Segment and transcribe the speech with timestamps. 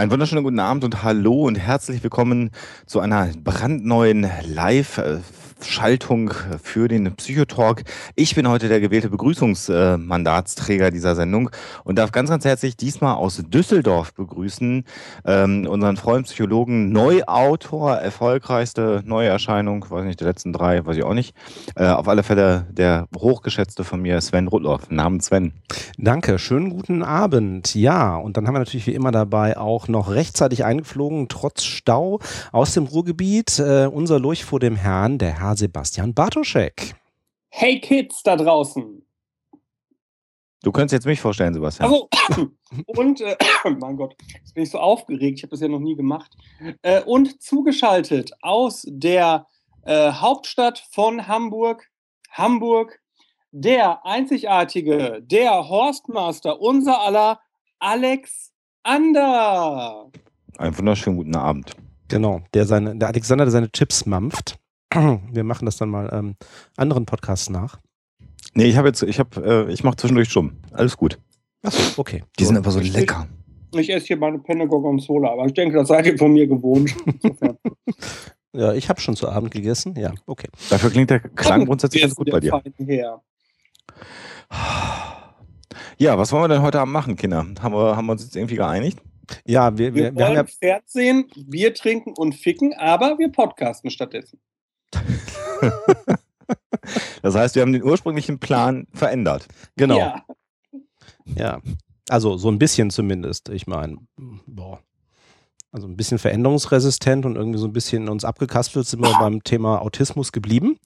[0.00, 2.52] Einen wunderschönen guten Abend und hallo und herzlich willkommen
[2.86, 4.96] zu einer brandneuen Live-
[5.64, 6.32] Schaltung
[6.62, 7.84] für den Psychotalk.
[8.14, 11.50] Ich bin heute der gewählte Begrüßungsmandatsträger dieser Sendung
[11.84, 14.84] und darf ganz, ganz herzlich diesmal aus Düsseldorf begrüßen
[15.24, 21.14] ähm, unseren Freund Psychologen, Neuautor, erfolgreichste Neuerscheinung, weiß nicht, der letzten drei, weiß ich auch
[21.14, 21.34] nicht.
[21.76, 24.90] Äh, auf alle Fälle der hochgeschätzte von mir, Sven Rudloff.
[24.90, 25.52] Namen Sven.
[25.98, 27.74] Danke, schönen guten Abend.
[27.74, 32.20] Ja, und dann haben wir natürlich wie immer dabei auch noch rechtzeitig eingeflogen, trotz Stau
[32.52, 36.94] aus dem Ruhrgebiet, äh, unser Lurch vor dem Herrn, der Herr Sebastian Bartoschek.
[37.48, 39.04] Hey Kids da draußen.
[40.62, 41.90] Du könntest jetzt mich vorstellen, Sebastian.
[41.90, 42.08] Also,
[42.86, 43.36] und, äh,
[43.78, 46.36] mein Gott, jetzt bin ich so aufgeregt, ich habe das ja noch nie gemacht.
[46.82, 49.46] Äh, und zugeschaltet aus der
[49.84, 51.88] äh, Hauptstadt von Hamburg,
[52.30, 53.00] Hamburg,
[53.52, 57.40] der einzigartige, der Horstmaster, unser aller
[57.78, 60.10] Alex Ander.
[60.58, 61.74] Einen wunderschönen guten Abend.
[62.08, 64.58] Genau, der, seine, der Alexander, der seine Chips mampft.
[65.32, 66.36] Wir machen das dann mal ähm,
[66.76, 67.80] anderen Podcasts nach.
[68.54, 70.58] Nee, ich habe jetzt, ich habe, äh, ich mache zwischendurch stumm.
[70.72, 71.18] Alles gut.
[71.62, 72.24] Achso, okay.
[72.38, 73.28] Die sind einfach so lecker.
[73.72, 76.46] Ich, ich esse hier meine Penne Gorgonzola, aber ich denke, das seid ihr von mir
[76.46, 76.94] gewohnt.
[78.52, 79.94] ja, ich habe schon zu Abend gegessen.
[79.96, 80.48] Ja, okay.
[80.70, 82.60] Dafür klingt der Klang grundsätzlich ganz gut bei dir.
[82.78, 83.22] Her.
[85.98, 87.46] Ja, was wollen wir denn heute Abend machen, Kinder?
[87.60, 88.98] Haben wir, haben wir uns jetzt irgendwie geeinigt?
[89.46, 93.30] Ja, wir, wir, wir, wir wollen ja Pferd sehen, Bier trinken und ficken, aber wir
[93.30, 94.40] podcasten stattdessen.
[97.22, 99.46] das heißt, wir haben den ursprünglichen Plan verändert.
[99.76, 99.98] Genau.
[99.98, 100.24] Ja.
[101.36, 101.60] ja.
[102.08, 103.48] Also so ein bisschen zumindest.
[103.50, 103.98] Ich meine,
[104.46, 104.80] boah.
[105.72, 109.80] Also ein bisschen veränderungsresistent und irgendwie so ein bisschen uns abgekastelt sind wir beim Thema
[109.82, 110.78] Autismus geblieben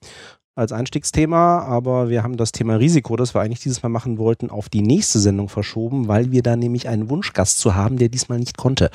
[0.57, 4.51] als Einstiegsthema, aber wir haben das Thema Risiko, das wir eigentlich dieses Mal machen wollten,
[4.51, 8.39] auf die nächste Sendung verschoben, weil wir da nämlich einen Wunschgast zu haben, der diesmal
[8.39, 8.91] nicht konnte.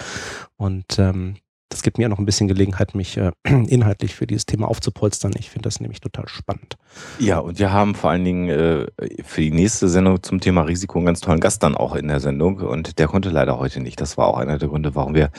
[0.56, 1.36] Und ähm,
[1.70, 5.32] das gibt mir noch ein bisschen Gelegenheit, mich äh, inhaltlich für dieses Thema aufzupolstern.
[5.38, 6.78] Ich finde das nämlich total spannend.
[7.20, 8.88] Ja, und wir haben vor allen Dingen äh,
[9.24, 12.20] für die nächste Sendung zum Thema Risiko einen ganz tollen Gast dann auch in der
[12.20, 12.58] Sendung.
[12.58, 14.02] Und der konnte leider heute nicht.
[14.02, 15.30] Das war auch einer der Gründe, warum wir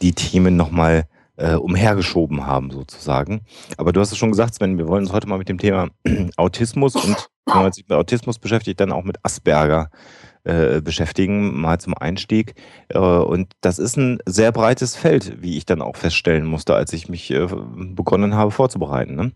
[0.00, 1.06] die Themen nochmal
[1.36, 3.42] äh, umhergeschoben haben, sozusagen.
[3.76, 5.88] Aber du hast es schon gesagt, Sven, wir wollen uns heute mal mit dem Thema
[6.36, 9.90] Autismus und wenn man sich mit Autismus beschäftigt, dann auch mit Asperger
[10.44, 12.54] äh, beschäftigen, mal zum Einstieg.
[12.88, 16.92] Äh, und das ist ein sehr breites Feld, wie ich dann auch feststellen musste, als
[16.92, 19.14] ich mich äh, begonnen habe vorzubereiten.
[19.16, 19.32] Ne?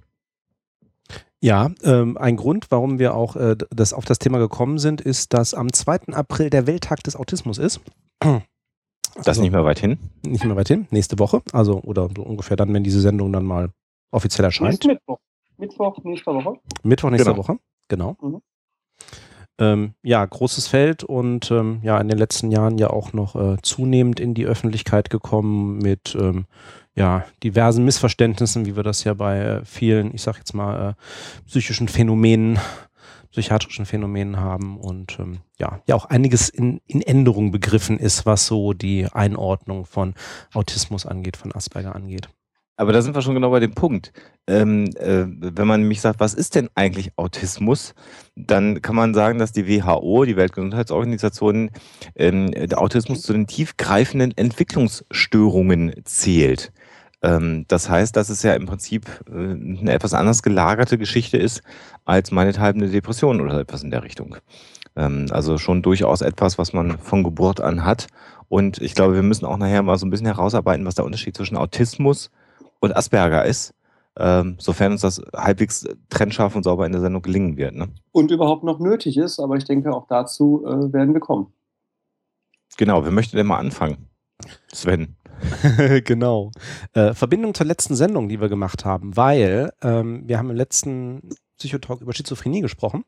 [1.41, 5.33] Ja, ähm, ein Grund, warum wir auch äh, das auf das Thema gekommen sind, ist,
[5.33, 6.13] dass am 2.
[6.13, 7.81] April der Welttag des Autismus ist.
[9.15, 9.99] Das also, nicht mehr weit hin?
[10.27, 11.43] Nicht mehr weit hin, nächste Woche.
[11.53, 13.71] Also, oder so ungefähr dann, wenn diese Sendung dann mal
[14.11, 14.85] offiziell erscheint.
[14.85, 15.19] Mittwoch.
[15.57, 16.61] Mittwoch nächste Woche.
[16.83, 17.39] Mittwoch nächste genau.
[17.39, 17.59] Woche,
[17.89, 18.17] genau.
[18.21, 18.43] Mhm
[19.59, 23.57] ähm, ja, großes Feld und ähm, ja, in den letzten Jahren ja auch noch äh,
[23.63, 26.47] zunehmend in die Öffentlichkeit gekommen mit ähm,
[26.95, 30.95] ja, diversen Missverständnissen, wie wir das ja bei äh, vielen, ich sag jetzt mal, äh,
[31.47, 32.59] psychischen Phänomenen,
[33.31, 38.47] psychiatrischen Phänomenen haben und ähm, ja, ja auch einiges in, in Änderung begriffen ist, was
[38.47, 40.15] so die Einordnung von
[40.55, 42.29] Autismus angeht, von Asperger angeht.
[42.79, 44.13] Aber da sind wir schon genau bei dem Punkt.
[44.47, 47.93] Ähm, äh, wenn man mich sagt, was ist denn eigentlich Autismus,
[48.37, 51.71] dann kann man sagen, dass die WHO, die Weltgesundheitsorganisation,
[52.15, 56.73] ähm, der Autismus zu den tiefgreifenden Entwicklungsstörungen zählt.
[57.21, 61.63] Ähm, das heißt, dass es ja im Prinzip äh, eine etwas anders gelagerte Geschichte ist
[62.05, 64.37] als meinethalben eine Depression oder etwas in der Richtung.
[64.95, 68.07] Ähm, also schon durchaus etwas, was man von Geburt an hat.
[68.49, 71.37] Und ich glaube, wir müssen auch nachher mal so ein bisschen herausarbeiten, was der Unterschied
[71.37, 72.31] zwischen Autismus
[72.81, 73.75] und Asperger ist,
[74.19, 77.75] ähm, sofern uns das halbwegs trennscharf und sauber in der Sendung gelingen wird.
[77.75, 77.89] Ne?
[78.13, 81.53] Und überhaupt noch nötig ist, aber ich denke, auch dazu äh, werden wir kommen.
[82.77, 84.09] Genau, wer möchte denn mal anfangen?
[84.73, 85.17] Sven.
[86.05, 86.51] genau.
[86.95, 91.31] Äh, Verbindung zur letzten Sendung, die wir gemacht haben, weil ähm, wir haben im letzten
[91.59, 93.05] Psychotalk über Schizophrenie gesprochen.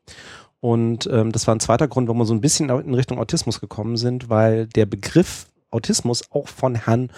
[0.59, 3.59] Und ähm, das war ein zweiter Grund, warum wir so ein bisschen in Richtung Autismus
[3.59, 7.11] gekommen sind, weil der Begriff Autismus auch von Herrn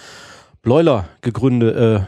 [0.64, 2.00] Bleuler gegründet, äh,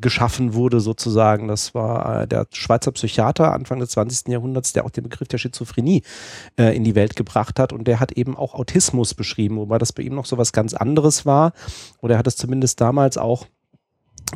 [0.00, 1.46] geschaffen wurde sozusagen.
[1.46, 4.28] Das war äh, der Schweizer Psychiater Anfang des 20.
[4.28, 6.02] Jahrhunderts, der auch den Begriff der Schizophrenie
[6.58, 9.92] äh, in die Welt gebracht hat und der hat eben auch Autismus beschrieben, wobei das
[9.92, 11.52] bei ihm noch so was ganz anderes war.
[12.00, 13.46] Oder er hat es zumindest damals auch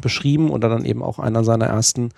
[0.01, 2.11] beschrieben oder dann eben auch einer seiner ersten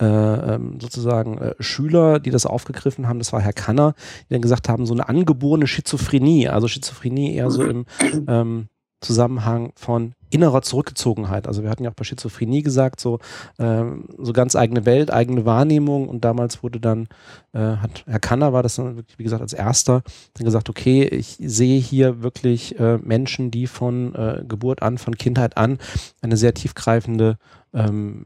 [0.00, 3.94] äh, ähm, sozusagen äh, Schüler, die das aufgegriffen haben, das war Herr Kanner,
[4.28, 7.86] die dann gesagt haben, so eine angeborene Schizophrenie, also Schizophrenie eher so im
[8.28, 8.68] ähm,
[9.04, 11.46] Zusammenhang von innerer Zurückgezogenheit.
[11.46, 13.20] Also wir hatten ja auch bei Schizophrenie gesagt, so,
[13.58, 17.06] ähm, so ganz eigene Welt, eigene Wahrnehmung und damals wurde dann,
[17.52, 20.02] äh, hat Herr Kanner war das dann wirklich, wie gesagt, als erster
[20.34, 25.16] dann gesagt, okay, ich sehe hier wirklich äh, Menschen, die von äh, Geburt an, von
[25.16, 25.78] Kindheit an
[26.20, 27.38] eine sehr tiefgreifende
[27.72, 28.24] ähm,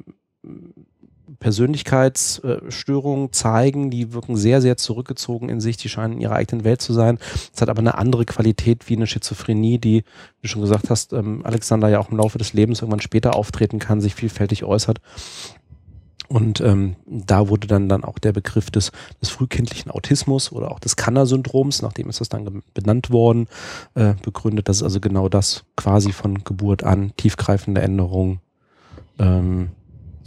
[1.40, 6.82] Persönlichkeitsstörungen zeigen, die wirken sehr, sehr zurückgezogen in sich, die scheinen in ihrer eigenen Welt
[6.82, 7.18] zu sein.
[7.54, 11.12] Es hat aber eine andere Qualität wie eine Schizophrenie, die, wie du schon gesagt hast,
[11.12, 15.00] ähm, Alexander ja auch im Laufe des Lebens irgendwann später auftreten kann, sich vielfältig äußert.
[16.28, 18.92] Und ähm, da wurde dann, dann auch der Begriff des,
[19.22, 23.48] des frühkindlichen Autismus oder auch des Kanner-Syndroms, nachdem ist das dann benannt worden,
[23.94, 24.68] äh, begründet.
[24.68, 28.40] Das ist also genau das quasi von Geburt an tiefgreifende Änderungen
[29.18, 29.70] ähm,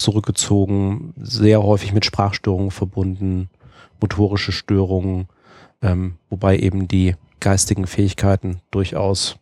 [0.02, 3.50] zurückgezogen, sehr häufig mit Sprachstörungen verbunden,
[4.00, 5.28] motorische Störungen,
[5.82, 9.38] ähm, wobei eben die geistigen Fähigkeiten durchaus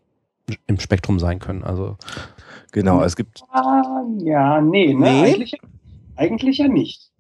[0.68, 1.64] im Spektrum sein können.
[1.64, 1.98] Also
[2.72, 3.44] genau, es gibt.
[3.52, 5.12] Ah, ja, nee, ne?
[5.12, 5.34] Nee?
[5.34, 5.58] Eigentlich,
[6.16, 7.12] eigentlich ja nicht.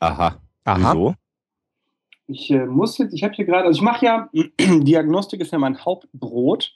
[0.00, 0.36] Aha.
[0.64, 0.92] Aha.
[0.92, 1.14] Wieso?
[2.26, 4.28] Ich äh, muss jetzt, ich habe hier gerade, also ich mache ja,
[4.58, 6.72] Diagnostik ist ja mein Hauptbrot.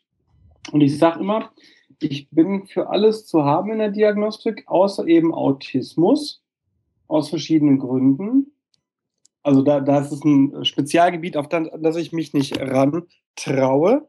[0.73, 1.51] Und ich sage immer,
[2.01, 6.43] ich bin für alles zu haben in der Diagnostik, außer eben Autismus,
[7.07, 8.53] aus verschiedenen Gründen.
[9.43, 14.09] Also da, das ist ein Spezialgebiet, auf das, ich mich nicht ran traue.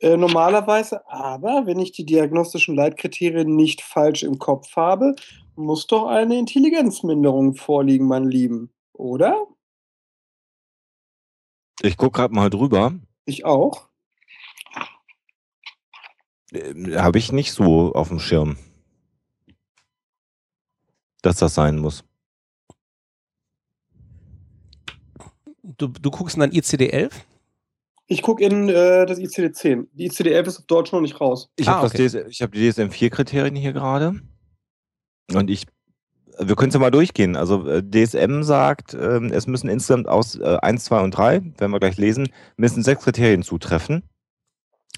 [0.00, 5.16] Äh, normalerweise, aber wenn ich die diagnostischen Leitkriterien nicht falsch im Kopf habe,
[5.56, 9.46] muss doch eine Intelligenzminderung vorliegen, mein Lieben, oder?
[11.82, 12.94] Ich gucke gerade mal drüber.
[13.24, 13.87] Ich auch.
[16.52, 18.56] Äh, Habe ich nicht so auf dem Schirm,
[21.22, 22.04] dass das sein muss.
[25.62, 27.12] Du, du guckst in dein ICD-11?
[28.06, 29.88] Ich gucke in äh, das ICD-10.
[29.92, 31.50] Die ICD-11 ist auf Deutsch noch nicht raus.
[31.56, 32.08] Ich Ah, habe okay.
[32.08, 34.20] hab die DSM-4-Kriterien hier gerade.
[35.34, 35.66] Und ich,
[36.38, 37.36] wir können es ja mal durchgehen.
[37.36, 41.70] Also äh, DSM sagt, ähm, es müssen insgesamt aus äh, 1, 2 und 3, werden
[41.70, 44.02] wir gleich lesen, müssen sechs Kriterien zutreffen.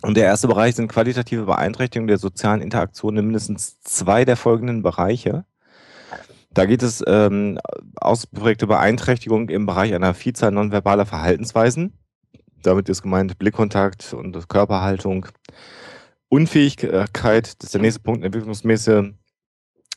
[0.02, 4.82] Und der erste Bereich sind qualitative Beeinträchtigungen der sozialen Interaktion in mindestens zwei der folgenden
[4.82, 5.44] Bereiche.
[6.52, 7.58] Da geht es ähm,
[7.96, 11.92] ausgeprägte Beeinträchtigung im Bereich einer Vielzahl nonverbaler Verhaltensweisen.
[12.62, 15.26] Damit ist gemeint Blickkontakt und Körperhaltung.
[16.28, 19.12] Unfähigkeit, das ist der nächste Punkt, entwicklungsmäßige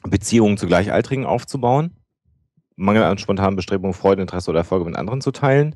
[0.04, 1.98] Beziehungen zu Gleichaltrigen aufzubauen.
[2.76, 5.76] Mangel an spontanen Bestrebungen, Freude, Interesse oder Erfolge mit anderen zu teilen.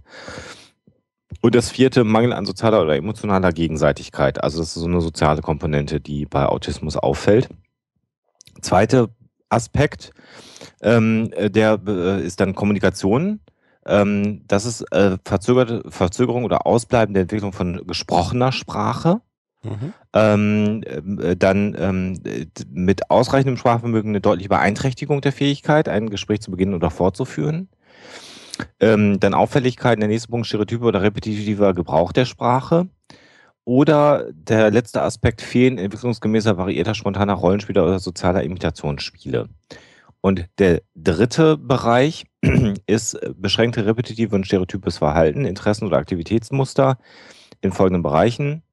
[1.41, 4.43] Und das vierte, Mangel an sozialer oder emotionaler Gegenseitigkeit.
[4.43, 7.49] Also das ist so eine soziale Komponente, die bei Autismus auffällt.
[8.61, 9.09] Zweiter
[9.49, 10.11] Aspekt,
[10.81, 13.39] ähm, der äh, ist dann Kommunikation.
[13.85, 19.21] Ähm, das ist äh, verzögerte Verzögerung oder Ausbleiben der Entwicklung von gesprochener Sprache.
[19.63, 19.93] Mhm.
[20.13, 20.83] Ähm,
[21.21, 22.19] äh, dann ähm,
[22.69, 27.69] mit ausreichendem Sprachvermögen eine deutliche Beeinträchtigung der Fähigkeit, ein Gespräch zu beginnen oder fortzuführen.
[28.79, 32.87] Ähm, dann Auffälligkeiten, der nächste Punkt, Stereotype oder repetitiver Gebrauch der Sprache.
[33.65, 39.49] Oder der letzte Aspekt, Fehlen entwicklungsgemäßer, variierter, spontaner Rollenspiele oder sozialer Imitationsspiele.
[40.21, 42.25] Und der dritte Bereich
[42.87, 46.97] ist beschränkte repetitive und stereotypes Verhalten, Interessen oder Aktivitätsmuster
[47.61, 48.63] in folgenden Bereichen.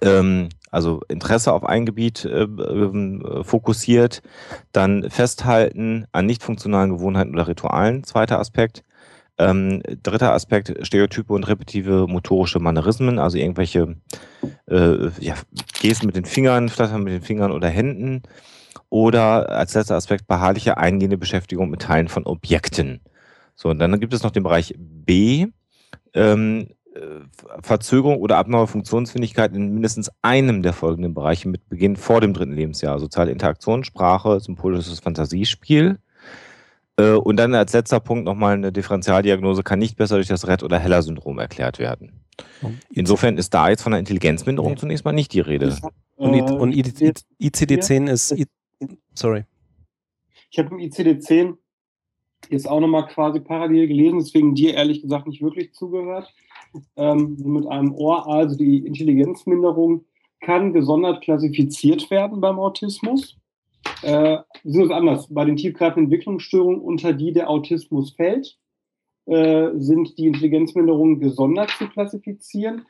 [0.00, 4.22] Ähm, also Interesse auf ein Gebiet äh, ähm, äh, fokussiert,
[4.72, 8.84] dann Festhalten an nicht funktionalen Gewohnheiten oder Ritualen, zweiter Aspekt.
[9.40, 13.94] Ähm, dritter Aspekt, Stereotype und repetitive motorische Manierismen, also irgendwelche
[14.66, 15.34] äh, ja,
[15.80, 18.22] Gesten mit den Fingern, Flattern mit den Fingern oder Händen.
[18.90, 23.00] Oder als letzter Aspekt beharrliche eingehende Beschäftigung mit Teilen von Objekten.
[23.54, 25.46] So, und dann gibt es noch den Bereich B,
[26.14, 26.74] ähm, äh,
[27.62, 32.52] Verzögerung oder abnorme Funktionsfähigkeit in mindestens einem der folgenden Bereiche mit Beginn vor dem dritten
[32.52, 32.98] Lebensjahr.
[32.98, 35.98] Soziale Interaktion, Sprache, symbolisches Fantasiespiel.
[36.96, 40.62] Äh, Und dann als letzter Punkt nochmal eine Differentialdiagnose kann nicht besser durch das Red-
[40.62, 42.12] oder Heller-Syndrom erklärt werden.
[42.92, 44.78] Insofern ist da jetzt von einer Intelligenzminderung Nee.
[44.78, 45.76] zunächst mal nicht die Rede.
[46.16, 46.82] Und, Äh, und I-
[47.40, 48.34] ICD-10 ist.
[49.14, 49.44] Sorry.
[50.50, 51.56] Ich habe im ICD-10
[52.48, 56.32] jetzt auch nochmal quasi parallel gelesen, deswegen dir ehrlich gesagt nicht wirklich zugehört.
[56.96, 60.04] Ähm, mit einem Ohr, also die Intelligenzminderung
[60.40, 63.36] kann gesondert klassifiziert werden beim Autismus.
[64.02, 65.26] äh, sind es anders.
[65.32, 68.58] Bei den tiefgreifenden Entwicklungsstörungen, unter die der Autismus fällt,
[69.26, 72.86] äh, sind die Intelligenzminderungen gesondert zu klassifizieren.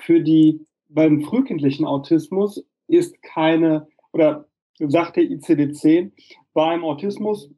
[0.00, 4.46] Für die beim frühkindlichen Autismus ist keine, oder
[4.78, 6.12] sagt der ICD-10,
[6.54, 7.50] beim Autismus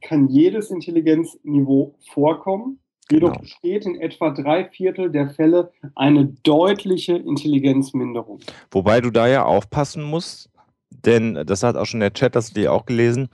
[0.00, 2.80] kann jedes Intelligenzniveau vorkommen.
[3.10, 3.40] Jedoch genau.
[3.42, 8.40] besteht in etwa drei Viertel der Fälle eine deutliche Intelligenzminderung.
[8.70, 10.50] Wobei du da ja aufpassen musst,
[10.90, 13.28] denn das hat auch schon der Chat, das hast du auch gelesen,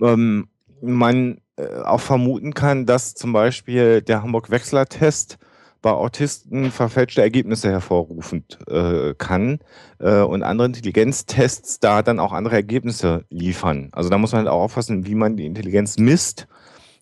[0.00, 0.48] ähm,
[0.80, 5.38] man äh, auch vermuten kann, dass zum Beispiel der Hamburg-Wechsler-Test
[5.82, 9.60] bei Autisten verfälschte Ergebnisse hervorrufen äh, kann
[10.00, 13.90] äh, und andere Intelligenztests da dann auch andere Ergebnisse liefern.
[13.92, 16.48] Also da muss man halt auch aufpassen, wie man die Intelligenz misst,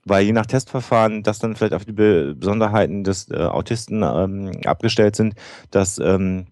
[0.04, 5.16] weil je nach Testverfahren das dann vielleicht auf die Besonderheiten des äh, Autisten ähm, abgestellt
[5.16, 5.34] sind,
[5.70, 6.46] dass ähm,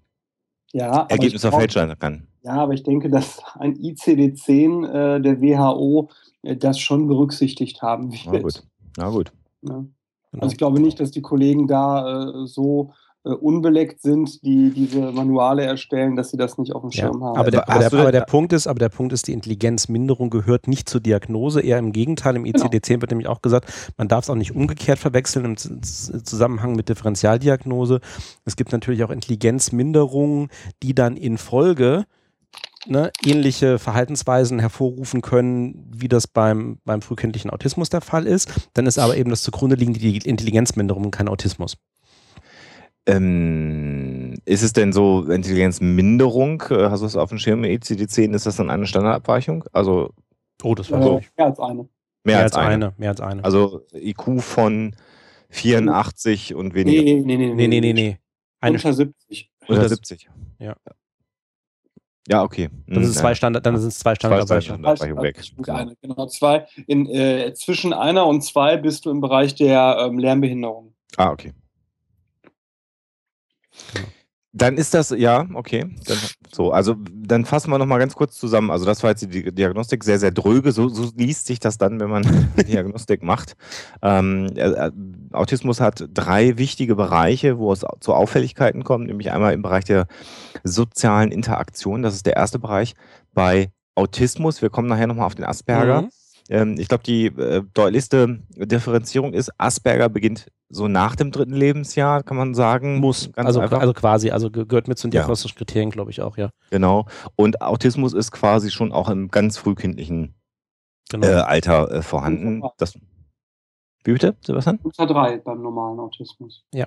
[0.72, 2.26] ja, Ergebnisse verfälscht sein kann.
[2.42, 6.10] Ja, aber ich denke, dass ein ICD-10 äh, der WHO
[6.42, 8.26] äh, das schon berücksichtigt haben wird.
[8.26, 8.62] Na gut.
[8.96, 9.32] Na gut.
[9.62, 9.84] Ja.
[10.40, 15.12] Also ich glaube nicht, dass die Kollegen da äh, so äh, unbeleckt sind, die diese
[15.12, 17.38] Manuale erstellen, dass sie das nicht auf dem Schirm ja, haben.
[17.38, 20.66] Aber der, aber, der, aber der, Punkt ist, aber der Punkt ist, die Intelligenzminderung gehört
[20.66, 22.34] nicht zur Diagnose, eher im Gegenteil.
[22.34, 23.00] Im ICD-10 genau.
[23.02, 28.00] wird nämlich auch gesagt, man darf es auch nicht umgekehrt verwechseln im Zusammenhang mit Differentialdiagnose.
[28.44, 30.48] Es gibt natürlich auch Intelligenzminderungen,
[30.82, 32.06] die dann in Folge
[32.86, 38.50] ne, ähnliche Verhaltensweisen hervorrufen können, wie das beim, beim frühkindlichen Autismus der Fall ist.
[38.74, 41.76] Dann ist aber eben das zugrunde liegende die Intelligenzminderung kein Autismus.
[43.06, 46.62] Ähm, ist es denn so Intelligenzminderung?
[46.70, 48.34] Äh, hast du es auf dem Schirm ECD-10?
[48.34, 49.64] Ist das dann eine Standardabweichung?
[49.72, 50.10] Also,
[50.62, 51.20] oh, das war so.
[51.36, 51.74] Mehr als eine.
[51.74, 51.88] Mehr,
[52.24, 52.86] mehr als, als eine.
[52.86, 52.94] eine.
[52.96, 53.44] Mehr als eine.
[53.44, 54.94] Also IQ von
[55.50, 57.02] 84 und weniger.
[57.02, 57.92] Nee, nee, nee, nee, nee, nee.
[57.92, 58.18] nee.
[58.60, 59.50] Eine unter 70.
[59.66, 60.30] Unter 70.
[60.58, 60.76] Ja.
[62.28, 62.70] Ja, okay.
[62.86, 65.22] Dann sind es hm, zwei Standard, dann sind es zwei Standardabweichungen.
[65.22, 65.42] weg.
[65.56, 65.92] Genau.
[66.00, 66.66] genau, zwei.
[66.86, 70.94] In, äh, zwischen einer und zwei bist du im Bereich der ähm, Lernbehinderung.
[71.16, 71.52] Ah, okay.
[73.94, 74.06] Genau.
[74.54, 75.86] Dann ist das, ja, okay.
[76.06, 76.18] Dann,
[76.52, 78.70] so, also dann fassen wir nochmal ganz kurz zusammen.
[78.70, 80.72] Also das war jetzt die Diagnostik sehr, sehr dröge.
[80.72, 82.22] So, so liest sich das dann, wenn man
[82.68, 83.56] Diagnostik macht.
[84.02, 84.90] Ähm, äh,
[85.32, 90.06] Autismus hat drei wichtige Bereiche, wo es zu Auffälligkeiten kommt, nämlich einmal im Bereich der
[90.64, 92.02] sozialen Interaktion.
[92.02, 92.92] Das ist der erste Bereich.
[93.32, 96.02] Bei Autismus, wir kommen nachher nochmal auf den Asperger.
[96.02, 96.10] Mhm.
[96.48, 102.22] Ähm, ich glaube, die äh, deutlichste Differenzierung ist, Asperger beginnt so nach dem dritten Lebensjahr,
[102.22, 102.98] kann man sagen.
[102.98, 105.58] Muss, also, also quasi, also gehört mit zu den diagnostischen ja.
[105.58, 106.50] Kriterien, glaube ich auch, ja.
[106.70, 107.06] Genau.
[107.36, 110.34] Und Autismus ist quasi schon auch im ganz frühkindlichen
[111.10, 111.26] genau.
[111.26, 112.62] äh, Alter äh, vorhanden.
[112.78, 112.94] Das,
[114.04, 114.78] wie bitte, Sebastian?
[114.82, 116.64] Unter drei beim normalen Autismus.
[116.72, 116.86] Ja.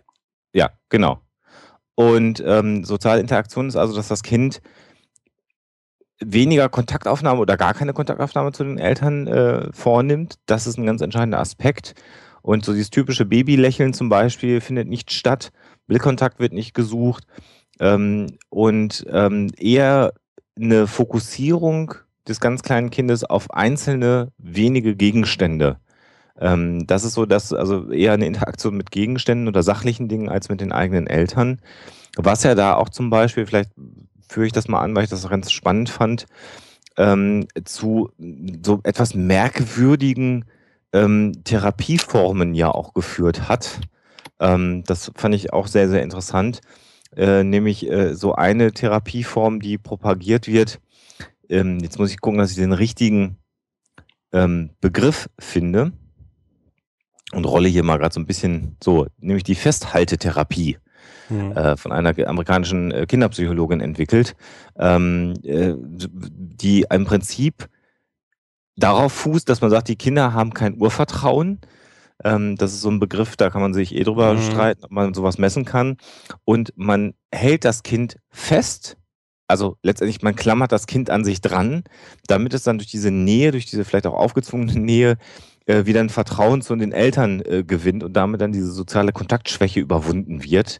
[0.54, 1.20] Ja, genau.
[1.96, 4.62] Und ähm, soziale Interaktion ist also, dass das Kind
[6.20, 10.36] weniger Kontaktaufnahme oder gar keine Kontaktaufnahme zu den Eltern äh, vornimmt.
[10.46, 11.96] Das ist ein ganz entscheidender Aspekt.
[12.42, 15.52] Und so dieses typische Babylächeln zum Beispiel findet nicht statt.
[15.88, 17.26] Blickkontakt wird nicht gesucht.
[17.80, 20.14] Ähm, und ähm, eher
[20.56, 21.96] eine Fokussierung
[22.28, 25.78] des ganz kleinen Kindes auf einzelne wenige Gegenstände.
[26.40, 30.50] Ähm, das ist so, dass also eher eine Interaktion mit Gegenständen oder sachlichen Dingen als
[30.50, 31.62] mit den eigenen Eltern.
[32.18, 33.72] Was ja da auch zum Beispiel, vielleicht
[34.30, 36.26] führe ich das mal an, weil ich das ganz spannend fand,
[36.98, 38.10] ähm, zu
[38.64, 40.46] so etwas merkwürdigen
[40.94, 43.80] ähm, Therapieformen ja auch geführt hat.
[44.40, 46.62] Ähm, das fand ich auch sehr, sehr interessant.
[47.16, 50.80] Äh, nämlich äh, so eine Therapieform, die propagiert wird.
[51.50, 53.38] Ähm, jetzt muss ich gucken, dass ich den richtigen
[54.34, 55.94] ähm, Begriff finde
[57.32, 60.78] und rolle hier mal gerade so ein bisschen so, nämlich die Festhaltetherapie
[61.30, 61.52] mhm.
[61.52, 64.36] äh, von einer amerikanischen äh, Kinderpsychologin entwickelt,
[64.78, 67.70] ähm, äh, die im Prinzip
[68.76, 71.60] darauf fußt, dass man sagt, die Kinder haben kein Urvertrauen.
[72.24, 74.42] Ähm, das ist so ein Begriff, da kann man sich eh drüber mhm.
[74.42, 75.98] streiten, ob man sowas messen kann.
[76.44, 78.98] Und man hält das Kind fest,
[79.48, 81.84] also letztendlich, man klammert das Kind an sich dran,
[82.28, 85.18] damit es dann durch diese Nähe, durch diese vielleicht auch aufgezwungene Nähe,
[85.66, 89.80] äh, wieder ein Vertrauen zu den Eltern äh, gewinnt und damit dann diese soziale Kontaktschwäche
[89.80, 90.80] überwunden wird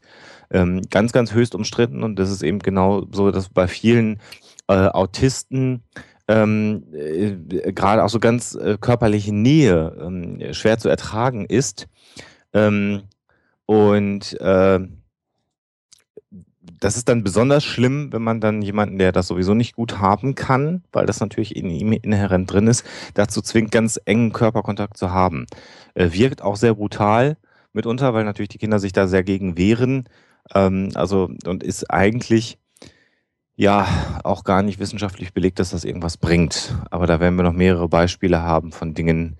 [0.56, 4.20] ähm, ganz, ganz höchst umstritten und das ist eben genau so, dass bei vielen
[4.68, 5.84] äh, Autisten
[6.28, 11.88] ähm, äh, gerade auch so ganz äh, körperliche Nähe ähm, schwer zu ertragen ist.
[12.54, 13.04] Ähm,
[13.66, 14.80] und äh,
[16.80, 20.36] das ist dann besonders schlimm, wenn man dann jemanden, der das sowieso nicht gut haben
[20.36, 25.12] kann, weil das natürlich in ihm inhärent drin ist, dazu zwingt, ganz engen Körperkontakt zu
[25.12, 25.46] haben.
[25.94, 27.38] Äh, wirkt auch sehr brutal
[27.74, 30.06] mitunter, weil natürlich die Kinder sich da sehr gegen wehren.
[30.54, 32.58] Ähm, also, und ist eigentlich
[33.56, 33.88] ja
[34.24, 36.76] auch gar nicht wissenschaftlich belegt, dass das irgendwas bringt.
[36.92, 39.38] Aber da werden wir noch mehrere Beispiele haben von Dingen,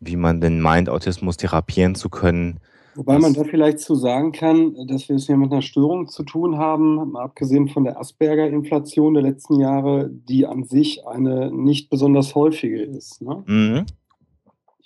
[0.00, 2.60] wie man denn meint, Autismus therapieren zu können.
[2.96, 6.22] Wobei man da vielleicht zu sagen kann, dass wir es hier mit einer Störung zu
[6.22, 11.90] tun haben, mal abgesehen von der Asperger-Inflation der letzten Jahre, die an sich eine nicht
[11.90, 13.20] besonders häufige ist.
[13.20, 13.42] Ne?
[13.46, 13.86] Mhm.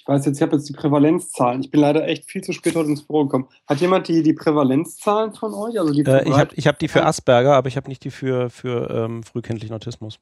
[0.08, 1.60] Ich weiß jetzt, ich habe jetzt die Prävalenzzahlen.
[1.60, 3.46] Ich bin leider echt viel zu spät heute ins Büro gekommen.
[3.66, 5.78] Hat jemand die, die Prävalenzzahlen von euch?
[5.78, 8.10] Also die Äh, ich habe ich hab die für Asperger, aber ich habe nicht die
[8.10, 10.18] für, für ähm, frühkindlichen Autismus.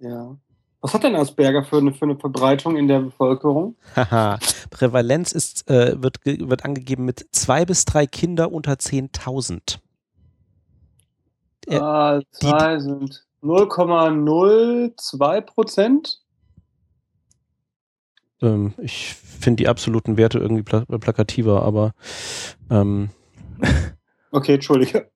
[0.00, 0.36] Ja.
[0.80, 3.76] Was hat denn Asperger für eine, für eine Verbreitung in der Bevölkerung?
[3.94, 4.40] Haha.
[4.70, 9.78] Prävalenz ist, äh, wird, wird angegeben mit zwei bis drei Kinder unter 10.000.
[11.68, 16.21] Ja, Äh, zwei sind 0,02 Prozent.
[18.42, 21.92] Ähm, ich finde die absoluten Werte irgendwie pla plakativer, aber
[22.70, 23.10] ähm,
[24.30, 25.10] Okay, Entschuldige.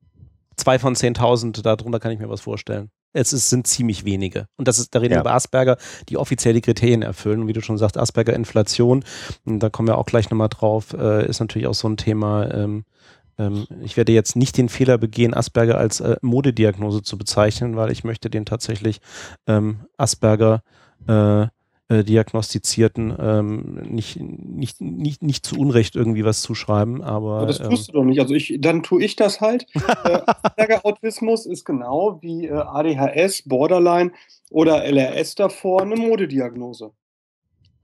[0.57, 2.91] zwei von 10.000, darunter kann ich mir was vorstellen.
[3.13, 4.47] Es ist, sind ziemlich wenige.
[4.59, 5.21] Und das ist, da reden wir Ja.
[5.23, 5.79] über Asperger,
[6.11, 7.41] die offiziell die Kriterien erfüllen.
[7.43, 9.05] Und wie du schon sagst, Asperger-Inflation,
[9.47, 12.53] da kommen wir auch gleich nochmal drauf, äh, ist natürlich auch so ein Thema.
[12.53, 12.85] Ähm,
[13.39, 17.91] ähm, ich werde jetzt nicht den Fehler begehen, Asperger als äh, Modediagnose zu bezeichnen, weil
[17.91, 18.99] ich möchte den tatsächlich
[19.47, 20.63] ähm, Asperger
[21.09, 21.47] äh,
[21.89, 27.61] äh, diagnostizierten ähm, nicht, nicht, nicht, nicht zu Unrecht irgendwie was zuschreiben, aber Aber das
[27.61, 28.21] ähm, tust du doch nicht.
[28.21, 29.67] Also ich, dann tue ich das halt.
[29.75, 34.13] äh, Asperger-Autismus ist genau wie äh, ADHS, Borderline
[34.51, 36.93] oder LRS davor eine Modediagnose.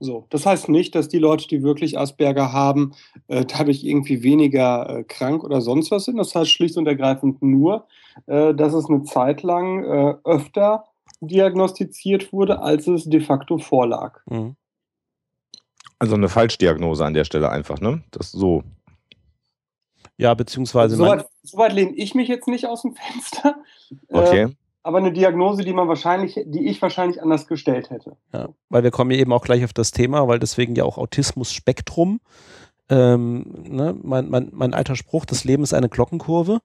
[0.03, 2.93] So, das heißt nicht, dass die Leute, die wirklich Asperger haben,
[3.29, 6.17] äh, dadurch irgendwie weniger äh, krank oder sonst was sind.
[6.17, 7.87] Das heißt schlicht und ergreifend nur,
[8.25, 10.83] äh, dass es eine Zeit lang öfter
[11.27, 14.19] diagnostiziert wurde, als es de facto vorlag.
[14.25, 14.55] mhm.
[15.99, 18.03] Also eine Falschdiagnose an der Stelle einfach, ne?
[18.11, 18.63] Das so.
[20.17, 23.55] ja, beziehungsweise mein, Soweit so weit lehne ich mich jetzt nicht aus dem Fenster.
[24.09, 24.47] Äh, Okay.
[24.81, 28.17] aber eine Diagnose, die man wahrscheinlich, die ich wahrscheinlich anders gestellt hätte.
[28.33, 30.97] Ja, weil wir kommen ja eben auch gleich auf das Thema, weil deswegen ja auch
[30.97, 32.19] Autismus-Spektrum.
[32.89, 36.59] Ähm, ne, mein, mein, mein alter Spruch, das Leben ist eine Glockenkurve.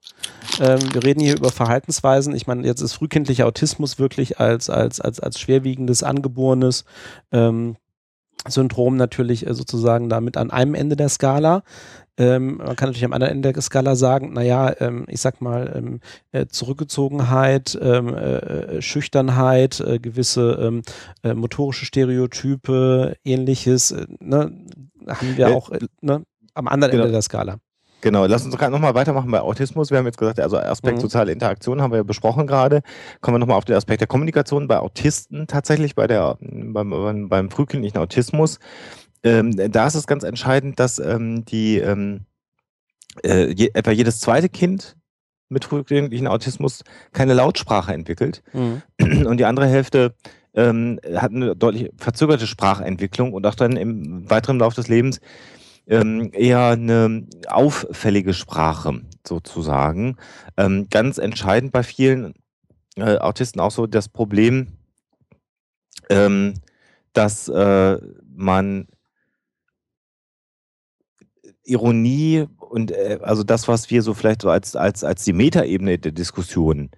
[0.59, 2.35] Ähm, wir reden hier über Verhaltensweisen.
[2.35, 6.83] Ich meine, jetzt ist frühkindlicher Autismus wirklich als, als, als, als schwerwiegendes, angeborenes
[7.31, 7.77] ähm,
[8.47, 11.63] Syndrom natürlich äh, sozusagen damit an einem Ende der Skala.
[12.17, 15.73] Ähm, man kann natürlich am anderen Ende der Skala sagen, naja, ähm, ich sag mal,
[15.75, 15.99] ähm,
[16.33, 20.81] äh, Zurückgezogenheit, ähm, äh, Schüchternheit, äh, gewisse ähm,
[21.23, 24.51] äh, motorische Stereotype, ähnliches, äh, ne,
[25.07, 27.03] haben wir Äh, auch äh, ne, am anderen genau.
[27.03, 27.57] Ende der Skala.
[28.01, 29.91] Genau, lass uns gerade nochmal weitermachen bei Autismus.
[29.91, 31.01] Wir haben jetzt gesagt, also Aspekt Mhm.
[31.01, 32.81] soziale Interaktion haben wir ja besprochen gerade.
[33.19, 37.27] Kommen wir nochmal auf den Aspekt der Kommunikation bei Autisten tatsächlich, bei der, beim, beim,
[37.27, 38.59] beim frühkindlichen Autismus.
[39.21, 42.21] Ähm, da ist es ganz entscheidend, dass ähm, die ähm,
[43.25, 44.95] äh, je, etwa jedes zweite Kind
[45.49, 48.81] mit frühkindlichen Autismus keine Lautsprache entwickelt Mhm.
[49.27, 50.13] und die andere Hälfte
[50.53, 55.19] ähm, hat eine deutlich verzögerte Sprachentwicklung und auch dann im weiteren Lauf des Lebens
[55.87, 60.17] ähm, eher eine auffällige Sprache sozusagen.
[60.57, 62.33] Ähm, ganz entscheidend bei vielen
[62.95, 64.67] äh, Autisten auch so das Problem,
[66.09, 66.53] ähm,
[67.13, 67.97] dass äh,
[68.35, 68.87] man
[71.63, 75.97] Ironie und äh, also das, was wir so vielleicht so als, als, als die Metaebene
[75.97, 76.91] der Diskussion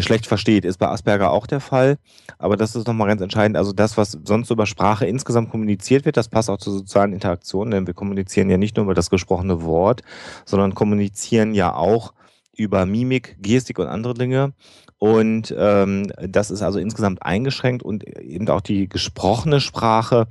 [0.00, 1.98] schlecht versteht, ist bei Asperger auch der Fall.
[2.38, 3.56] Aber das ist nochmal ganz entscheidend.
[3.56, 7.70] Also das, was sonst über Sprache insgesamt kommuniziert wird, das passt auch zur sozialen Interaktion,
[7.70, 10.02] denn wir kommunizieren ja nicht nur über das gesprochene Wort,
[10.44, 12.12] sondern kommunizieren ja auch
[12.56, 14.52] über Mimik, Gestik und andere Dinge.
[14.98, 20.28] Und ähm, das ist also insgesamt eingeschränkt und eben auch die gesprochene Sprache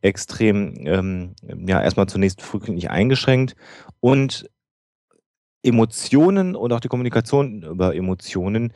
[0.00, 1.34] extrem, ähm,
[1.66, 3.56] ja, erstmal zunächst frühkindlich eingeschränkt
[4.00, 4.48] und
[5.62, 8.72] Emotionen und auch die Kommunikation über Emotionen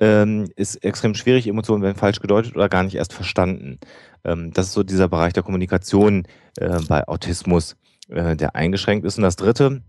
[0.00, 1.46] ähm, ist extrem schwierig.
[1.46, 3.78] Emotionen werden falsch gedeutet oder gar nicht erst verstanden.
[4.24, 7.76] Ähm, das ist so dieser Bereich der Kommunikation äh, bei Autismus,
[8.08, 9.18] äh, der eingeschränkt ist.
[9.18, 9.82] Und das dritte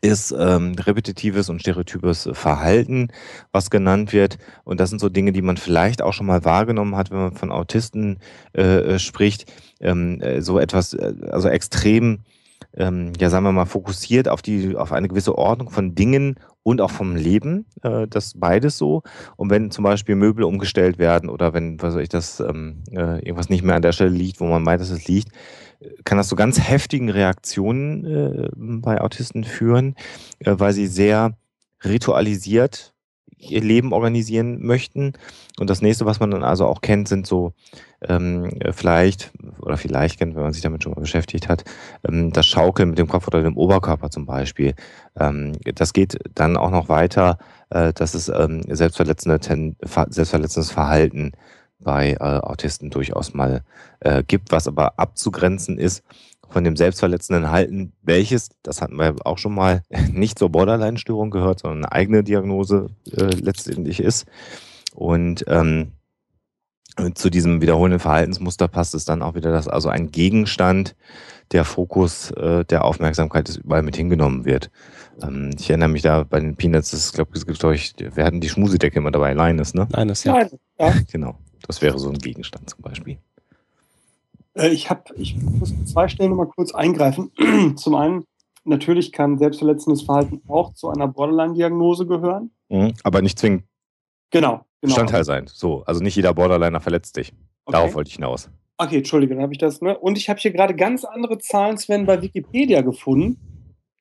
[0.00, 3.08] ist ähm, repetitives und stereotypes Verhalten,
[3.52, 4.36] was genannt wird.
[4.64, 7.36] Und das sind so Dinge, die man vielleicht auch schon mal wahrgenommen hat, wenn man
[7.36, 8.18] von Autisten
[8.52, 9.50] äh, spricht.
[9.80, 12.20] Ähm, äh, so etwas, äh, also extrem
[12.76, 16.80] ähm, ja, sagen wir mal, fokussiert auf die, auf eine gewisse Ordnung von Dingen und
[16.80, 17.66] auch vom Leben.
[17.82, 19.02] Äh, das beides so.
[19.36, 23.18] Und wenn zum Beispiel Möbel umgestellt werden oder wenn, was weiß ich, das ähm, äh,
[23.20, 25.28] irgendwas nicht mehr an der Stelle liegt, wo man meint, dass es liegt,
[26.04, 29.94] kann das zu ganz heftigen Reaktionen äh, bei Autisten führen,
[30.40, 31.36] äh, weil sie sehr
[31.84, 32.94] ritualisiert
[33.38, 35.12] ihr Leben organisieren möchten.
[35.58, 37.52] Und das nächste, was man dann also auch kennt, sind so
[38.02, 41.64] ähm, vielleicht, oder vielleicht kennt, wenn man sich damit schon mal beschäftigt hat,
[42.08, 44.74] ähm, das Schaukeln mit dem Kopf oder dem Oberkörper zum Beispiel.
[45.18, 47.38] Ähm, das geht dann auch noch weiter
[47.70, 49.40] äh, dass es ähm, selbstverletzende
[50.08, 51.32] selbstverletzendes Verhalten
[51.78, 53.62] bei äh, Autisten durchaus mal
[54.00, 56.02] äh, gibt, was aber abzugrenzen ist
[56.48, 59.82] von dem selbstverletzenden Halten, welches, das hatten wir auch schon mal,
[60.12, 64.26] nicht zur Borderline-Störung gehört, sondern eine eigene Diagnose äh, letztendlich ist.
[64.94, 65.92] Und ähm,
[67.14, 70.96] zu diesem wiederholenden Verhaltensmuster passt es dann auch wieder, dass also ein Gegenstand
[71.52, 74.70] der Fokus äh, der Aufmerksamkeit ist, überall mit hingenommen wird.
[75.22, 78.40] Ähm, ich erinnere mich da bei den Peanuts, das glaube es gibt euch, wir hatten
[78.40, 79.86] die Schmusidecke immer dabei, Linus, ne?
[79.94, 80.46] Linus, ja.
[80.78, 80.94] ja.
[81.12, 81.36] Genau.
[81.66, 83.18] Das wäre so ein Gegenstand zum Beispiel.
[84.54, 87.30] Äh, ich habe, ich muss zwei Stellen nochmal kurz eingreifen.
[87.76, 88.24] Zum einen,
[88.64, 92.50] natürlich kann selbstverletzendes Verhalten auch zu einer Borderline-Diagnose gehören.
[92.68, 93.64] Mhm, aber nicht zwingend
[94.30, 94.64] genau, genau.
[94.80, 95.46] Bestandteil sein.
[95.46, 97.32] So, also nicht jeder Borderliner verletzt dich.
[97.64, 97.72] Okay.
[97.72, 98.50] Darauf wollte ich hinaus.
[98.78, 99.80] Okay, Entschuldige, dann habe ich das.
[99.80, 99.96] Ne?
[99.98, 103.38] Und ich habe hier gerade ganz andere Zahlen, Sven, bei Wikipedia gefunden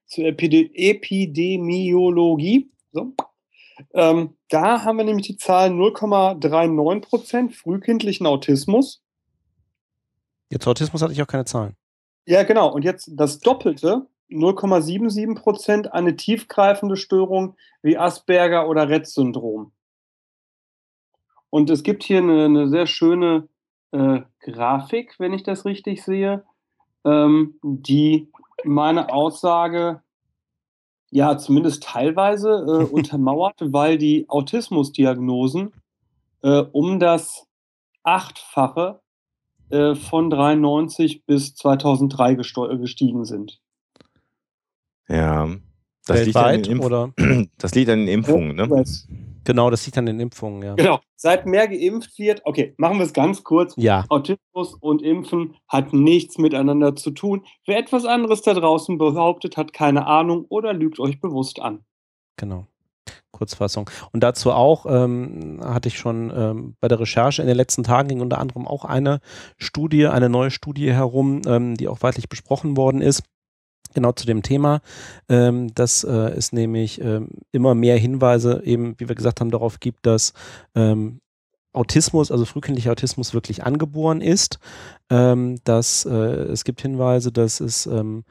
[0.06, 2.70] zur Epide Epidemiologie.
[2.92, 3.14] So.
[3.94, 9.02] Ähm, da haben wir nämlich die Zahl 0,39 Prozent frühkindlichen Autismus.
[10.50, 11.76] Jetzt Autismus hatte ich auch keine Zahlen.
[12.26, 12.72] Ja, genau.
[12.72, 19.72] Und jetzt das Doppelte, 0,77 Prozent, eine tiefgreifende Störung wie Asperger oder Rett-Syndrom.
[21.56, 23.48] Und es gibt hier eine, eine sehr schöne
[23.92, 26.44] äh, Grafik, wenn ich das richtig sehe,
[27.06, 28.30] ähm, die
[28.66, 30.02] meine Aussage
[31.12, 35.72] ja zumindest teilweise äh, untermauert, weil die Autismusdiagnosen
[36.42, 37.48] äh, um das
[38.04, 39.00] Achtfache
[39.70, 43.62] äh, von 93 bis 2003 äh, gestiegen sind.
[45.08, 45.48] Ja,
[46.06, 47.14] das liegt, an den oder?
[47.58, 48.68] das liegt an den Impfungen, ne?
[49.46, 50.74] Genau, das liegt an den Impfungen, ja.
[50.76, 51.00] Genau.
[51.16, 53.74] Seit mehr geimpft wird, okay, machen wir es ganz kurz.
[53.78, 54.04] Ja.
[54.10, 57.46] Autismus und Impfen hat nichts miteinander zu tun.
[57.66, 61.86] Wer etwas anderes da draußen behauptet, hat keine Ahnung oder lügt euch bewusst an.
[62.38, 62.68] Genau.
[63.32, 63.90] Kurzfassung.
[64.12, 68.08] Und dazu auch ähm, hatte ich schon ähm, bei der Recherche in den letzten Tagen
[68.08, 69.20] ging unter anderem auch eine
[69.58, 73.24] Studie, eine neue Studie herum, ähm, die auch weitlich besprochen worden ist
[73.96, 74.82] genau zu dem Thema.
[75.28, 79.80] Ähm, dass äh, es nämlich ähm, immer mehr Hinweise eben, wie wir gesagt haben, darauf
[79.80, 80.34] gibt, dass
[80.76, 81.20] ähm,
[81.76, 84.60] Autismus, also frühkindlicher Autismus wirklich angeboren ist.
[85.10, 88.24] Ähm, dass äh, es gibt Hinweise, dass es ähm,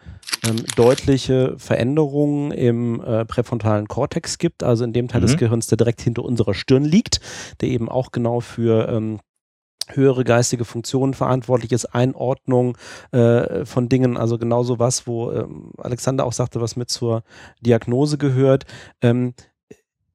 [0.45, 5.27] ähm, deutliche Veränderungen im äh, präfrontalen Kortex gibt, also in dem Teil mhm.
[5.27, 7.21] des Gehirns, der direkt hinter unserer Stirn liegt,
[7.61, 9.21] der eben auch genau für ähm,
[9.89, 12.77] höhere geistige Funktionen verantwortlich ist, Einordnung
[13.13, 17.23] äh, von Dingen, also genauso was, wo ähm, Alexander auch sagte, was mit zur
[17.61, 18.65] Diagnose gehört.
[19.01, 19.35] Ähm,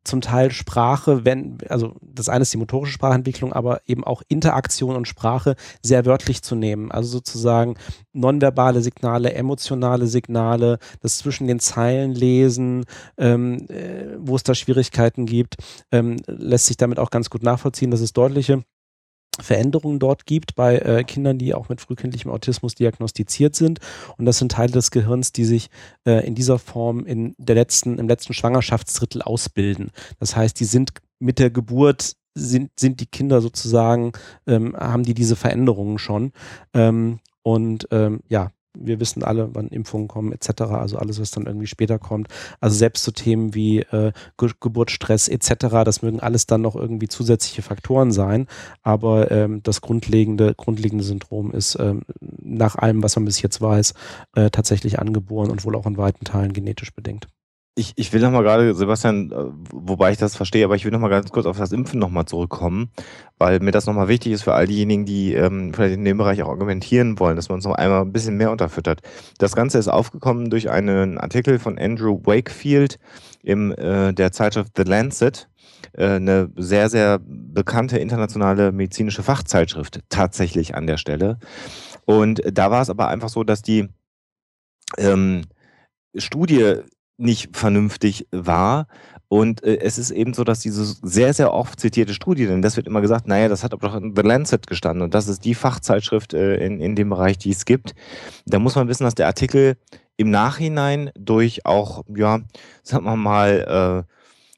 [0.03, 4.95] zum Teil Sprache, wenn, also das eine ist die motorische Sprachentwicklung, aber eben auch Interaktion
[4.95, 6.91] und Sprache sehr wörtlich zu nehmen.
[6.91, 7.75] Also sozusagen
[8.13, 12.85] nonverbale Signale, emotionale Signale, das zwischen den Zeilen lesen,
[13.17, 15.57] ähm, äh, wo es da Schwierigkeiten gibt,
[15.91, 18.63] ähm, lässt sich damit auch ganz gut nachvollziehen, dass es deutliche
[19.41, 23.79] Veränderungen dort gibt bei äh, Kindern, die auch mit frühkindlichem Autismus diagnostiziert sind.
[24.17, 25.69] Und das sind Teile des Gehirns, die sich
[26.05, 29.91] äh, in dieser Form in der letzten, im letzten Schwangerschaftsdrittel ausbilden.
[30.19, 34.11] Das heißt, die sind mit der Geburt sind, sind die Kinder sozusagen,
[34.47, 36.31] ähm, haben die diese Veränderungen schon.
[36.73, 41.45] Ähm, und ähm, ja, wir wissen alle, wann Impfungen kommen etc., also alles, was dann
[41.45, 42.27] irgendwie später kommt.
[42.59, 47.07] Also selbst so Themen wie äh, Ge Geburtsstress etc., das mögen alles dann noch irgendwie
[47.07, 48.47] zusätzliche Faktoren sein,
[48.81, 53.93] aber ähm, das grundlegende, grundlegende Syndrom ist ähm, nach allem, was man bis jetzt weiß,
[54.35, 57.27] äh, tatsächlich angeboren und wohl auch in weiten Teilen genetisch bedingt.
[57.79, 59.35] Ich, ich will nochmal gerade, Sebastian, äh,
[59.71, 62.91] wobei ich das verstehe, aber ich will nochmal ganz kurz auf das Impfen nochmal zurückkommen,
[63.37, 66.43] weil mir das nochmal wichtig ist für all diejenigen, die ähm, vielleicht in dem Bereich
[66.43, 68.99] auch argumentieren wollen, dass man uns noch einmal ein bisschen mehr unterfüttert.
[69.37, 72.99] Das Ganze ist aufgekommen durch einen Artikel von Andrew Wakefield
[73.43, 75.47] in äh, der Zeitschrift The Lancet
[75.93, 81.39] äh, eine sehr, sehr bekannte internationale medizinische Fachzeitschrift tatsächlich an der Stelle.
[82.03, 83.87] Und da war es aber einfach so, dass die
[84.97, 85.43] ähm,
[86.17, 86.81] Studie
[87.19, 88.87] nicht vernünftig war.
[89.27, 92.77] Und äh, es ist eben so, dass diese sehr, sehr oft zitierte Studie, denn das
[92.77, 95.45] wird immer gesagt, naja, das hat aber doch in The Lancet gestanden und das ist
[95.45, 97.93] die Fachzeitschrift äh, in, in dem Bereich, die es gibt.
[98.47, 99.77] Da muss man wissen, dass der Artikel
[100.17, 102.39] im Nachhinein durch auch, ja,
[102.81, 104.05] sagen wir mal,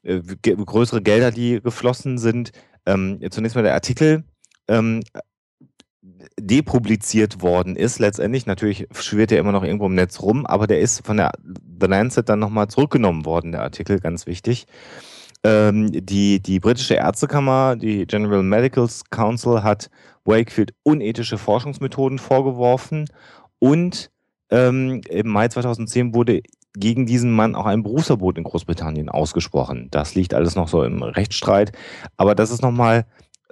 [0.04, 0.22] äh, äh
[0.56, 2.52] größere Gelder, die geflossen sind,
[2.86, 4.24] ähm, zunächst mal der Artikel
[4.68, 5.02] ähm,
[6.38, 10.80] depubliziert worden ist, letztendlich, natürlich schwirrt er immer noch irgendwo im Netz rum, aber der
[10.80, 11.32] ist von der
[11.80, 14.66] The Lancet dann nochmal zurückgenommen worden, der Artikel, ganz wichtig.
[15.44, 19.90] Ähm, die, die britische Ärztekammer, die General Medical Council, hat
[20.24, 23.06] Wakefield unethische Forschungsmethoden vorgeworfen
[23.58, 24.10] und
[24.50, 26.42] ähm, im Mai 2010 wurde
[26.74, 29.88] gegen diesen Mann auch ein Berufsverbot in Großbritannien ausgesprochen.
[29.90, 31.72] Das liegt alles noch so im Rechtsstreit.
[32.16, 33.04] Aber das ist nochmal,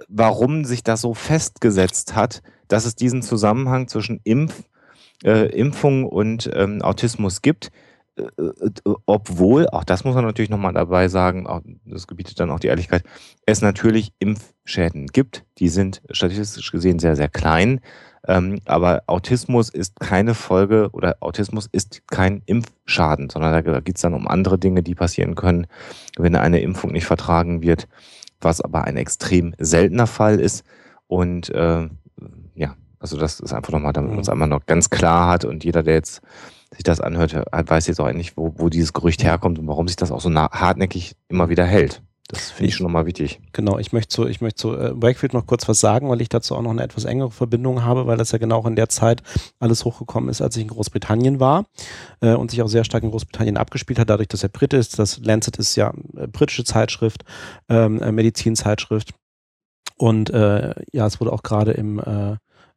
[0.07, 4.63] warum sich das so festgesetzt hat, dass es diesen Zusammenhang zwischen Impf,
[5.23, 7.71] äh, Impfung und ähm, Autismus gibt.
[8.15, 12.49] Äh, äh, obwohl, auch das muss man natürlich nochmal dabei sagen, auch, das gebietet dann
[12.49, 13.03] auch die Ehrlichkeit,
[13.45, 15.43] es natürlich Impfschäden gibt.
[15.57, 17.81] Die sind statistisch gesehen sehr, sehr klein.
[18.27, 24.01] Ähm, aber Autismus ist keine Folge oder Autismus ist kein Impfschaden, sondern da geht es
[24.01, 25.67] dann um andere Dinge, die passieren können,
[26.17, 27.87] wenn eine Impfung nicht vertragen wird,
[28.39, 30.63] was aber ein extrem seltener Fall ist.
[31.07, 31.89] Und äh,
[33.01, 34.33] also das ist einfach nochmal, damit man es mhm.
[34.33, 36.21] einmal noch ganz klar hat und jeder, der jetzt
[36.73, 39.97] sich das anhört, weiß jetzt auch endlich, wo, wo dieses Gerücht herkommt und warum sich
[39.97, 42.01] das auch so hartnäckig immer wieder hält.
[42.31, 43.41] Das finde ich schon nochmal wichtig.
[43.51, 46.29] Genau, ich möchte zu, ich möchte zu äh, Wakefield noch kurz was sagen, weil ich
[46.29, 48.87] dazu auch noch eine etwas engere Verbindung habe, weil das ja genau auch in der
[48.87, 49.21] Zeit
[49.59, 51.65] alles hochgekommen ist, als ich in Großbritannien war
[52.21, 54.97] äh, und sich auch sehr stark in Großbritannien abgespielt hat, dadurch, dass er Brit ist.
[54.97, 57.25] Das Lancet ist ja äh, britische Zeitschrift,
[57.67, 59.13] ähm, äh, Medizinzeitschrift.
[59.97, 61.99] Und äh, ja, es wurde auch gerade im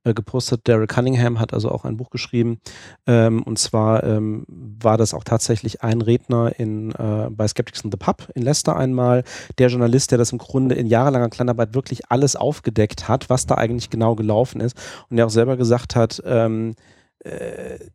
[0.04, 0.68] äh, gepostet.
[0.68, 2.60] Daryl Cunningham hat also auch ein Buch geschrieben.
[3.06, 7.90] Ähm, und zwar ähm, war das auch tatsächlich ein Redner in, äh, bei Skeptics in
[7.90, 9.24] the Pub in Leicester einmal.
[9.58, 13.56] Der Journalist, der das im Grunde in jahrelanger Kleinarbeit wirklich alles aufgedeckt hat, was da
[13.56, 14.76] eigentlich genau gelaufen ist.
[15.10, 16.74] Und der auch selber gesagt hat, ähm, äh,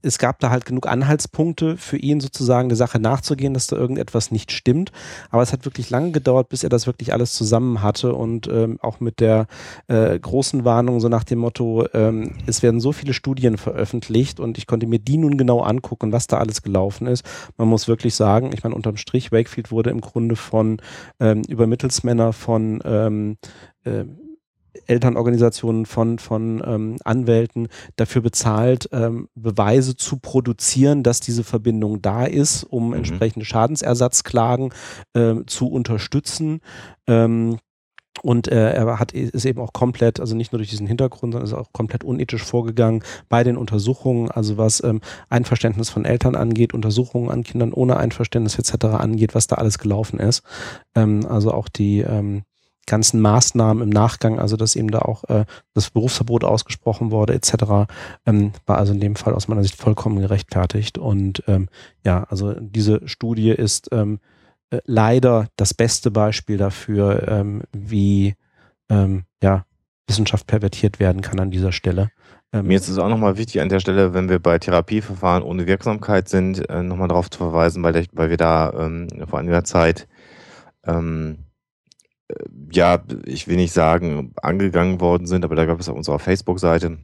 [0.02, 4.32] es gab da halt genug Anhaltspunkte für ihn sozusagen der Sache nachzugehen, dass da irgendetwas
[4.32, 4.92] nicht stimmt.
[5.30, 8.80] Aber es hat wirklich lange gedauert, bis er das wirklich alles zusammen hatte und ähm,
[8.82, 9.46] auch mit der
[9.88, 14.58] äh, großen Warnung so nach dem Motto, ähm, es werden so viele Studien veröffentlicht und
[14.58, 17.24] ich konnte mir die nun genau angucken, was da alles gelaufen ist.
[17.58, 20.82] Man muss wirklich sagen, ich meine unterm Strich, Wakefield wurde im Grunde von
[21.20, 23.38] ähm, über Mittelsmänner von ähm,
[23.84, 24.06] äh,
[24.88, 32.26] Elternorganisationen von, von ähm, Anwälten dafür bezahlt, ähm, Beweise zu produzieren, dass diese Verbindung da
[32.26, 32.94] ist, um mhm.
[32.94, 34.74] entsprechende Schadensersatzklagen
[35.13, 36.62] äh, zu unterstützen.
[37.08, 37.58] Ähm,
[38.22, 41.44] und äh, er hat, ist eben auch komplett, also nicht nur durch diesen Hintergrund, sondern
[41.44, 46.74] ist auch komplett unethisch vorgegangen bei den Untersuchungen, also was ähm, Einverständnis von Eltern angeht,
[46.74, 48.86] Untersuchungen an Kindern ohne Einverständnis etc.
[48.86, 50.44] angeht, was da alles gelaufen ist.
[50.96, 52.44] Ähm, also auch die, ähm,
[52.88, 57.88] ganzen Maßnahmen im Nachgang, also dass eben da auch äh, das Berufsverbot ausgesprochen wurde etc.,
[58.26, 60.98] ähm, war also in dem Fall aus meiner Sicht vollkommen gerechtfertigt.
[60.98, 61.70] Und ähm,
[62.06, 64.20] ja, also diese Studie ist ähm,
[64.72, 68.36] äh, leider das beste Beispiel dafür, ähm, wie
[68.89, 69.65] ähm, ja,
[70.08, 72.10] Wissenschaft pervertiert werden kann an dieser Stelle.
[72.52, 75.68] Ähm, Mir ist es auch nochmal wichtig an der Stelle, wenn wir bei Therapieverfahren ohne
[75.68, 78.89] Wirksamkeit sind, äh, nochmal darauf zu verweisen, weil, der, weil wir da
[79.28, 80.08] vor einiger Zeit
[80.86, 81.46] ähm,
[82.72, 87.00] ja, ich will nicht sagen, angegangen worden sind, aber da gab es auf unserer Facebook-Seite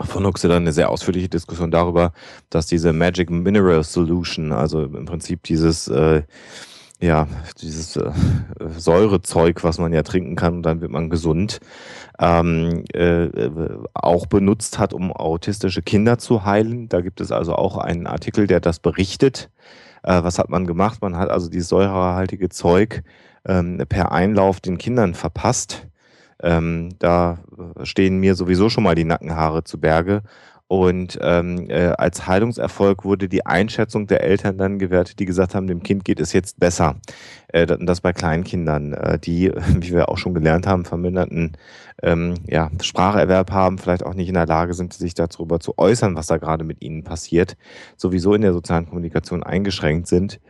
[0.00, 2.12] von Huxe dann eine sehr ausführliche Diskussion darüber,
[2.50, 6.22] dass diese Magic Mineral Solution, also im Prinzip dieses, äh,
[7.00, 7.28] ja,
[7.60, 8.10] dieses äh,
[8.76, 11.60] Säurezeug, was man ja trinken kann und dann wird man gesund,
[12.18, 13.28] ähm, äh,
[13.94, 16.88] auch benutzt hat, um autistische Kinder zu heilen.
[16.88, 19.50] Da gibt es also auch einen Artikel, der das berichtet.
[20.02, 21.02] Äh, was hat man gemacht?
[21.02, 23.02] Man hat also dieses säurehaltige Zeug
[23.44, 25.86] per Einlauf den Kindern verpasst.
[26.42, 27.38] Ähm, da
[27.82, 30.22] stehen mir sowieso schon mal die Nackenhaare zu Berge.
[30.66, 35.66] Und ähm, äh, als Heilungserfolg wurde die Einschätzung der Eltern dann gewertet, die gesagt haben,
[35.66, 36.96] dem Kind geht es jetzt besser.
[37.48, 41.52] Äh, das bei Kleinkindern, äh, die, wie wir auch schon gelernt haben, verminderten
[42.02, 46.16] ähm, ja, Spracherwerb haben, vielleicht auch nicht in der Lage sind, sich darüber zu äußern,
[46.16, 47.56] was da gerade mit ihnen passiert,
[47.96, 50.40] sowieso in der sozialen Kommunikation eingeschränkt sind.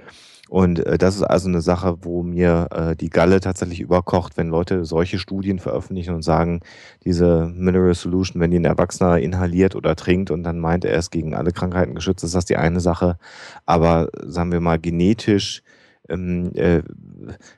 [0.49, 4.49] Und äh, das ist also eine Sache, wo mir äh, die Galle tatsächlich überkocht, wenn
[4.49, 6.61] Leute solche Studien veröffentlichen und sagen,
[7.05, 11.11] diese Mineral Solution, wenn die ein Erwachsener inhaliert oder trinkt und dann meint er, es
[11.11, 13.17] gegen alle Krankheiten geschützt, ist das die eine Sache.
[13.65, 15.63] Aber sagen wir mal, genetisch
[16.09, 16.83] ähm, äh,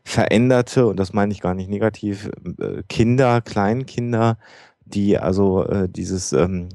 [0.04, 4.38] veränderte, und das meine ich gar nicht negativ, äh, Kinder, Kleinkinder,
[4.84, 6.68] die also äh, dieses ähm,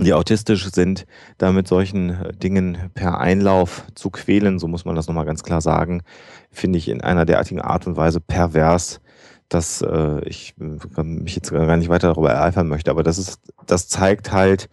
[0.00, 1.06] die autistisch sind,
[1.38, 5.42] da mit solchen äh, Dingen per Einlauf zu quälen, so muss man das nochmal ganz
[5.42, 6.02] klar sagen,
[6.50, 9.00] finde ich in einer derartigen Art und Weise pervers,
[9.48, 12.90] dass äh, ich äh, mich jetzt gar nicht weiter darüber ereifern möchte.
[12.90, 14.68] Aber das ist, das zeigt halt,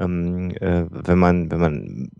[0.00, 2.10] ähm, äh, wenn man, wenn man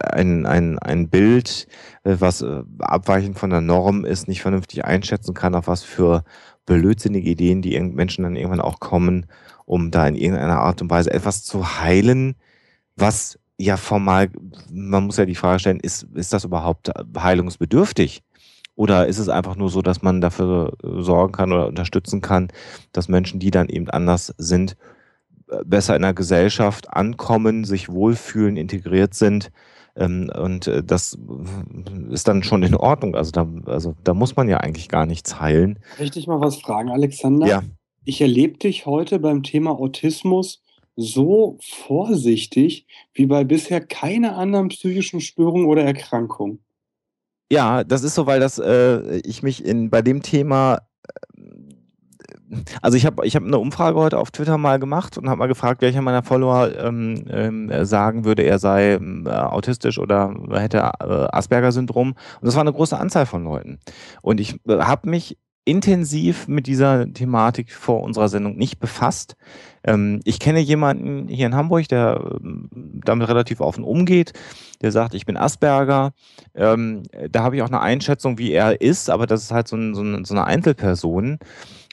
[0.00, 1.66] ein, ein, ein Bild,
[2.04, 6.24] äh, was äh, abweichend von der Norm ist, nicht vernünftig einschätzen kann, auf was für
[6.66, 9.26] blödsinnige Ideen die Menschen dann irgendwann auch kommen,
[9.64, 12.34] um da in irgendeiner Art und Weise etwas zu heilen,
[12.96, 14.30] was ja formal,
[14.70, 18.22] man muss ja die Frage stellen, ist, ist das überhaupt heilungsbedürftig?
[18.74, 22.48] Oder ist es einfach nur so, dass man dafür sorgen kann oder unterstützen kann,
[22.92, 24.76] dass Menschen, die dann eben anders sind,
[25.64, 29.50] besser in der Gesellschaft ankommen, sich wohlfühlen, integriert sind,
[29.96, 31.16] Ähm, und äh, das
[32.10, 33.14] ist dann schon in Ordnung.
[33.14, 35.78] Also da, also da muss man ja eigentlich gar nichts heilen.
[36.00, 37.46] Richtig mal was fragen, Alexander?
[37.46, 37.62] Ja.
[38.04, 40.62] Ich erlebe dich heute beim Thema Autismus
[40.94, 46.60] so vorsichtig wie bei bisher keiner anderen psychischen Störung oder Erkrankung.
[47.50, 50.80] Ja, das ist so, weil das äh, ich mich in bei dem Thema
[52.82, 55.46] also ich habe ich hab eine Umfrage heute auf Twitter mal gemacht und habe mal
[55.46, 61.26] gefragt, welcher meiner Follower ähm, ähm, sagen würde, er sei äh, autistisch oder hätte äh,
[61.32, 62.10] Asperger-Syndrom.
[62.10, 63.78] Und das war eine große Anzahl von Leuten.
[64.22, 69.36] Und ich äh, habe mich intensiv mit dieser Thematik vor unserer Sendung nicht befasst.
[69.82, 72.68] Ähm, ich kenne jemanden hier in Hamburg, der ähm,
[73.04, 74.32] damit relativ offen umgeht,
[74.82, 76.12] der sagt, ich bin Asperger.
[76.54, 79.76] Ähm, da habe ich auch eine Einschätzung, wie er ist, aber das ist halt so,
[79.76, 81.38] ein, so, ein, so eine Einzelperson.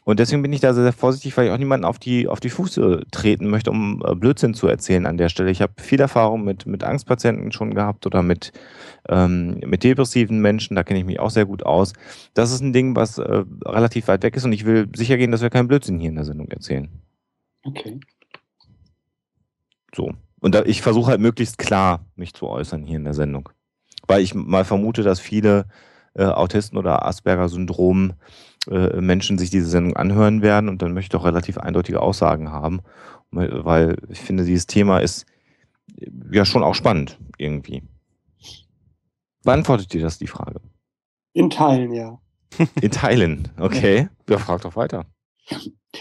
[0.04, 2.40] Und deswegen bin ich da sehr, sehr vorsichtig, weil ich auch niemanden auf die, auf
[2.40, 5.52] die Füße treten möchte, um äh, Blödsinn zu erzählen an der Stelle.
[5.52, 8.52] Ich habe viel Erfahrung mit, mit Angstpatienten schon gehabt oder mit,
[9.10, 11.94] ähm, mit depressiven Menschen, da kenne ich mich auch sehr gut aus.
[12.34, 15.32] Das ist ein Ding, was äh, relativ weit weg ist und ich will sicher gehen,
[15.32, 16.90] dass wir keinen Blödsinn hier in der Sendung erzählen.
[17.64, 18.00] Okay.
[19.96, 20.14] So.
[20.40, 23.50] Und da, ich versuche halt möglichst klar, mich zu äußern hier in der Sendung.
[24.08, 25.68] Weil ich mal vermute, dass viele
[26.16, 28.14] äh, Autisten oder Asperger-Syndrom
[28.70, 32.52] äh, Menschen sich diese Sendung anhören werden und dann möchte ich auch relativ eindeutige Aussagen
[32.52, 32.82] haben,
[33.32, 35.26] weil ich finde, dieses Thema ist
[36.32, 37.84] ja schon auch spannend irgendwie.
[39.44, 40.62] Beantwortet dir das die Frage?
[41.34, 42.20] In Teilen, ja.
[42.82, 44.10] In Teilen, okay.
[44.30, 45.06] Ja, frag doch weiter.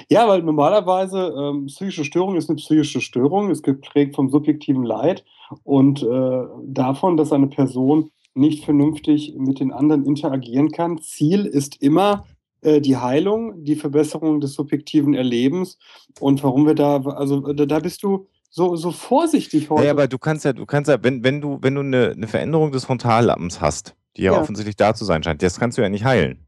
[0.08, 5.24] Ja, weil normalerweise ähm, psychische Störung ist eine psychische Störung, ist geprägt vom subjektiven Leid
[5.64, 10.98] und äh, davon, dass eine Person nicht vernünftig mit den anderen interagieren kann.
[10.98, 15.78] Ziel ist immer äh, die Heilung, die Verbesserung des subjektiven Erlebens
[16.18, 19.84] und warum wir da, also da, bist du so, so vorsichtig heute.
[19.84, 22.26] Ja, aber du kannst ja, du kannst ja, wenn, wenn du, wenn du eine, eine
[22.26, 25.82] Veränderung des Frontallappens hast, die ja, ja, offensichtlich da zu sein scheint, das kannst du
[25.82, 26.46] ja nicht heilen.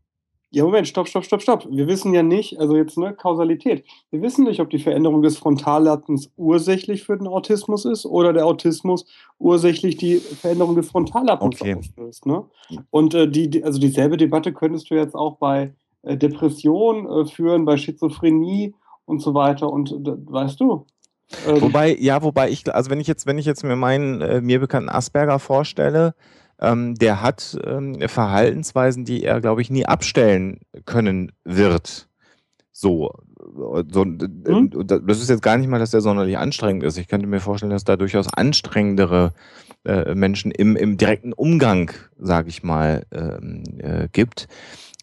[0.55, 1.67] Ja, Moment, stopp, stopp, stopp, stopp.
[1.71, 3.87] Wir wissen ja nicht, also jetzt ne, Kausalität.
[4.11, 8.45] Wir wissen nicht, ob die Veränderung des Frontallappens ursächlich für den Autismus ist oder der
[8.45, 9.07] Autismus
[9.39, 11.77] ursächlich die Veränderung des Frontallappens okay.
[11.77, 12.27] auslöst.
[12.27, 12.45] Ne?
[12.91, 17.65] Und äh, die, also dieselbe Debatte könntest du jetzt auch bei äh, Depression äh, führen,
[17.65, 19.71] bei Schizophrenie und so weiter.
[19.71, 20.87] Und weißt du?
[21.47, 24.41] Ähm, wobei, ja, wobei ich, also wenn ich jetzt, wenn ich jetzt mir meinen äh,
[24.41, 26.15] mir bekannten Asperger vorstelle,
[26.61, 32.09] ähm, der hat ähm, Verhaltensweisen, die er, glaube ich, nie abstellen können wird.
[32.71, 33.11] So,
[33.91, 34.71] so hm?
[34.87, 36.97] das ist jetzt gar nicht mal, dass der sonderlich anstrengend ist.
[36.97, 39.33] Ich könnte mir vorstellen, dass da durchaus anstrengendere
[39.85, 44.47] äh, Menschen im, im direkten Umgang, sage ich mal, ähm, äh, gibt.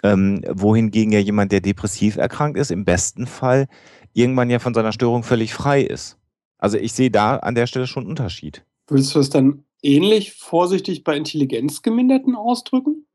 [0.01, 3.67] Ähm, wohingegen ja jemand, der depressiv erkrankt ist, im besten Fall
[4.13, 6.17] irgendwann ja von seiner Störung völlig frei ist.
[6.57, 8.65] Also ich sehe da an der Stelle schon einen Unterschied.
[8.88, 13.05] Würdest du es dann ähnlich vorsichtig bei Intelligenzgeminderten ausdrücken?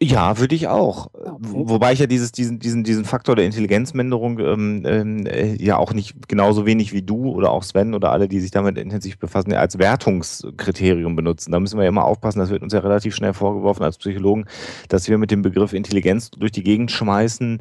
[0.00, 1.06] Ja, würde ich auch.
[1.12, 1.36] Okay.
[1.40, 5.92] Wobei ich ja dieses, diesen, diesen, diesen Faktor der Intelligenzminderung ähm, ähm, äh, ja auch
[5.92, 9.52] nicht genauso wenig wie du oder auch Sven oder alle, die sich damit intensiv befassen,
[9.54, 11.50] als Wertungskriterium benutzen.
[11.50, 14.46] Da müssen wir ja immer aufpassen, das wird uns ja relativ schnell vorgeworfen als Psychologen,
[14.88, 17.60] dass wir mit dem Begriff Intelligenz durch die Gegend schmeißen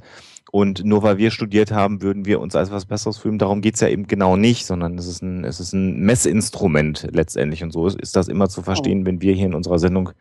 [0.51, 3.37] und nur weil wir studiert haben, würden wir uns als was Besseres fühlen.
[3.37, 7.07] Darum geht es ja eben genau nicht, sondern es ist ein, es ist ein Messinstrument
[7.11, 7.63] letztendlich.
[7.63, 10.11] Und so ist das immer zu verstehen, wenn wir hier in unserer Sendung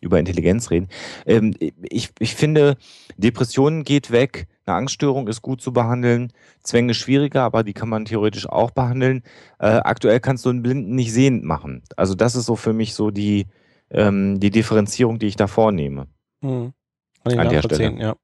[0.00, 0.88] über Intelligenz reden.
[1.26, 2.76] Ähm, ich, ich finde,
[3.16, 4.46] Depressionen geht weg.
[4.66, 6.32] Eine Angststörung ist gut zu behandeln.
[6.62, 9.22] Zwänge schwieriger, aber die kann man theoretisch auch behandeln.
[9.58, 11.82] Äh, aktuell kannst du einen Blinden nicht sehend machen.
[11.96, 13.46] Also das ist so für mich so die,
[13.90, 16.06] ähm, die Differenzierung, die ich da vornehme.
[16.40, 16.72] Hm.
[17.24, 17.98] An der Stelle.
[17.98, 18.16] Ja.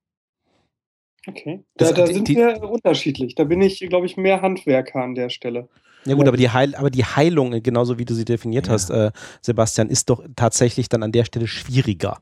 [1.26, 1.64] Okay.
[1.76, 3.34] Da, da sind die, wir unterschiedlich.
[3.34, 5.68] Da bin ich, glaube ich, mehr Handwerker an der Stelle.
[6.06, 8.72] Ja gut, aber die, Heil, aber die Heilung, genauso wie du sie definiert ja.
[8.72, 9.10] hast, äh,
[9.42, 12.18] Sebastian, ist doch tatsächlich dann an der Stelle schwieriger.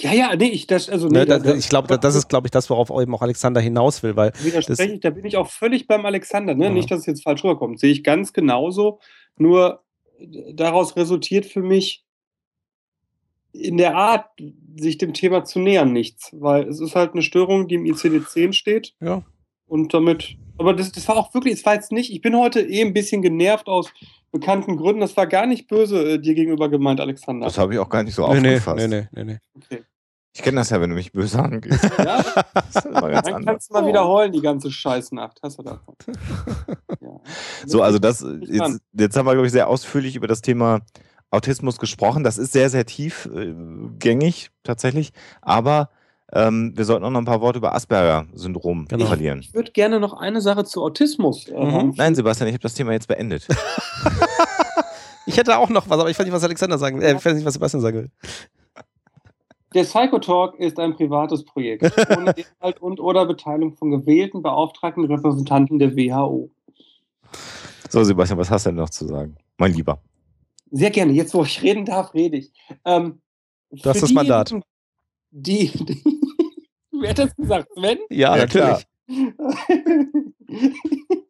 [0.00, 2.52] Ja, ja, nee, ich, das, also, nee, ne, da, ich glaube, das ist, glaube ich,
[2.52, 4.32] das, worauf eben auch Alexander hinaus will, weil.
[4.40, 6.66] Widerspreche ich, da bin ich auch völlig beim Alexander, ne?
[6.66, 6.70] Ja.
[6.70, 7.80] Nicht, dass es jetzt falsch rüberkommt.
[7.80, 9.00] Sehe ich ganz genauso.
[9.36, 9.82] Nur
[10.52, 12.04] daraus resultiert für mich
[13.52, 14.26] in der Art,
[14.76, 16.30] sich dem Thema zu nähern, nichts.
[16.32, 18.94] Weil es ist halt eine Störung, die im ICD-10 steht.
[19.00, 19.22] Ja.
[19.66, 22.60] Und damit, aber das, das war auch wirklich, es war jetzt nicht, ich bin heute
[22.60, 23.92] eh ein bisschen genervt aus
[24.30, 25.00] bekannten Gründen.
[25.00, 27.46] Das war gar nicht böse äh, dir gegenüber gemeint, Alexander.
[27.46, 28.88] Das habe ich auch gar nicht so nee, aufgefasst.
[28.88, 29.38] Nee, nee, nee, nee.
[29.56, 29.84] Okay.
[30.34, 31.84] Ich kenne das ja, wenn du mich böse angehst.
[31.98, 32.22] Ja?
[32.54, 33.44] das ist ganz Dann anders.
[33.44, 35.40] kannst du mal wiederholen, die ganze Scheißnacht.
[35.42, 35.96] Hast du davon.
[37.00, 37.20] ja.
[37.66, 40.80] So, also das, jetzt, jetzt haben wir, glaube ich, sehr ausführlich über das Thema
[41.30, 42.24] Autismus gesprochen.
[42.24, 45.12] Das ist sehr, sehr tiefgängig äh, tatsächlich.
[45.42, 45.90] Aber
[46.32, 49.06] ähm, wir sollten auch noch ein paar Worte über Asperger-Syndrom genau.
[49.06, 49.40] verlieren.
[49.40, 51.48] Ich würde gerne noch eine Sache zu Autismus.
[51.48, 51.94] Äh, mhm.
[51.96, 53.46] Nein, Sebastian, ich habe das Thema jetzt beendet.
[55.26, 57.06] ich hätte auch noch was, aber ich weiß nicht, was Alexander sagen will.
[57.06, 58.10] Äh, ich weiß nicht, was Sebastian sagen will.
[59.74, 61.82] Der Psychotalk ist ein privates Projekt,
[62.16, 66.50] ohne Inhalt und oder Beteiligung von gewählten, beauftragten Repräsentanten der WHO.
[67.90, 69.36] So, Sebastian, was hast du denn noch zu sagen?
[69.58, 70.00] Mein Lieber.
[70.70, 71.12] Sehr gerne.
[71.12, 72.52] Jetzt, wo ich reden darf, rede ich.
[72.84, 73.20] Ähm,
[73.70, 74.54] du hast das Mandat.
[75.30, 76.02] Die, die
[77.00, 77.68] Wer hat das gesagt?
[77.74, 77.98] Sven?
[78.10, 78.86] Ja, ja natürlich.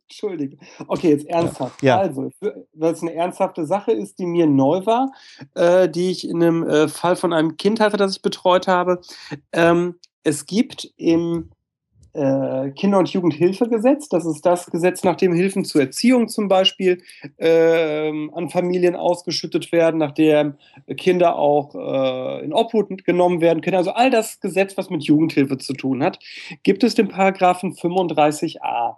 [0.09, 0.57] Entschuldige.
[0.87, 1.83] Okay, jetzt ernsthaft.
[1.83, 1.99] Ja.
[1.99, 2.31] Also,
[2.73, 5.13] weil es eine ernsthafte Sache ist, die mir neu war,
[5.55, 9.01] äh, die ich in einem äh, Fall von einem Kind hatte, das ich betreut habe.
[9.53, 11.51] Ähm, es gibt im
[12.19, 14.09] äh, Kinder- und Jugendhilfegesetz.
[14.09, 17.01] Das ist das Gesetz, nach dem Hilfen zur Erziehung zum Beispiel
[17.37, 20.55] äh, an Familien ausgeschüttet werden, nach dem
[20.97, 23.77] Kinder auch äh, in Obhut genommen werden können.
[23.77, 26.19] Also all das Gesetz, was mit Jugendhilfe zu tun hat,
[26.65, 28.97] gibt es den Paragraphen 35a.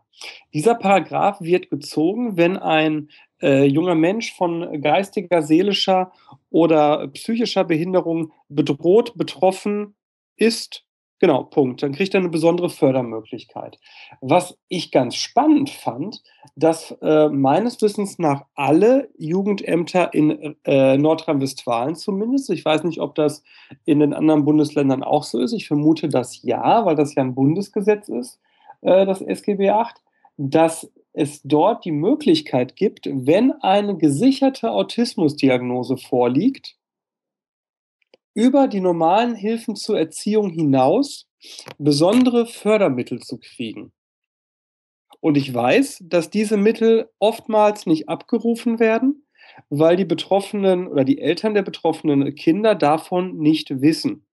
[0.54, 3.10] Dieser Paragraph wird gezogen, wenn ein
[3.42, 6.12] äh, junger Mensch von geistiger, seelischer
[6.50, 9.94] oder psychischer Behinderung bedroht, betroffen
[10.36, 10.84] ist
[11.20, 11.82] Genau, Punkt.
[11.82, 13.78] Dann kriegt er eine besondere Fördermöglichkeit.
[14.22, 16.22] Was ich ganz spannend fand,
[16.56, 23.14] dass äh, meines Wissens nach alle Jugendämter in äh, Nordrhein-Westfalen zumindest, ich weiß nicht, ob
[23.14, 23.44] das
[23.84, 27.34] in den anderen Bundesländern auch so ist, ich vermute das ja, weil das ja ein
[27.34, 28.40] Bundesgesetz ist,
[28.80, 29.92] äh, das SGB VIII,
[30.38, 36.76] dass es dort die Möglichkeit gibt, wenn eine gesicherte Autismusdiagnose vorliegt,
[38.34, 41.28] über die normalen Hilfen zur Erziehung hinaus
[41.78, 43.92] besondere Fördermittel zu kriegen.
[45.20, 49.26] Und ich weiß, dass diese Mittel oftmals nicht abgerufen werden,
[49.68, 54.26] weil die Betroffenen oder die Eltern der betroffenen Kinder davon nicht wissen.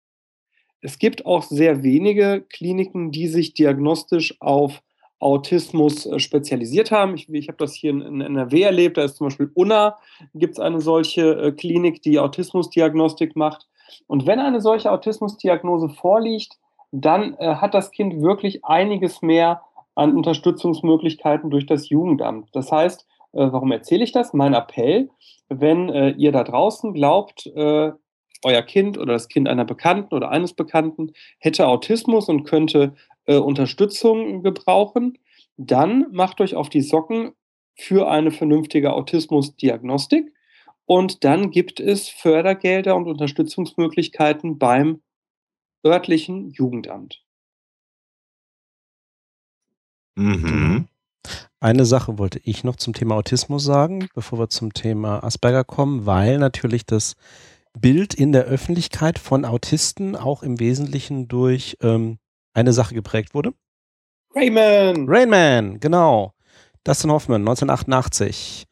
[0.80, 4.82] Es gibt auch sehr wenige Kliniken, die sich diagnostisch auf
[5.20, 7.16] Autismus äh, spezialisiert haben.
[7.16, 9.98] Ich, ich habe das hier in, in, NRW erlebt, da ist zum Beispiel UNA,
[10.36, 13.68] gibt es eine solche äh, Klinik, die Autismusdiagnostik macht.
[14.08, 16.58] Und wenn eine solche Autismusdiagnose vorliegt,
[16.92, 19.62] dann äh, hat das Kind wirklich einiges mehr
[19.96, 22.50] an Unterstützungsmöglichkeiten durch das Jugendamt.
[22.54, 24.34] Das heißt, äh, warum erzähle ich das?
[24.34, 25.10] Mein Appell,
[25.50, 27.92] wenn äh, ihr da draußen glaubt, äh,
[28.44, 32.94] euer Kind oder das Kind einer Bekannten oder eines Bekannten hätte Autismus und könnte
[33.26, 35.18] äh, Unterstützung gebrauchen,
[35.58, 37.32] dann macht euch auf die Socken
[37.76, 40.32] für eine vernünftige Autismusdiagnostik.
[40.88, 45.02] Und dann gibt es Fördergelder und Unterstützungsmöglichkeiten beim
[45.86, 47.24] örtlichen Jugendamt.
[50.16, 50.88] Mhm.
[51.60, 56.06] Eine Sache wollte ich noch zum Thema Autismus sagen, bevor wir zum Thema Asperger kommen,
[56.06, 57.16] weil natürlich das
[57.78, 62.18] Bild in der Öffentlichkeit von Autisten auch im Wesentlichen durch ähm,
[62.54, 63.54] eine Sache geprägt wurde.
[64.34, 65.06] Rayman!
[65.10, 66.34] Rayman, genau.
[66.86, 68.66] Dustin Hoffman, 1988.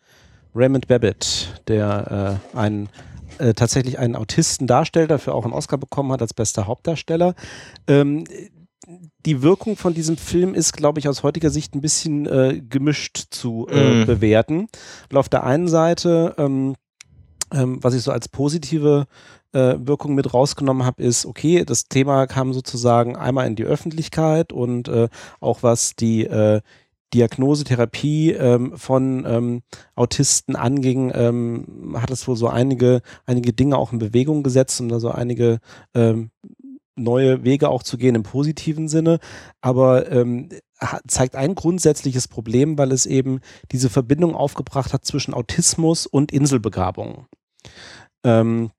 [0.55, 2.89] Raymond Babbitt, der äh, einen
[3.37, 7.35] äh, tatsächlich einen Autisten darstellt, dafür auch einen Oscar bekommen hat als bester Hauptdarsteller.
[7.87, 8.23] Ähm,
[9.25, 13.25] die Wirkung von diesem Film ist, glaube ich, aus heutiger Sicht ein bisschen äh, gemischt
[13.31, 14.05] zu mm.
[14.05, 14.67] bewerten.
[15.09, 16.75] Weil auf der einen Seite, ähm,
[17.51, 19.07] ähm, was ich so als positive
[19.53, 24.53] äh, Wirkung mit rausgenommen habe, ist, okay, das Thema kam sozusagen einmal in die Öffentlichkeit
[24.53, 26.61] und äh, auch was die äh,
[27.13, 29.61] Diagnose, Therapie ähm, von ähm,
[29.95, 34.89] Autisten anging, ähm, hat es wohl so einige, einige Dinge auch in Bewegung gesetzt, um
[34.89, 35.59] da so einige
[35.93, 36.31] ähm,
[36.97, 39.19] neue Wege auch zu gehen im positiven Sinne.
[39.61, 40.49] Aber ähm,
[41.07, 43.39] zeigt ein grundsätzliches Problem, weil es eben
[43.71, 47.27] diese Verbindung aufgebracht hat zwischen Autismus und Inselbegabung.
[48.23, 48.71] Ähm,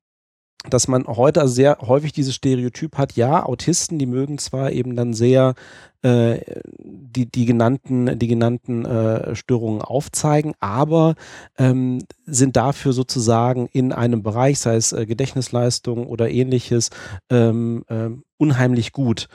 [0.69, 5.15] dass man heute sehr häufig dieses Stereotyp hat, ja, Autisten, die mögen zwar eben dann
[5.15, 5.55] sehr
[6.03, 6.41] äh,
[6.79, 11.15] die, die genannten, die genannten äh, Störungen aufzeigen, aber
[11.59, 16.91] ähm, sind dafür sozusagen in einem Bereich, sei es äh, Gedächtnisleistung oder ähnliches,
[17.31, 19.29] ähm, ähm unheimlich gut.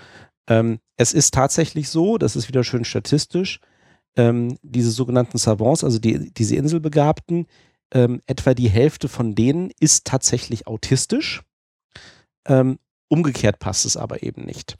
[0.48, 3.60] Ähm, es ist tatsächlich so, das ist wieder schön statistisch,
[4.16, 7.48] ähm, diese sogenannten Savants, also die, diese Inselbegabten,
[7.94, 11.42] ähm, etwa die Hälfte von denen ist tatsächlich autistisch.
[12.48, 12.80] Ähm,
[13.10, 14.78] umgekehrt passt es aber eben nicht.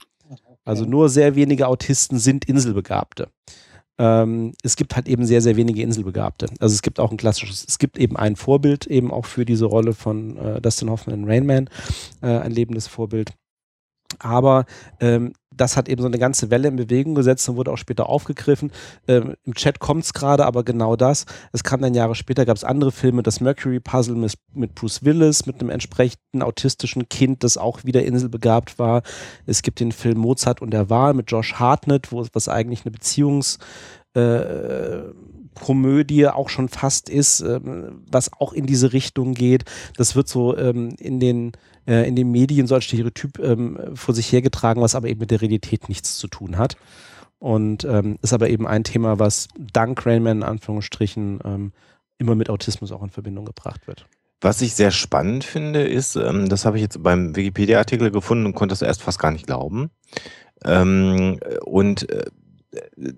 [0.64, 3.28] Also nur sehr wenige Autisten sind Inselbegabte.
[3.98, 6.46] Ähm, es gibt halt eben sehr, sehr wenige Inselbegabte.
[6.60, 9.66] Also es gibt auch ein klassisches, es gibt eben ein Vorbild eben auch für diese
[9.66, 11.70] Rolle von äh, Dustin Hoffman in Rain Man,
[12.22, 13.32] äh, ein lebendes Vorbild.
[14.18, 14.66] Aber
[15.00, 18.08] ähm, das hat eben so eine ganze Welle in Bewegung gesetzt und wurde auch später
[18.08, 18.72] aufgegriffen.
[19.06, 21.26] Ähm, Im Chat kommt es gerade, aber genau das.
[21.52, 25.04] Es kam dann Jahre später, gab es andere Filme, das Mercury Puzzle mit, mit Bruce
[25.04, 29.02] Willis, mit einem entsprechenden autistischen Kind, das auch wieder inselbegabt war.
[29.46, 32.94] Es gibt den Film Mozart und der Wahl mit Josh Hartnett, wo was eigentlich eine
[32.96, 33.58] Beziehungs-
[34.14, 35.12] äh,
[35.54, 39.64] Komödie auch schon fast ist, ähm, was auch in diese Richtung geht.
[39.96, 41.52] Das wird so ähm, in den
[41.86, 45.30] äh, in den Medien so als Stereotyp ähm, vor sich hergetragen, was aber eben mit
[45.30, 46.76] der Realität nichts zu tun hat.
[47.38, 51.72] Und ähm, ist aber eben ein Thema, was dank Rainman in Anführungsstrichen ähm,
[52.18, 54.06] immer mit Autismus auch in Verbindung gebracht wird.
[54.40, 58.54] Was ich sehr spannend finde, ist, ähm, das habe ich jetzt beim Wikipedia-Artikel gefunden und
[58.54, 59.90] konnte das erst fast gar nicht glauben.
[60.64, 62.26] Ähm, und äh,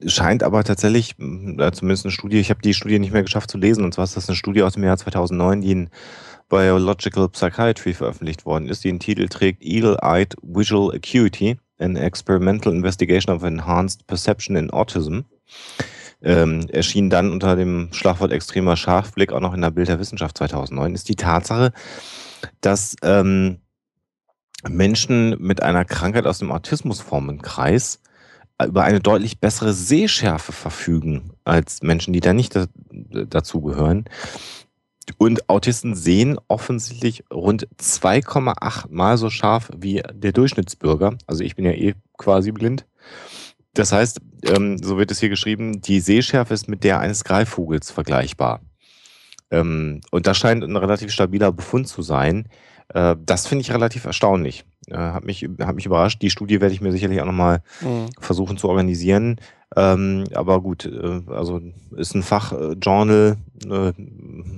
[0.06, 3.84] scheint aber tatsächlich, zumindest eine Studie, ich habe die Studie nicht mehr geschafft zu lesen,
[3.84, 5.90] und zwar ist das eine Studie aus dem Jahr 2009, die in
[6.48, 13.42] Biological Psychiatry veröffentlicht worden ist, den Titel trägt Eagle-Eyed Visual Acuity, an Experimental Investigation of
[13.42, 15.20] Enhanced Perception in Autism
[16.24, 20.38] ähm, erschien dann unter dem Schlagwort extremer Scharfblick auch noch in der Bild der Wissenschaft
[20.38, 21.72] 2009, ist die Tatsache,
[22.60, 23.58] dass ähm,
[24.66, 28.00] Menschen mit einer Krankheit aus dem Autismusformenkreis
[28.64, 32.66] über eine deutlich bessere Sehschärfe verfügen als Menschen, die da nicht da,
[33.28, 34.04] dazugehören.
[35.18, 41.16] Und Autisten sehen offensichtlich rund 2,8 mal so scharf wie der Durchschnittsbürger.
[41.26, 42.86] Also ich bin ja eh quasi blind.
[43.74, 47.90] Das heißt, ähm, so wird es hier geschrieben, die Sehschärfe ist mit der eines Greifvogels
[47.90, 48.60] vergleichbar.
[49.50, 52.48] Ähm, und das scheint ein relativ stabiler Befund zu sein.
[52.88, 54.64] Äh, das finde ich relativ erstaunlich.
[54.88, 56.22] Äh, hat, mich, hat mich überrascht.
[56.22, 58.10] Die Studie werde ich mir sicherlich auch nochmal mhm.
[58.18, 59.40] versuchen zu organisieren.
[59.76, 61.60] Ähm, aber gut, äh, also
[61.96, 63.92] ist ein Fachjournal, äh,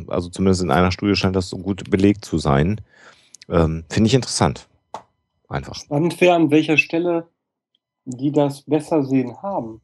[0.08, 2.80] also zumindest in einer Studie scheint das so gut belegt zu sein.
[3.48, 4.68] Ähm, finde ich interessant.
[5.48, 5.76] Einfach.
[5.76, 7.28] Spannend wäre, an welcher Stelle
[8.06, 9.80] die das besser sehen haben.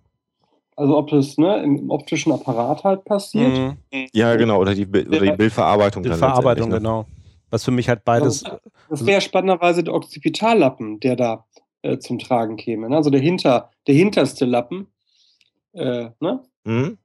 [0.77, 3.77] Also ob das ne, im optischen Apparat halt passiert.
[3.93, 4.09] Mhm.
[4.13, 6.03] Ja, genau, oder die, oder die Bildverarbeitung.
[6.03, 6.77] Bildverarbeitung, ne?
[6.77, 7.07] genau.
[7.51, 8.45] Was für mich halt beides.
[8.45, 8.59] Also,
[8.89, 11.45] das wäre spannenderweise der Occipitallappen, der da
[11.83, 12.89] äh, zum Tragen käme.
[12.89, 12.97] Ne?
[12.97, 14.87] Also der, hinter, der hinterste Lappen.
[15.73, 16.43] Äh, ne?
[16.65, 16.99] Mhm.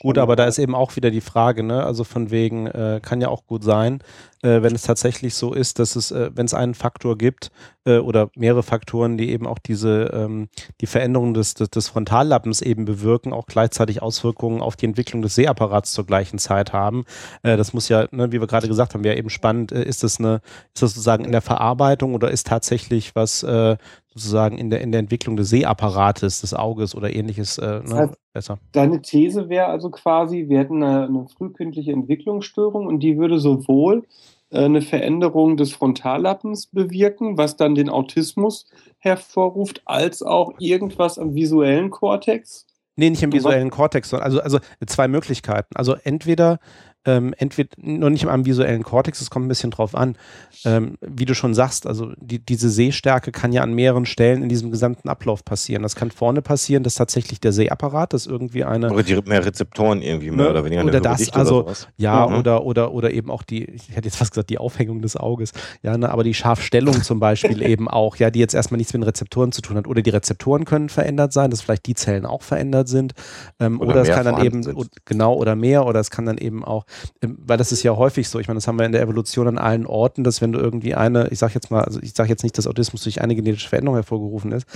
[0.00, 1.84] Gut, aber da ist eben auch wieder die Frage, ne?
[1.84, 4.02] Also von wegen, äh, kann ja auch gut sein,
[4.46, 7.50] äh, wenn es tatsächlich so ist, dass es, äh, wenn es einen Faktor gibt
[7.84, 10.48] äh, oder mehrere Faktoren, die eben auch diese, ähm,
[10.80, 15.34] die Veränderung des, des, des, Frontallappens eben bewirken, auch gleichzeitig Auswirkungen auf die Entwicklung des
[15.34, 17.04] Sehapparats zur gleichen Zeit haben.
[17.42, 20.04] Äh, das muss ja, ne, wie wir gerade gesagt haben, wäre eben spannend, äh, ist
[20.04, 20.36] das eine,
[20.74, 25.00] ist das sozusagen in der Verarbeitung oder ist tatsächlich was sozusagen in der, in der
[25.00, 28.58] Entwicklung des Sehapparates, des Auges oder ähnliches ne, das heißt, besser?
[28.72, 33.98] Deine These wäre also quasi, wir hätten eine, eine frühkindliche Entwicklungsstörung und die würde sowohl
[33.98, 38.66] äh, eine Veränderung des Frontallappens bewirken, was dann den Autismus
[38.98, 42.66] hervorruft, als auch irgendwas am visuellen Kortex?
[42.96, 45.76] Nee, nicht im visuellen Kortex, also, also zwei Möglichkeiten.
[45.76, 46.58] Also entweder
[47.06, 50.16] ähm, entweder noch nicht am visuellen Kortex, es kommt ein bisschen drauf an.
[50.64, 54.48] Ähm, wie du schon sagst, also die, diese Sehstärke kann ja an mehreren Stellen in
[54.48, 55.82] diesem gesamten Ablauf passieren.
[55.82, 58.92] Das kann vorne passieren, dass tatsächlich der Sehapparat, das irgendwie eine.
[58.92, 60.84] Oder die mehr Rezeptoren irgendwie mehr ne, oder weniger.
[60.84, 62.36] Oder das, also oder ja, mhm.
[62.36, 65.52] oder, oder, oder eben auch die, ich hätte jetzt fast gesagt, die Aufhängung des Auges,
[65.82, 69.02] ja, ne, aber die Scharfstellung zum Beispiel eben auch, ja, die jetzt erstmal nichts mit
[69.02, 69.86] den Rezeptoren zu tun hat.
[69.86, 73.14] Oder die Rezeptoren können verändert sein, dass vielleicht die Zellen auch verändert sind.
[73.60, 74.76] Ähm, oder, oder es kann dann eben, sind.
[75.04, 76.84] genau, oder mehr, oder es kann dann eben auch
[77.20, 79.58] weil das ist ja häufig so, ich meine, das haben wir in der Evolution an
[79.58, 82.42] allen Orten, dass wenn du irgendwie eine, ich sage jetzt mal, also ich sage jetzt
[82.42, 84.66] nicht, dass Autismus durch eine genetische Veränderung hervorgerufen ist,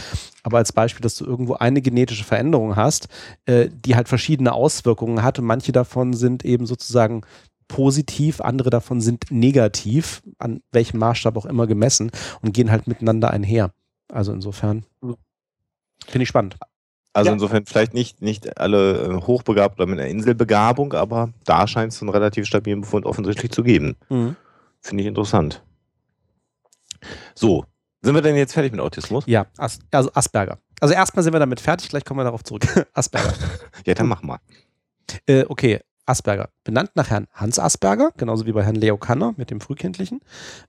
[0.42, 3.08] aber als Beispiel, dass du irgendwo eine genetische Veränderung hast,
[3.46, 7.22] äh, die halt verschiedene Auswirkungen hat und manche davon sind eben sozusagen
[7.68, 12.10] positiv, andere davon sind negativ, an welchem Maßstab auch immer gemessen
[12.42, 13.72] und gehen halt miteinander einher.
[14.08, 16.56] Also insofern finde ich spannend.
[17.12, 17.32] Also ja.
[17.34, 22.00] insofern vielleicht nicht, nicht alle äh, hochbegabt oder mit einer Inselbegabung, aber da scheint es
[22.00, 23.96] einen relativ stabilen Befund offensichtlich zu geben.
[24.08, 24.36] Mhm.
[24.80, 25.62] Finde ich interessant.
[27.34, 27.64] So,
[28.02, 29.24] sind wir denn jetzt fertig mit Autismus?
[29.26, 30.58] Ja, As also Asperger.
[30.80, 32.64] Also erstmal sind wir damit fertig, gleich kommen wir darauf zurück.
[32.94, 33.34] Asperger.
[33.86, 34.38] ja, dann mach mal.
[35.26, 35.80] Äh, okay,
[36.10, 40.20] Asperger, benannt nach Herrn Hans Asperger, genauso wie bei Herrn Leo Kanner mit dem Frühkindlichen.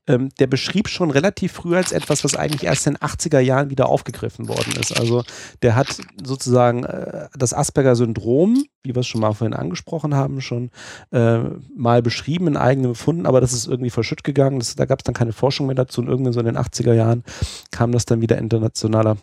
[0.07, 3.69] Ähm, der beschrieb schon relativ früh als etwas, was eigentlich erst in den 80er Jahren
[3.69, 4.97] wieder aufgegriffen worden ist.
[4.97, 5.23] Also
[5.61, 10.69] der hat sozusagen äh, das Asperger-Syndrom, wie wir es schon mal vorhin angesprochen haben, schon
[11.11, 11.39] äh,
[11.75, 14.59] mal beschrieben in eigenen Befunden, aber das ist irgendwie verschütt gegangen.
[14.59, 16.93] Das, da gab es dann keine Forschung mehr dazu und irgendwann so in den 80er
[16.93, 17.23] Jahren
[17.71, 19.17] kam das dann wieder internationaler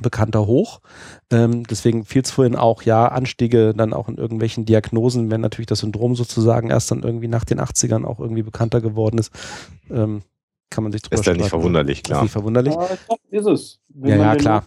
[0.00, 0.80] bekannter hoch.
[1.30, 5.66] Ähm, deswegen fiel es vorhin auch, ja, Anstiege dann auch in irgendwelchen Diagnosen, wenn natürlich
[5.66, 9.32] das Syndrom sozusagen erst dann irgendwie nach den 80ern auch irgendwie bekannter geworden ist,
[9.90, 10.22] ähm,
[10.70, 12.18] kann man sich drüber Ist ja nicht verwunderlich, klar.
[12.18, 12.74] Ist nicht verwunderlich.
[12.74, 13.80] Ja, doch, ist es.
[13.88, 14.64] Wenn ja, ja, klar.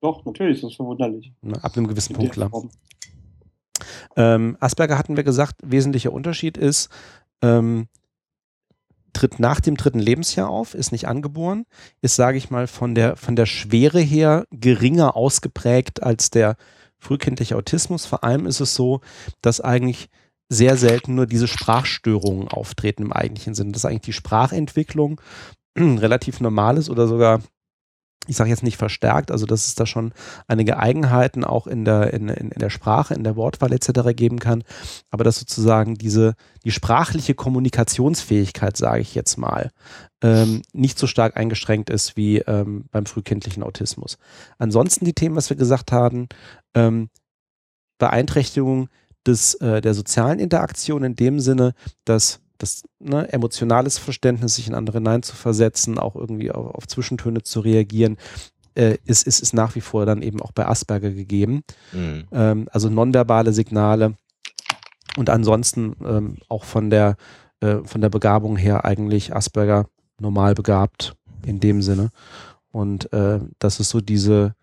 [0.00, 1.32] Doch, natürlich ist es verwunderlich.
[1.62, 2.50] ab einem gewissen Punkt, klar.
[4.16, 6.90] Ähm, Asperger hatten wir gesagt, wesentlicher Unterschied ist,
[7.42, 7.88] ähm,
[9.14, 11.64] tritt nach dem dritten Lebensjahr auf, ist nicht angeboren,
[12.02, 16.56] ist, sage ich mal, von der, von der Schwere her geringer ausgeprägt als der
[16.98, 18.04] frühkindlicher Autismus.
[18.06, 19.00] Vor allem ist es so,
[19.40, 20.08] dass eigentlich
[20.48, 23.72] sehr selten nur diese Sprachstörungen auftreten im eigentlichen Sinne.
[23.72, 25.20] Dass eigentlich die Sprachentwicklung
[25.78, 27.40] relativ normal ist oder sogar
[28.26, 30.12] ich sage jetzt nicht verstärkt, also dass es da schon
[30.46, 34.14] einige Eigenheiten auch in der, in, in, in, der Sprache, in der Wortwahl etc.
[34.14, 34.64] geben kann,
[35.10, 39.70] aber dass sozusagen diese, die sprachliche Kommunikationsfähigkeit, sage ich jetzt mal,
[40.22, 44.18] ähm, nicht so stark eingeschränkt ist wie ähm, beim frühkindlichen Autismus.
[44.58, 46.28] Ansonsten die Themen, was wir gesagt haben,
[46.74, 47.10] ähm,
[47.98, 48.88] Beeinträchtigung
[49.26, 54.74] des, äh, der sozialen Interaktion in dem Sinne, dass das ne, emotionales Verständnis, sich in
[54.74, 58.16] andere hineinzuversetzen, auch irgendwie auf, auf Zwischentöne zu reagieren,
[58.74, 61.62] äh, ist, ist, ist nach wie vor dann eben auch bei Asperger gegeben.
[61.92, 62.24] Mhm.
[62.32, 64.14] Ähm, also nonverbale Signale
[65.16, 67.16] und ansonsten ähm, auch von der,
[67.60, 69.86] äh, von der Begabung her eigentlich Asperger
[70.18, 72.10] normal begabt in dem Sinne.
[72.70, 74.54] Und äh, das ist so diese,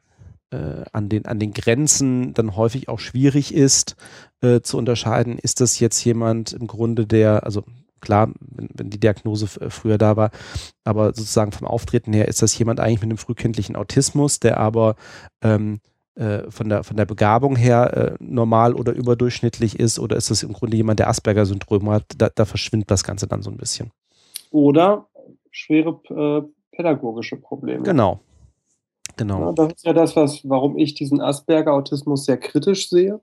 [0.52, 3.96] äh, an, den, an den Grenzen dann häufig auch schwierig ist
[4.42, 7.64] äh, zu unterscheiden, ist das jetzt jemand im Grunde, der, also
[8.02, 10.32] klar, wenn, wenn die Diagnose früher da war,
[10.84, 14.96] aber sozusagen vom Auftreten her ist das jemand eigentlich mit einem frühkindlichen Autismus, der aber
[15.42, 15.80] ähm,
[16.16, 20.44] äh, von, der, von der Begabung her äh, normal oder überdurchschnittlich ist oder ist das
[20.44, 23.92] im Grunde jemand, der Asperger-Syndrom hat, da, da, verschwindet das Ganze dann so ein bisschen.
[24.52, 25.08] Oder
[25.52, 27.84] schwere äh, pädagogische Probleme.
[27.84, 28.20] Genau.
[29.18, 29.48] Genau.
[29.48, 33.22] Ja, das ist ja das, was, warum ich diesen Asperger-Autismus sehr kritisch sehe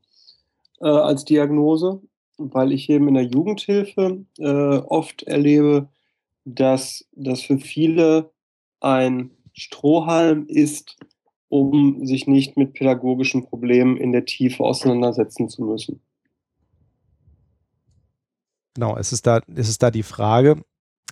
[0.80, 2.00] äh, als Diagnose
[2.38, 5.88] weil ich eben in der Jugendhilfe äh, oft erlebe,
[6.44, 8.30] dass das für viele
[8.80, 10.96] ein Strohhalm ist,
[11.48, 16.00] um sich nicht mit pädagogischen Problemen in der Tiefe auseinandersetzen zu müssen.
[18.74, 20.62] Genau, es ist da, es ist da die Frage,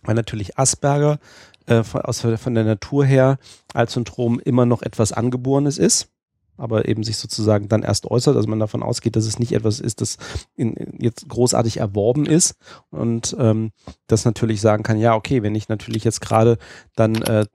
[0.05, 1.18] weil natürlich Asperger
[1.66, 3.39] äh, von, aus, von der Natur her
[3.74, 6.16] als Syndrom immer noch etwas Angeborenes ist
[6.57, 9.81] aber eben sich sozusagen dann erst äußert, also man davon ausgeht, dass es nicht etwas
[9.81, 10.17] ist, das
[10.55, 12.57] in, jetzt großartig erworben ist
[12.91, 13.73] und ähm,
[14.07, 16.59] das natürlich sagen kann, ja, okay, wenn ich natürlich jetzt gerade
[16.95, 17.47] dann äh,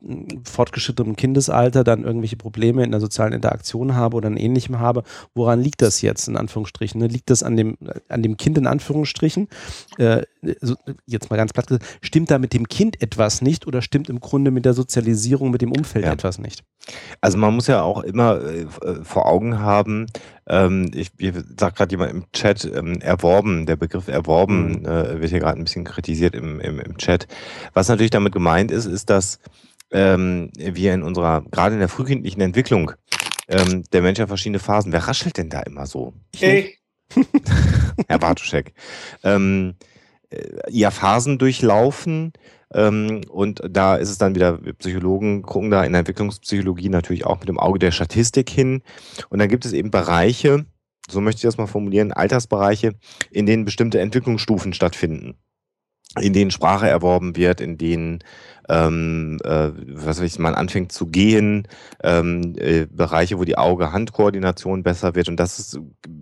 [0.44, 5.62] fortgeschrittenem Kindesalter dann irgendwelche Probleme in der sozialen Interaktion habe oder in ähnlichem habe, woran
[5.62, 7.00] liegt das jetzt in Anführungsstrichen?
[7.00, 7.08] Ne?
[7.08, 7.78] Liegt das an dem,
[8.10, 9.48] an dem Kind in Anführungsstrichen?
[9.98, 10.24] Äh,
[10.62, 10.76] so,
[11.06, 14.20] jetzt mal ganz platt gesagt, stimmt da mit dem Kind etwas nicht oder stimmt im
[14.20, 16.14] Grunde mit der Sozialisierung, mit dem Umfeld ja.
[16.14, 16.64] etwas nicht?
[17.22, 18.66] Also man muss ja auch immer äh,
[19.04, 20.08] vor Augen haben,
[20.48, 24.86] ähm, ich, ich sagt gerade jemand im Chat, ähm, erworben, der Begriff erworben mhm.
[24.86, 27.28] äh, wird hier gerade ein bisschen kritisiert im, im, im Chat.
[27.74, 29.40] Was natürlich damit gemeint ist, ist, dass
[29.92, 32.92] ähm, wir in unserer, gerade in der frühkindlichen Entwicklung,
[33.48, 34.92] ähm, der Mensch ja verschiedene Phasen.
[34.92, 36.14] Wer raschelt denn da immer so?
[36.40, 36.80] Ich.
[38.08, 38.74] Herr Bartuschek.
[39.24, 39.91] ähm, äh,
[40.70, 42.34] ja, Phasen durchlaufen,
[42.74, 47.40] ähm, und da ist es dann wieder, Psychologen gucken da in der Entwicklungspsychologie natürlich auch
[47.40, 48.82] mit dem Auge der Statistik hin.
[49.30, 50.66] Und dann gibt es eben Bereiche,
[51.10, 52.94] so möchte ich das mal formulieren, Altersbereiche,
[53.30, 55.36] in denen bestimmte Entwicklungsstufen stattfinden
[56.20, 58.20] in denen Sprache erworben wird, in denen
[58.72, 61.68] ähm, äh, was weiß ich, man anfängt zu gehen,
[62.04, 65.28] ähm, äh, Bereiche, wo die Auge-Hand-Koordination besser wird.
[65.28, 65.80] Und das ist,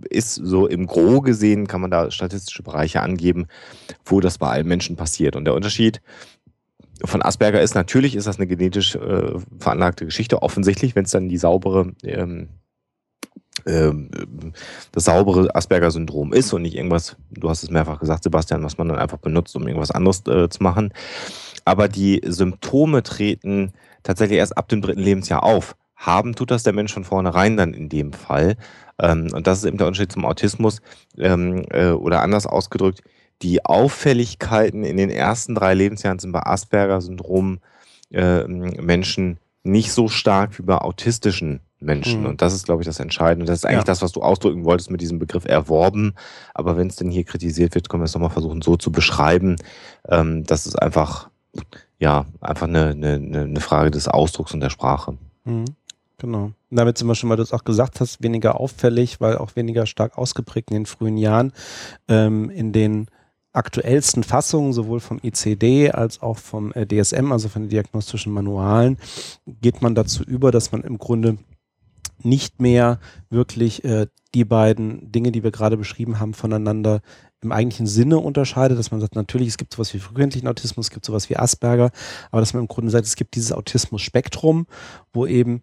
[0.09, 3.45] ist so im Gro gesehen, kann man da statistische Bereiche angeben,
[4.03, 5.35] wo das bei allen Menschen passiert.
[5.35, 6.01] Und der Unterschied
[7.05, 10.41] von Asperger ist natürlich, ist das eine genetisch äh, veranlagte Geschichte.
[10.41, 12.49] Offensichtlich, wenn es dann die saubere, ähm,
[13.65, 14.09] ähm,
[14.91, 18.89] das saubere Asperger-Syndrom ist und nicht irgendwas, du hast es mehrfach gesagt, Sebastian, was man
[18.89, 20.91] dann einfach benutzt, um irgendwas anderes äh, zu machen.
[21.69, 25.75] Aber die Symptome treten tatsächlich erst ab dem dritten Lebensjahr auf.
[25.95, 28.55] Haben tut das der Mensch von vornherein dann in dem Fall.
[28.99, 30.81] Ähm, und das ist eben der Unterschied zum Autismus
[31.17, 33.03] ähm, äh, oder anders ausgedrückt
[33.41, 37.59] die Auffälligkeiten in den ersten drei Lebensjahren sind bei Asperger-Syndrom
[38.11, 42.21] äh, Menschen nicht so stark wie bei autistischen Menschen.
[42.21, 42.27] Mhm.
[42.27, 43.45] Und das ist, glaube ich, das Entscheidende.
[43.45, 43.83] Das ist eigentlich ja.
[43.83, 46.13] das, was du ausdrücken wolltest mit diesem Begriff erworben.
[46.53, 49.55] Aber wenn es denn hier kritisiert wird, können wir es nochmal versuchen, so zu beschreiben.
[50.09, 51.28] Ähm, das ist einfach,
[51.99, 55.17] ja, einfach eine, eine, eine Frage des Ausdrucks und der Sprache.
[55.45, 55.65] Mhm.
[56.19, 56.51] Genau.
[56.69, 59.85] Damit sind wir schon mal, du das auch gesagt hast, weniger auffällig, weil auch weniger
[59.85, 61.53] stark ausgeprägt in den frühen Jahren.
[62.07, 63.07] Ähm, in den
[63.53, 68.97] aktuellsten Fassungen, sowohl vom ICD als auch vom äh, DSM, also von den diagnostischen Manualen,
[69.47, 71.37] geht man dazu über, dass man im Grunde
[72.21, 77.01] nicht mehr wirklich äh, die beiden Dinge, die wir gerade beschrieben haben, voneinander
[77.41, 80.91] im eigentlichen Sinne unterscheidet, dass man sagt, natürlich, es gibt sowas wie frühkindlichen Autismus, es
[80.91, 81.91] gibt sowas wie Asperger,
[82.31, 84.67] aber dass man im Grunde sagt, es gibt dieses Autismus-Spektrum,
[85.13, 85.61] wo eben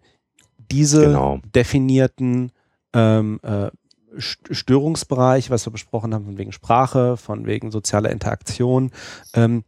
[0.71, 1.39] diese genau.
[1.53, 2.51] definierten
[2.93, 3.69] ähm, äh,
[4.17, 8.91] Störungsbereich, was wir besprochen haben, von wegen Sprache, von wegen sozialer Interaktion,
[9.33, 9.63] ähm,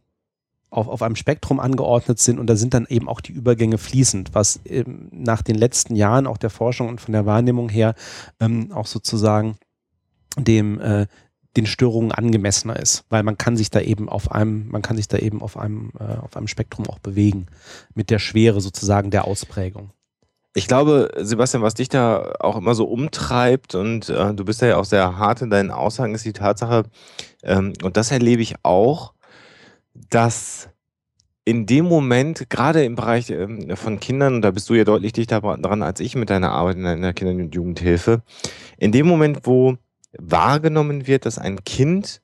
[0.70, 4.34] auf, auf einem Spektrum angeordnet sind und da sind dann eben auch die Übergänge fließend,
[4.34, 4.60] was
[5.10, 7.94] nach den letzten Jahren auch der Forschung und von der Wahrnehmung her
[8.38, 9.56] ähm, auch sozusagen
[10.38, 11.06] dem äh,
[11.56, 15.08] den Störungen angemessener ist, weil man kann sich da eben auf einem, man kann sich
[15.08, 17.46] da eben auf einem, äh, auf einem Spektrum auch bewegen,
[17.94, 19.90] mit der Schwere sozusagen der Ausprägung.
[20.54, 24.76] Ich glaube, Sebastian, was dich da auch immer so umtreibt und äh, du bist ja
[24.76, 26.84] auch sehr hart in deinen Aussagen, ist die Tatsache,
[27.42, 29.14] ähm, und das erlebe ich auch,
[29.94, 30.68] dass
[31.44, 35.12] in dem Moment, gerade im Bereich ähm, von Kindern, und da bist du ja deutlich
[35.12, 38.22] dichter dran als ich mit deiner Arbeit in der Kinder- und Jugendhilfe,
[38.78, 39.76] in dem Moment, wo
[40.18, 42.20] wahrgenommen wird, dass ein Kind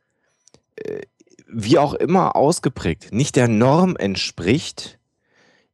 [0.77, 1.03] äh,
[1.49, 4.99] wie auch immer ausgeprägt nicht der Norm entspricht,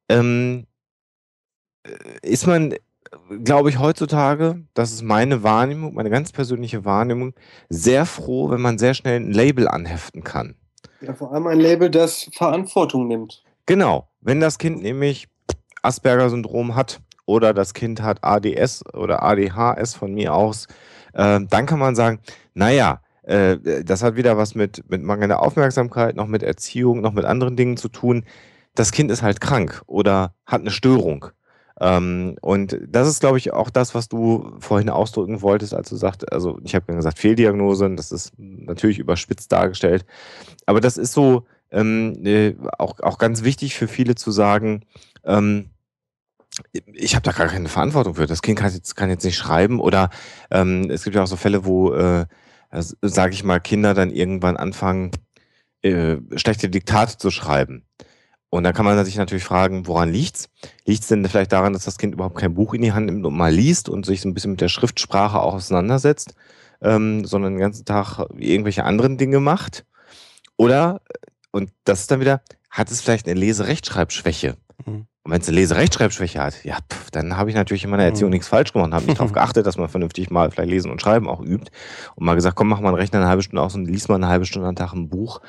[0.09, 0.67] ähm,
[1.85, 1.91] äh,
[2.23, 2.75] ist man,
[3.43, 7.35] glaube ich, heutzutage, das ist meine Wahrnehmung, meine ganz persönliche Wahrnehmung,
[7.69, 10.57] sehr froh, wenn man sehr schnell ein Label anheften kann.
[11.01, 13.43] Ja, vor allem ein Label, das Verantwortung nimmt.
[13.67, 14.09] Genau.
[14.21, 15.29] Wenn das Kind nämlich
[15.83, 20.69] Asperger-Syndrom hat oder das Kind hat ADS oder ADHS von mir aus,
[21.13, 22.21] dann kann man sagen,
[22.55, 27.25] naja, äh, das hat wieder was mit, mit mangelnder Aufmerksamkeit, noch mit Erziehung, noch mit
[27.25, 28.25] anderen Dingen zu tun.
[28.75, 31.27] Das Kind ist halt krank oder hat eine Störung.
[31.81, 35.97] Ähm, und das ist, glaube ich, auch das, was du vorhin ausdrücken wolltest, als du
[35.97, 40.05] sagst, also ich habe gesagt, Fehldiagnosen, das ist natürlich überspitzt dargestellt.
[40.67, 44.83] Aber das ist so ähm, äh, auch, auch ganz wichtig für viele zu sagen,
[45.25, 45.71] ähm,
[46.93, 48.27] ich habe da gar keine Verantwortung für.
[48.27, 50.11] Das Kind kann jetzt, kann jetzt nicht schreiben oder
[50.51, 52.27] ähm, es gibt ja auch so Fälle, wo, äh,
[52.71, 55.11] sage ich mal, Kinder dann irgendwann anfangen,
[55.83, 57.85] äh, schlechte Diktate zu schreiben.
[58.51, 60.51] Und dann kann man sich natürlich fragen, woran liegt's?
[60.85, 63.35] Liegt's denn vielleicht daran, dass das Kind überhaupt kein Buch in die Hand nimmt und
[63.35, 66.35] mal liest und sich so ein bisschen mit der Schriftsprache auch auseinandersetzt,
[66.83, 69.87] ähm, sondern den ganzen Tag irgendwelche anderen Dinge macht?
[70.59, 71.01] Oder,
[71.51, 74.57] und das ist dann wieder, hat es vielleicht eine Leserechtschreibschwäche?
[75.25, 78.31] Und wenn es eine Leserechtschreibschwäche hat, ja, pf, dann habe ich natürlich in meiner Erziehung
[78.31, 78.35] mhm.
[78.35, 81.01] nichts falsch gemacht und habe nicht darauf geachtet, dass man vernünftig mal vielleicht Lesen und
[81.01, 81.71] Schreiben auch übt.
[82.17, 84.17] Und mal gesagt, komm, mach mal einen Rechner eine halbe Stunde aus und lies mal
[84.17, 85.41] eine halbe Stunde am Tag ein Buch,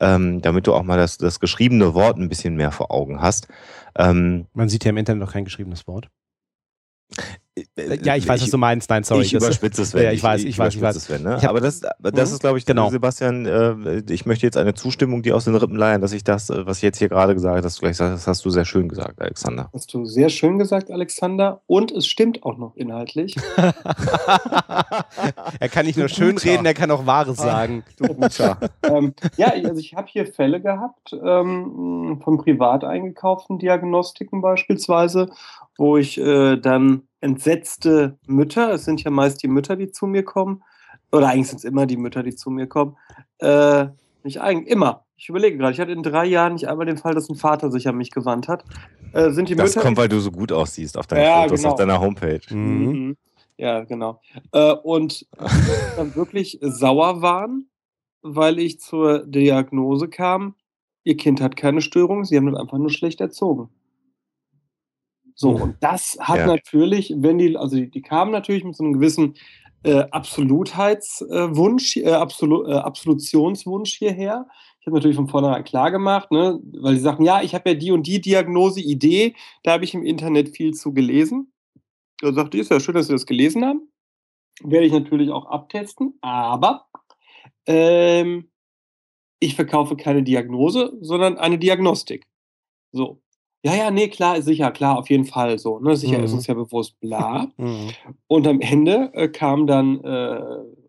[0.00, 3.46] ähm, damit du auch mal das, das geschriebene Wort ein bisschen mehr vor Augen hast.
[3.96, 6.08] Ähm, man sieht ja im Internet noch kein geschriebenes Wort.
[7.76, 8.90] Äh, ja, ich weiß, ich, was du meinst.
[8.90, 9.22] Nein, sorry.
[9.22, 11.10] Ich überspitze es, wenn ja, ich weiß, ich, ich weiß, ich weiß.
[11.10, 11.40] Wenn, ne?
[11.48, 12.18] Aber das, das mhm.
[12.18, 12.90] ist, glaube ich, genau.
[12.90, 16.50] Sebastian, äh, ich möchte jetzt eine Zustimmung, die aus den Rippen leiern, dass ich das,
[16.50, 18.50] äh, was ich jetzt hier gerade gesagt habe, dass du gleich sagst, das hast du
[18.50, 19.70] sehr schön gesagt, Alexander.
[19.72, 21.62] Hast du sehr schön gesagt, Alexander.
[21.66, 23.36] Und es stimmt auch noch inhaltlich.
[25.60, 27.84] er kann nicht nur schön reden, er kann auch Wahres sagen.
[27.96, 28.58] Du Guter.
[28.82, 35.30] ähm, ja, also ich habe hier Fälle gehabt ähm, von privat eingekauften Diagnostiken beispielsweise,
[35.76, 40.24] wo ich äh, dann entsetzte Mütter, es sind ja meist die Mütter, die zu mir
[40.24, 40.62] kommen,
[41.12, 42.96] oder eigentlich sind es immer die Mütter, die zu mir kommen,
[43.38, 43.86] äh,
[44.22, 45.04] nicht eigentlich, immer.
[45.16, 47.70] Ich überlege gerade, ich hatte in drei Jahren nicht einmal den Fall, dass ein Vater
[47.70, 48.64] sich an mich gewandt hat.
[49.12, 51.60] Äh, sind die das Mütter, kommt, weil du so gut aussiehst auf deinen ja, Fotos,
[51.60, 51.72] genau.
[51.72, 52.40] auf deiner Homepage.
[52.50, 52.92] Mhm.
[52.92, 53.16] Mhm.
[53.56, 54.20] Ja, genau.
[54.52, 55.26] Äh, und
[55.96, 57.68] dann wirklich sauer waren,
[58.22, 60.54] weil ich zur Diagnose kam,
[61.04, 63.68] ihr Kind hat keine Störung, sie haben ihn einfach nur schlecht erzogen.
[65.40, 66.46] So, und das hat ja.
[66.46, 69.36] natürlich, wenn die, also die, die, kamen natürlich mit so einem gewissen
[69.84, 74.46] äh, Absolutheitswunsch, äh, Absolu äh, Absolutionswunsch hierher.
[74.80, 77.74] Ich habe natürlich von vornherein klar gemacht, ne, weil sie sagten, ja, ich habe ja
[77.74, 81.50] die und die Diagnose, Idee, da habe ich im Internet viel zu gelesen.
[82.18, 83.90] Da sagte ich, ist ja schön, dass Sie das gelesen haben.
[84.62, 86.84] Werde ich natürlich auch abtesten, aber
[87.64, 88.50] ähm,
[89.38, 92.26] ich verkaufe keine Diagnose, sondern eine Diagnostik.
[92.92, 93.22] So.
[93.62, 95.78] Ja, ja, nee, klar, sicher, klar, auf jeden Fall so.
[95.80, 95.94] Ne?
[95.94, 96.24] Sicher mhm.
[96.24, 97.48] ist uns ja bewusst, bla.
[97.58, 97.90] Mhm.
[98.26, 100.40] Und am Ende äh, kam dann äh,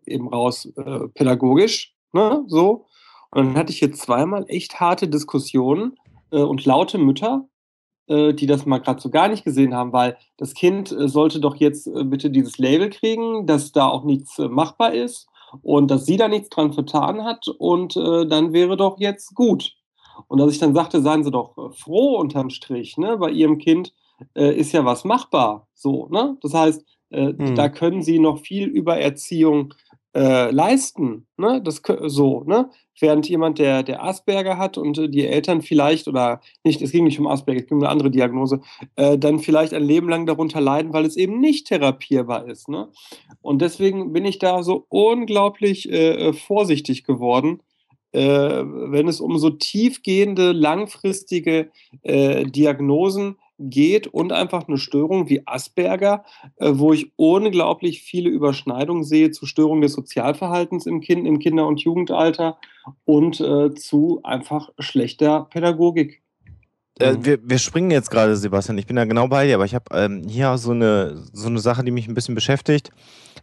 [0.06, 2.86] eben raus äh, pädagogisch, ne, so.
[3.30, 5.96] Und dann hatte ich hier zweimal echt harte Diskussionen
[6.30, 7.48] äh, und laute Mütter,
[8.06, 11.40] äh, die das mal gerade so gar nicht gesehen haben, weil das Kind äh, sollte
[11.40, 15.28] doch jetzt bitte dieses Label kriegen, dass da auch nichts machbar ist
[15.62, 19.74] und dass sie da nichts dran vertan hat und dann wäre doch jetzt gut.
[20.28, 23.16] Und als ich dann sagte, seien Sie doch äh, froh unterm Strich, ne?
[23.18, 23.92] bei Ihrem Kind
[24.34, 25.68] äh, ist ja was machbar.
[25.74, 26.36] So, ne?
[26.42, 27.54] Das heißt, äh, hm.
[27.54, 29.74] da können Sie noch viel über Erziehung
[30.14, 31.26] äh, leisten.
[31.36, 31.62] Ne?
[31.62, 32.70] Das, so, ne?
[33.00, 37.04] Während jemand, der, der Asperger hat und äh, die Eltern vielleicht, oder nicht, es ging
[37.04, 38.60] nicht um Asperger, es ging um eine andere Diagnose,
[38.96, 42.68] äh, dann vielleicht ein Leben lang darunter leiden, weil es eben nicht therapierbar ist.
[42.68, 42.88] Ne?
[43.40, 45.88] Und deswegen bin ich da so unglaublich
[46.46, 47.71] vorsichtig geworden, äh,
[48.20, 51.70] wenn es um so tiefgehende, langfristige
[52.02, 56.24] äh, Diagnosen geht und einfach eine Störung wie Asperger,
[56.56, 61.66] äh, wo ich unglaublich viele Überschneidungen sehe zu Störungen des Sozialverhaltens im, kind, im Kinder-
[61.66, 62.58] und Jugendalter
[63.04, 66.22] und äh, zu einfach schlechter Pädagogik.
[66.98, 68.78] Äh, wir, wir springen jetzt gerade, Sebastian.
[68.78, 71.60] Ich bin da genau bei dir, aber ich habe ähm, hier so eine, so eine
[71.60, 72.90] Sache, die mich ein bisschen beschäftigt.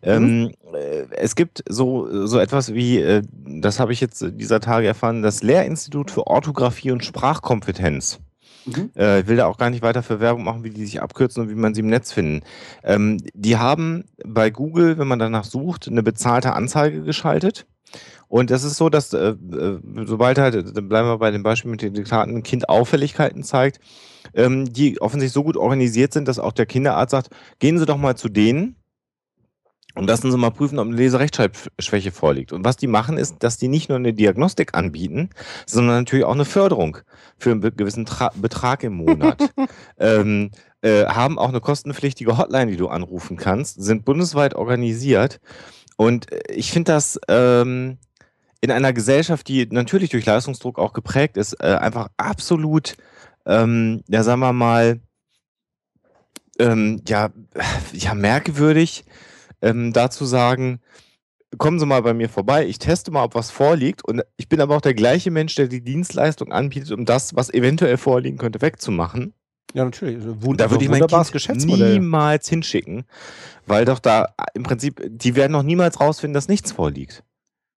[0.02, 0.52] Ähm, mhm.
[0.74, 5.22] äh, es gibt so, so etwas wie, äh, das habe ich jetzt dieser Tage erfahren,
[5.22, 8.20] das Lehrinstitut für Orthographie und Sprachkompetenz.
[8.66, 8.91] Mhm.
[8.95, 11.43] Äh, ich will da auch gar nicht weiter für Werbung machen, wie die sich abkürzen
[11.43, 12.41] und wie man sie im Netz finden.
[12.84, 17.66] Ähm, die haben bei Google, wenn man danach sucht, eine bezahlte Anzeige geschaltet.
[18.28, 21.82] Und das ist so, dass äh, äh sobald halt, bleiben wir bei dem Beispiel mit
[21.82, 23.80] den Diktaten, ein Kind Auffälligkeiten zeigt,
[24.36, 27.97] ähm, die offensichtlich so gut organisiert sind, dass auch der Kinderarzt sagt, gehen Sie doch
[27.97, 28.76] mal zu denen
[30.00, 32.54] und lassen Sie mal prüfen, ob eine Leserechtschreibschwäche vorliegt.
[32.54, 35.30] Und was die machen, ist, dass die nicht nur eine Diagnostik anbieten,
[35.66, 37.00] sondern natürlich auch eine Förderung
[37.38, 39.54] für einen gewissen Tra Betrag im Monat.
[40.00, 45.41] ähm, äh, haben auch eine kostenpflichtige Hotline, die du anrufen kannst, sind bundesweit organisiert.
[45.97, 47.97] Und äh, ich finde das ähm,
[48.62, 52.95] in einer Gesellschaft, die natürlich durch Leistungsdruck auch geprägt ist, äh, einfach absolut,
[53.45, 55.02] ähm, ja, sagen wir mal,
[56.58, 57.32] ähm, ja,
[57.91, 59.04] ja, merkwürdig,
[59.62, 60.80] ähm, dazu sagen,
[61.57, 64.05] kommen Sie mal bei mir vorbei, ich teste mal, ob was vorliegt.
[64.05, 67.53] Und ich bin aber auch der gleiche Mensch, der die Dienstleistung anbietet, um das, was
[67.53, 69.34] eventuell vorliegen könnte, wegzumachen.
[69.74, 70.18] Ja, natürlich.
[70.41, 73.03] Wund da würde ich mein Kind niemals hinschicken,
[73.68, 77.24] weil doch da im Prinzip, die werden noch niemals rausfinden, dass nichts vorliegt.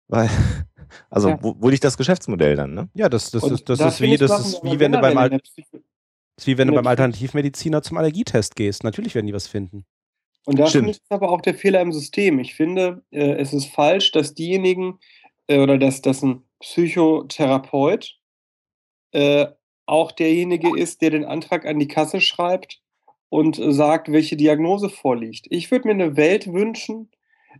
[0.08, 0.30] Weil,
[1.10, 1.38] also, ja.
[1.42, 2.88] wo, wo liegt das Geschäftsmodell dann, ne?
[2.94, 6.46] Ja, das, das, ist, das ist wie, das ist wie wenn du beim, Al ist
[6.46, 8.84] wie wenn du beim Alternativmediziner zum Allergietest gehst.
[8.84, 9.84] Natürlich werden die was finden.
[10.44, 12.38] Und da finde ich aber auch der Fehler im System.
[12.38, 14.98] Ich finde, äh, es ist falsch, dass diejenigen
[15.46, 18.18] äh, oder dass, dass ein Psychotherapeut
[19.12, 19.46] äh,
[19.86, 22.80] auch derjenige ist, der den Antrag an die Kasse schreibt
[23.28, 25.46] und sagt, welche Diagnose vorliegt.
[25.50, 27.10] Ich würde mir eine Welt wünschen,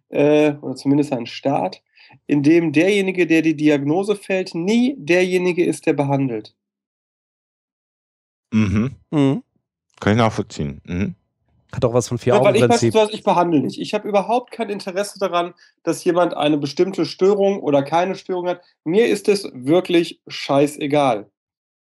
[0.09, 1.83] äh, oder zumindest einen Staat,
[2.27, 6.55] in dem derjenige, der die Diagnose fällt, nie derjenige ist, der behandelt.
[8.53, 8.97] Mhm.
[9.11, 9.43] mhm.
[10.01, 10.81] Kann ich nachvollziehen.
[10.85, 11.15] Mhm.
[11.75, 12.91] Hat auch was von vier ja, Augen Prinzip.
[12.91, 13.81] Ich, weiß, ich behandle nicht.
[13.81, 18.61] Ich habe überhaupt kein Interesse daran, dass jemand eine bestimmte Störung oder keine Störung hat.
[18.85, 21.31] Mir ist es wirklich scheißegal.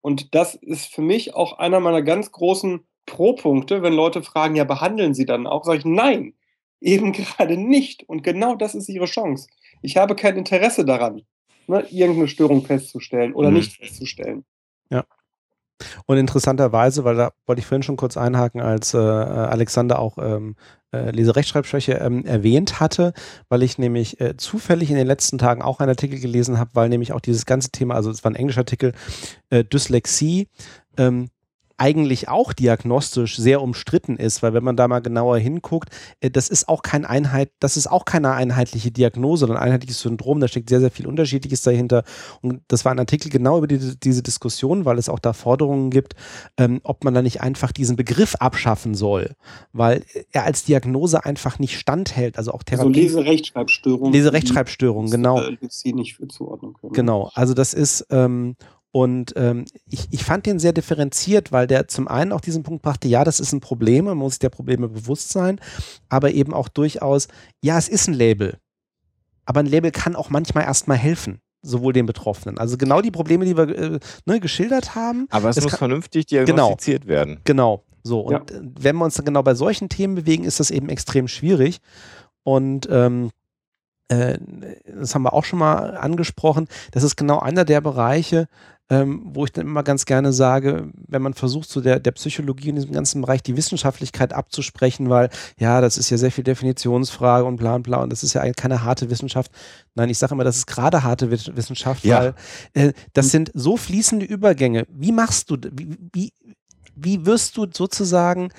[0.01, 4.65] Und das ist für mich auch einer meiner ganz großen Pro-Punkte, wenn Leute fragen, ja,
[4.65, 5.63] behandeln Sie dann auch?
[5.63, 6.34] Sage ich, nein,
[6.82, 8.07] eben gerade nicht.
[8.07, 9.47] Und genau das ist Ihre Chance.
[9.82, 11.21] Ich habe kein Interesse daran,
[11.67, 13.57] ne, irgendeine Störung festzustellen oder mhm.
[13.57, 14.45] nicht festzustellen.
[14.89, 15.05] Ja.
[16.05, 20.55] Und interessanterweise, weil da wollte ich vorhin schon kurz einhaken, als äh, Alexander auch ähm,
[20.91, 23.13] äh, Leserechtschreibschwäche ähm, erwähnt hatte,
[23.47, 26.89] weil ich nämlich äh, zufällig in den letzten Tagen auch einen Artikel gelesen habe, weil
[26.89, 28.93] nämlich auch dieses ganze Thema, also es war ein englischer Artikel,
[29.49, 30.47] äh, Dyslexie,
[30.97, 31.30] ähm,
[31.80, 36.49] eigentlich auch diagnostisch sehr umstritten ist, weil wenn man da mal genauer hinguckt, äh, das
[36.49, 40.47] ist auch kein Einheit, das ist auch keine einheitliche Diagnose oder ein einheitliches Syndrom, da
[40.47, 42.03] steckt sehr, sehr viel Unterschiedliches dahinter.
[42.41, 45.89] Und das war ein Artikel genau über die, diese Diskussion, weil es auch da Forderungen
[45.89, 46.15] gibt,
[46.57, 49.36] ähm, ob man da nicht einfach diesen Begriff abschaffen soll,
[49.73, 52.38] weil er als Diagnose einfach nicht standhält.
[52.38, 52.88] Also auch Therapie.
[52.88, 54.11] Also Leserechtschreibstörung.
[54.11, 55.41] Leserechtschreibstörung, genau.
[55.69, 56.93] Sie nicht für zuordnen können.
[56.93, 58.55] Genau, also das ist, ähm,
[58.92, 62.82] und ähm, ich, ich fand den sehr differenziert, weil der zum einen auch diesen Punkt
[62.82, 65.60] brachte, ja, das ist ein Problem, man muss sich der Probleme bewusst sein,
[66.10, 67.28] aber eben auch durchaus,
[67.62, 68.58] ja, es ist ein Label.
[69.46, 72.58] Aber ein Label kann auch manchmal erstmal helfen sowohl den Betroffenen.
[72.58, 75.28] Also genau die Probleme, die wir äh, ne, geschildert haben.
[75.30, 77.42] Aber es muss kann, vernünftig diagnostiziert genau, werden.
[77.44, 78.22] Genau, so.
[78.22, 78.60] Und ja.
[78.80, 81.80] wenn wir uns dann genau bei solchen Themen bewegen, ist das eben extrem schwierig.
[82.44, 83.32] Und ähm,
[84.08, 84.38] äh,
[84.86, 86.68] das haben wir auch schon mal angesprochen.
[86.92, 88.48] Das ist genau einer der Bereiche,
[88.90, 92.70] ähm, wo ich dann immer ganz gerne sage, wenn man versucht, so der, der Psychologie
[92.70, 95.30] in diesem ganzen Bereich die Wissenschaftlichkeit abzusprechen, weil
[95.60, 98.42] ja, das ist ja sehr viel Definitionsfrage und bla und bla und das ist ja
[98.42, 99.52] eigentlich keine harte Wissenschaft.
[99.94, 102.20] Nein, ich sage immer, das ist gerade harte Wissenschaft, ja.
[102.20, 102.34] weil
[102.74, 104.88] äh, das sind so fließende Übergänge.
[104.90, 106.34] Wie machst du, wie, wie,
[106.96, 108.50] wie wirst du sozusagen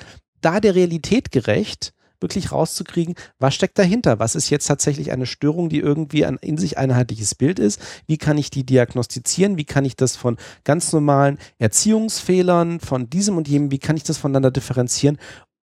[0.41, 1.93] da der Realität gerecht?
[2.21, 4.19] Wirklich rauszukriegen, was steckt dahinter?
[4.19, 7.81] Was ist jetzt tatsächlich eine Störung, die irgendwie ein in sich einheitliches Bild ist?
[8.07, 9.57] Wie kann ich die diagnostizieren?
[9.57, 14.05] Wie kann ich das von ganz normalen Erziehungsfehlern, von diesem und jenem, wie kann ich
[14.05, 15.19] das voneinander differenzieren,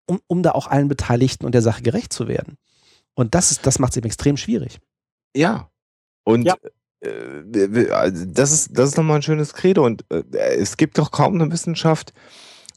[0.07, 2.57] um, um da auch allen Beteiligten und der Sache gerecht zu werden?
[3.15, 4.79] Und das ist, das macht es eben extrem schwierig.
[5.35, 5.69] Ja.
[6.23, 6.55] Und ja.
[7.01, 9.85] Äh, also das ist, das ist nochmal ein schönes Credo.
[9.85, 10.23] Und äh,
[10.55, 12.13] es gibt doch kaum eine Wissenschaft,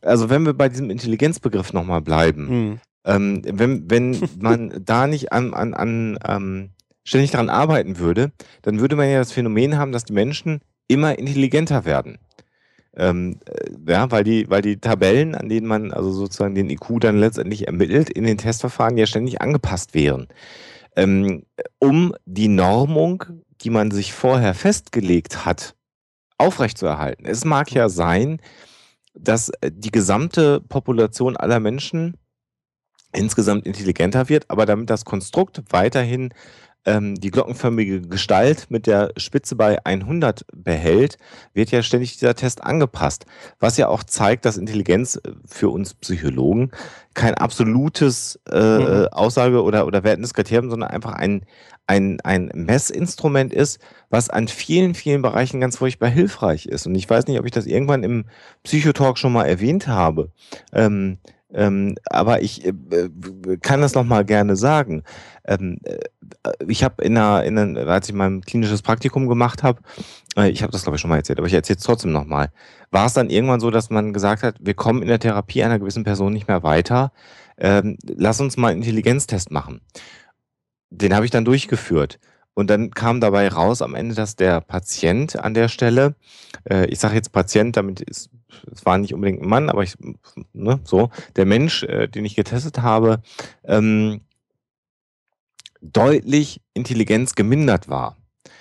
[0.02, 2.80] also wenn wir bei diesem Intelligenzbegriff nochmal bleiben, mhm.
[3.04, 6.70] Ähm, wenn, wenn man da nicht an, an, an ähm,
[7.04, 8.32] ständig daran arbeiten würde,
[8.62, 12.18] dann würde man ja das Phänomen haben, dass die Menschen immer intelligenter werden.
[12.96, 17.00] Ähm, äh, ja, weil die, weil die Tabellen, an denen man also sozusagen den IQ
[17.00, 20.26] dann letztendlich ermittelt, in den Testverfahren ja ständig angepasst wären.
[20.96, 21.44] Ähm,
[21.78, 23.24] um die Normung,
[23.60, 25.76] die man sich vorher festgelegt hat,
[26.36, 27.26] aufrechtzuerhalten.
[27.26, 28.40] Es mag ja sein,
[29.14, 32.16] dass äh, die gesamte Population aller Menschen
[33.12, 36.32] insgesamt intelligenter wird, aber damit das Konstrukt weiterhin
[36.86, 41.18] ähm, die glockenförmige Gestalt mit der Spitze bei 100 behält,
[41.52, 43.26] wird ja ständig dieser Test angepasst.
[43.58, 46.70] Was ja auch zeigt, dass Intelligenz äh, für uns Psychologen
[47.14, 49.08] kein absolutes äh, mhm.
[49.12, 51.44] Aussage- oder, oder wertendes Kriterium, sondern einfach ein,
[51.86, 56.86] ein, ein Messinstrument ist, was an vielen, vielen Bereichen ganz furchtbar hilfreich ist.
[56.86, 58.24] Und ich weiß nicht, ob ich das irgendwann im
[58.62, 60.30] Psychotalk schon mal erwähnt habe.
[60.72, 61.18] Ähm,
[61.52, 62.72] ähm, aber ich äh,
[63.60, 65.02] kann das nochmal gerne sagen.
[65.44, 65.98] Ähm, äh,
[66.68, 69.80] ich habe in einer, in einer, als ich mein klinisches Praktikum gemacht habe,
[70.36, 72.50] äh, ich habe das glaube ich schon mal erzählt, aber ich erzähle es trotzdem nochmal,
[72.90, 75.78] war es dann irgendwann so, dass man gesagt hat, wir kommen in der Therapie einer
[75.78, 77.12] gewissen Person nicht mehr weiter,
[77.58, 79.80] ähm, lass uns mal einen Intelligenztest machen.
[80.90, 82.18] Den habe ich dann durchgeführt.
[82.54, 86.16] Und dann kam dabei raus am Ende, dass der Patient an der Stelle,
[86.68, 88.30] äh, ich sage jetzt Patient, damit ist,
[88.70, 89.96] es war nicht unbedingt ein Mann, aber ich,
[90.52, 93.22] ne, so, der Mensch, äh, den ich getestet habe,
[93.64, 94.20] ähm,
[95.80, 98.16] deutlich Intelligenz gemindert war.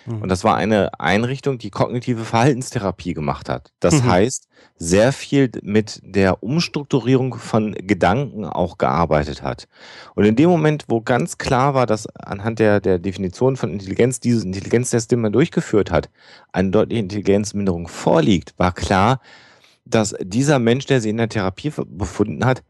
[0.05, 0.21] Mhm.
[0.23, 3.71] Und das war eine Einrichtung, die kognitive Verhaltenstherapie gemacht hat.
[3.79, 4.09] Das mhm.
[4.09, 9.67] heißt, sehr viel mit der Umstrukturierung von Gedanken auch gearbeitet hat.
[10.15, 14.19] Und in dem Moment, wo ganz klar war, dass anhand der, der Definition von Intelligenz
[14.19, 16.09] dieses Intelligenztest, den man durchgeführt hat,
[16.51, 19.21] eine deutliche Intelligenzminderung vorliegt, war klar,
[19.89, 22.63] dass dieser Mensch, der sie in der Therapie befunden hat,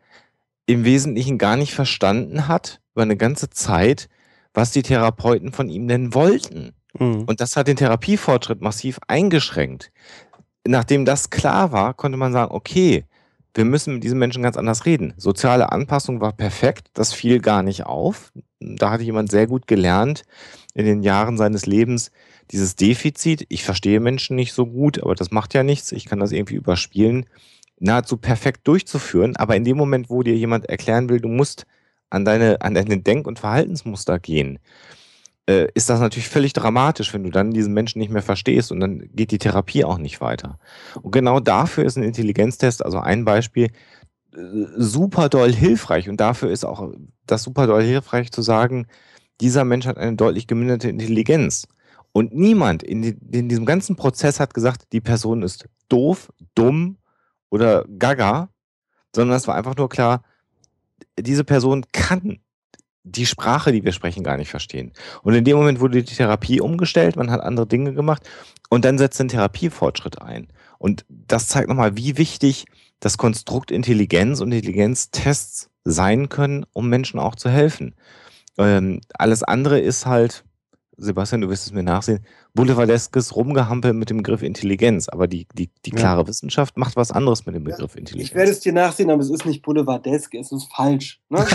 [0.65, 4.09] im Wesentlichen gar nicht verstanden hat, über eine ganze Zeit,
[4.53, 6.74] was die Therapeuten von ihm denn wollten.
[6.97, 7.24] Mhm.
[7.24, 9.91] Und das hat den Therapiefortschritt massiv eingeschränkt.
[10.67, 13.05] Nachdem das klar war, konnte man sagen, okay,
[13.53, 15.13] wir müssen mit diesen Menschen ganz anders reden.
[15.17, 18.32] Soziale Anpassung war perfekt, das fiel gar nicht auf.
[18.59, 20.24] Da hatte jemand sehr gut gelernt
[20.74, 22.11] in den Jahren seines Lebens,
[22.51, 26.19] dieses Defizit, ich verstehe Menschen nicht so gut, aber das macht ja nichts, ich kann
[26.19, 27.25] das irgendwie überspielen,
[27.79, 29.35] nahezu perfekt durchzuführen.
[29.35, 31.65] Aber in dem Moment, wo dir jemand erklären will, du musst
[32.09, 34.59] an deine, an deine Denk- und Verhaltensmuster gehen,
[35.47, 38.79] äh, ist das natürlich völlig dramatisch, wenn du dann diesen Menschen nicht mehr verstehst und
[38.79, 40.59] dann geht die Therapie auch nicht weiter.
[41.01, 43.69] Und genau dafür ist ein Intelligenztest, also ein Beispiel,
[44.33, 44.39] äh,
[44.75, 46.09] super doll hilfreich.
[46.09, 46.91] Und dafür ist auch
[47.25, 48.87] das super doll hilfreich zu sagen,
[49.41, 51.67] dieser Mensch hat eine deutlich geminderte Intelligenz.
[52.12, 56.97] Und niemand in, in diesem ganzen Prozess hat gesagt, die Person ist doof, dumm
[57.49, 58.49] oder gaga,
[59.16, 60.24] sondern es war einfach nur klar,
[61.18, 62.39] diese Person kann
[63.03, 64.91] die Sprache, die wir sprechen, gar nicht verstehen.
[65.24, 68.28] Und in dem Moment wurde die Therapie umgestellt, man hat andere Dinge gemacht
[68.70, 70.47] und dann setzt ein Therapiefortschritt ein.
[70.78, 72.66] Und das zeigt nochmal, wie wichtig
[72.99, 77.95] das Konstrukt Intelligenz und Intelligenztests sein können, um Menschen auch zu helfen.
[78.57, 80.43] Ähm, alles andere ist halt,
[80.99, 82.19] Sebastian, du wirst es mir nachsehen,
[82.53, 85.09] boulevardeskes Rumgehampel mit dem Begriff Intelligenz.
[85.09, 86.27] Aber die, die, die klare ja.
[86.27, 88.29] Wissenschaft macht was anderes mit dem Begriff Intelligenz.
[88.29, 91.19] Ich werde es dir nachsehen, aber es ist nicht boulevardesk, es ist falsch.
[91.29, 91.45] Ne?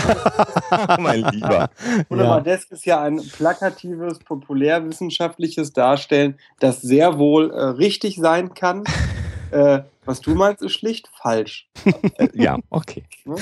[0.99, 1.69] mein Lieber.
[2.09, 2.75] Boulevardesk ja.
[2.75, 8.83] ist ja ein plakatives, populärwissenschaftliches Darstellen, das sehr wohl äh, richtig sein kann.
[9.51, 11.69] Äh, was du meinst, ist schlicht falsch.
[12.17, 13.03] Äh, ja, okay.
[13.25, 13.35] Ne?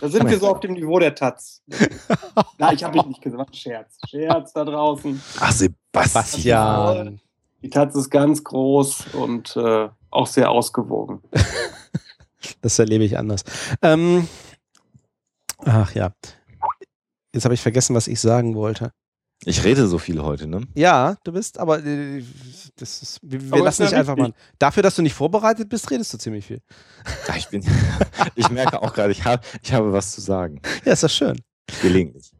[0.00, 1.62] Da sind wir so auf dem Niveau der Taz.
[2.58, 3.56] Nein, ich habe mich nicht gesagt.
[3.56, 3.98] Scherz.
[4.08, 5.22] Scherz da draußen.
[5.40, 7.20] Ach, Sebastian.
[7.62, 11.22] Die Taz ist ganz groß und äh, auch sehr ausgewogen.
[12.60, 13.42] das erlebe ich anders.
[13.80, 14.28] Ähm,
[15.64, 16.12] ach ja.
[17.32, 18.92] Jetzt habe ich vergessen, was ich sagen wollte.
[19.46, 20.62] Ich rede so viel heute, ne?
[20.74, 22.22] Ja, du bist, aber äh,
[22.76, 24.32] das ist, wir, wir lassen dich einfach mal.
[24.58, 26.60] Dafür, dass du nicht vorbereitet bist, redest du ziemlich viel.
[27.28, 27.64] Ja, ich, bin,
[28.34, 30.60] ich merke auch gerade, ich, hab, ich habe was zu sagen.
[30.84, 31.36] Ja, ist das schön.
[31.82, 32.32] Gelegentlich.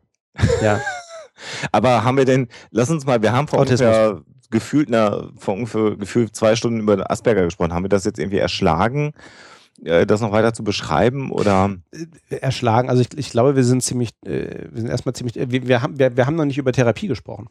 [0.63, 0.81] Ja.
[1.73, 3.81] aber haben wir denn, lass uns mal, wir haben vor Autismus.
[3.81, 7.75] ungefähr gefühlt, na, vor ungefähr gefühlt zwei Stunden über Asperger gesprochen.
[7.75, 9.13] Haben wir das jetzt irgendwie erschlagen?
[9.85, 11.77] Äh, das noch weiter zu beschreiben oder?
[11.93, 12.89] Äh, erschlagen.
[12.89, 15.99] Also ich, ich glaube, wir sind ziemlich, äh, wir sind erstmal ziemlich, wir, wir, haben,
[15.99, 17.49] wir, wir haben noch nicht über Therapie gesprochen.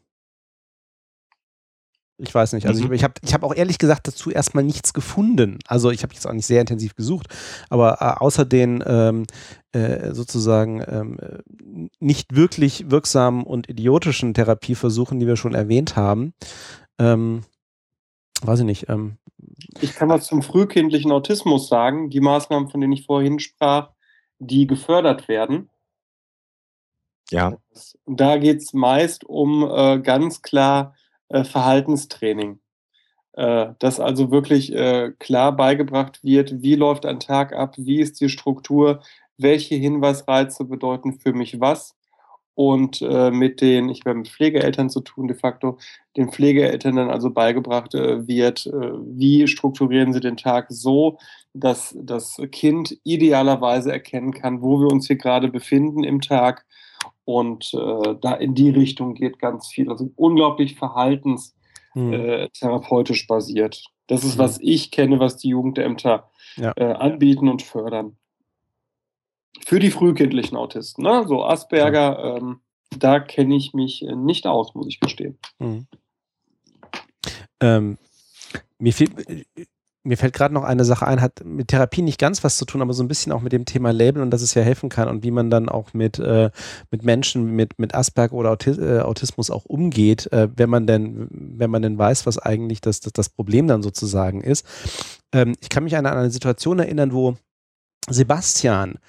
[2.17, 2.67] Ich weiß nicht.
[2.67, 2.93] Also mhm.
[2.93, 5.59] ich, ich habe ich hab auch ehrlich gesagt dazu erstmal nichts gefunden.
[5.67, 7.27] Also ich habe jetzt auch nicht sehr intensiv gesucht,
[7.69, 9.25] aber außer den ähm,
[9.71, 11.17] äh, sozusagen ähm,
[11.99, 16.33] nicht wirklich wirksamen und idiotischen Therapieversuchen, die wir schon erwähnt haben,
[16.99, 17.41] ähm,
[18.45, 18.89] weiß ich nicht.
[18.89, 19.17] Ähm,
[19.81, 22.09] ich kann was zum frühkindlichen Autismus sagen.
[22.09, 23.91] Die Maßnahmen, von denen ich vorhin sprach,
[24.39, 25.69] die gefördert werden.
[27.31, 27.57] Ja.
[28.05, 30.95] Da geht es meist um äh, ganz klar
[31.29, 32.59] äh, Verhaltenstraining.
[33.33, 38.21] Äh, dass also wirklich äh, klar beigebracht wird, wie läuft ein Tag ab, wie ist
[38.21, 39.01] die Struktur,
[39.37, 41.95] welche Hinweisreize bedeuten für mich was.
[42.55, 45.79] Und äh, mit den, ich habe mit Pflegeeltern zu tun, de facto,
[46.15, 51.17] den Pflegeeltern dann also beigebracht äh, wird, äh, wie strukturieren sie den Tag so,
[51.53, 56.67] dass das Kind idealerweise erkennen kann, wo wir uns hier gerade befinden im Tag.
[57.25, 59.89] Und äh, da in die Richtung geht ganz viel.
[59.89, 63.27] Also unglaublich verhaltenstherapeutisch hm.
[63.27, 63.83] basiert.
[64.07, 64.39] Das ist, hm.
[64.39, 66.73] was ich kenne, was die Jugendämter ja.
[66.73, 68.17] anbieten und fördern
[69.65, 71.25] für die frühkindlichen Autisten, ne?
[71.27, 72.59] so Asperger, ähm,
[72.97, 75.37] da kenne ich mich äh, nicht aus, muss ich gestehen.
[75.59, 75.87] Mhm.
[77.59, 77.97] Ähm,
[78.77, 79.09] mir, fiel,
[80.03, 82.81] mir fällt gerade noch eine Sache ein, hat mit Therapie nicht ganz was zu tun,
[82.81, 85.07] aber so ein bisschen auch mit dem Thema Label und dass es ja helfen kann
[85.07, 86.51] und wie man dann auch mit, äh,
[86.91, 91.27] mit Menschen mit, mit Asperger oder Autis äh, Autismus auch umgeht, äh, wenn man denn,
[91.31, 94.65] wenn man denn weiß, was eigentlich das, das, das Problem dann sozusagen ist.
[95.31, 97.37] Ähm, ich kann mich an eine Situation erinnern, wo
[98.09, 98.99] Sebastian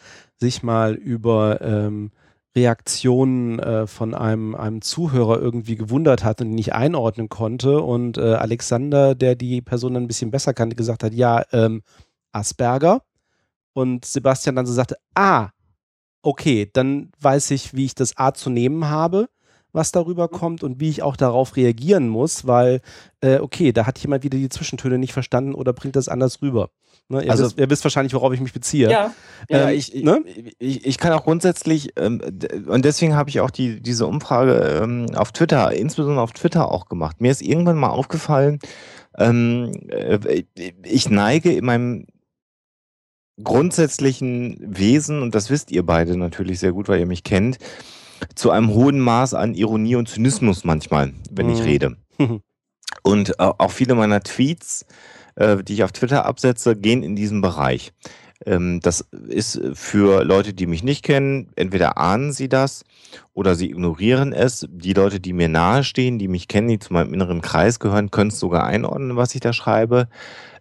[0.40, 2.10] sich mal über ähm,
[2.56, 7.80] Reaktionen äh, von einem, einem Zuhörer irgendwie gewundert hat und nicht einordnen konnte.
[7.80, 11.82] Und äh, Alexander, der die Person ein bisschen besser kannte, gesagt hat, ja, ähm,
[12.32, 13.02] Asperger.
[13.72, 15.50] Und Sebastian dann so sagte, ah,
[16.22, 19.28] okay, dann weiß ich, wie ich das A zu nehmen habe,
[19.74, 22.80] was darüber kommt und wie ich auch darauf reagieren muss, weil,
[23.20, 26.70] äh, okay, da hat jemand wieder die Zwischentöne nicht verstanden oder bringt das anders rüber.
[27.08, 28.88] Ne, ihr, also, wisst, ihr, wisst, wahrscheinlich, worauf ich mich beziehe.
[28.88, 29.12] Ja,
[29.50, 30.22] ja ähm, ich, ne?
[30.58, 32.22] ich, ich, kann auch grundsätzlich, ähm,
[32.66, 36.88] und deswegen habe ich auch die, diese Umfrage ähm, auf Twitter, insbesondere auf Twitter auch
[36.88, 37.20] gemacht.
[37.20, 38.60] Mir ist irgendwann mal aufgefallen,
[39.18, 40.44] ähm, äh,
[40.84, 42.06] ich neige in meinem
[43.42, 47.58] grundsätzlichen Wesen, und das wisst ihr beide natürlich sehr gut, weil ihr mich kennt,
[48.34, 51.52] zu einem hohen Maß an Ironie und Zynismus manchmal, wenn mhm.
[51.52, 51.96] ich rede.
[53.02, 54.86] und äh, auch viele meiner Tweets
[55.36, 57.92] äh, die ich auf Twitter absetze, gehen in diesen Bereich.
[58.46, 62.84] Ähm, das ist für Leute, die mich nicht kennen, entweder ahnen sie das
[63.32, 64.66] oder sie ignorieren es.
[64.70, 68.30] Die Leute, die mir nahestehen, die mich kennen, die zu meinem inneren Kreis gehören, können
[68.30, 70.08] es sogar einordnen, was ich da schreibe.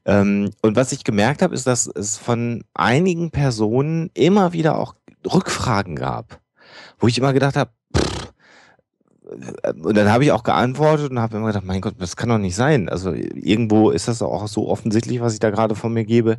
[0.05, 4.95] Ähm, und was ich gemerkt habe, ist, dass es von einigen Personen immer wieder auch
[5.25, 6.41] Rückfragen gab,
[6.99, 7.71] wo ich immer gedacht habe,
[9.83, 12.37] und dann habe ich auch geantwortet und habe immer gedacht, mein Gott, das kann doch
[12.37, 12.89] nicht sein.
[12.89, 16.37] Also irgendwo ist das auch so offensichtlich, was ich da gerade von mir gebe.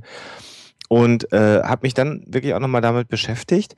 [0.89, 3.75] Und äh, habe mich dann wirklich auch nochmal damit beschäftigt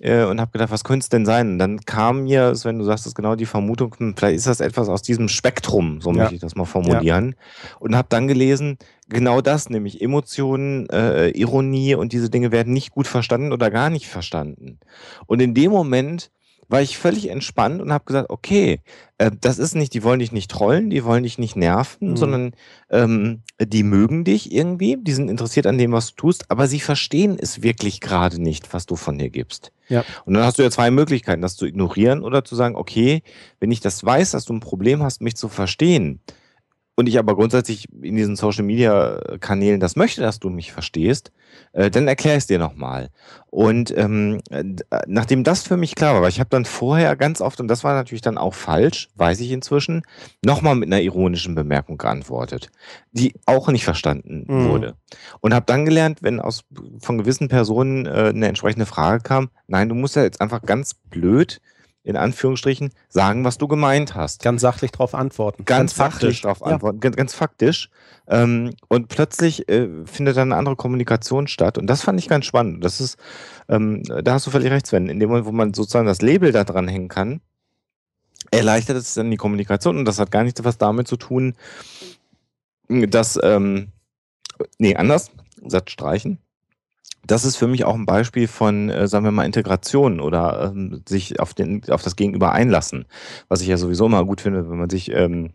[0.00, 1.52] äh, und habe gedacht, was könnte es denn sein?
[1.52, 4.60] Und dann kam mir, wenn du sagst, das genau die Vermutung, hm, vielleicht ist das
[4.60, 6.16] etwas aus diesem Spektrum, so ja.
[6.16, 7.36] möchte ich das mal formulieren.
[7.36, 7.76] Ja.
[7.78, 8.78] Und habe dann gelesen,
[9.08, 13.90] genau das, nämlich Emotionen, äh, Ironie und diese Dinge werden nicht gut verstanden oder gar
[13.90, 14.78] nicht verstanden.
[15.26, 16.30] Und in dem Moment
[16.68, 18.80] war ich völlig entspannt und habe gesagt, okay,
[19.18, 22.16] äh, das ist nicht, die wollen dich nicht trollen, die wollen dich nicht nerven, mhm.
[22.16, 22.52] sondern
[22.90, 26.80] ähm, die mögen dich irgendwie, die sind interessiert an dem, was du tust, aber sie
[26.80, 29.72] verstehen es wirklich gerade nicht, was du von dir gibst.
[29.88, 30.04] Ja.
[30.24, 33.22] Und dann hast du ja zwei Möglichkeiten, das zu ignorieren oder zu sagen, okay,
[33.60, 36.20] wenn ich das weiß, dass du ein Problem hast, mich zu verstehen,
[36.96, 41.30] und ich aber grundsätzlich in diesen Social Media Kanälen das möchte, dass du mich verstehst,
[41.72, 43.10] äh, dann erkläre ich es dir nochmal.
[43.50, 44.64] Und ähm, äh,
[45.06, 47.84] nachdem das für mich klar war, weil ich habe dann vorher ganz oft, und das
[47.84, 50.02] war natürlich dann auch falsch, weiß ich inzwischen,
[50.42, 52.70] nochmal mit einer ironischen Bemerkung geantwortet,
[53.12, 54.68] die auch nicht verstanden mhm.
[54.70, 54.94] wurde.
[55.40, 56.64] Und habe dann gelernt, wenn aus
[56.98, 60.94] von gewissen Personen äh, eine entsprechende Frage kam, nein, du musst ja jetzt einfach ganz
[60.94, 61.60] blöd
[62.06, 64.40] in Anführungsstrichen, sagen, was du gemeint hast.
[64.40, 65.64] Ganz sachlich darauf antworten.
[65.64, 66.66] Ganz, ganz faktisch darauf ja.
[66.66, 67.90] antworten, ganz, ganz faktisch.
[68.28, 71.78] Ähm, und plötzlich äh, findet dann eine andere Kommunikation statt.
[71.78, 72.84] Und das fand ich ganz spannend.
[72.84, 73.18] Das ist,
[73.68, 75.08] ähm, da hast du völlig recht, Sven.
[75.08, 77.40] In dem Moment, wo man sozusagen das Label da dran hängen kann,
[78.52, 79.98] erleichtert es dann die Kommunikation.
[79.98, 81.56] Und das hat gar nichts was damit zu tun,
[82.88, 83.88] dass, ähm,
[84.78, 85.32] nee, anders,
[85.66, 86.38] Satz streichen
[87.26, 91.02] das ist für mich auch ein Beispiel von, äh, sagen wir mal, Integration oder ähm,
[91.08, 93.06] sich auf, den, auf das Gegenüber einlassen.
[93.48, 95.50] Was ich ja sowieso immer gut finde, wenn man sich ähm,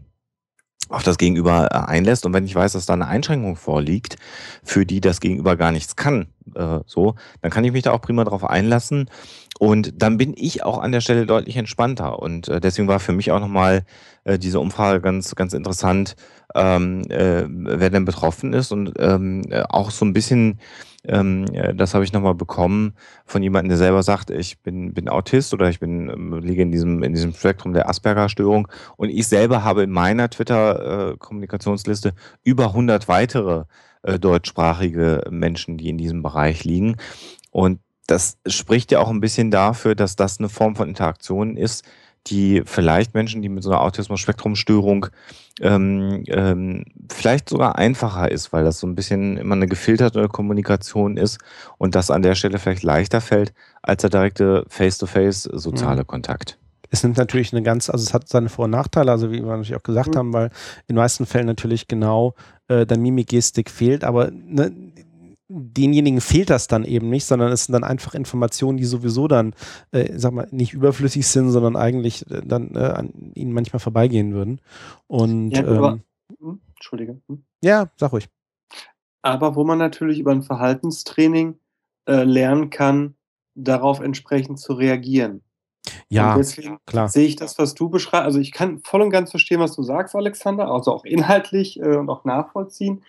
[0.89, 2.26] auf das Gegenüber äh, einlässt.
[2.26, 4.18] Und wenn ich weiß, dass da eine Einschränkung vorliegt,
[4.64, 8.02] für die das Gegenüber gar nichts kann, äh, so, dann kann ich mich da auch
[8.02, 9.10] prima drauf einlassen.
[9.60, 12.19] Und dann bin ich auch an der Stelle deutlich entspannter.
[12.19, 13.84] Und äh, deswegen war für mich auch nochmal
[14.23, 16.15] äh, diese Umfrage ganz, ganz interessant,
[16.56, 20.60] ähm, äh, wer denn betroffen ist und ähm, äh, auch so ein bisschen
[21.03, 22.94] ähm, äh, das habe ich nochmal bekommen
[23.26, 26.72] von jemandem, der selber sagt, ich bin, bin Autist oder ich bin, ähm, liege in
[26.72, 28.68] diesem, in diesem Spektrum der Asperger-Störung.
[28.98, 32.14] Und ich selber habe in meiner Twitter-Kommunikationsliste äh,
[32.44, 33.65] über 100 weitere
[34.03, 36.98] äh, deutschsprachige Menschen, die in diesem Bereich liegen.
[37.49, 41.84] Und das spricht ja auch ein bisschen dafür, dass das eine Form von Interaktion ist,
[42.28, 45.07] die vielleicht Menschen, die mit so einer Autismus-Spektrum-Störung
[45.60, 51.18] ähm, ähm, vielleicht sogar einfacher ist, weil das so ein bisschen immer eine gefilterte Kommunikation
[51.18, 51.40] ist
[51.78, 56.07] und das an der Stelle vielleicht leichter fällt als der direkte Face-to-Face soziale Mhm.
[56.07, 56.57] Kontakt.
[56.94, 59.45] Es nimmt natürlich eine ganz, also es hat seine Vor- und Nachteile, also wie wir
[59.45, 60.18] natürlich auch gesagt Mhm.
[60.19, 60.52] haben, weil in
[60.90, 62.34] den meisten Fällen natürlich genau
[62.68, 64.72] äh, der Mimikgestik fehlt, aber ne,
[65.53, 69.53] denjenigen fehlt das dann eben nicht, sondern es sind dann einfach Informationen, die sowieso dann,
[69.91, 74.34] äh, sag mal, nicht überflüssig sind, sondern eigentlich äh, dann äh, an ihnen manchmal vorbeigehen
[74.34, 74.61] würden.
[75.07, 76.02] Und Ja, aber- ähm,
[76.40, 76.61] Hm?
[76.76, 77.22] Entschuldige.
[77.28, 77.44] Hm?
[77.61, 78.30] ja, sag ruhig.
[79.22, 81.60] Aber wo man natürlich über ein Verhaltenstraining
[82.07, 83.15] äh, lernen kann,
[83.53, 85.41] darauf entsprechend zu reagieren.
[86.10, 87.10] Ja, Und deswegen klar.
[87.10, 88.26] sehe ich das, was du beschreibst.
[88.26, 91.98] Also ich kann voll und ganz verstehen, was du sagst, Alexander, also auch inhaltlich äh,
[91.98, 93.03] und auch nachvollziehen.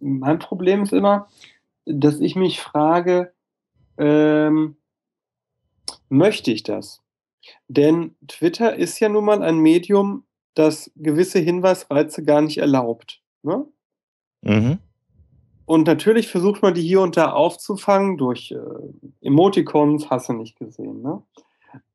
[0.00, 1.28] Mein Problem ist immer,
[1.86, 3.32] dass ich mich frage,
[3.96, 4.76] ähm,
[6.08, 7.02] möchte ich das?
[7.68, 13.22] Denn Twitter ist ja nun mal ein Medium, das gewisse Hinweisreize gar nicht erlaubt.
[13.42, 13.66] Ne?
[14.42, 14.78] Mhm.
[15.64, 20.58] Und natürlich versucht man die hier und da aufzufangen durch äh, Emoticons, hast du nicht
[20.58, 21.02] gesehen.
[21.02, 21.22] Ne?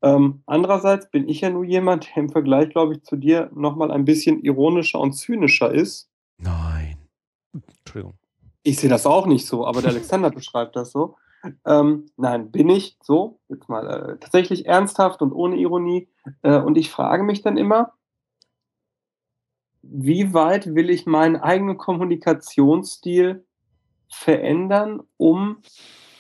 [0.02, 3.92] Ähm, andererseits bin ich ja nur jemand, der im Vergleich, glaube ich, zu dir nochmal
[3.92, 6.10] ein bisschen ironischer und zynischer ist.
[6.38, 6.98] Nein.
[7.80, 8.21] Entschuldigung.
[8.64, 11.16] Ich sehe das auch nicht so, aber der Alexander beschreibt das so.
[11.66, 16.08] Ähm, nein, bin ich so, jetzt mal äh, tatsächlich ernsthaft und ohne Ironie.
[16.44, 17.94] Äh, und ich frage mich dann immer,
[19.82, 23.44] wie weit will ich meinen eigenen Kommunikationsstil
[24.10, 25.58] verändern, um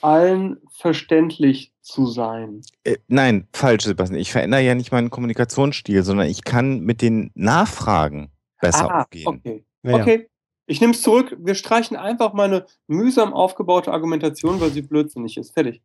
[0.01, 2.61] allen verständlich zu sein?
[2.83, 4.19] Äh, nein, falsch, Sebastian.
[4.19, 9.27] Ich verändere ja nicht meinen Kommunikationsstil, sondern ich kann mit den Nachfragen besser ah, umgehen.
[9.27, 9.65] okay.
[9.83, 9.95] Ja.
[9.95, 10.29] Okay,
[10.71, 11.35] ich nehme es zurück.
[11.37, 15.53] Wir streichen einfach meine mühsam aufgebaute Argumentation, weil sie blödsinnig ist.
[15.53, 15.81] Fertig.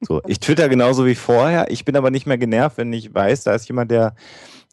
[0.00, 1.70] So, ich twitter genauso wie vorher.
[1.70, 4.14] Ich bin aber nicht mehr genervt, wenn ich weiß, da ist jemand, der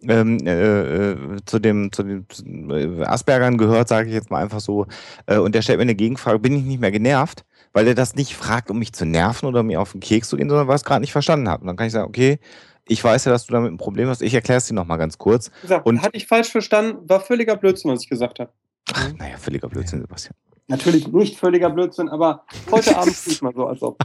[0.08, 4.42] ähm, äh, äh, zu dem zu den zu, äh, Aspergern gehört, sage ich jetzt mal
[4.42, 4.88] einfach so,
[5.28, 8.16] äh, und der stellt mir eine Gegenfrage, bin ich nicht mehr genervt, weil er das
[8.16, 10.74] nicht fragt, um mich zu nerven oder mir auf den Keks zu gehen, sondern weil
[10.74, 11.62] er es gerade nicht verstanden hat.
[11.62, 12.40] Und dann kann ich sagen, okay,
[12.88, 14.24] ich weiß ja, dass du damit ein Problem hast.
[14.24, 15.52] Ich erkläre es dir nochmal ganz kurz.
[15.62, 18.52] Gesagt, Und- hatte ich falsch verstanden, war völliger Blödsinn, was ich gesagt habe.
[18.94, 20.36] Ach, naja, völliger Blödsinn, Sebastian.
[20.68, 24.02] Natürlich nicht völliger Blödsinn, aber heute Abend ich mal so, als ob.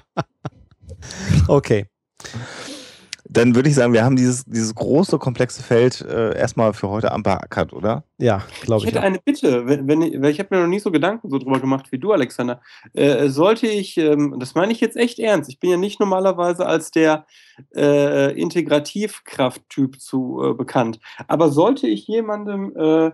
[1.49, 1.87] Okay.
[3.29, 7.11] Dann würde ich sagen, wir haben dieses, dieses große, komplexe Feld äh, erstmal für heute
[7.11, 8.05] Abend beackert, oder?
[8.19, 8.91] Ja, glaube Ich ich.
[8.95, 9.05] hätte auch.
[9.07, 11.61] eine Bitte, wenn, wenn ich, weil ich habe mir noch nie so Gedanken so drüber
[11.61, 12.63] gemacht wie du, Alexander.
[12.95, 16.67] Äh, sollte ich, ähm, das meine ich jetzt echt ernst, ich bin ja nicht normalerweise
[16.67, 17.27] als der
[17.77, 23.11] äh, Integrativkrafttyp zu äh, bekannt, aber sollte ich jemandem, äh,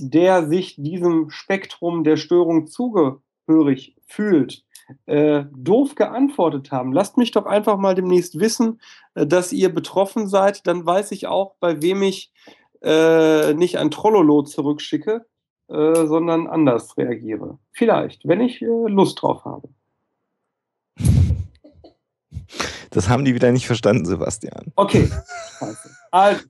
[0.00, 4.64] der sich diesem Spektrum der Störung zugehörig fühlt,
[5.06, 8.80] äh, doof geantwortet haben, lasst mich doch einfach mal demnächst wissen,
[9.14, 12.32] äh, dass ihr betroffen seid, dann weiß ich auch, bei wem ich
[12.82, 15.26] äh, nicht ein Trollolo zurückschicke,
[15.68, 17.58] äh, sondern anders reagiere.
[17.72, 19.68] Vielleicht, wenn ich äh, Lust drauf habe.
[22.90, 24.72] Das haben die wieder nicht verstanden, Sebastian.
[24.76, 25.10] Okay.
[26.10, 26.44] Also,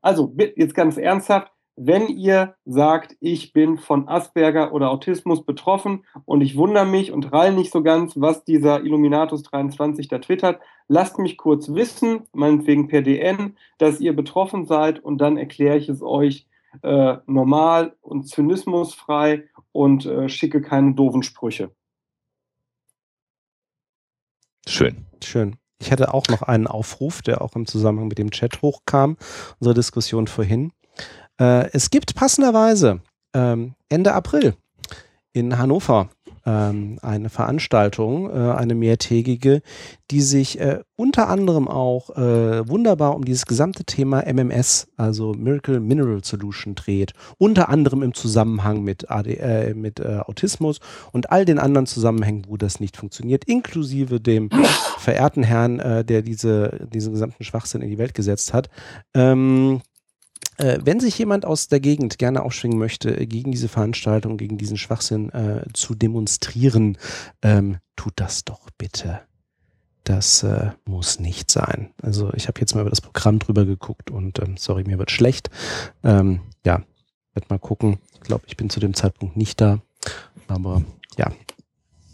[0.00, 6.40] also jetzt ganz ernsthaft, wenn ihr sagt, ich bin von Asperger oder Autismus betroffen und
[6.40, 11.18] ich wundere mich und rall nicht so ganz, was dieser Illuminatus 23 da twittert, lasst
[11.18, 16.02] mich kurz wissen, meinetwegen per DN, dass ihr betroffen seid und dann erkläre ich es
[16.02, 16.46] euch
[16.82, 21.70] äh, normal und zynismusfrei und äh, schicke keine doofen Sprüche.
[24.66, 25.06] Schön.
[25.22, 25.56] Schön.
[25.80, 29.16] Ich hätte auch noch einen Aufruf, der auch im Zusammenhang mit dem Chat hochkam,
[29.60, 30.72] unsere Diskussion vorhin.
[31.40, 33.00] Äh, es gibt passenderweise
[33.34, 34.54] ähm, Ende April
[35.32, 36.08] in Hannover
[36.48, 39.60] ähm, eine Veranstaltung, äh, eine mehrtägige,
[40.10, 45.80] die sich äh, unter anderem auch äh, wunderbar um dieses gesamte Thema MMS, also Miracle
[45.80, 47.12] Mineral Solution dreht.
[47.36, 50.80] Unter anderem im Zusammenhang mit, AD, äh, mit äh, Autismus
[51.12, 54.48] und all den anderen Zusammenhängen, wo das nicht funktioniert, inklusive dem
[54.98, 58.70] verehrten Herrn, äh, der diese, diesen gesamten Schwachsinn in die Welt gesetzt hat.
[59.14, 59.87] Ähm, äh,
[60.58, 64.76] wenn sich jemand aus der Gegend gerne aufschwingen möchte, äh, gegen diese Veranstaltung, gegen diesen
[64.76, 66.98] Schwachsinn äh, zu demonstrieren,
[67.42, 69.20] ähm, tut das doch bitte.
[70.04, 71.92] Das äh, muss nicht sein.
[72.02, 75.10] Also ich habe jetzt mal über das Programm drüber geguckt und ähm, sorry, mir wird
[75.10, 75.50] schlecht.
[76.02, 76.82] Ähm, ja,
[77.34, 77.98] werd mal gucken.
[78.14, 79.80] Ich glaube, ich bin zu dem Zeitpunkt nicht da.
[80.48, 80.82] Aber
[81.16, 81.30] ja,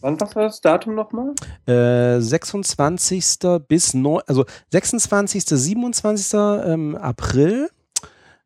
[0.01, 1.32] Wann war das Datum nochmal?
[1.66, 3.38] äh, 26.
[3.66, 5.46] bis neu, also 26.
[5.46, 6.34] 27.
[6.34, 7.70] Ähm, April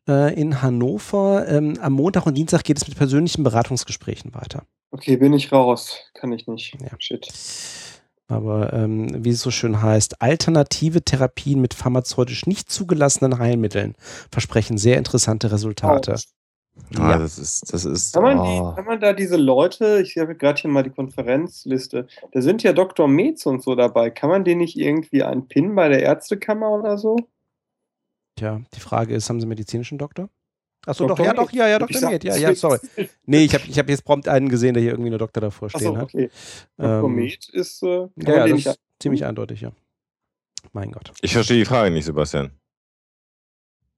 [0.08, 1.46] äh, in Hannover.
[1.48, 4.64] Ähm, am Montag und Dienstag geht es mit persönlichen Beratungsgesprächen weiter.
[4.90, 5.98] Okay, bin ich raus.
[6.14, 6.74] Kann ich nicht.
[6.80, 6.88] Ja.
[6.98, 7.28] Shit.
[8.28, 13.94] Aber ähm, wie es so schön heißt, alternative Therapien mit pharmazeutisch nicht zugelassenen Heilmitteln
[14.30, 16.16] versprechen sehr interessante Resultate.
[16.96, 17.18] Ah, Ja.
[17.18, 18.12] das ist, das ist.
[18.14, 18.44] Kann man, oh.
[18.44, 22.62] die, kann man da diese Leute, ich habe gerade hier mal die Konferenzliste, da sind
[22.62, 23.08] ja Dr.
[23.08, 24.10] Metz und so dabei.
[24.10, 27.16] Kann man den nicht irgendwie einen Pin bei der Ärztekammer oder so?
[28.38, 30.30] Tja, die Frage ist, haben Sie medizinischen Doktor?
[30.86, 31.84] Achso, doch, ja, doch, ja, ja.
[31.88, 32.78] Ich Med, ja, ja, sorry.
[33.26, 35.68] Nee, ich habe ich hab jetzt prompt einen gesehen, der hier irgendwie eine Doktor davor
[35.68, 36.04] stehen hat.
[36.04, 36.30] okay.
[36.76, 37.04] Dr.
[37.04, 39.72] Ähm, Metz ist, äh, kann Ja, man das ist ziemlich eindeutig, ja.
[40.72, 41.12] Mein Gott.
[41.20, 42.52] Ich verstehe die Frage nicht, Sebastian.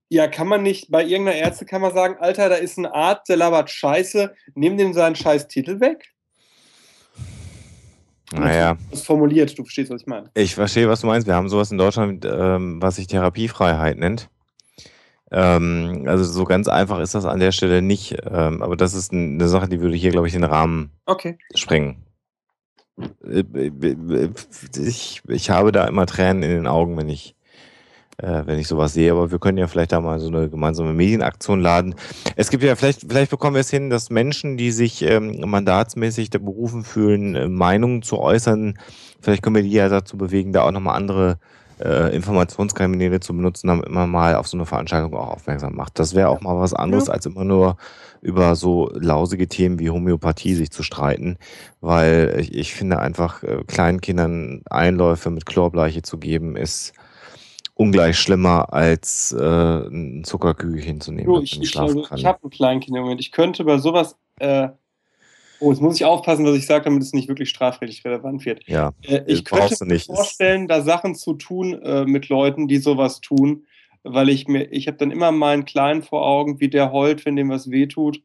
[0.09, 3.71] Ja, kann man nicht bei irgendeiner Ärztekammer sagen, Alter, da ist ein Arzt, der labert
[3.71, 6.15] Scheiße, nimm dem seinen scheiß Titel weg?
[8.33, 10.31] Naja, Das formuliert, du verstehst, was ich meine.
[10.35, 11.27] ich verstehe, was du meinst.
[11.27, 14.29] Wir haben sowas in Deutschland, ähm, was sich Therapiefreiheit nennt.
[15.33, 18.17] Ähm, also so ganz einfach ist das an der Stelle nicht.
[18.31, 21.39] Ähm, aber das ist eine Sache, die würde hier, glaube ich, den Rahmen Okay.
[21.55, 22.05] sprengen.
[23.25, 24.29] Äh, äh,
[24.79, 27.35] Ich, ich habe da immer Tränen in den Augen, wenn ich,
[28.23, 29.13] äh, wenn ich sowas sehe.
[29.13, 31.95] Aber wir können ja vielleicht da mal so eine gemeinsame Medienaktion laden.
[32.37, 36.31] Es gibt ja vielleicht, vielleicht bekommen wir es hin, dass Menschen, die sich ähm, mandatsmäßig
[36.31, 38.79] da berufen fühlen, äh, Meinungen zu äußern,
[39.21, 41.39] vielleicht können wir die ja dazu bewegen, da auch nochmal andere
[41.81, 45.99] äh, Informationskanäle zu benutzen, damit man mal auf so eine Veranstaltung auch aufmerksam macht.
[45.99, 47.77] Das wäre auch mal was anderes, als immer nur
[48.23, 51.39] über so lausige Themen wie Homöopathie sich zu streiten,
[51.81, 56.93] weil ich, ich finde einfach, äh, kleinen Kindern Einläufe mit Chlorbleiche zu geben, ist
[57.81, 62.51] ungleich schlimmer, als äh, ein Zuckerkügelchen zu nehmen, damit ich ich, also, ich habe ein
[62.51, 63.21] Kleinkind im Moment.
[63.21, 64.17] Ich könnte bei sowas.
[64.39, 64.69] Äh,
[65.61, 68.69] oh, jetzt muss ich aufpassen, was ich sage, damit es nicht wirklich strafrechtlich relevant wird.
[68.69, 73.23] ja, Äh, ich könnte mir vorstellen, da Sachen zu tun äh, mit Leuten, die sowas
[73.23, 73.65] tun,
[74.03, 77.37] weil ich mir, ich habe dann immer meinen Kleinen vor Augen, wie der heult, wenn
[77.37, 78.21] dem was wehtut.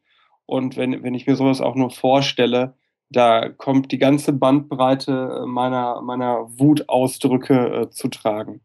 [0.46, 2.74] Und wenn, wenn ich mir sowas auch nur vorstelle,
[3.10, 8.60] da kommt die ganze Bandbreite äh, meiner, meiner Wutausdrücke äh, zu tragen.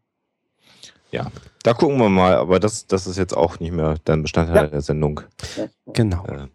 [1.63, 4.67] Da gucken wir mal, aber das, das ist jetzt auch nicht mehr dann Bestandteil Ja.
[4.67, 5.21] der Sendung.
[5.93, 6.25] Genau.
[6.25, 6.47] Äh,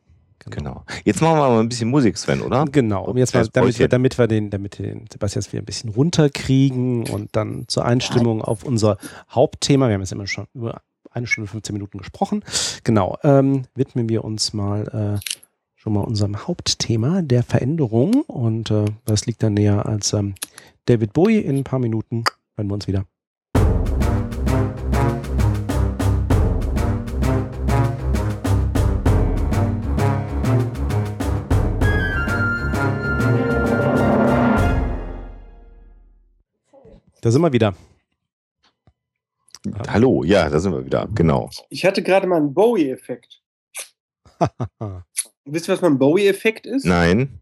[0.50, 0.84] genau.
[1.04, 2.64] Jetzt machen wir mal ein bisschen Musik, Sven, oder?
[2.70, 5.62] Genau, um jetzt mal, Das damit wir, damit wir den, damit wir den Sebastian wieder
[5.62, 8.98] ein bisschen runterkriegen und dann zur Einstimmung auf unser
[9.30, 12.44] Hauptthema, wir haben jetzt immer schon über eine Stunde 15 Minuten gesprochen,
[12.84, 15.30] genau, ähm, widmen wir uns mal äh,
[15.76, 20.34] schon mal unserem Hauptthema der Veränderung und äh, was liegt da näher als ähm,
[20.86, 22.24] David Bowie in ein paar Minuten,
[22.56, 23.04] hören wir uns wieder.
[37.26, 37.74] Da sind wir wieder.
[39.88, 41.08] Hallo, ja, da sind wir wieder.
[41.12, 41.50] Genau.
[41.70, 43.42] Ich hatte gerade mal einen Bowie-Effekt.
[45.44, 46.86] Wisst ihr, was mal ein Bowie-Effekt ist?
[46.86, 47.40] Nein.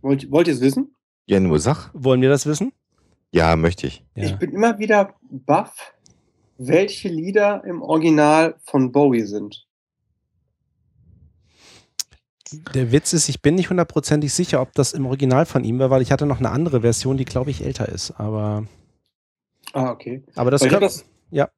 [0.00, 0.96] Wollt, wollt ihr es wissen?
[1.26, 1.90] Ja, nur sag.
[1.92, 2.72] Wollen wir das wissen?
[3.32, 4.02] Ja, möchte ich.
[4.14, 4.24] Ja.
[4.24, 5.92] Ich bin immer wieder baff,
[6.56, 9.66] welche Lieder im Original von Bowie sind.
[12.72, 15.90] Der Witz ist, ich bin nicht hundertprozentig sicher, ob das im Original von ihm war,
[15.90, 18.12] weil ich hatte noch eine andere Version, die glaube ich älter ist.
[18.12, 18.64] Aber,
[19.72, 20.22] Ah, okay.
[20.34, 21.48] aber das, kann, das, ja.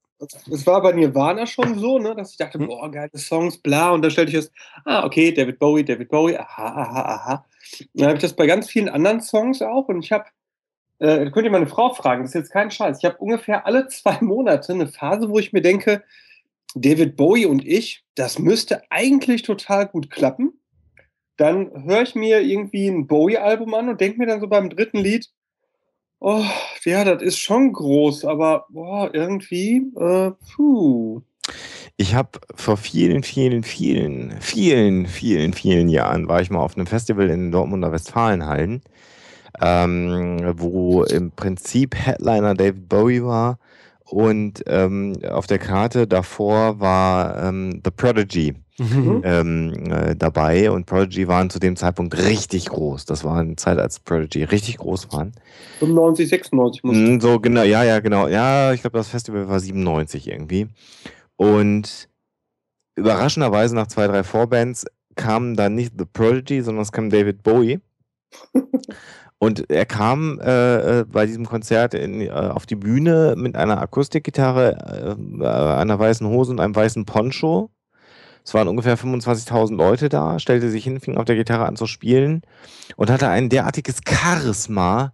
[0.51, 2.66] Es war bei Nirvana schon so, ne, dass ich dachte, Hm.
[2.66, 3.91] boah, geile Songs, bla.
[3.91, 4.53] Und dann stellte ich fest,
[4.85, 7.47] ah, okay, David Bowie, David Bowie, aha, aha, aha.
[7.81, 9.89] Und dann habe ich das bei ganz vielen anderen Songs auch.
[9.89, 10.24] Und ich habe,
[10.99, 12.99] äh, könnt ihr meine Frau fragen, das ist jetzt kein Scheiß.
[12.99, 16.03] Ich habe ungefähr alle zwei Monate eine Phase, wo ich mir denke,
[16.74, 20.59] David Bowie und ich, das müsste eigentlich total gut klappen.
[21.36, 24.99] Dann höre ich mir irgendwie ein Bowie-Album an und denke mir dann so beim dritten
[24.99, 25.28] Lied,
[26.25, 26.45] oh,
[26.85, 31.21] ja, das ist schon groß, aber boah, irgendwie, äh, puh.
[31.97, 36.87] Ich habe vor vielen, vielen, vielen, vielen, vielen, vielen Jahren war ich mal auf einem
[36.87, 38.83] Festival in Dortmunder Westfalenhallen,
[39.61, 43.59] ähm, wo im Prinzip Headliner David Bowie war
[44.05, 49.20] und ähm, auf der Karte davor war ähm, The Prodigy Mhm.
[49.22, 53.05] ähm, äh, dabei und Prodigy waren zu dem Zeitpunkt richtig groß.
[53.05, 55.31] Das war eine Zeit, als Prodigy richtig groß waren.
[55.78, 58.26] 95, 96 muss Mm, So, genau, ja, ja, genau.
[58.26, 60.66] Ja, ich glaube, das Festival war 97 irgendwie.
[61.36, 62.09] Und
[62.97, 67.78] überraschenderweise nach zwei, drei Vorbands kam dann nicht The Prodigy, sondern es kam David Bowie.
[69.39, 73.81] Und er kam äh, äh, bei diesem Konzert in, äh, auf die Bühne mit einer
[73.81, 77.70] Akustikgitarre, äh, einer weißen Hose und einem weißen Poncho.
[78.44, 81.86] Es waren ungefähr 25.000 Leute da, stellte sich hin, fing auf der Gitarre an zu
[81.86, 82.43] spielen
[82.97, 85.12] und hatte ein derartiges Charisma,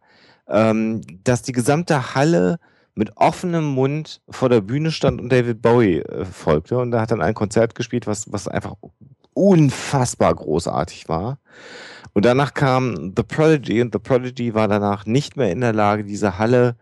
[0.48, 2.58] ähm, dass die gesamte Halle
[2.94, 6.78] mit offenem Mund vor der Bühne stand und David Bowie äh, folgte.
[6.78, 8.74] Und er hat dann ein Konzert gespielt, was, was einfach
[9.32, 11.38] unfassbar großartig war.
[12.12, 16.04] Und danach kam The Prodigy und The Prodigy war danach nicht mehr in der Lage,
[16.04, 16.76] diese Halle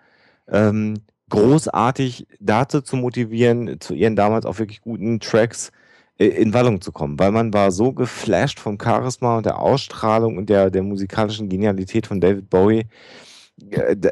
[0.49, 0.95] ähm,
[1.31, 5.71] großartig dazu zu motivieren, zu ihren damals auch wirklich guten Tracks
[6.19, 10.37] äh, in Wallung zu kommen, weil man war so geflasht vom Charisma und der Ausstrahlung
[10.39, 12.87] und der, der musikalischen Genialität von David Bowie.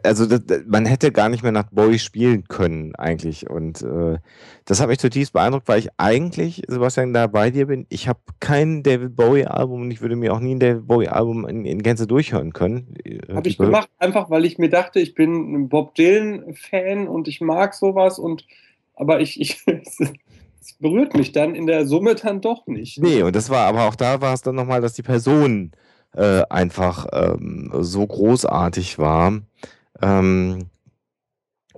[0.02, 4.18] Also das, man hätte gar nicht mehr nach Bowie spielen können eigentlich und äh,
[4.64, 7.86] das hat mich zutiefst beeindruckt, weil ich eigentlich, Sebastian, da bei dir bin.
[7.88, 11.64] Ich habe kein David Bowie-Album und ich würde mir auch nie ein David Bowie-Album in,
[11.64, 12.94] in, Gänze durchhören können.
[13.32, 17.40] Habe ich gemacht, einfach weil ich mir dachte, ich bin ein Bob Dylan-Fan und ich
[17.40, 18.44] mag sowas und
[18.94, 23.00] aber ich, ich es berührt mich dann in der Summe dann doch nicht.
[23.00, 25.70] Nee, und das war, aber auch da war es dann nochmal, dass die Person
[26.16, 29.40] äh, einfach ähm, so großartig war.
[30.02, 30.66] Ähm,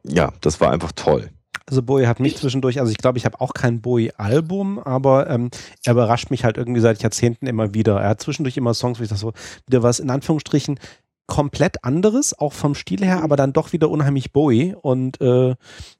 [0.05, 1.31] ja, das war einfach toll.
[1.67, 5.51] Also Bowie hat mich zwischendurch, also ich glaube, ich habe auch kein Bowie-Album, aber ähm,
[5.85, 8.01] er überrascht mich halt irgendwie seit Jahrzehnten immer wieder.
[8.01, 9.35] Er hat zwischendurch immer Songs, wo ich das so,
[9.67, 10.81] wieder was in Anführungsstrichen
[11.27, 15.57] komplett anderes, auch vom Stil her, aber dann doch wieder unheimlich Bowie und äh,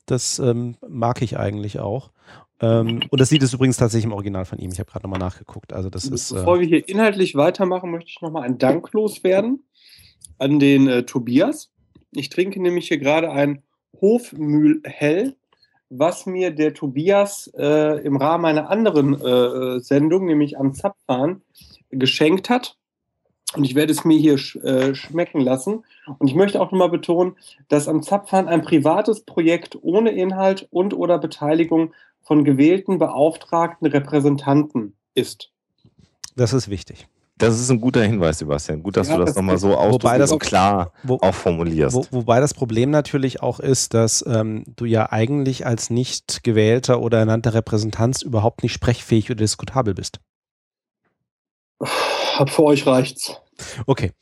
[0.07, 2.11] das ähm, mag ich eigentlich auch.
[2.61, 4.71] Ähm, und das Lied ist übrigens tatsächlich im Original von ihm.
[4.71, 5.73] Ich habe gerade nochmal nachgeguckt.
[5.73, 6.33] Also das ist.
[6.33, 9.65] Bevor äh, wir hier inhaltlich weitermachen, möchte ich nochmal einen Dank loswerden
[10.39, 11.71] an den äh, Tobias.
[12.13, 13.63] Ich trinke nämlich hier gerade ein
[14.01, 15.37] Hofmühlhell,
[15.91, 21.43] was mir der Tobias äh, im Rahmen einer anderen äh, Sendung, nämlich am Zapfhahn,
[21.91, 22.77] geschenkt hat.
[23.57, 25.85] Und ich werde es mir hier sch äh, schmecken lassen.
[26.19, 27.37] Und ich möchte auch nochmal betonen,
[27.69, 31.95] dass am Zapfhahn ein privates Projekt ohne Inhalt und oder Beteiligung
[32.29, 35.51] von gewählten beauftragten Repräsentanten ist.
[36.37, 37.09] Das ist wichtig.
[37.39, 38.83] Das ist ein guter Hinweis, Sebastian.
[38.83, 41.97] Gut, dass ja, du das, das nochmal so wobei das, klar wo, auch formulierst.
[41.97, 47.01] Wo, wobei das Problem natürlich auch ist, dass ähm, du ja eigentlich als nicht gewählter
[47.01, 50.21] oder ernannter Repräsentant überhaupt nicht sprechfähig oder diskutabel bist.
[51.81, 53.41] Hab für euch reicht's.
[53.87, 54.13] Okay.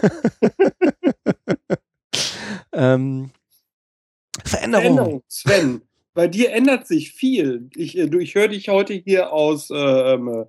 [2.72, 3.32] ähm,
[4.44, 4.82] Veränderung.
[4.82, 5.22] Veränderung.
[5.28, 5.82] Sven,
[6.18, 7.70] bei dir ändert sich viel.
[7.76, 10.46] Ich, äh, ich höre dich heute hier aus ähm,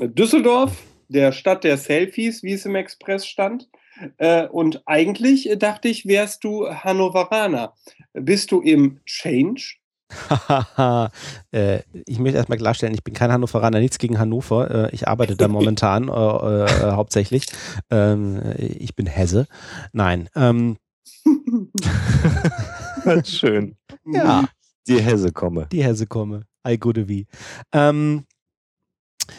[0.00, 3.68] äh, Düsseldorf, der Stadt der Selfies, wie es im Express stand.
[4.16, 7.74] Äh, und eigentlich äh, dachte ich, wärst du Hannoveraner.
[8.12, 9.76] Bist du im Change?
[11.52, 14.90] äh, ich möchte erstmal klarstellen, ich bin kein Hannoveraner, nichts gegen Hannover.
[14.90, 17.46] Äh, ich arbeite da momentan äh, hauptsächlich.
[17.88, 19.46] Ähm, ich bin Hesse.
[19.92, 20.28] Nein.
[20.34, 20.76] Ähm.
[23.24, 23.76] Schön.
[24.06, 24.48] Ja.
[24.86, 25.66] Die Hesse komme.
[25.72, 26.46] Die Hesse komme.
[26.62, 27.26] Ei gute wie.
[27.72, 28.24] Ähm,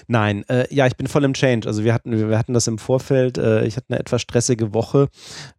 [0.07, 1.67] Nein, äh, ja, ich bin voll im Change.
[1.67, 3.37] Also wir hatten, wir hatten das im Vorfeld.
[3.37, 5.09] Äh, ich hatte eine etwas stressige Woche,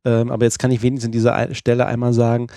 [0.04, 2.48] ähm, aber jetzt kann ich wenigstens an dieser Stelle einmal sagen,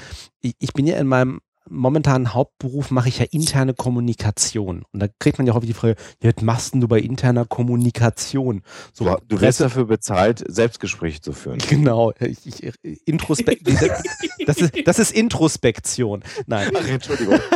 [0.42, 4.84] ich, ich bin ja in meinem momentanen Hauptberuf mache ich ja interne Kommunikation.
[4.92, 8.64] Und da kriegt man ja häufig die Frage, ja, was machst du bei interner Kommunikation?
[8.94, 11.60] So, du, du wirst dafür bezahlt, Selbstgespräche zu führen.
[11.70, 12.12] Genau.
[12.20, 12.74] Ich, ich,
[13.06, 13.64] Introspek
[14.46, 16.24] das, ist, das ist Introspektion.
[16.48, 16.72] Nein.
[16.76, 17.40] Ach, Entschuldigung.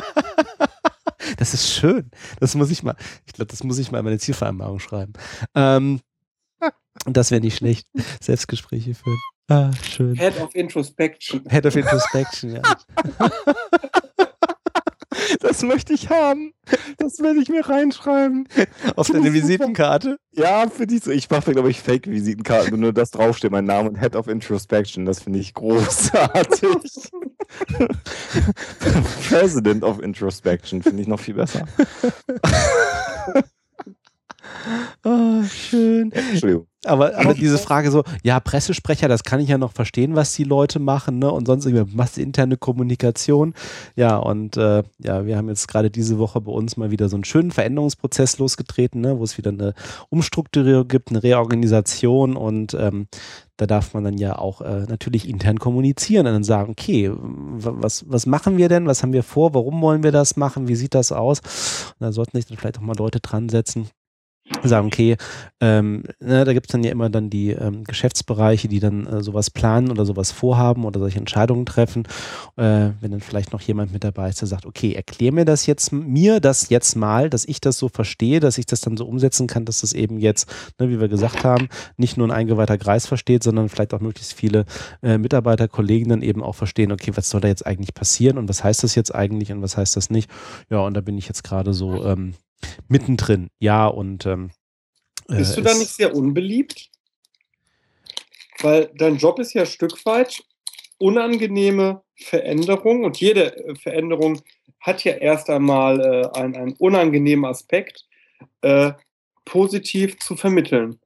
[1.38, 2.12] Das ist schön.
[2.40, 2.96] Das muss ich mal,
[3.26, 5.14] ich glaube, das muss ich mal in meine Zielvereinbarung schreiben.
[5.56, 6.02] Ähm,
[7.06, 7.88] das wäre nicht schlecht.
[8.22, 9.20] Selbstgespräche führen.
[9.50, 10.16] Ah, schön.
[10.16, 11.44] Head of Introspection.
[11.50, 12.62] Head of Introspection, ja.
[15.40, 16.54] Das möchte ich haben.
[16.98, 18.48] Das werde ich mir reinschreiben.
[18.96, 20.18] Auf deine Visitenkarte?
[20.32, 21.12] Ja, finde ich so.
[21.12, 25.06] Ich mache, glaube ich, Fake-Visitenkarten, wo nur das draufsteht, mein Name und Head of Introspection.
[25.06, 27.10] Das finde ich großartig.
[29.30, 31.68] President of Introspection finde ich noch viel besser.
[35.04, 36.12] Oh, schön.
[36.12, 36.68] Entschuldigung.
[36.86, 40.44] Aber, aber diese Frage so, ja, Pressesprecher, das kann ich ja noch verstehen, was die
[40.44, 41.32] Leute machen, ne?
[41.32, 43.54] Und sonst irgendwie machst interne Kommunikation.
[43.96, 47.16] Ja, und äh, ja, wir haben jetzt gerade diese Woche bei uns mal wieder so
[47.16, 49.18] einen schönen Veränderungsprozess losgetreten, ne?
[49.18, 49.74] wo es wieder eine
[50.10, 53.08] Umstrukturierung gibt, eine Reorganisation und ähm,
[53.58, 58.04] da darf man dann ja auch äh, natürlich intern kommunizieren und dann sagen, okay, was,
[58.10, 58.88] was machen wir denn?
[58.88, 59.54] Was haben wir vor?
[59.54, 60.68] Warum wollen wir das machen?
[60.68, 61.40] Wie sieht das aus?
[61.40, 63.90] Und da sollten sich dann vielleicht auch mal Leute dran setzen,
[64.64, 65.16] sagen, okay,
[65.62, 69.24] ähm, ne, da gibt es dann ja immer dann die ähm, Geschäftsbereiche, die dann äh,
[69.24, 72.04] sowas planen oder sowas vorhaben oder solche Entscheidungen treffen.
[72.58, 75.66] Äh, wenn dann vielleicht noch jemand mit dabei ist, der sagt, okay, erklär mir das
[75.66, 79.06] jetzt, mir das jetzt mal, dass ich das so verstehe, dass ich das dann so
[79.06, 82.78] umsetzen kann, dass das eben jetzt, ne, wie wir gesagt haben, nicht nur ein eingeweihter
[82.78, 84.66] Kreis versteht, sondern vielleicht auch möglichst viele
[85.02, 88.50] äh, Mitarbeiter, Kollegen dann eben auch verstehen, okay, was soll da jetzt eigentlich passieren und
[88.50, 90.30] was heißt das jetzt eigentlich und was heißt das nicht?
[90.70, 92.34] Ja, und da bin ich jetzt gerade so ähm,
[92.88, 94.52] mittendrin, ja, und ähm,
[95.30, 96.90] äh, Bist du da nicht sehr unbeliebt?
[98.60, 100.44] Weil dein Job ist ja ein Stück weit
[100.98, 104.42] unangenehme Veränderung und jede äh, Veränderung
[104.80, 108.06] hat ja erst einmal äh, einen, einen unangenehmen Aspekt
[108.62, 108.94] äh,
[109.46, 111.00] positiv zu vermitteln.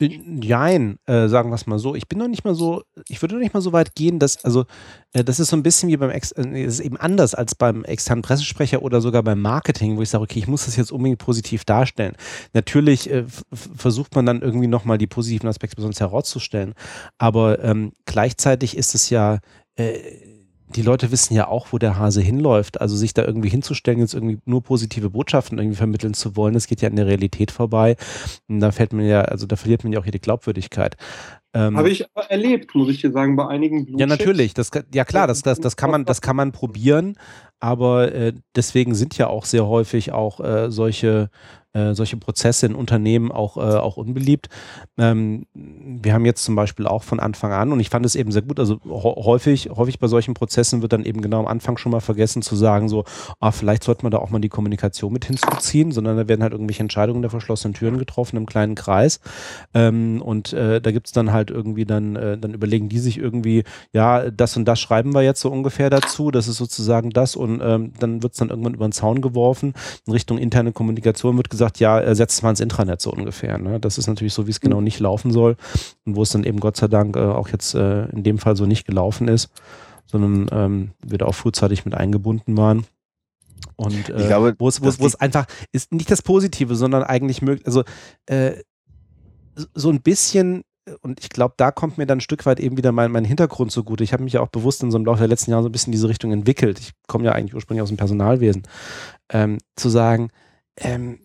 [0.00, 1.94] Nein, äh, sagen wir es mal so.
[1.94, 4.44] Ich bin noch nicht mal so, ich würde noch nicht mal so weit gehen, dass,
[4.44, 4.64] also,
[5.12, 7.84] äh, das ist so ein bisschen wie beim, Ex äh, ist eben anders als beim
[7.84, 11.18] externen Pressesprecher oder sogar beim Marketing, wo ich sage, okay, ich muss das jetzt unbedingt
[11.18, 12.14] positiv darstellen.
[12.52, 16.74] Natürlich äh, versucht man dann irgendwie nochmal die positiven Aspekte besonders herauszustellen,
[17.18, 19.38] aber ähm, gleichzeitig ist es ja,
[19.76, 19.98] äh,
[20.76, 22.80] die Leute wissen ja auch, wo der Hase hinläuft.
[22.80, 26.66] Also sich da irgendwie hinzustellen, jetzt irgendwie nur positive Botschaften irgendwie vermitteln zu wollen, das
[26.66, 27.96] geht ja an der Realität vorbei.
[28.48, 30.96] Und da fällt man ja, also da verliert man ja auch hier die Glaubwürdigkeit.
[31.52, 34.54] Ähm, Habe ich erlebt, muss ich dir sagen, bei einigen Blue Ja, natürlich.
[34.54, 37.16] Das, ja klar, das, das, das, kann man, das kann man probieren,
[37.58, 41.28] aber äh, deswegen sind ja auch sehr häufig auch äh, solche
[41.72, 44.48] äh, solche Prozesse in Unternehmen auch, äh, auch unbeliebt.
[44.98, 48.32] Ähm, wir haben jetzt zum Beispiel auch von Anfang an, und ich fand es eben
[48.32, 51.92] sehr gut, also häufig, häufig bei solchen Prozessen wird dann eben genau am Anfang schon
[51.92, 53.04] mal vergessen zu sagen, so,
[53.38, 56.52] ah, vielleicht sollte man da auch mal die Kommunikation mit hinzuziehen, sondern da werden halt
[56.52, 59.20] irgendwelche Entscheidungen der verschlossenen Türen getroffen im kleinen Kreis.
[59.72, 63.18] Ähm, und äh, da gibt es dann halt irgendwie dann, äh, dann überlegen die sich
[63.18, 67.36] irgendwie, ja, das und das schreiben wir jetzt so ungefähr dazu, das ist sozusagen das
[67.36, 69.74] und ähm, dann wird es dann irgendwann über den Zaun geworfen.
[70.06, 73.58] In Richtung interne Kommunikation wird gesagt, gesagt, ja, setzt mal ins Intranet so ungefähr.
[73.58, 73.78] Ne?
[73.78, 74.84] Das ist natürlich so, wie es genau mhm.
[74.84, 75.56] nicht laufen soll
[76.06, 78.56] und wo es dann eben Gott sei Dank äh, auch jetzt äh, in dem Fall
[78.56, 79.50] so nicht gelaufen ist,
[80.06, 82.86] sondern ähm, wir da auch frühzeitig mit eingebunden waren.
[83.76, 87.42] Und äh, glaube, wo es, wo, wo es einfach ist nicht das Positive, sondern eigentlich
[87.42, 87.84] möglich, also
[88.26, 88.52] äh,
[89.74, 90.62] so ein bisschen
[91.02, 93.70] und ich glaube, da kommt mir dann ein Stück weit eben wieder mein, mein Hintergrund
[93.70, 94.00] so gut.
[94.00, 95.72] Ich habe mich ja auch bewusst in so einem Laufe der letzten Jahre so ein
[95.72, 96.80] bisschen in diese Richtung entwickelt.
[96.80, 98.62] Ich komme ja eigentlich ursprünglich aus dem Personalwesen.
[99.30, 100.30] Ähm, zu sagen,
[100.76, 101.20] ähm,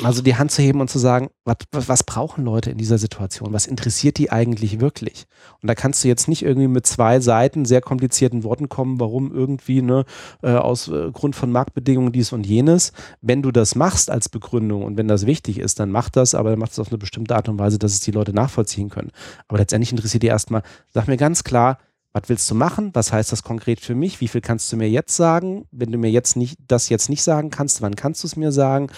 [0.00, 2.98] mal so die Hand zu heben und zu sagen, was, was brauchen Leute in dieser
[2.98, 3.52] Situation?
[3.52, 5.26] Was interessiert die eigentlich wirklich?
[5.62, 9.32] Und da kannst du jetzt nicht irgendwie mit zwei Seiten sehr komplizierten Worten kommen, warum
[9.32, 10.04] irgendwie ne,
[10.42, 12.92] äh, aus äh, Grund von Marktbedingungen dies und jenes.
[13.20, 16.50] Wenn du das machst als Begründung und wenn das wichtig ist, dann mach das, aber
[16.50, 19.10] dann mach es auf eine bestimmte Art und Weise, dass es die Leute nachvollziehen können.
[19.48, 20.62] Aber letztendlich interessiert die erstmal,
[20.92, 21.78] sag mir ganz klar,
[22.12, 22.90] was willst du machen?
[22.94, 24.20] Was heißt das konkret für mich?
[24.20, 25.66] Wie viel kannst du mir jetzt sagen?
[25.70, 28.50] Wenn du mir jetzt nicht das jetzt nicht sagen kannst, wann kannst du es mir
[28.50, 28.88] sagen?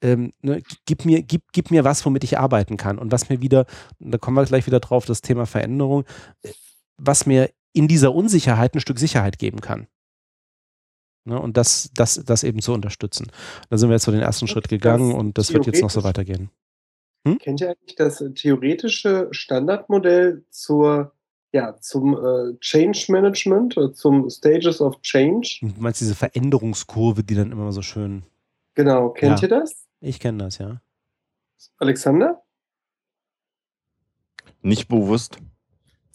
[0.00, 2.98] Ähm, ne, gib, mir, gib, gib mir was, womit ich arbeiten kann.
[2.98, 3.66] Und was mir wieder,
[3.98, 6.04] da kommen wir gleich wieder drauf, das Thema Veränderung,
[6.96, 9.88] was mir in dieser Unsicherheit ein Stück Sicherheit geben kann.
[11.24, 13.26] Ne, und das, das, das eben zu unterstützen.
[13.68, 16.04] Da sind wir jetzt so den ersten Schritt gegangen und das wird jetzt noch so
[16.04, 16.50] weitergehen.
[17.26, 17.38] Hm?
[17.38, 21.12] Kennt ihr eigentlich das theoretische Standardmodell zur
[21.52, 25.58] ja, zum äh, Change Management, äh, zum Stages of Change.
[25.62, 28.22] Du meinst diese Veränderungskurve, die dann immer so schön.
[28.74, 29.48] Genau, kennt ja.
[29.48, 29.86] ihr das?
[30.00, 30.80] Ich kenne das, ja.
[31.78, 32.42] Alexander?
[34.62, 35.38] Nicht bewusst.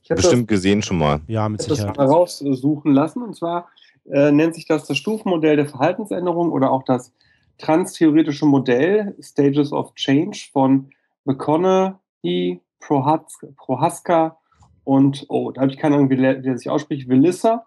[0.08, 1.22] Bestimmt das, gesehen schon mal.
[1.28, 1.92] Ja, mit Sicherheit.
[1.92, 3.24] Ich das raussuchen lassen.
[3.24, 3.70] Und zwar
[4.06, 7.12] äh, nennt sich das das Stufenmodell der Verhaltensänderung oder auch das
[7.58, 10.92] transtheoretische Modell Stages of Change von
[11.26, 14.38] McConaughey, Prohaska
[14.86, 17.66] und, oh, da habe ich keine Ahnung, wie der, sich ausspricht, Velissa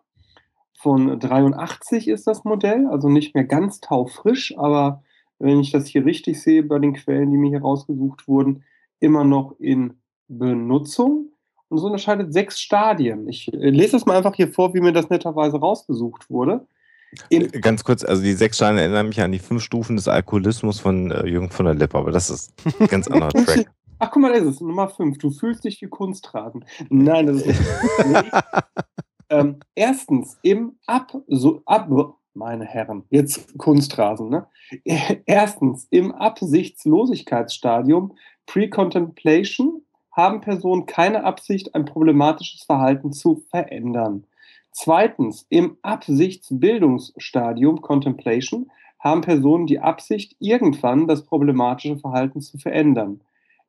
[0.78, 5.02] von 83 ist das Modell, also nicht mehr ganz taufrisch, aber
[5.40, 8.62] wenn ich das hier richtig sehe bei den Quellen, die mir hier rausgesucht wurden,
[9.00, 9.94] immer noch in
[10.28, 11.32] Benutzung.
[11.68, 13.28] Und so unterscheidet sechs Stadien.
[13.28, 16.66] Ich äh, lese das mal einfach hier vor, wie mir das netterweise rausgesucht wurde.
[17.28, 20.08] In äh, Ganz kurz, also die sechs Stadien erinnern mich an die fünf Stufen des
[20.08, 23.70] Alkoholismus von äh, Jürgen von der Lippe, aber das ist ein ganz anderer Track.
[24.00, 24.60] Ach, guck mal, da ist es.
[24.60, 25.18] Nummer 5.
[25.18, 26.64] Du fühlst dich wie Kunstrasen.
[26.88, 27.60] Nein, das ist
[28.06, 28.30] nicht.
[29.30, 31.90] ähm, erstens, im Ab, so, Ab,
[32.34, 34.46] meine Herren, jetzt Kunstrasen, ne?
[35.26, 38.14] Erstens, im Absichtslosigkeitsstadium,
[38.46, 44.24] Pre-Contemplation, haben Personen keine Absicht, ein problematisches Verhalten zu verändern.
[44.72, 48.70] Zweitens, im Absichtsbildungsstadium, Contemplation,
[49.00, 53.20] haben Personen die Absicht, irgendwann das problematische Verhalten zu verändern.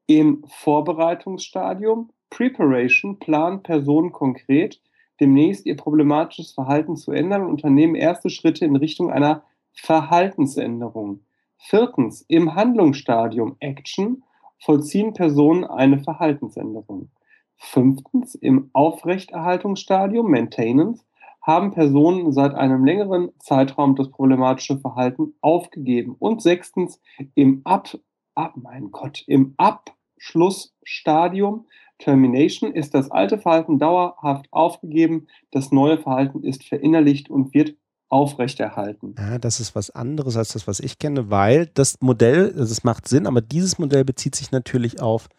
[0.09, 4.81] Im Vorbereitungsstadium Preparation planen Personen konkret,
[5.19, 11.19] demnächst ihr problematisches Verhalten zu ändern und unternehmen erste Schritte in Richtung einer Verhaltensänderung.
[11.57, 14.23] Viertens, im Handlungsstadium Action
[14.57, 17.11] vollziehen Personen eine Verhaltensänderung.
[17.57, 21.05] Fünftens, im Aufrechterhaltungsstadium Maintenance
[21.43, 26.15] haben Personen seit einem längeren Zeitraum das problematische Verhalten aufgegeben.
[26.17, 26.99] Und sechstens,
[27.35, 27.95] im Ab,
[28.33, 31.65] ab mein Gott, im Ab Schlussstadium
[31.99, 37.75] Termination ist das alte Verhalten dauerhaft aufgegeben, das neue Verhalten ist verinnerlicht und wird
[38.07, 39.15] aufrechterhalten.
[39.17, 42.81] Ja, das ist was anderes als das, was ich kenne, weil das Modell, das also
[42.83, 45.29] macht Sinn, aber dieses Modell bezieht sich natürlich auf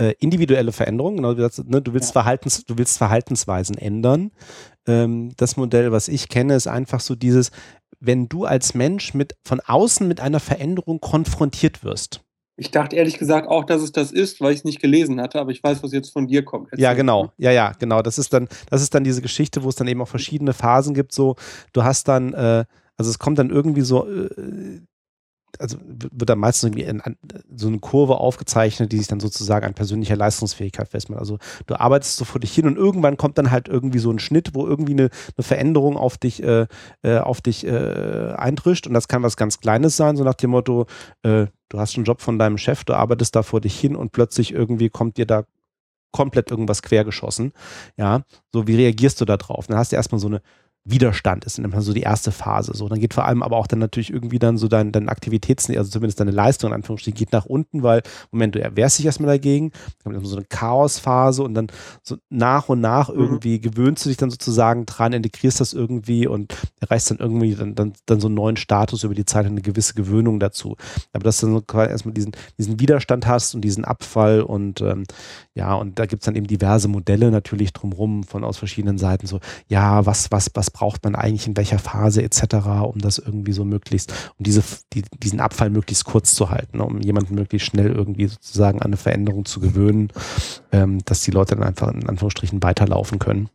[0.00, 1.16] äh, individuelle Veränderungen.
[1.16, 2.22] Genau, ne, du, willst ja.
[2.22, 4.30] Verhaltens, du willst Verhaltensweisen ändern.
[4.86, 7.50] Ähm, das Modell, was ich kenne, ist einfach so dieses,
[8.00, 12.24] wenn du als Mensch mit von außen mit einer Veränderung konfrontiert wirst,
[12.56, 15.40] Ich dachte ehrlich gesagt auch, dass es das ist, weil ich es nicht gelesen hatte,
[15.40, 16.68] aber ich weiß, was jetzt von dir kommt.
[16.70, 16.84] Erzähl.
[16.84, 17.32] Ja, genau.
[17.36, 18.00] Ja, ja, genau.
[18.00, 20.94] Das ist dann, das ist dann diese Geschichte, wo es dann eben auch verschiedene Phasen
[20.94, 21.12] gibt.
[21.12, 21.34] So,
[21.72, 22.64] du hast dann, äh,
[22.96, 24.80] also es kommt dann irgendwie so, äh,
[25.60, 27.16] also wird dann meistens irgendwie in, in,
[27.54, 31.20] so eine Kurve aufgezeichnet, die sich dann sozusagen an persönlicher Leistungsfähigkeit festmacht.
[31.20, 34.18] Also du arbeitest so vor dich hin und irgendwann kommt dann halt irgendwie so ein
[34.18, 36.66] Schnitt, wo irgendwie eine, eine Veränderung auf dich, äh,
[37.02, 40.50] äh, auf dich äh, eintrischt und das kann was ganz Kleines sein, so nach dem
[40.50, 40.86] Motto,
[41.22, 44.12] äh, du hast einen Job von deinem Chef, du arbeitest da vor dich hin und
[44.12, 45.44] plötzlich irgendwie kommt dir da
[46.14, 47.52] komplett irgendwas quergeschossen.
[47.96, 48.22] Ja,
[48.52, 49.66] so wie reagierst du da drauf?
[49.66, 50.42] Dann hast du erstmal so eine
[50.86, 52.72] Widerstand ist dann so die erste Phase.
[52.74, 55.70] So, dann geht vor allem aber auch dann natürlich irgendwie dann so dein, dein Aktivitäts,
[55.70, 59.28] also zumindest deine Leistung in Anführungsstrichen geht nach unten, weil Moment, du erwehrst dich erstmal
[59.28, 61.68] dagegen, dann kommt so eine Chaosphase und dann
[62.02, 63.18] so nach und nach mhm.
[63.18, 67.74] irgendwie gewöhnst du dich dann sozusagen dran, integrierst das irgendwie und erreichst dann irgendwie dann,
[67.74, 70.76] dann, dann so einen neuen Status über die Zeit, eine gewisse Gewöhnung dazu.
[71.14, 74.82] Aber dass du dann so quasi erstmal diesen, diesen Widerstand hast und diesen Abfall und
[74.82, 75.04] ähm,
[75.54, 79.26] ja, und da gibt es dann eben diverse Modelle natürlich drumrum von aus verschiedenen Seiten,
[79.26, 83.52] so, ja, was, was, was braucht man eigentlich in welcher Phase etc., um das irgendwie
[83.52, 87.90] so möglichst, um diese, die, diesen Abfall möglichst kurz zu halten, um jemanden möglichst schnell
[87.90, 90.12] irgendwie sozusagen an eine Veränderung zu gewöhnen,
[90.72, 93.48] ähm, dass die Leute dann einfach in Anführungsstrichen weiterlaufen können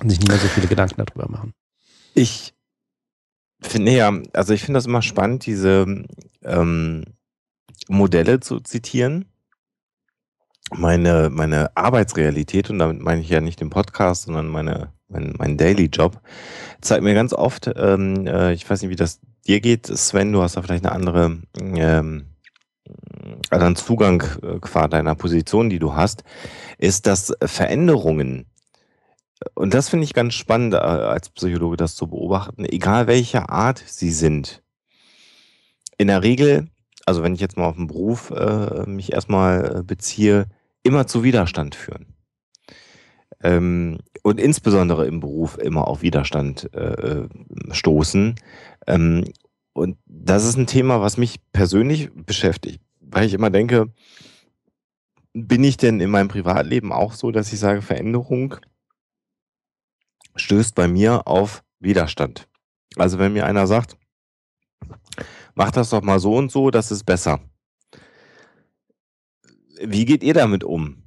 [0.00, 1.52] und sich nicht mehr so viele Gedanken darüber machen.
[2.14, 2.54] Ich
[3.60, 5.86] finde ja, also ich finde das immer spannend, diese
[6.42, 7.04] ähm,
[7.88, 9.26] Modelle zu zitieren
[10.74, 15.56] meine, meine Arbeitsrealität, und damit meine ich ja nicht den Podcast, sondern meine, mein, mein
[15.56, 16.20] Daily Job,
[16.80, 20.42] zeigt mir ganz oft, ähm, äh, ich weiß nicht, wie das dir geht, Sven, du
[20.42, 22.26] hast da vielleicht eine andere, ähm,
[23.50, 26.24] anderen Zugang äh, qua deiner Position, die du hast,
[26.78, 28.46] ist, dass Veränderungen,
[29.54, 33.82] und das finde ich ganz spannend äh, als Psychologe, das zu beobachten, egal welcher Art
[33.86, 34.62] sie sind,
[35.98, 36.68] in der Regel
[37.06, 40.46] also wenn ich jetzt mal auf den Beruf äh, mich erstmal äh, beziehe,
[40.82, 42.06] immer zu Widerstand führen.
[43.42, 47.28] Ähm, und insbesondere im Beruf immer auf Widerstand äh,
[47.70, 48.34] stoßen.
[48.86, 49.24] Ähm,
[49.72, 53.92] und das ist ein Thema, was mich persönlich beschäftigt, weil ich immer denke,
[55.32, 58.56] bin ich denn in meinem Privatleben auch so, dass ich sage, Veränderung
[60.34, 62.48] stößt bei mir auf Widerstand.
[62.96, 63.96] Also wenn mir einer sagt,
[65.56, 67.40] mach das doch mal so und so, das ist besser.
[69.82, 71.02] Wie geht ihr damit um?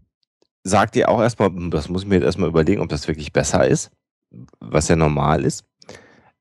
[0.64, 3.32] Sagt ihr auch erstmal, hm, das muss ich mir jetzt erstmal überlegen, ob das wirklich
[3.32, 3.92] besser ist,
[4.60, 5.64] was ja normal ist?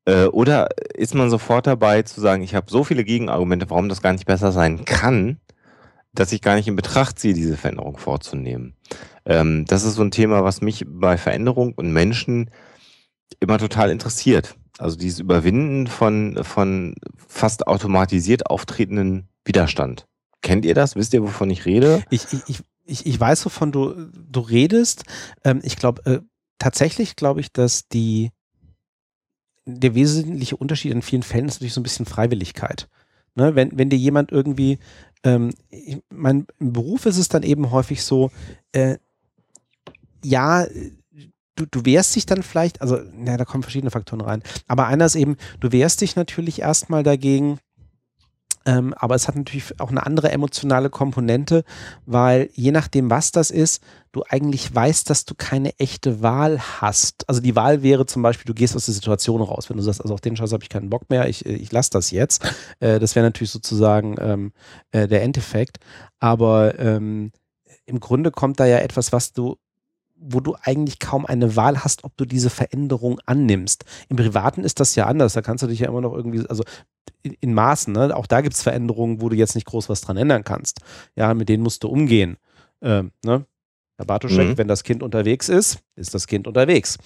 [0.05, 4.03] Äh, oder ist man sofort dabei zu sagen, ich habe so viele Gegenargumente, warum das
[4.03, 5.39] gar nicht besser sein kann,
[6.13, 8.75] dass ich gar nicht in Betracht ziehe, diese Veränderung vorzunehmen?
[9.25, 12.51] Ähm, das ist so ein Thema, was mich bei Veränderung und Menschen
[13.41, 14.57] immer total interessiert.
[14.79, 20.07] Also dieses Überwinden von, von fast automatisiert auftretenden Widerstand.
[20.43, 20.95] Kennt ihr das?
[20.95, 22.03] Wisst ihr, wovon ich rede?
[22.11, 25.05] Ich, ich, ich, ich weiß, wovon du, du redest.
[25.45, 26.21] Ähm, ich glaube, äh,
[26.59, 28.31] tatsächlich glaube ich, dass die,
[29.67, 32.89] der wesentliche Unterschied in vielen Fällen ist natürlich so ein bisschen Freiwilligkeit.
[33.35, 33.55] Ne?
[33.55, 34.79] Wenn, wenn dir jemand irgendwie,
[35.25, 38.31] ähm, ich mein, im Beruf ist es dann eben häufig so,
[38.73, 38.99] äh,
[40.25, 40.67] ja,
[41.59, 44.43] du, du wehrst dich dann vielleicht, also, ja, da kommen verschiedene Faktoren rein.
[44.67, 47.59] Aber einer ist eben, du wehrst dich natürlich erstmal dagegen,
[48.67, 51.65] ähm, aber es hat natürlich auch eine andere emotionale Komponente,
[52.05, 53.83] weil je nachdem, was das ist,
[54.13, 57.27] du eigentlich weißt, dass du keine echte Wahl hast.
[57.29, 59.71] Also die Wahl wäre zum Beispiel, du gehst aus der Situation raus.
[59.71, 61.91] Wenn du sagst, also auf den Scheiß habe ich keinen Bock mehr, ich, ich lasse
[61.91, 62.45] das jetzt.
[62.81, 64.53] Äh, das wäre natürlich sozusagen ähm,
[64.93, 65.79] äh, der Endeffekt.
[66.21, 67.33] Aber ähm,
[67.87, 69.57] im Grunde kommt da ja etwas, was du
[70.21, 73.85] wo du eigentlich kaum eine Wahl hast, ob du diese Veränderung annimmst.
[74.09, 75.33] Im Privaten ist das ja anders.
[75.33, 76.65] Da kannst du dich ja immer noch irgendwie, also
[77.23, 78.15] in, in Maßen, ne?
[78.17, 80.81] auch da gibt es Veränderungen, wo du jetzt nicht groß was dran ändern kannst.
[81.17, 82.37] Ja, mit denen musst du umgehen.
[82.83, 83.47] Ähm, ne?
[83.97, 84.59] Herr Bartoschek, mhm.
[84.59, 86.99] wenn das Kind unterwegs ist, ist das Kind unterwegs.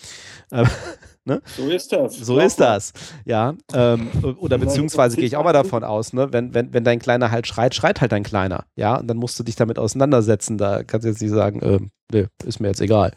[0.51, 0.67] Ähm,
[1.25, 1.41] Ne?
[1.57, 2.17] So ist das.
[2.17, 2.93] So ist das.
[3.25, 3.55] Ja.
[3.73, 4.09] Ähm,
[4.41, 6.33] oder beziehungsweise gehe ich auch mal davon aus, ne?
[6.33, 8.65] wenn, wenn, wenn dein Kleiner halt schreit, schreit halt dein Kleiner.
[8.75, 10.59] Ja, und dann musst du dich damit auseinandersetzen.
[10.59, 11.79] Da kannst du jetzt nicht sagen, äh,
[12.11, 13.13] nee, ist mir jetzt egal.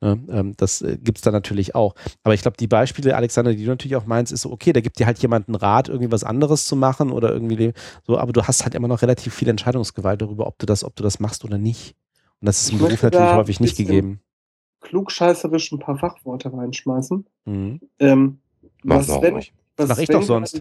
[0.00, 0.18] Ne?
[0.30, 1.94] Ähm, das äh, gibt es da natürlich auch.
[2.24, 4.80] Aber ich glaube, die Beispiele, Alexander, die du natürlich auch meinst, ist so, okay, da
[4.80, 7.72] gibt dir halt jemand einen Rat, irgendwie was anderes zu machen oder irgendwie
[8.04, 10.96] so, aber du hast halt immer noch relativ viel Entscheidungsgewalt darüber, ob du das, ob
[10.96, 11.94] du das machst oder nicht.
[12.40, 14.20] Und das ist im Beruf natürlich häufig nicht gegeben
[14.80, 17.26] klugscheißerisch ein paar Fachworte reinschmeißen.
[17.44, 17.80] Mhm.
[17.98, 18.38] Ähm,
[18.82, 19.42] was Mach, wenn,
[19.76, 20.60] was Mach ich doch sonst.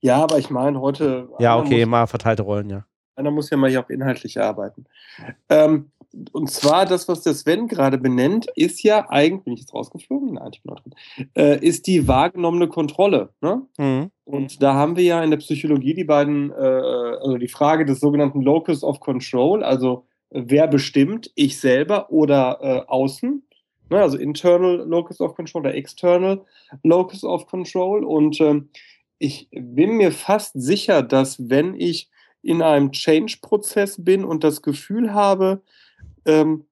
[0.00, 1.28] Ja, aber ich meine, heute.
[1.38, 2.84] Ja, okay, muss, mal verteilte Rollen, ja.
[3.16, 4.84] Einer muss ja mal hier auch inhaltlich arbeiten.
[5.48, 5.90] Ähm,
[6.32, 10.34] und zwar das, was der Sven gerade benennt, ist ja eigentlich, bin ich jetzt rausgeflogen?
[10.34, 10.94] Nein, ich bin noch drin,
[11.34, 13.30] äh, ist die wahrgenommene Kontrolle.
[13.40, 13.62] Ne?
[13.78, 14.10] Mhm.
[14.24, 18.00] Und da haben wir ja in der Psychologie die beiden, äh, also die Frage des
[18.00, 23.42] sogenannten Locus of Control, also wer bestimmt, ich selber oder äh, außen,
[23.90, 26.44] ne, also internal Locus of Control oder external
[26.82, 28.04] Locus of Control.
[28.04, 28.70] Und ähm,
[29.18, 32.10] ich bin mir fast sicher, dass wenn ich
[32.42, 35.62] in einem Change-Prozess bin und das Gefühl habe,
[36.26, 36.66] ähm,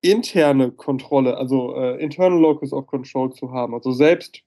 [0.00, 4.42] interne Kontrolle, also äh, internal Locus of Control zu haben, also selbst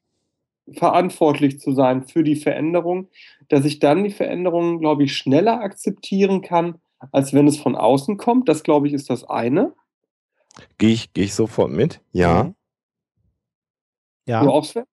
[0.73, 3.07] verantwortlich zu sein für die Veränderung,
[3.49, 6.79] dass ich dann die Veränderung, glaube ich, schneller akzeptieren kann,
[7.11, 8.49] als wenn es von außen kommt.
[8.49, 9.73] Das, glaube ich, ist das eine.
[10.77, 12.01] Gehe ich, geh ich sofort mit?
[12.11, 12.45] Ja.
[12.45, 12.55] Mhm.
[14.25, 14.43] Ja.
[14.43, 14.85] Du auch, Sven?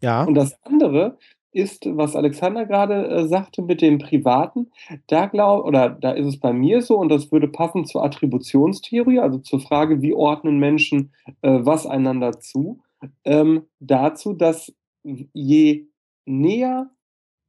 [0.00, 0.24] Ja.
[0.24, 1.18] Und das andere
[1.56, 4.70] ist, was Alexander gerade äh, sagte mit dem Privaten,
[5.06, 9.20] da glaube oder da ist es bei mir so, und das würde passen zur Attributionstheorie,
[9.20, 12.82] also zur Frage, wie ordnen Menschen äh, was einander zu,
[13.24, 15.86] ähm, dazu, dass je
[16.26, 16.90] näher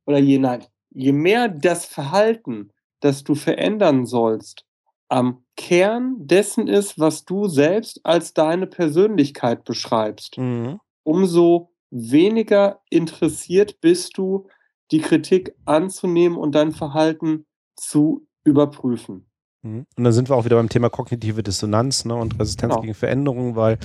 [0.06, 2.72] oder je nein, je mehr das Verhalten,
[3.02, 4.66] das du verändern sollst,
[5.10, 10.80] am Kern dessen ist, was du selbst als deine Persönlichkeit beschreibst, Mhm.
[11.04, 14.48] umso weniger interessiert bist du,
[14.92, 17.46] die Kritik anzunehmen und dein Verhalten
[17.76, 19.27] zu überprüfen.
[19.64, 19.86] Mhm.
[19.98, 22.82] Und dann sind wir auch wieder beim Thema kognitive Dissonanz ne, und Resistenz Genau.
[22.82, 23.78] gegen Veränderungen, weil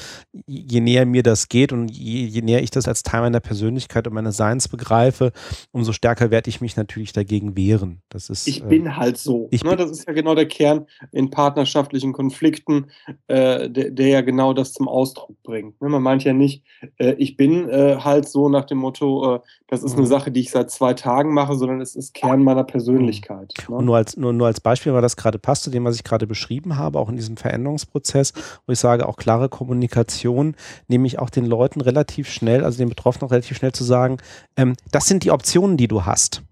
[0.47, 4.07] je näher mir das geht und je, je näher ich das als Teil meiner Persönlichkeit
[4.07, 5.33] und meines Seins begreife,
[5.73, 8.03] umso stärker werde ich mich natürlich dagegen wehren.
[8.11, 9.49] Das ist, Ich äh, bin halt so.
[9.51, 9.71] ich ne?
[9.71, 12.87] bin- Das ist ja genau der Kern in partnerschaftlichen Konflikten,
[13.29, 15.81] äh, der, der ja genau das zum Ausdruck bringt.
[15.81, 15.89] Ne?
[15.89, 16.65] Man meint ja nicht,
[16.99, 20.07] äh, ich bin äh, halt so nach dem Motto, äh, das ist eine Mhm.
[20.07, 23.55] Sache, die ich seit zwei Tagen mache, sondern es ist Kern meiner Persönlichkeit.
[23.69, 23.85] Und Ne?
[23.87, 26.27] nur als, nur, nur als Beispiel, weil das gerade passt zu dem, was ich gerade
[26.27, 28.33] beschrieben habe, auch in diesem Veränderungsprozess,
[28.67, 30.55] wo ich sage, auch klare Kommunikation,
[30.89, 34.19] nämlich auch den Leuten relativ schnell, also den Betroffenen auch relativ schnell zu sagen,
[34.57, 36.43] ähm, das sind die Optionen, die du hast.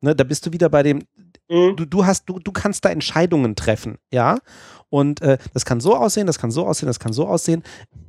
[0.00, 1.04] Ne, da bist du wieder bei dem,
[1.52, 1.76] Mhm.
[1.76, 4.38] du, du hast, du, du kannst da Entscheidungen treffen, ja.
[4.88, 7.62] Und äh, das kann so aussehen, das kann so aussehen, das kann so aussehen.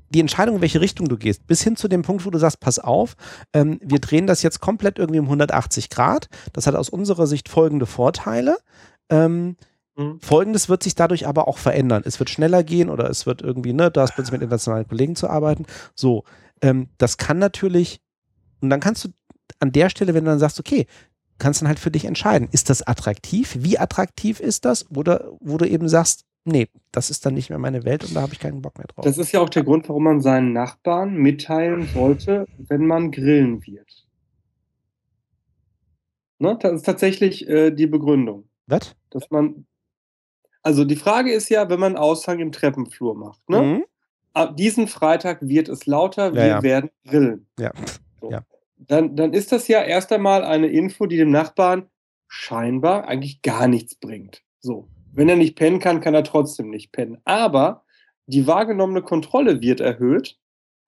[0.10, 2.60] Die Entscheidung, in welche Richtung du gehst, bis hin zu dem Punkt, wo du sagst,
[2.60, 3.16] pass auf,
[3.54, 6.30] ähm, wir drehen das jetzt komplett irgendwie um 180 Grad.
[6.54, 8.58] Das hat aus unserer Sicht folgende Vorteile.
[9.10, 9.56] Ähm,
[9.96, 10.20] Mhm.
[10.20, 12.04] Folgendes wird sich dadurch aber auch verändern.
[12.06, 15.16] Es wird schneller gehen oder es wird irgendwie, ne, da hast plötzlich mit internationalen Kollegen
[15.16, 15.66] zu arbeiten.
[15.96, 16.24] So,
[16.62, 18.02] ähm, das kann natürlich,
[18.62, 19.10] und dann kannst du
[19.60, 20.88] an der Stelle, wenn du dann sagst, okay,
[21.38, 23.58] kannst dann halt für dich entscheiden, ist das attraktiv?
[23.60, 24.90] Wie attraktiv ist das?
[24.92, 28.22] Oder wo du eben sagst, nee, das ist dann nicht mehr meine Welt und da
[28.22, 29.06] habe ich keinen Bock mehr drauf.
[29.06, 33.66] Das ist ja auch der Grund, warum man seinen Nachbarn mitteilen sollte, wenn man grillen
[33.66, 34.06] wird.
[36.40, 36.58] Ne?
[36.60, 38.50] Das ist tatsächlich äh, die Begründung.
[38.68, 38.96] Was?
[39.10, 39.66] Dass man.
[40.64, 43.48] Also die Frage ist ja, wenn man Aushang im Treppenflur macht.
[43.50, 43.62] Ne?
[43.62, 43.84] Mhm.
[44.34, 46.64] Ab diesen Freitag wird es lauter, wir Ja, ja.
[46.64, 47.48] werden grillen.
[47.60, 47.72] Ja.
[48.20, 48.32] So.
[48.32, 48.44] Ja.
[48.78, 51.88] Dann, dann ist das ja erst einmal eine Info, die dem Nachbarn
[52.28, 54.42] scheinbar eigentlich gar nichts bringt.
[54.60, 54.88] So.
[55.12, 57.20] Wenn er nicht pennen kann, kann er trotzdem nicht pennen.
[57.26, 57.84] Aber
[58.26, 60.40] die wahrgenommene Kontrolle wird erhöht.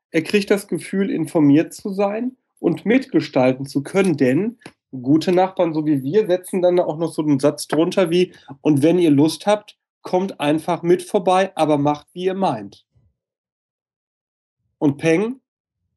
[0.10, 4.58] Er kriegt das Gefühl, informiert zu sein und mitgestalten zu können, denn
[5.02, 8.84] gute Nachbarn, so wie wir, setzen dann auch noch so einen Satz drunter wie, und
[8.84, 12.86] wenn ihr Lust habt, kommt einfach mit vorbei, aber macht, wie ihr meint.
[14.78, 15.42] Und Peng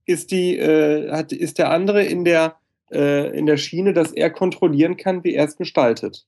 [0.06, 2.56] ist, die, äh, hat, ist der andere in der,
[2.90, 6.26] äh, in der Schiene, dass er kontrollieren kann, wie er es gestaltet.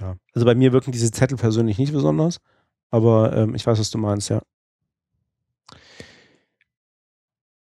[0.00, 0.16] Ja.
[0.32, 2.38] Also bei mir wirken diese Zettel persönlich nicht besonders,
[2.90, 4.40] aber ähm, ich weiß, was du meinst, ja.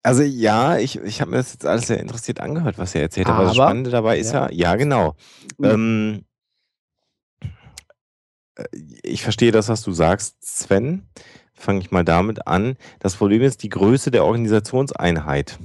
[0.03, 3.29] Also ja, ich, ich habe mir das jetzt alles sehr interessiert angehört, was er erzählt
[3.29, 3.35] hat.
[3.35, 5.15] Aber das Aber- Spannende dabei ist ja, ja, genau.
[5.63, 6.25] Ähm,
[8.57, 8.65] äh,
[9.03, 11.07] ich verstehe das, was du sagst, Sven.
[11.53, 12.77] Fange ich mal damit an.
[13.01, 15.59] Das Problem ist die Größe der Organisationseinheit.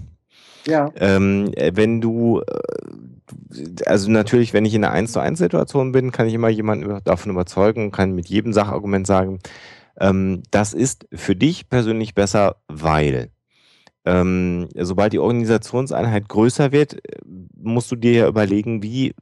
[0.67, 0.91] Ja.
[0.97, 5.93] Ähm, äh, wenn du, äh, also natürlich, wenn ich in einer 1 zu 1 Situation
[5.93, 9.39] bin, kann ich immer jemanden davon überzeugen und kann mit jedem Sachargument sagen,
[9.97, 13.29] ähm, das ist für dich persönlich besser, weil
[14.05, 17.19] ähm, sobald die Organisationseinheit größer wird, äh,
[17.57, 19.13] musst du dir ja überlegen, wie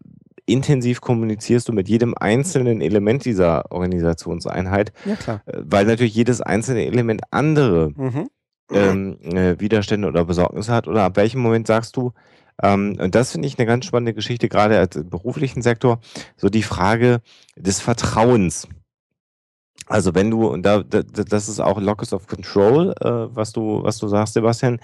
[0.45, 5.41] intensiv kommunizierst du mit jedem einzelnen Element dieser Organisationseinheit, Ja, klar.
[5.45, 8.29] äh, weil natürlich jedes einzelne Element andere Mhm.
[8.71, 10.87] ähm, äh, Widerstände oder Besorgnisse hat?
[10.87, 12.11] Oder ab welchem Moment sagst du,
[12.61, 15.99] ähm, und das finde ich eine ganz spannende Geschichte, gerade als im beruflichen Sektor,
[16.37, 17.21] so die Frage
[17.55, 18.67] des Vertrauens.
[19.87, 23.83] Also wenn du, und da, da, das ist auch Locus of Control, äh, was du,
[23.83, 24.79] was du sagst, Sebastian,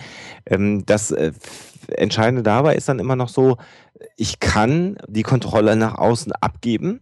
[0.45, 1.31] ähm, das äh,
[1.87, 3.57] Entscheidende dabei ist dann immer noch so,
[4.17, 7.01] ich kann die Kontrolle nach außen abgeben,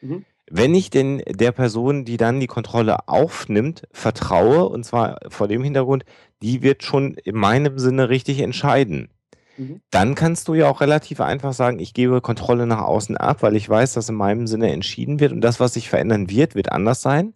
[0.00, 0.24] Mhm.
[0.50, 5.64] wenn ich denn der Person, die dann die Kontrolle aufnimmt, vertraue, und zwar vor dem
[5.64, 6.04] Hintergrund,
[6.42, 9.08] die wird schon in meinem Sinne richtig entscheiden.
[9.56, 9.80] Mhm.
[9.90, 13.56] dann kannst du ja auch relativ einfach sagen, ich gebe Kontrolle nach außen ab, weil
[13.56, 16.72] ich weiß, dass in meinem Sinne entschieden wird und das, was sich verändern wird, wird
[16.72, 17.34] anders sein.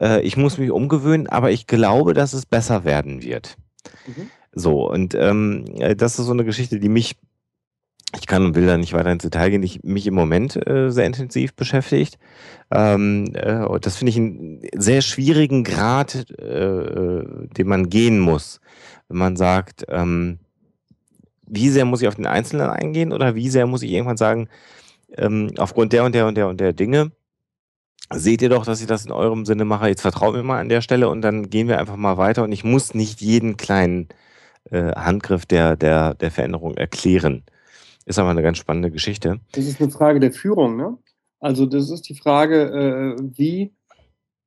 [0.00, 3.56] Äh, ich muss mich umgewöhnen, aber ich glaube, dass es besser werden wird.
[4.06, 4.30] Mhm.
[4.52, 7.16] So, und ähm, äh, das ist so eine Geschichte, die mich
[8.20, 10.90] ich kann und will da nicht weiter ins Detail gehen, die mich im Moment äh,
[10.90, 12.18] sehr intensiv beschäftigt.
[12.70, 18.60] Ähm, äh, das finde ich einen sehr schwierigen Grad, äh, den man gehen muss,
[19.08, 20.38] wenn man sagt, ähm,
[21.54, 24.48] wie sehr muss ich auf den Einzelnen eingehen oder wie sehr muss ich irgendwann sagen,
[25.16, 27.12] ähm, aufgrund der und der und der und der Dinge,
[28.12, 30.68] seht ihr doch, dass ich das in eurem Sinne mache, jetzt vertraut mir mal an
[30.68, 34.08] der Stelle und dann gehen wir einfach mal weiter und ich muss nicht jeden kleinen
[34.70, 37.44] äh, Handgriff der, der, der Veränderung erklären.
[38.06, 39.40] Ist aber eine ganz spannende Geschichte.
[39.52, 40.98] Das ist eine Frage der Führung, ne?
[41.40, 43.74] Also das ist die Frage, äh, wie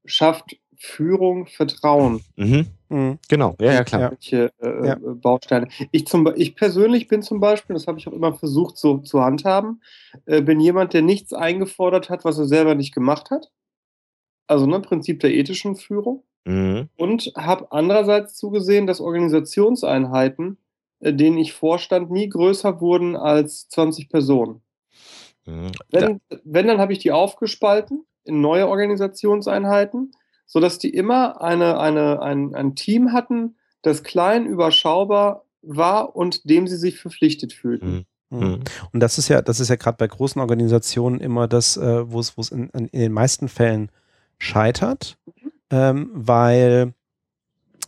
[0.06, 2.24] schafft Führung Vertrauen?
[2.36, 2.68] Mhm.
[2.90, 3.20] Mhm.
[3.28, 4.12] Genau, ja, ja klar.
[4.12, 4.98] Welche äh, ja.
[5.00, 5.68] Bausteine.
[5.92, 9.22] Ich, zum, ich persönlich bin zum Beispiel, das habe ich auch immer versucht so zu
[9.22, 9.82] handhaben,
[10.26, 13.52] äh, bin jemand, der nichts eingefordert hat, was er selber nicht gemacht hat.
[14.48, 16.24] Also ne, Prinzip der ethischen Führung.
[16.46, 16.90] Mhm.
[16.96, 20.58] Und habe andererseits zugesehen, dass Organisationseinheiten
[21.00, 24.62] äh, denen ich vorstand, nie größer wurden als 20 Personen.
[25.46, 25.72] Mhm.
[25.92, 30.12] Wenn, wenn, dann habe ich die aufgespalten in neue Organisationseinheiten,
[30.48, 36.68] sodass die immer eine, eine, ein, ein Team hatten, das klein, überschaubar war und dem
[36.68, 38.06] sie sich verpflichtet fühlten.
[38.30, 38.40] Mhm.
[38.40, 38.60] mhm.
[38.92, 42.20] Und das ist ja, das ist ja gerade bei großen Organisationen immer das, äh, wo
[42.20, 43.92] es in, in, den meisten Fällen
[44.40, 45.52] scheitert, mhm.
[45.70, 46.94] ähm, weil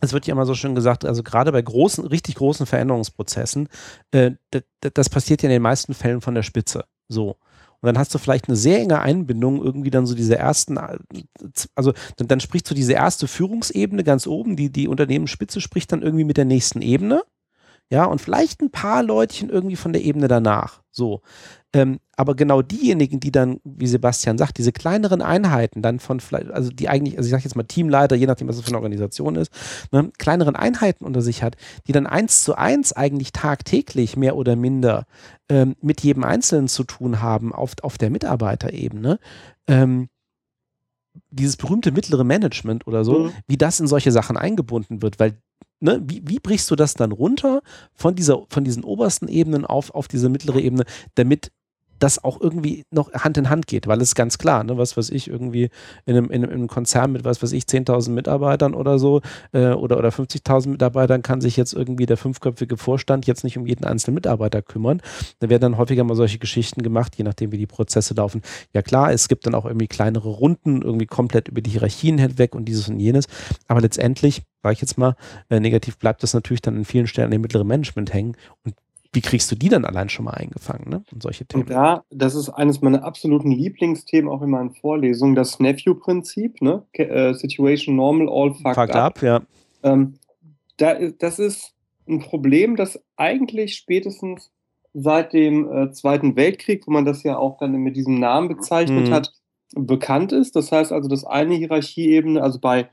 [0.02, 3.68] es wird ja immer so schön gesagt, also gerade bei großen, richtig großen Veränderungsprozessen,
[4.12, 4.32] äh,
[4.80, 6.84] das passiert ja in den meisten Fällen von der Spitze.
[7.08, 7.36] So.
[7.82, 10.78] Und dann hast du vielleicht eine sehr enge Einbindung, irgendwie dann so diese ersten,
[11.74, 16.02] also dann, dann spricht so diese erste Führungsebene ganz oben, die, die Unternehmensspitze spricht dann
[16.02, 17.22] irgendwie mit der nächsten Ebene.
[17.92, 20.80] Ja, und vielleicht ein paar Leutchen irgendwie von der Ebene danach.
[20.92, 21.22] So.
[21.72, 26.50] Ähm, aber genau diejenigen, die dann, wie Sebastian sagt, diese kleineren Einheiten dann von vielleicht,
[26.50, 28.78] also die eigentlich, also ich sage jetzt mal Teamleiter, je nachdem, was es für eine
[28.78, 29.52] Organisation ist,
[29.90, 31.56] ne, kleineren Einheiten unter sich hat,
[31.86, 35.06] die dann eins zu eins eigentlich tagtäglich mehr oder minder
[35.48, 39.18] ähm, mit jedem Einzelnen zu tun haben auf, auf der Mitarbeiterebene,
[39.66, 40.08] ähm,
[41.30, 43.32] dieses berühmte mittlere Management oder so, mhm.
[43.48, 45.38] wie das in solche Sachen eingebunden wird, weil
[45.82, 47.62] Ne, wie, wie, brichst du das dann runter
[47.94, 50.84] von, dieser, von diesen obersten Ebenen auf, auf diese mittlere Ebene,
[51.14, 51.52] damit
[52.00, 55.10] das auch irgendwie noch Hand in Hand geht, weil es ganz klar, ne, was weiß
[55.10, 55.70] ich, irgendwie
[56.06, 59.20] in einem, in einem Konzern mit, was weiß ich, 10.000 Mitarbeitern oder so
[59.52, 63.66] äh, oder, oder 50.000 Mitarbeitern kann sich jetzt irgendwie der fünfköpfige Vorstand jetzt nicht um
[63.66, 65.00] jeden einzelnen Mitarbeiter kümmern.
[65.38, 68.42] Da werden dann häufiger mal solche Geschichten gemacht, je nachdem, wie die Prozesse laufen.
[68.72, 72.54] Ja klar, es gibt dann auch irgendwie kleinere Runden, irgendwie komplett über die Hierarchien hinweg
[72.54, 73.26] und dieses und jenes,
[73.68, 75.16] aber letztendlich, sage ich jetzt mal,
[75.50, 78.74] äh, negativ bleibt das natürlich dann in vielen Stellen im mittleren Management hängen und
[79.12, 81.02] wie kriegst du die dann allein schon mal eingefangen, ne?
[81.12, 81.64] Und solche Themen.
[81.64, 86.84] Und ja, das ist eines meiner absoluten Lieblingsthemen auch in meinen Vorlesungen, das Nephew-Prinzip, ne?
[86.98, 89.16] Uh, Situation normal, all fucked, fucked up.
[89.16, 89.22] up.
[89.22, 89.40] ja.
[89.82, 90.14] Ähm,
[90.76, 91.74] da, das ist
[92.08, 94.50] ein Problem, das eigentlich spätestens
[94.94, 99.08] seit dem äh, Zweiten Weltkrieg, wo man das ja auch dann mit diesem Namen bezeichnet
[99.08, 99.12] mhm.
[99.12, 99.32] hat,
[99.74, 100.56] bekannt ist.
[100.56, 102.88] Das heißt also, dass eine Hierarchieebene, also bei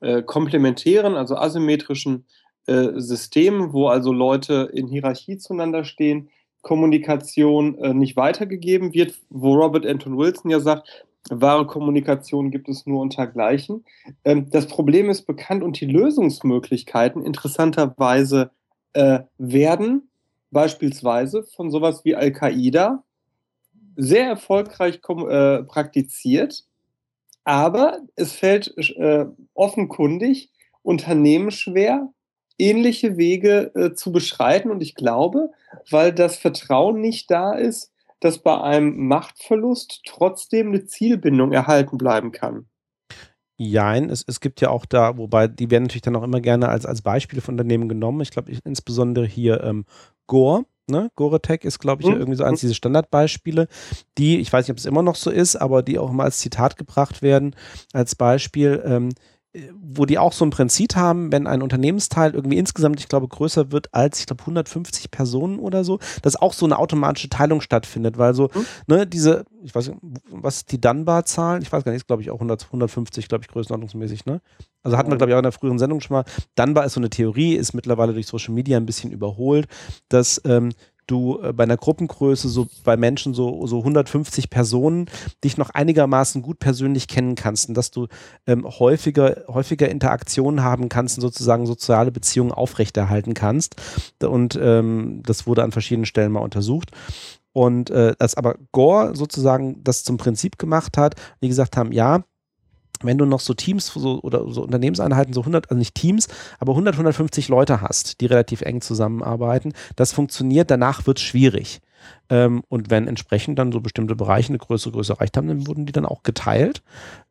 [0.00, 2.26] äh, komplementären, also asymmetrischen
[2.66, 6.28] äh, System, wo also Leute in Hierarchie zueinander stehen,
[6.62, 12.86] Kommunikation äh, nicht weitergegeben wird, wo Robert Anton Wilson ja sagt, wahre Kommunikation gibt es
[12.86, 13.84] nur unter Gleichen.
[14.24, 18.50] Ähm, das Problem ist bekannt und die Lösungsmöglichkeiten interessanterweise
[18.94, 20.08] äh, werden
[20.50, 23.02] beispielsweise von sowas wie Al-Qaida
[23.96, 26.64] sehr erfolgreich äh, praktiziert,
[27.44, 30.50] aber es fällt äh, offenkundig
[30.82, 32.12] Unternehmen schwer,
[32.58, 34.70] ähnliche Wege äh, zu beschreiten.
[34.70, 35.50] Und ich glaube,
[35.90, 42.32] weil das Vertrauen nicht da ist, dass bei einem Machtverlust trotzdem eine Zielbindung erhalten bleiben
[42.32, 42.66] kann.
[43.56, 46.68] Jein, es, es gibt ja auch da, wobei die werden natürlich dann auch immer gerne
[46.68, 48.20] als, als Beispiele von Unternehmen genommen.
[48.20, 49.84] Ich glaube, insbesondere hier ähm,
[50.26, 51.10] Gore, ne?
[51.14, 52.16] Gore-Tech ist, glaube ich, mhm.
[52.16, 53.68] irgendwie so eines dieser Standardbeispiele,
[54.18, 56.38] die, ich weiß nicht, ob es immer noch so ist, aber die auch immer als
[56.38, 57.54] Zitat gebracht werden,
[57.92, 58.82] als Beispiel.
[58.84, 59.10] Ähm,
[59.80, 63.70] wo die auch so ein Prinzip haben, wenn ein Unternehmensteil irgendwie insgesamt, ich glaube, größer
[63.70, 68.18] wird als, ich glaube, 150 Personen oder so, dass auch so eine automatische Teilung stattfindet,
[68.18, 68.66] weil so, mhm.
[68.88, 70.00] ne, diese, ich weiß nicht,
[70.30, 71.62] was ist die Dunbar-Zahl?
[71.62, 74.40] Ich weiß gar nicht, ist glaube ich auch 100, 150, glaube ich, größenordnungsmäßig, ne?
[74.82, 76.24] Also hatten wir, glaube ich, auch in der früheren Sendung schon mal.
[76.56, 79.66] Dunbar ist so eine Theorie, ist mittlerweile durch Social Media ein bisschen überholt,
[80.10, 80.72] dass ähm,
[81.06, 85.06] du äh, bei einer Gruppengröße so bei Menschen so, so 150 Personen
[85.42, 88.08] dich noch einigermaßen gut persönlich kennen kannst und dass du
[88.46, 93.76] ähm, häufiger, häufiger Interaktionen haben kannst und sozusagen soziale Beziehungen aufrechterhalten kannst.
[94.22, 96.90] Und ähm, das wurde an verschiedenen Stellen mal untersucht.
[97.52, 102.24] Und äh, dass aber Gore sozusagen das zum Prinzip gemacht hat, die gesagt haben, ja,
[103.04, 106.28] wenn du noch so Teams so, oder so Unternehmenseinheiten, so 100, also nicht Teams,
[106.58, 111.80] aber 100, 150 Leute hast, die relativ eng zusammenarbeiten, das funktioniert, danach wird es schwierig.
[112.30, 115.86] Ähm, und wenn entsprechend dann so bestimmte Bereiche eine größere Größe erreicht haben, dann wurden
[115.86, 116.82] die dann auch geteilt.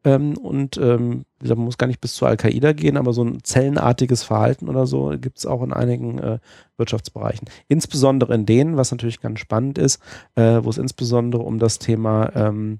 [0.03, 3.23] Ähm, und ähm, wie gesagt, man muss gar nicht bis zur Al-Qaida gehen, aber so
[3.23, 6.39] ein zellenartiges Verhalten oder so gibt es auch in einigen äh,
[6.77, 7.49] Wirtschaftsbereichen.
[7.67, 10.01] Insbesondere in denen, was natürlich ganz spannend ist,
[10.35, 12.79] äh, wo es insbesondere um das Thema ähm,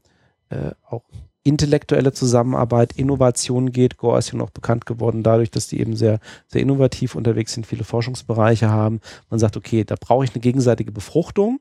[0.49, 1.03] äh, auch
[1.43, 3.97] intellektuelle Zusammenarbeit, Innovation geht.
[3.97, 7.67] Gore ist ja noch bekannt geworden dadurch, dass die eben sehr, sehr innovativ unterwegs sind,
[7.67, 9.01] viele Forschungsbereiche haben.
[9.29, 11.59] Man sagt, okay, da brauche ich eine gegenseitige Befruchtung.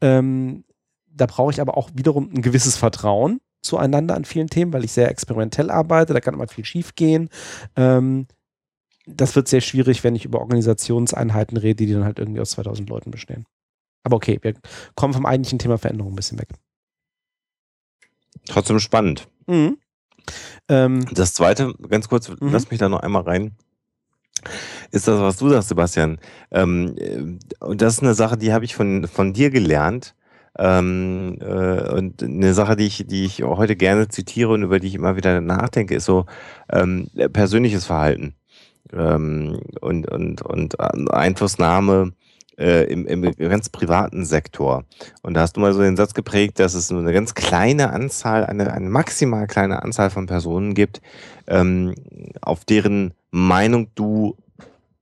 [0.00, 0.64] Ähm,
[1.12, 4.92] da brauche ich aber auch wiederum ein gewisses Vertrauen zueinander an vielen Themen, weil ich
[4.92, 7.28] sehr experimentell arbeite, da kann immer viel schief gehen.
[7.76, 8.26] Ähm,
[9.06, 12.88] das wird sehr schwierig, wenn ich über Organisationseinheiten rede, die dann halt irgendwie aus 2000
[12.88, 13.46] Leuten bestehen.
[14.04, 14.54] Aber okay, wir
[14.94, 16.48] kommen vom eigentlichen Thema Veränderung ein bisschen weg.
[18.48, 19.28] Trotzdem spannend.
[19.46, 19.78] Mhm.
[20.68, 22.52] Ähm, das zweite, ganz kurz, mhm.
[22.52, 23.52] lass mich da noch einmal rein.
[24.90, 26.18] Ist das, was du sagst, Sebastian?
[26.50, 30.14] Ähm, äh, und das ist eine Sache, die habe ich von, von dir gelernt.
[30.58, 34.88] Ähm, äh, und eine Sache, die ich, die ich heute gerne zitiere und über die
[34.88, 36.26] ich immer wieder nachdenke, ist so
[36.70, 38.34] ähm, persönliches Verhalten
[38.92, 42.12] ähm, und, und, und Einflussnahme
[42.58, 44.84] äh, im, im ganz privaten Sektor.
[45.22, 47.90] Und da hast du mal so den Satz geprägt, dass es nur eine ganz kleine
[47.90, 51.00] Anzahl, eine, eine maximal kleine Anzahl von Personen gibt,
[51.46, 51.94] ähm,
[52.40, 54.36] auf deren Meinung du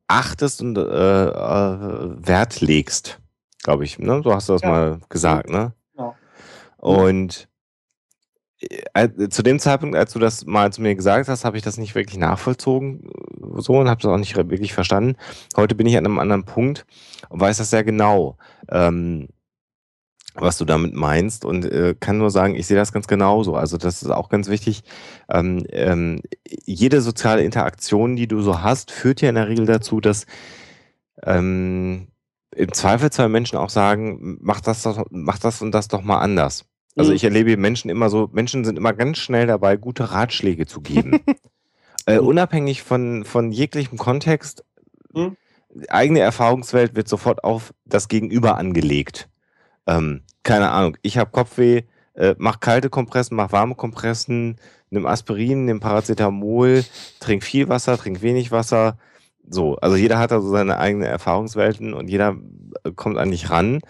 [0.06, 3.20] achtest und äh, äh, Wert legst,
[3.62, 3.98] glaube ich.
[3.98, 4.20] Ne?
[4.22, 4.68] So hast du das ja.
[4.68, 5.72] mal gesagt, ne?
[5.98, 6.14] Ja.
[6.76, 7.48] Und
[8.94, 11.76] äh, zu dem Zeitpunkt, als du das mal zu mir gesagt hast, habe ich das
[11.76, 15.16] nicht wirklich nachvollzogen äh, so und habe das auch nicht wirklich verstanden.
[15.56, 16.86] Heute bin ich an einem anderen Punkt
[17.28, 18.36] und weiß das sehr genau,
[18.70, 19.28] ähm,
[20.34, 23.54] was du damit meinst und äh, kann nur sagen, ich sehe das ganz genauso.
[23.54, 24.82] Also das ist auch ganz wichtig.
[25.30, 26.20] Ähm, ähm,
[26.64, 30.26] jede soziale Interaktion, die du so hast, führt ja in der Regel dazu, dass
[31.22, 32.08] ähm,
[32.54, 36.64] im Zweifelsfall Menschen auch sagen, mach das, doch, mach das und das doch mal anders.
[36.96, 37.16] Also mhm.
[37.16, 41.20] ich erlebe Menschen immer so, Menschen sind immer ganz schnell dabei, gute Ratschläge zu geben.
[42.06, 44.64] äh, unabhängig von, von jeglichem Kontext,
[45.12, 45.36] mhm.
[45.88, 49.28] eigene Erfahrungswelt wird sofort auf das Gegenüber angelegt.
[49.86, 51.82] Ähm, keine Ahnung, ich habe Kopfweh,
[52.14, 54.56] äh, mach kalte Kompressen, mach warme Kompressen,
[54.90, 56.84] nimm Aspirin, nimm Paracetamol,
[57.20, 58.98] trink viel Wasser, trink wenig Wasser.
[59.48, 62.36] So, also jeder hat da so seine eigenen Erfahrungswelten und jeder
[62.84, 63.80] äh, kommt an dich ran.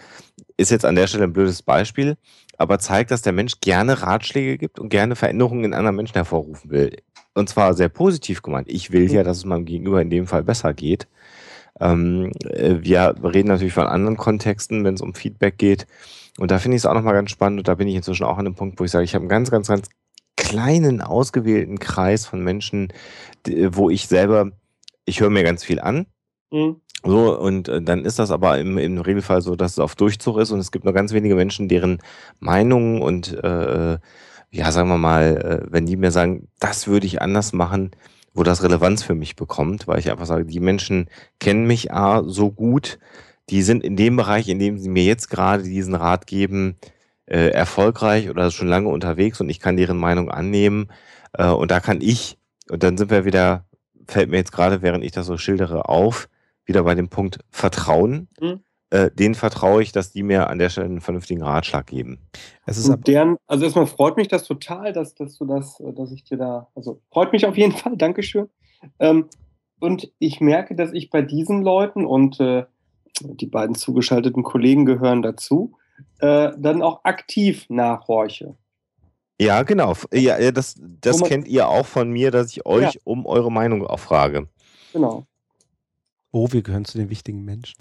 [0.57, 2.17] Ist jetzt an der Stelle ein blödes Beispiel
[2.57, 6.71] aber zeigt, dass der Mensch gerne Ratschläge gibt und gerne Veränderungen in anderen Menschen hervorrufen
[6.71, 6.97] will.
[7.37, 8.67] Und zwar sehr positiv gemeint.
[8.67, 11.07] Ich will ja, dass es meinem Gegenüber in dem Fall besser geht.
[11.79, 15.85] Ähm, äh, wir reden natürlich von anderen Kontexten, wenn es um Feedback geht.
[16.39, 17.59] Und da finde ich es auch nochmal ganz spannend.
[17.59, 19.29] Und da bin ich inzwischen auch an dem Punkt, wo ich sage, ich habe einen
[19.29, 19.89] ganz, ganz, ganz
[20.35, 22.91] kleinen, ausgewählten Kreis von Menschen,
[23.45, 24.51] wo ich selber,
[25.05, 26.07] ich höre mir ganz viel an.
[26.51, 26.77] Mhm.
[27.03, 30.39] So, und äh, dann ist das aber im, im Regelfall so, dass es auf Durchzug
[30.39, 31.99] ist und es gibt nur ganz wenige Menschen, deren
[32.39, 33.99] Meinungen und äh,
[34.51, 35.37] ja, sagen wir mal,
[35.67, 37.91] äh, wenn die mir sagen, das würde ich anders machen,
[38.33, 41.09] wo das Relevanz für mich bekommt, weil ich einfach sage, die Menschen
[41.39, 42.99] kennen mich A, so gut,
[43.49, 46.77] die sind in dem Bereich, in dem sie mir jetzt gerade diesen Rat geben,
[47.25, 50.89] äh, erfolgreich oder schon lange unterwegs und ich kann deren Meinung annehmen
[51.33, 52.37] äh, und da kann ich,
[52.69, 53.65] und dann sind wir wieder,
[54.07, 56.29] fällt mir jetzt gerade, während ich das so schildere, auf,
[56.65, 58.27] wieder bei dem Punkt Vertrauen.
[58.39, 58.61] Mhm.
[58.89, 62.19] Äh, denen vertraue ich, dass die mir an der Stelle einen vernünftigen Ratschlag geben.
[62.65, 66.23] Es ist deren, also erstmal freut mich das total, dass, dass du das, dass ich
[66.23, 68.49] dir da, also freut mich auf jeden Fall, Dankeschön.
[68.99, 69.25] Ähm,
[69.79, 72.63] und ich merke, dass ich bei diesen Leuten und äh,
[73.19, 75.73] die beiden zugeschalteten Kollegen gehören dazu,
[76.19, 78.55] äh, dann auch aktiv nachhorche.
[79.39, 79.95] Ja, genau.
[80.13, 83.01] Ja, das, das kennt ihr auch von mir, dass ich euch ja.
[83.03, 84.47] um eure Meinung auch frage.
[84.93, 85.25] Genau.
[86.31, 87.77] Oh, wir gehören zu den wichtigen Menschen.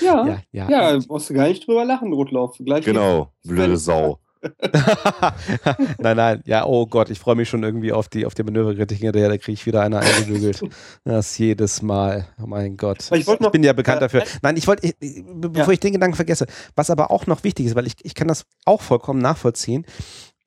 [0.00, 0.70] Ja, ja, ja.
[0.70, 2.56] ja brauchst du gar nicht drüber lachen, Rotlauf.
[2.58, 4.18] Gleich genau, blöde Sau.
[5.98, 8.98] nein, nein, ja, oh Gott, ich freue mich schon irgendwie auf die, auf die Manöverkritik
[8.98, 10.62] hinterher, da kriege ich wieder einer eingebügelt.
[11.04, 12.26] Das jedes Mal.
[12.42, 13.10] Oh mein Gott.
[13.12, 14.24] Ich, ich bin ja bekannt äh, dafür.
[14.42, 15.72] Nein, ich wollte, bevor ja.
[15.72, 18.46] ich den Gedanken vergesse, was aber auch noch wichtig ist, weil ich, ich kann das
[18.64, 19.84] auch vollkommen nachvollziehen,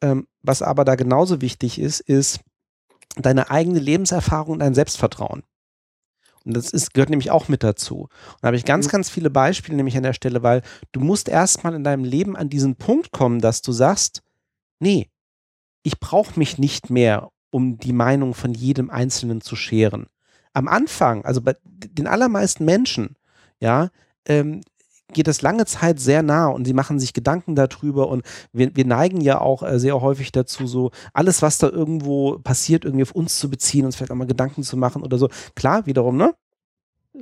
[0.02, 2.40] ähm, was aber da genauso wichtig ist, ist
[3.16, 5.44] deine eigene Lebenserfahrung und dein Selbstvertrauen.
[6.46, 8.02] Und das ist, gehört nämlich auch mit dazu.
[8.02, 10.62] Und da habe ich ganz, ganz viele Beispiele nämlich an der Stelle, weil
[10.92, 14.22] du musst erstmal in deinem Leben an diesen Punkt kommen, dass du sagst,
[14.80, 15.10] nee,
[15.84, 20.08] ich brauche mich nicht mehr, um die Meinung von jedem Einzelnen zu scheren.
[20.54, 23.16] Am Anfang, also bei den allermeisten Menschen,
[23.60, 23.90] ja,
[24.26, 24.62] ähm,
[25.14, 28.86] geht es lange Zeit sehr nah und sie machen sich Gedanken darüber und wir, wir
[28.86, 33.12] neigen ja auch äh, sehr häufig dazu, so alles, was da irgendwo passiert, irgendwie auf
[33.12, 35.30] uns zu beziehen, uns vielleicht auch mal Gedanken zu machen oder so.
[35.56, 36.34] Klar, wiederum, ne?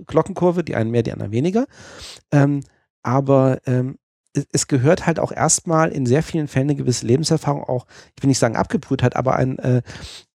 [0.07, 1.65] Glockenkurve, die einen mehr, die anderen weniger.
[2.31, 2.61] Ähm,
[3.03, 3.97] aber ähm,
[4.51, 7.85] es, gehört halt auch erstmal in sehr vielen Fällen eine gewisse Lebenserfahrung auch,
[8.15, 9.81] ich will nicht sagen Abgebrühtheit, aber ein, äh,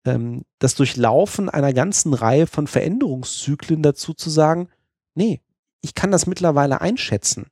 [0.05, 4.69] ähm, das Durchlaufen einer ganzen Reihe von Veränderungszyklen dazu zu sagen,
[5.15, 5.41] nee,
[5.85, 7.47] ich kann das mittlerweile einschätzen.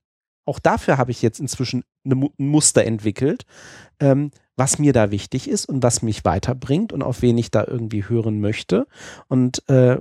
[0.45, 3.45] Auch dafür habe ich jetzt inzwischen ein Muster entwickelt,
[4.01, 7.65] ähm, was mir da wichtig ist und was mich weiterbringt und auf wen ich da
[7.65, 8.87] irgendwie hören möchte.
[9.29, 9.99] Und äh,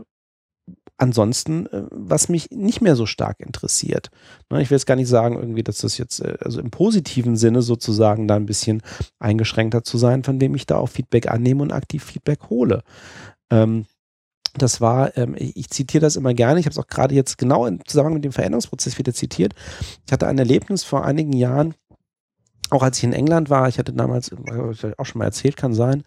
[0.97, 4.09] ansonsten, äh, was mich nicht mehr so stark interessiert.
[4.49, 7.35] Ne, ich will jetzt gar nicht sagen, irgendwie, dass das jetzt, äh, also im positiven
[7.35, 8.81] Sinne sozusagen da ein bisschen
[9.19, 12.83] eingeschränkter zu sein, von dem ich da auch Feedback annehme und aktiv Feedback hole.
[13.51, 13.85] Ähm,
[14.57, 17.37] das war, ähm, ich, ich, zitiere das immer gerne, ich habe es auch gerade jetzt
[17.37, 19.53] genau im Zusammenhang mit dem Veränderungsprozess wieder zitiert.
[20.05, 21.73] Ich hatte ein Erlebnis vor einigen Jahren,
[22.69, 24.31] auch als ich in England war, ich hatte damals,
[24.97, 26.03] auch schon mal erzählt, kann sein,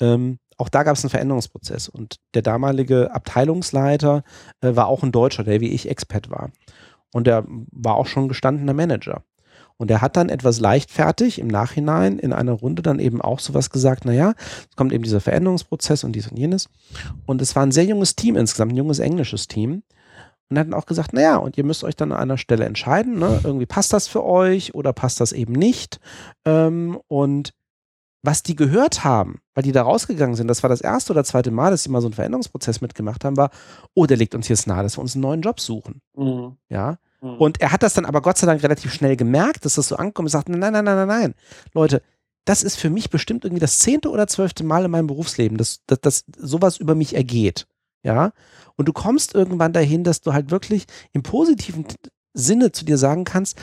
[0.00, 4.22] ähm, auch da gab es einen Veränderungsprozess und der damalige Abteilungsleiter
[4.60, 6.50] äh, war auch ein Deutscher, der wie ich Expat war.
[7.12, 9.22] Und der war auch schon gestandener Manager.
[9.76, 13.70] Und er hat dann etwas leichtfertig im Nachhinein in einer Runde dann eben auch sowas
[13.70, 14.34] gesagt, naja,
[14.70, 16.68] es kommt eben dieser Veränderungsprozess und dies und jenes.
[17.26, 19.82] Und es war ein sehr junges Team insgesamt, ein junges englisches Team.
[20.48, 22.66] Und er hat dann auch gesagt, naja, und ihr müsst euch dann an einer Stelle
[22.66, 23.40] entscheiden, ne?
[23.42, 25.98] irgendwie passt das für euch oder passt das eben nicht.
[26.44, 27.54] Ähm, und
[28.22, 31.50] was die gehört haben, weil die da rausgegangen sind, das war das erste oder zweite
[31.50, 33.50] Mal, dass sie mal so einen Veränderungsprozess mitgemacht haben, war,
[33.94, 36.02] oh, der liegt uns jetzt nahe, dass wir uns einen neuen Job suchen.
[36.16, 36.56] Mhm.
[36.68, 36.98] Ja.
[37.22, 37.36] Mhm.
[37.38, 39.96] Und er hat das dann aber Gott sei Dank relativ schnell gemerkt, dass das so
[39.96, 41.34] ankommt und sagt, nein, nein, nein, nein, nein,
[41.72, 42.02] Leute,
[42.44, 45.80] das ist für mich bestimmt irgendwie das zehnte oder zwölfte Mal in meinem Berufsleben, dass,
[45.86, 47.66] dass, dass sowas über mich ergeht.
[48.02, 48.32] Ja.
[48.76, 51.86] Und du kommst irgendwann dahin, dass du halt wirklich im positiven
[52.34, 53.56] Sinne zu dir sagen kannst,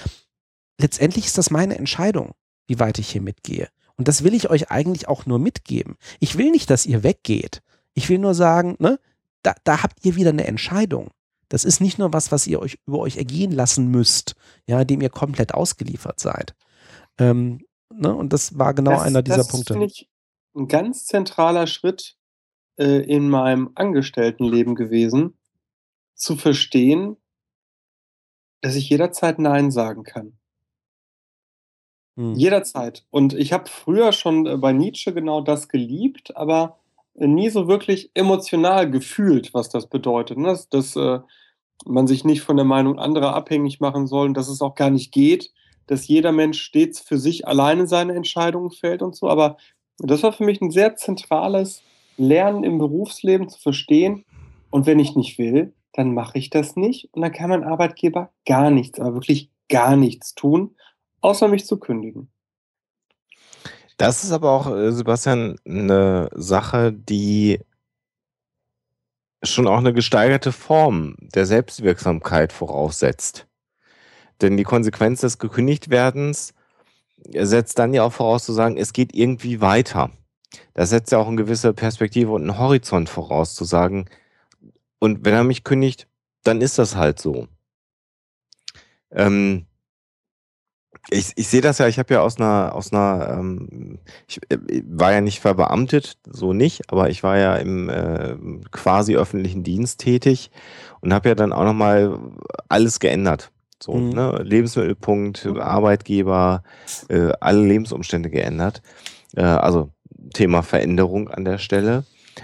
[0.80, 2.32] letztendlich ist das meine Entscheidung,
[2.68, 3.68] wie weit ich hier mitgehe.
[3.98, 5.98] Und das will ich euch eigentlich auch nur mitgeben.
[6.22, 7.62] Ich will nicht, dass ihr weggeht.
[7.94, 8.98] Ich will nur sagen, ne,
[9.44, 11.10] da, da habt ihr wieder eine Entscheidung.
[11.50, 14.36] Das ist nicht nur was, was ihr euch über euch ergehen lassen müsst,
[14.68, 16.56] ja, dem ihr komplett ausgeliefert seid.
[17.18, 19.74] Ähm, ne, und das war genau das, einer dieser das Punkte.
[19.74, 20.06] Das ist
[20.56, 22.18] ein ganz zentraler Schritt
[22.78, 25.38] äh, in meinem Angestelltenleben gewesen,
[26.16, 27.18] zu verstehen,
[28.62, 30.38] dass ich jederzeit Nein sagen kann.
[32.18, 32.36] Hm.
[32.36, 33.06] Jederzeit.
[33.10, 36.79] Und ich habe früher schon äh, bei Nietzsche genau das geliebt, aber
[37.28, 40.38] nie so wirklich emotional gefühlt, was das bedeutet.
[40.38, 40.48] Ne?
[40.48, 41.20] Dass, dass äh,
[41.86, 44.90] man sich nicht von der Meinung anderer abhängig machen soll und dass es auch gar
[44.90, 45.52] nicht geht,
[45.88, 49.28] dass jeder Mensch stets für sich alleine seine Entscheidungen fällt und so.
[49.28, 49.58] Aber
[49.98, 51.82] das war für mich ein sehr zentrales
[52.18, 54.26] Lernen im Berufsleben zu verstehen.
[54.70, 57.10] Und wenn ich nicht will, dann mache ich das nicht.
[57.14, 60.76] Und dann kann mein Arbeitgeber gar nichts, aber wirklich gar nichts tun,
[61.22, 62.30] außer mich zu kündigen.
[64.00, 67.60] Das ist aber auch, äh, Sebastian, eine Sache, die
[69.44, 73.46] schon auch eine gesteigerte Form der Selbstwirksamkeit voraussetzt.
[74.42, 76.54] Denn die Konsequenz des Gekündigtwerdens
[77.34, 80.12] setzt dann ja auch voraus zu sagen, es geht irgendwie weiter.
[80.74, 84.06] Das setzt ja auch eine gewisse Perspektive und einen Horizont voraus, zu sagen,
[85.00, 86.08] und wenn er mich kündigt,
[86.44, 87.50] dann ist das halt so.
[89.12, 89.66] Ähm,
[91.12, 94.58] ich, ich sehe das ja, ich habe ja aus einer, aus einer, ähm, ich äh,
[94.88, 98.36] war ja nicht verbeamtet, so nicht, aber ich war ja im äh,
[98.72, 100.52] quasi öffentlichen Dienst tätig
[101.02, 102.20] und habe ja dann auch nochmal
[102.68, 103.52] alles geändert.
[103.82, 104.10] So, mhm.
[104.10, 104.42] ne?
[104.44, 106.64] Lebensmittelpunkt, Arbeitgeber,
[107.08, 108.82] äh, alle Lebensumstände geändert.
[109.36, 109.92] Äh, also
[110.34, 112.04] Thema Veränderung an der Stelle.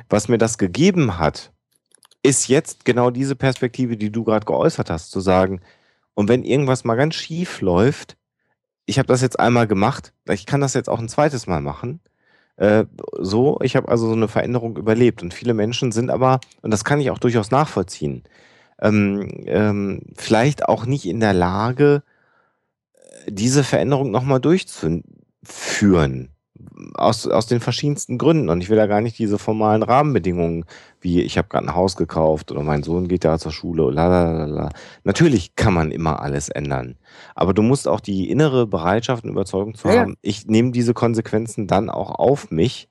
[0.10, 1.52] Was mir das gegeben hat,
[2.24, 5.62] ist jetzt genau diese Perspektive, die du gerade geäußert hast, zu sagen,
[6.16, 8.16] und wenn irgendwas mal ganz schief läuft,
[8.86, 12.00] ich habe das jetzt einmal gemacht, ich kann das jetzt auch ein zweites Mal machen.
[12.58, 12.86] Äh,
[13.20, 15.22] so, ich habe also so eine Veränderung überlebt.
[15.24, 18.24] Und viele Menschen sind aber, und das kann ich auch durchaus nachvollziehen,
[18.80, 22.04] ähm, ähm, vielleicht auch nicht in der Lage,
[23.28, 26.35] diese Veränderung nochmal durchzuführen
[26.94, 28.50] aus, aus den verschiedensten Gründen.
[28.50, 30.66] Und ich will da gar nicht diese formalen Rahmenbedingungen,
[31.02, 34.70] wie ich habe gerade ein Haus gekauft oder mein Sohn geht da zur Schule, lalalala.
[35.04, 36.96] Natürlich kann man immer alles ändern.
[37.36, 40.02] Aber du musst auch die innere Bereitschaft und Überzeugung zu ja.
[40.02, 42.90] haben, ich nehme diese Konsequenzen dann auch auf mich.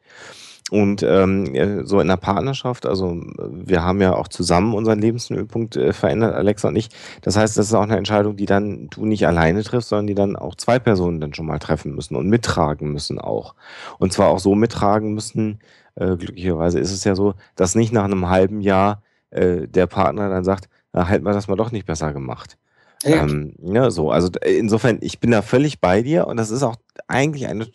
[0.71, 5.77] Und ähm, äh, so in der Partnerschaft, also wir haben ja auch zusammen unseren Lebensmittelpunkt
[5.77, 6.89] äh, verändert, Alexa und ich.
[7.21, 10.15] Das heißt, das ist auch eine Entscheidung, die dann du nicht alleine triffst, sondern die
[10.15, 13.55] dann auch zwei Personen dann schon mal treffen müssen und mittragen müssen auch.
[13.99, 15.59] Und zwar auch so mittragen müssen,
[15.97, 20.31] äh, glücklicherweise ist es ja so, dass nicht nach einem halben Jahr äh, der Partner
[20.31, 22.57] dann sagt, na, halt mal das mal doch nicht besser gemacht.
[23.03, 23.23] Ja.
[23.23, 24.11] Ähm, ja, so.
[24.11, 26.77] Also insofern, ich bin da völlig bei dir und das ist auch
[27.07, 27.67] eigentlich eine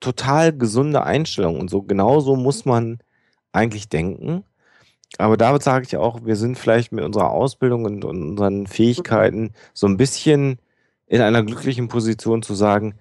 [0.00, 2.98] total gesunde Einstellung und so genau so muss man
[3.52, 4.44] eigentlich denken.
[5.18, 9.52] Aber damit sage ich auch, wir sind vielleicht mit unserer Ausbildung und, und unseren Fähigkeiten
[9.72, 10.58] so ein bisschen
[11.06, 12.94] in einer glücklichen Position zu sagen,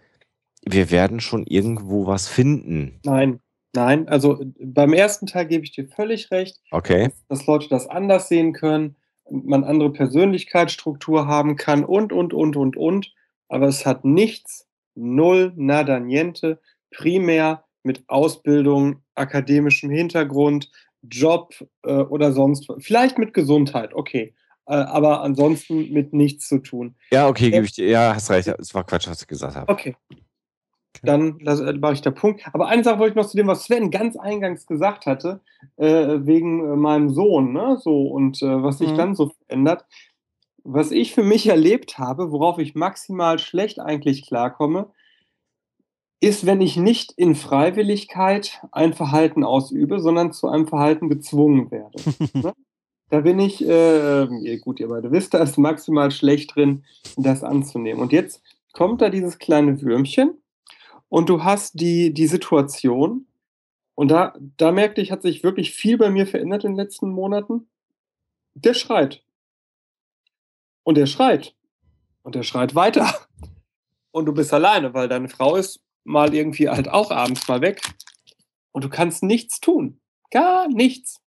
[0.64, 3.00] wir werden schon irgendwo was finden.
[3.04, 3.40] Nein,
[3.74, 4.08] nein.
[4.08, 6.62] Also beim ersten Teil gebe ich dir völlig recht.
[6.72, 7.10] Okay.
[7.28, 8.96] Dass, dass Leute das anders sehen können,
[9.30, 13.14] man andere Persönlichkeitsstruktur haben kann und, und, und, und, und.
[13.50, 16.60] Aber es hat nichts, null, nada, niente
[16.96, 20.72] primär mit Ausbildung, akademischem Hintergrund,
[21.04, 21.54] Job
[21.84, 24.34] äh, oder sonst, vielleicht mit Gesundheit, okay.
[24.68, 26.96] Äh, aber ansonsten mit nichts zu tun.
[27.12, 27.88] Ja, okay, gebe ich dir.
[27.88, 28.48] Ja, hast recht.
[28.48, 29.72] Es war Quatsch, was ich gesagt habe.
[29.72, 29.96] Okay.
[31.04, 32.42] Dann äh, mache ich der Punkt.
[32.52, 35.42] Aber eine Sache wollte ich noch zu dem, was Sven ganz eingangs gesagt hatte,
[35.78, 35.86] äh,
[36.22, 37.78] wegen äh, meinem Sohn, ne?
[37.80, 38.98] So, und äh, was sich mhm.
[38.98, 39.86] dann so verändert.
[40.64, 44.90] Was ich für mich erlebt habe, worauf ich maximal schlecht eigentlich klarkomme,
[46.20, 52.02] ist, wenn ich nicht in Freiwilligkeit ein Verhalten ausübe, sondern zu einem Verhalten gezwungen werde.
[52.34, 52.54] Ne?
[53.10, 56.84] Da bin ich, äh, gut, ihr beide wisst, da ist maximal schlecht drin,
[57.18, 58.02] das anzunehmen.
[58.02, 58.42] Und jetzt
[58.74, 60.42] kommt da dieses kleine Würmchen
[61.08, 63.28] und du hast die, die Situation,
[63.96, 67.10] und da, da merkte ich, hat sich wirklich viel bei mir verändert in den letzten
[67.10, 67.70] Monaten.
[68.54, 69.24] Der schreit.
[70.84, 71.56] Und der schreit.
[72.22, 73.14] Und der schreit weiter.
[74.12, 77.82] Und du bist alleine, weil deine Frau ist mal irgendwie halt auch abends mal weg
[78.72, 80.00] und du kannst nichts tun.
[80.32, 81.20] Gar nichts.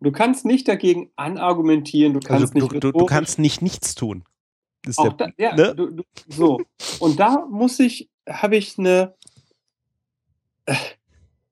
[0.00, 2.84] Du kannst nicht dagegen anargumentieren, du kannst also, nicht.
[2.84, 4.24] Du, du, kannst nicht nichts tun.
[4.86, 5.74] Der, da, ja, ne?
[5.74, 6.60] du, du, so.
[7.00, 9.14] Und da muss ich, habe ich eine,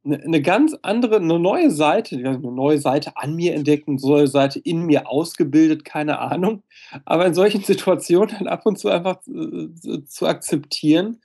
[0.04, 4.28] eine, eine, ganz andere, eine neue Seite, eine neue Seite an mir entdeckt, eine neue
[4.28, 6.62] Seite in mir ausgebildet, keine Ahnung.
[7.04, 11.20] Aber in solchen Situationen dann ab und zu einfach äh, zu akzeptieren,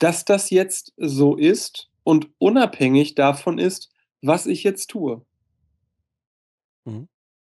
[0.00, 5.22] dass das jetzt so ist und unabhängig davon ist, was ich jetzt tue.
[6.84, 7.08] Mhm.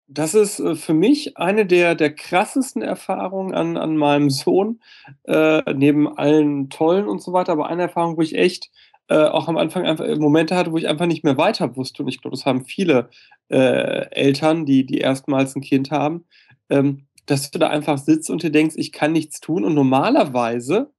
[0.08, 4.82] Das ist äh, für mich eine der, der krassesten Erfahrungen an, an meinem Sohn,
[5.24, 8.70] äh, neben allen tollen und so weiter, aber eine Erfahrung, wo ich echt
[9.08, 12.04] äh, auch am Anfang einfach Momente hatte, wo ich einfach nicht mehr weiter wusste.
[12.04, 13.10] Und ich glaube, das haben viele
[13.50, 16.26] äh, Eltern, die, die erstmals ein Kind haben,
[16.70, 19.64] ähm, dass du da einfach sitzt und dir denkst, ich kann nichts tun.
[19.64, 20.92] Und normalerweise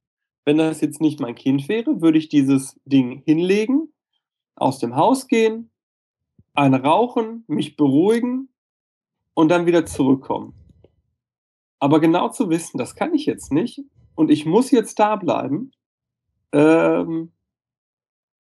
[0.45, 3.91] wenn das jetzt nicht mein Kind wäre, würde ich dieses Ding hinlegen,
[4.55, 5.71] aus dem Haus gehen,
[6.53, 8.49] eine rauchen, mich beruhigen
[9.33, 10.53] und dann wieder zurückkommen.
[11.79, 13.81] Aber genau zu wissen, das kann ich jetzt nicht
[14.15, 15.71] und ich muss jetzt da bleiben,
[16.53, 17.33] ähm,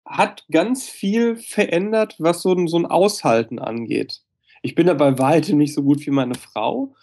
[0.06, 4.22] hat ganz viel verändert, was so ein, so ein Aushalten angeht.
[4.62, 6.94] Ich bin da bei weitem nicht so gut wie meine Frau,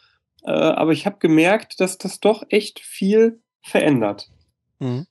[0.42, 4.30] äh, aber ich habe gemerkt, dass das doch echt viel verändert.
[4.82, 5.06] Mhm.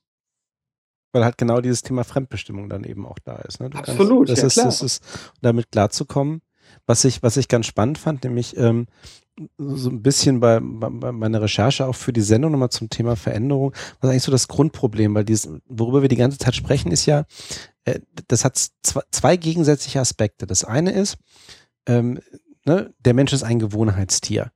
[1.12, 3.60] Weil halt genau dieses Thema Fremdbestimmung dann eben auch da ist.
[3.60, 3.70] Ne?
[3.74, 4.66] Absolut, kannst, das, ja, ist, klar.
[4.66, 5.04] das ist,
[5.42, 6.42] damit klarzukommen.
[6.86, 8.86] Was ich, was ich ganz spannend fand, nämlich ähm,
[9.58, 13.16] so ein bisschen bei, bei, bei, meiner Recherche auch für die Sendung nochmal zum Thema
[13.16, 17.06] Veränderung, was eigentlich so das Grundproblem, weil dieses, worüber wir die ganze Zeit sprechen, ist
[17.06, 17.24] ja,
[17.84, 20.46] äh, das hat zwei, zwei, gegensätzliche Aspekte.
[20.46, 21.18] Das eine ist,
[21.86, 22.20] ähm,
[22.64, 24.50] ne, der Mensch ist ein Gewohnheitstier.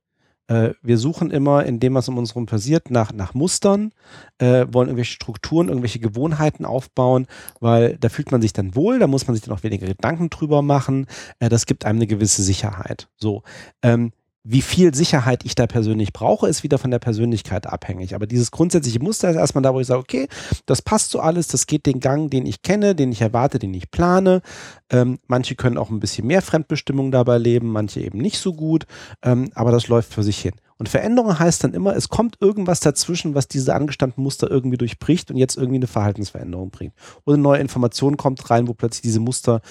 [0.47, 3.91] Äh, wir suchen immer in dem, was um uns herum passiert, nach, nach Mustern,
[4.37, 7.27] äh, wollen irgendwelche Strukturen, irgendwelche Gewohnheiten aufbauen,
[7.59, 10.29] weil da fühlt man sich dann wohl, da muss man sich dann auch weniger Gedanken
[10.29, 11.07] drüber machen.
[11.39, 13.09] Äh, das gibt einem eine gewisse Sicherheit.
[13.17, 13.43] So.
[13.81, 14.11] Ähm,
[14.49, 18.15] wie viel Sicherheit ich da persönlich brauche, ist wieder von der Persönlichkeit abhängig.
[18.15, 20.27] Aber dieses grundsätzliche Muster ist erstmal da, wo ich sage, okay,
[20.65, 23.73] das passt so alles, das geht den Gang, den ich kenne, den ich erwarte, den
[23.73, 24.41] ich plane.
[24.89, 28.85] Ähm, manche können auch ein bisschen mehr Fremdbestimmung dabei leben, manche eben nicht so gut,
[29.21, 30.53] ähm, aber das läuft für sich hin.
[30.77, 35.29] Und Veränderung heißt dann immer, es kommt irgendwas dazwischen, was diese angestammten Muster irgendwie durchbricht
[35.29, 36.93] und jetzt irgendwie eine Verhaltensveränderung bringt.
[37.25, 39.61] Oder neue Information kommt rein, wo plötzlich diese Muster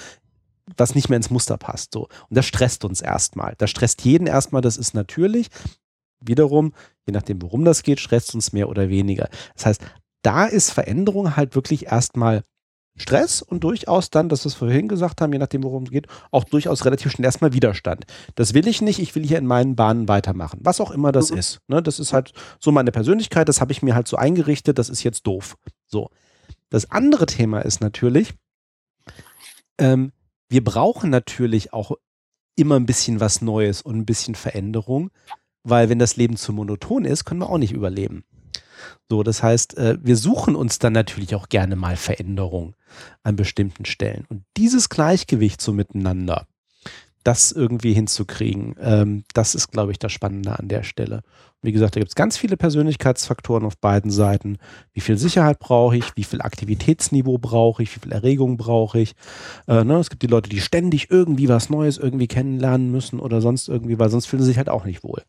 [0.77, 1.93] was nicht mehr ins Muster passt.
[1.93, 2.09] So.
[2.29, 3.55] Und das stresst uns erstmal.
[3.59, 5.49] Das stresst jeden erstmal, das ist natürlich.
[6.21, 6.73] Wiederum,
[7.07, 9.29] je nachdem, worum das geht, stresst uns mehr oder weniger.
[9.55, 9.83] Das heißt,
[10.23, 12.43] da ist Veränderung halt wirklich erstmal
[12.97, 16.07] Stress und durchaus dann, dass wir es vorhin gesagt haben, je nachdem, worum es geht,
[16.31, 18.07] auch durchaus relativ schnell erstmal Widerstand.
[18.35, 20.61] Das will ich nicht, ich will hier in meinen Bahnen weitermachen.
[20.63, 21.39] Was auch immer das mhm.
[21.39, 21.61] ist.
[21.69, 21.83] Ne?
[21.83, 25.03] Das ist halt so meine Persönlichkeit, das habe ich mir halt so eingerichtet, das ist
[25.03, 25.57] jetzt doof.
[25.87, 26.09] So.
[26.71, 28.33] Das andere Thema ist natürlich,
[29.79, 30.13] ähm,
[30.49, 31.93] wir brauchen natürlich auch
[32.57, 35.11] immer ein bisschen was Neues und ein bisschen Veränderung,
[35.63, 38.25] weil wenn das Leben zu monoton ist, können wir auch nicht überleben.
[39.09, 42.75] So, das heißt, äh, wir suchen uns dann natürlich auch gerne mal Veränderung
[43.23, 44.25] an bestimmten Stellen.
[44.29, 46.47] Und dieses Gleichgewicht so miteinander,
[47.27, 51.23] das irgendwie hinzukriegen, ähm, das ist, glaube ich, das Spannende an der Stelle.
[51.61, 54.59] Wie gesagt, da gibt es ganz viele Persönlichkeitsfaktoren auf beiden Seiten.
[54.93, 56.17] Wie viel Sicherheit brauche ich?
[56.17, 57.97] Wie viel Aktivitätsniveau brauche ich?
[57.97, 59.15] Wie viel Erregung brauche ich?
[59.67, 59.97] Äh, ne?
[59.97, 63.99] Es gibt die Leute, die ständig irgendwie was Neues irgendwie kennenlernen müssen oder sonst irgendwie,
[63.99, 65.25] weil sonst fühlen sie sich halt auch nicht wohl.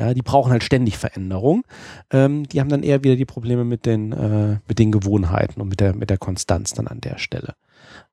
[0.00, 1.62] Ja, die brauchen halt ständig Veränderung.
[2.10, 5.68] Ähm, die haben dann eher wieder die Probleme mit den, äh, mit den Gewohnheiten und
[5.68, 7.54] mit der, mit der Konstanz dann an der Stelle.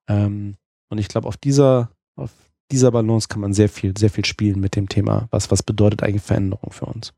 [0.08, 0.58] Ähm,
[0.90, 2.30] und ich glaube, auf dieser, auf
[2.74, 5.28] dieser Balance kann man sehr viel, sehr viel spielen mit dem Thema.
[5.30, 7.14] Was, was bedeutet eigentlich Veränderung für uns?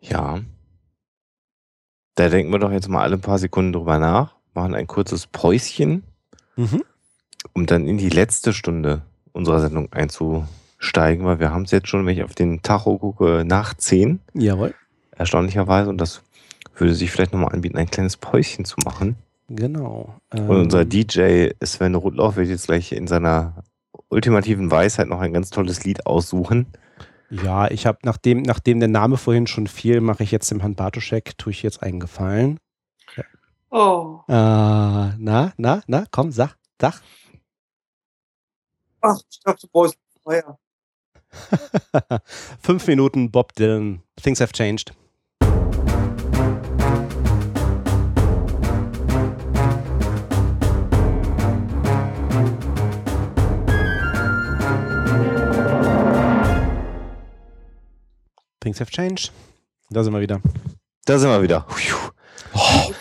[0.00, 0.40] Ja.
[2.14, 5.26] Da denken wir doch jetzt mal alle ein paar Sekunden drüber nach, machen ein kurzes
[5.26, 6.04] Päuschen,
[6.54, 6.84] mhm.
[7.52, 9.02] um dann in die letzte Stunde
[9.32, 13.42] unserer Sendung einzusteigen, weil wir haben es jetzt schon, wenn ich auf den Tacho gucke,
[13.44, 14.20] nach 10.
[14.34, 14.72] Jawohl.
[15.16, 15.90] Erstaunlicherweise.
[15.90, 16.22] Und das
[16.76, 19.16] würde sich vielleicht nochmal anbieten, ein kleines Päuschen zu machen.
[19.48, 20.14] Genau.
[20.32, 23.62] Und unser ähm, DJ Sven Rudloff wird jetzt gleich in seiner
[24.08, 26.66] ultimativen Weisheit noch ein ganz tolles Lied aussuchen.
[27.30, 30.76] Ja, ich habe, nachdem, nachdem der Name vorhin schon fiel, mache ich jetzt dem Herrn
[30.76, 32.58] Bartoschek, tue ich jetzt einen Gefallen.
[33.70, 34.20] Oh.
[34.28, 37.02] Äh, na, na, na, komm, sag, sag.
[39.00, 39.90] Ach, ich dachte, du
[40.22, 40.58] Feuer.
[42.60, 44.02] Fünf Minuten Bob Dylan.
[44.22, 44.94] Things have changed.
[58.64, 59.30] Things have changed.
[59.90, 60.40] Da sind wir wieder.
[61.04, 61.66] Da sind wir wieder.
[62.54, 62.92] Oh.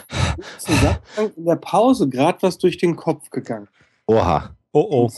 [1.38, 3.70] In der Pause gerade was durch den Kopf gegangen.
[4.06, 4.58] Oha.
[4.74, 5.12] Oh oh.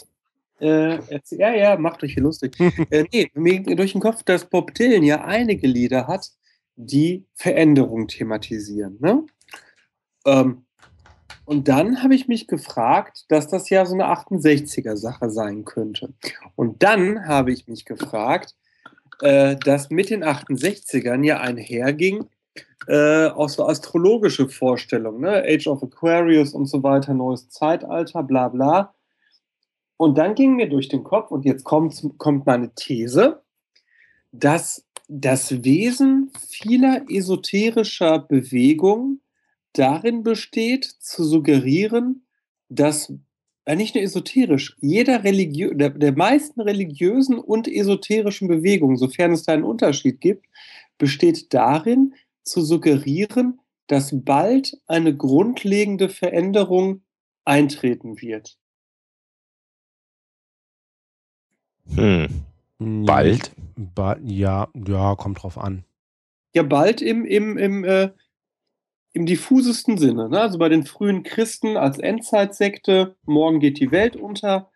[0.64, 1.00] Äh,
[1.32, 2.56] ja, ja, macht euch hier lustig.
[2.92, 6.30] äh, nee, mir ging durch den Kopf, dass Bob Dylan ja einige Lieder hat,
[6.76, 8.98] die Veränderung thematisieren.
[9.00, 9.26] Ne?
[10.28, 10.66] Ähm,
[11.46, 16.14] und dann habe ich mich gefragt, dass das ja so eine 68er-Sache sein könnte.
[16.56, 18.54] Und dann habe ich mich gefragt,
[19.22, 22.26] äh, das mit den 68ern ja einherging,
[22.88, 25.44] äh, auch so astrologische Vorstellungen, ne?
[25.44, 28.94] Age of Aquarius und so weiter, neues Zeitalter, bla bla.
[29.98, 33.42] Und dann ging mir durch den Kopf, und jetzt kommt, kommt meine These,
[34.32, 39.22] dass das Wesen vieler esoterischer Bewegungen
[39.74, 42.26] darin besteht, zu suggerieren,
[42.70, 43.14] dass
[43.74, 49.54] nicht nur esoterisch, jeder Religiö der, der meisten religiösen und esoterischen Bewegungen, sofern es da
[49.54, 50.46] einen Unterschied gibt,
[51.00, 52.14] besteht darin,
[52.44, 57.02] zu suggerieren, dass bald eine grundlegende Veränderung
[57.44, 58.58] eintreten wird.
[61.94, 62.28] Hm.
[62.78, 63.52] Bald?
[63.76, 65.86] Ba ja, ja, kommt drauf an.
[66.54, 68.12] Ja, bald im, im, im äh,
[69.16, 70.30] im diffusesten Sinne.
[70.30, 70.40] Ne?
[70.42, 74.70] Also bei den frühen Christen als Endzeitsekte, morgen geht die Welt unter.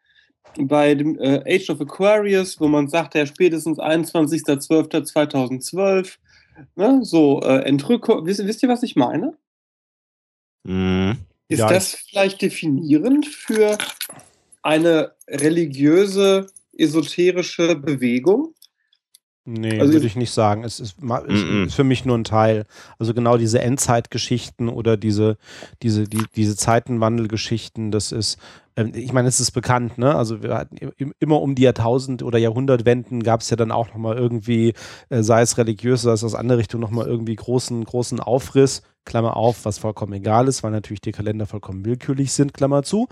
[0.57, 6.19] Bei dem äh, Age of Aquarius, wo man sagt, ja, spätestens 21.12.2012,
[6.75, 6.99] ne?
[7.03, 8.25] so äh, Entrückung.
[8.25, 9.37] Wisst, wisst, ihr, was ich meine?
[10.63, 11.11] Mm,
[11.49, 13.77] Ist ja, das vielleicht definierend für
[14.61, 16.47] eine religiöse,
[16.77, 18.53] esoterische Bewegung?
[19.51, 20.63] Nee, also würde ich nicht sagen.
[20.63, 20.97] Es ist,
[21.27, 22.65] ist, ist, für mich nur ein Teil.
[22.99, 25.37] Also genau diese Endzeitgeschichten oder diese,
[25.81, 28.37] diese, die, diese Zeitenwandelgeschichten, das ist,
[28.75, 30.13] ähm, ich meine, es ist bekannt, ne?
[30.13, 30.77] Also wir hatten
[31.19, 34.73] immer um die Jahrtausend- oder Jahrhundertwenden gab es ja dann auch nochmal irgendwie,
[35.09, 38.83] äh, sei es religiös, sei es aus andere Richtung, nochmal irgendwie großen, großen Aufriss.
[39.05, 43.07] Klammer auf, was vollkommen egal ist, weil natürlich die Kalender vollkommen willkürlich sind, Klammer zu.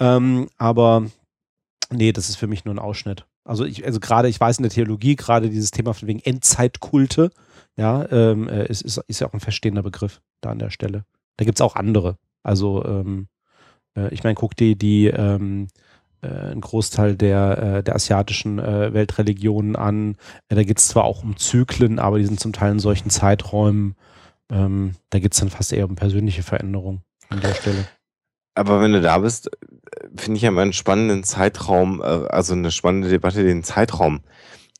[0.00, 1.04] Ähm, aber
[1.90, 3.26] nee, das ist für mich nur ein Ausschnitt.
[3.44, 7.30] Also ich, also gerade, ich weiß in der Theologie, gerade dieses Thema von wegen Endzeitkulte,
[7.76, 11.04] ja, ähm, äh, ist, ist, ist ja auch ein verstehender Begriff da an der Stelle.
[11.36, 12.16] Da gibt es auch andere.
[12.42, 13.28] Also, ähm,
[13.96, 15.68] äh, ich meine, guck dir die, ähm,
[16.24, 20.16] äh, einen Großteil der, äh, der asiatischen äh, Weltreligionen an.
[20.48, 23.10] Äh, da geht es zwar auch um Zyklen, aber die sind zum Teil in solchen
[23.10, 23.96] Zeiträumen.
[24.50, 27.86] Ähm, da geht es dann fast eher um persönliche Veränderungen an der Stelle.
[28.54, 29.50] Aber wenn du da bist,
[30.16, 34.20] finde ich ja immer einen spannenden Zeitraum, äh, also eine spannende Debatte, den Zeitraum.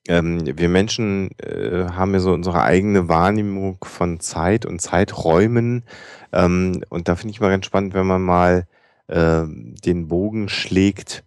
[0.06, 5.84] Ähm, wir Menschen äh, haben ja so unsere eigene Wahrnehmung von Zeit und Zeiträumen.
[6.32, 8.66] Ähm, und da finde ich mal ganz spannend, wenn man mal
[9.08, 11.24] äh, den Bogen schlägt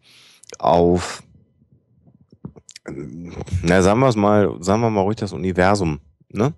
[0.59, 1.23] auf,
[3.63, 5.99] na sagen wir es mal, sagen wir mal ruhig das Universum.
[6.29, 6.53] Ne?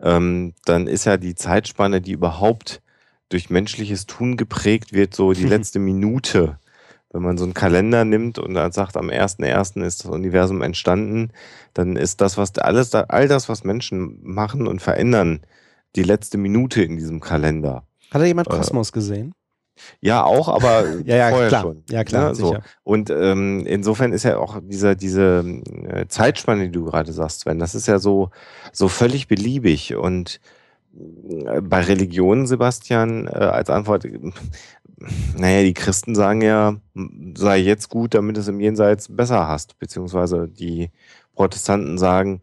[0.00, 2.82] Ähm, dann ist ja die Zeitspanne, die überhaupt
[3.28, 6.58] durch menschliches Tun geprägt wird, so die letzte Minute
[7.10, 9.82] wenn man so einen Kalender nimmt und dann sagt, am 1.1.
[9.82, 11.30] ist das Universum entstanden,
[11.72, 15.40] dann ist das, was alles, all das, was Menschen machen und verändern,
[15.96, 17.84] die letzte Minute in diesem Kalender.
[18.10, 19.32] Hat da jemand äh, Kosmos äh, gesehen?
[20.00, 21.62] Ja, auch, aber ja, ja, vorher klar.
[21.62, 21.84] schon.
[21.90, 22.28] Ja, klar.
[22.30, 22.34] Ne?
[22.34, 22.56] So.
[22.82, 25.44] Und ähm, insofern ist ja auch dieser, diese
[25.88, 28.30] äh, Zeitspanne, die du gerade sagst, Sven, das ist ja so,
[28.72, 29.94] so völlig beliebig.
[29.94, 30.40] Und
[31.46, 34.06] äh, bei Religionen, Sebastian, äh, als Antwort,
[35.36, 36.76] naja, die Christen sagen ja,
[37.36, 39.78] sei jetzt gut, damit es im Jenseits besser hast.
[39.78, 40.90] Beziehungsweise die
[41.34, 42.40] Protestanten sagen,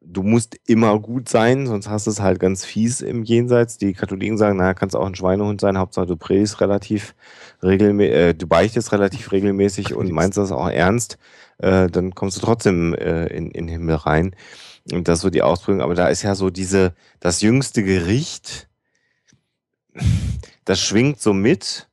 [0.00, 3.78] du musst immer gut sein, sonst hast du es halt ganz fies im Jenseits.
[3.78, 7.14] Die Katholiken sagen, naja, kannst auch ein Schweinehund sein, Hauptsache du predigst relativ
[7.62, 11.18] regelmäßig, äh, du beichtest relativ regelmäßig und meinst das auch ernst,
[11.58, 14.34] äh, dann kommst du trotzdem äh, in, in den Himmel rein.
[14.92, 15.80] Und das ist so die Ausprägung.
[15.80, 18.68] Aber da ist ja so diese, das jüngste Gericht,
[20.64, 21.88] das schwingt so mit.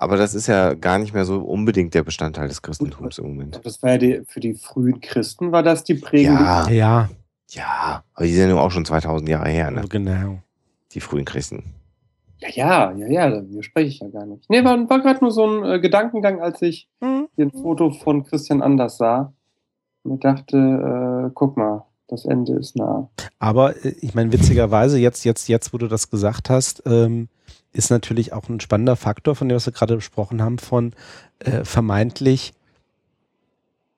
[0.00, 3.60] Aber das ist ja gar nicht mehr so unbedingt der Bestandteil des Christentums im Moment.
[3.62, 6.36] Das war ja die, für die frühen Christen, war das die Prägung?
[6.36, 7.10] Ja, ja.
[7.50, 9.84] Ja, aber die sind ja auch schon 2000 Jahre her, ne?
[9.90, 10.38] Genau.
[10.92, 11.74] Die frühen Christen.
[12.38, 14.48] Ja, ja, ja, ja, da spreche ich ja gar nicht.
[14.48, 17.28] Nee, war, war gerade nur so ein äh, Gedankengang, als ich mhm.
[17.38, 19.34] ein Foto von Christian Anders sah.
[20.04, 23.10] Und ich dachte, äh, guck mal, das Ende ist nah.
[23.38, 27.28] Aber äh, ich meine, witzigerweise, jetzt, jetzt, jetzt, wo du das gesagt hast, ähm,
[27.72, 30.92] ist natürlich auch ein spannender Faktor, von dem was wir gerade besprochen haben, von
[31.38, 32.52] äh, vermeintlich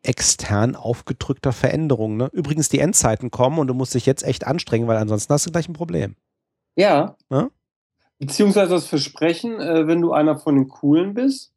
[0.02, 2.16] extern aufgedrückter Veränderung.
[2.16, 2.28] Ne?
[2.32, 5.52] Übrigens, die Endzeiten kommen und du musst dich jetzt echt anstrengen, weil ansonsten hast du
[5.52, 6.16] gleich ein Problem.
[6.76, 7.16] Ja.
[7.30, 7.48] ja?
[8.18, 11.52] Beziehungsweise das Versprechen, äh, wenn du einer von den Coolen bist,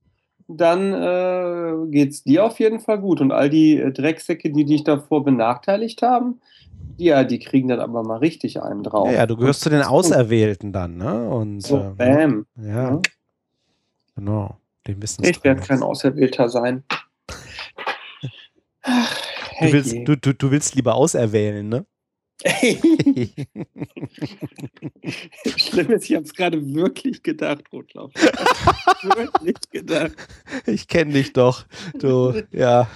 [0.48, 3.20] dann äh, geht es dir auf jeden Fall gut.
[3.20, 6.40] Und all die äh, Drecksäcke, die dich davor benachteiligt haben,
[6.98, 9.08] ja, die kriegen dann aber mal richtig einen drauf.
[9.08, 11.30] Ja, ja du gehörst zu den Auserwählten dann, ne?
[11.30, 12.46] Und, so, äh, bam.
[12.58, 12.66] Ja.
[12.66, 13.02] ja.
[14.16, 14.58] Genau.
[14.88, 16.84] Den ich werde kein Auserwählter sein.
[18.84, 19.20] Ach,
[19.60, 21.86] du, willst, du, du, du willst lieber auserwählen, ne?
[25.56, 28.12] Schlimm ist, ich habe es gerade wirklich gedacht, Rotlauf.
[29.04, 30.12] wirklich gedacht.
[30.66, 31.66] Ich kenne dich doch.
[31.98, 32.88] Du, ja.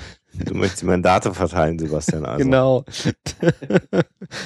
[0.46, 2.26] Du möchtest Mandate verteilen, Sebastian.
[2.26, 2.44] Also.
[2.44, 2.86] Genau.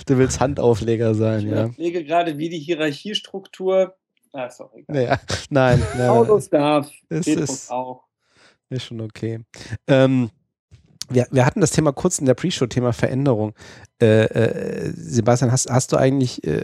[0.05, 1.65] Du willst Handaufleger sein, ich ja.
[1.65, 3.95] Ich lege gerade, wie die Hierarchiestruktur.
[4.31, 4.83] Ah, egal.
[4.87, 5.83] Naja, nein.
[5.97, 6.89] nein Paulus darf.
[7.09, 8.05] Es ist, auch.
[8.69, 9.41] Ist schon okay.
[9.87, 10.29] Ähm,
[11.09, 13.53] wir, wir hatten das Thema kurz in der Pre-Show, Thema Veränderung.
[14.01, 16.63] Äh, äh, Sebastian, hast, hast du eigentlich, äh,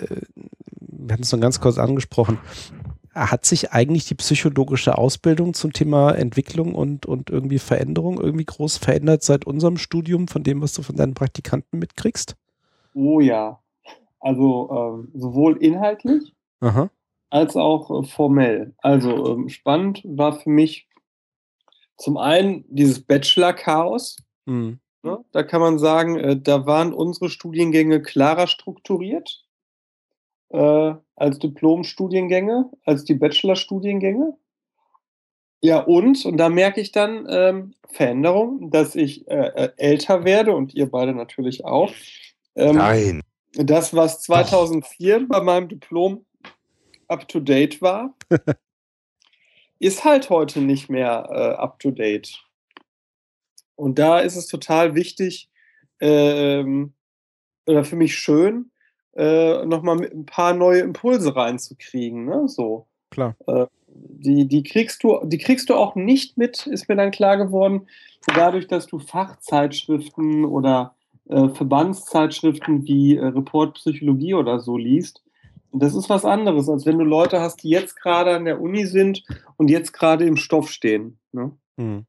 [0.75, 2.39] wir hatten es noch ganz kurz angesprochen,
[3.27, 8.77] hat sich eigentlich die psychologische Ausbildung zum Thema Entwicklung und, und irgendwie Veränderung irgendwie groß
[8.77, 12.35] verändert seit unserem Studium, von dem, was du von deinen Praktikanten mitkriegst?
[12.93, 13.59] Oh ja.
[14.19, 16.89] Also ähm, sowohl inhaltlich Aha.
[17.29, 18.73] als auch äh, formell.
[18.79, 20.87] Also ähm, spannend war für mich
[21.97, 24.17] zum einen dieses Bachelor-Chaos.
[24.45, 24.79] Mhm.
[25.03, 25.23] Ne?
[25.31, 29.45] Da kann man sagen, äh, da waren unsere Studiengänge klarer strukturiert
[30.49, 34.37] äh, als Diplom-Studiengänge, als die Bachelor-Studiengänge.
[35.61, 40.55] Ja, und, und da merke ich dann ähm, Veränderung, dass ich äh, äh älter werde
[40.55, 41.91] und ihr beide natürlich auch.
[42.55, 43.21] Ähm, Nein.
[43.53, 45.27] Das, was 2004 Doch.
[45.27, 46.25] bei meinem Diplom
[47.07, 48.15] up to date war,
[49.79, 52.41] ist halt heute nicht mehr äh, up to date.
[53.75, 55.49] Und da ist es total wichtig,
[55.99, 56.93] ähm,
[57.65, 58.71] oder für mich schön,
[59.19, 62.25] äh, nochmal ein paar neue Impulse reinzukriegen.
[62.25, 62.47] Ne?
[62.47, 62.87] So.
[63.11, 63.35] Klar.
[63.47, 67.37] Äh, die, die, kriegst du, die kriegst du auch nicht mit, ist mir dann klar
[67.37, 67.87] geworden,
[68.25, 70.95] dadurch, dass du Fachzeitschriften oder
[71.27, 75.21] äh, Verbandszeitschriften wie äh, Report Psychologie oder so liest.
[75.71, 78.85] Das ist was anderes, als wenn du Leute hast, die jetzt gerade an der Uni
[78.85, 79.23] sind
[79.57, 81.19] und jetzt gerade im Stoff stehen.
[81.31, 81.51] Ne?
[81.77, 82.05] Hm.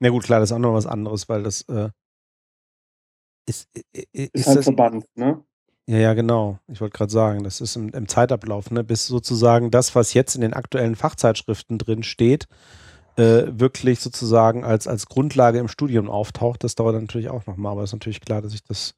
[0.00, 1.90] Na gut, klar, das ist auch noch was anderes, weil das äh,
[3.46, 5.44] ist, ist, ist halt das, Verband, ne?
[5.88, 6.58] Ja, ja, genau.
[6.66, 8.82] Ich wollte gerade sagen, das ist im, im, Zeitablauf, ne?
[8.82, 12.48] bis sozusagen das, was jetzt in den aktuellen Fachzeitschriften drin steht,
[13.16, 16.64] äh, wirklich sozusagen als, als Grundlage im Studium auftaucht.
[16.64, 18.94] Das dauert natürlich auch nochmal, aber es ist natürlich klar, dass sich das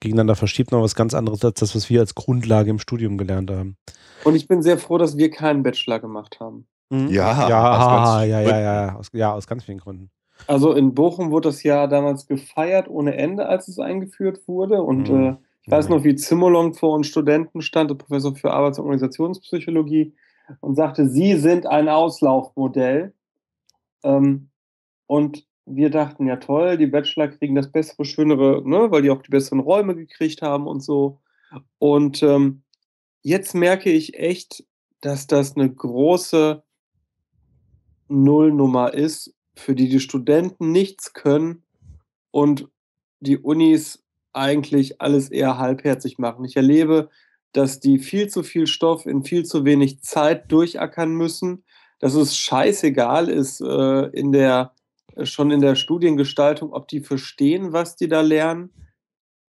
[0.00, 3.50] gegeneinander verschiebt, noch was ganz anderes als das, was wir als Grundlage im Studium gelernt
[3.50, 3.76] haben.
[4.24, 6.66] Und ich bin sehr froh, dass wir keinen Bachelor gemacht haben.
[6.90, 7.08] Mhm.
[7.08, 10.10] Ja, ja, ja, ja, ja, aus, ja, aus ganz vielen Gründen.
[10.46, 14.82] Also in Bochum wurde das ja damals gefeiert ohne Ende, als es eingeführt wurde.
[14.82, 15.24] Und mhm.
[15.24, 18.84] äh, ich weiß noch, wie Zimmerlong vor uns Studenten stand, der Professor für Arbeits- und
[18.86, 20.14] Organisationspsychologie,
[20.60, 23.14] und sagte, Sie sind ein Auslaufmodell.
[24.02, 24.50] Ähm,
[25.06, 29.22] und wir dachten, ja toll, die Bachelor kriegen das bessere, schönere, ne, weil die auch
[29.22, 31.20] die besseren Räume gekriegt haben und so.
[31.78, 32.62] Und ähm,
[33.22, 34.64] jetzt merke ich echt,
[35.00, 36.62] dass das eine große
[38.08, 41.62] Nullnummer ist, für die die Studenten nichts können
[42.30, 42.68] und
[43.20, 44.01] die Unis
[44.32, 46.44] eigentlich alles eher halbherzig machen.
[46.44, 47.10] Ich erlebe,
[47.52, 51.64] dass die viel zu viel Stoff in viel zu wenig Zeit durchackern müssen,
[51.98, 54.74] dass es scheißegal ist äh, in der,
[55.14, 58.70] äh, schon in der Studiengestaltung, ob die verstehen, was die da lernen.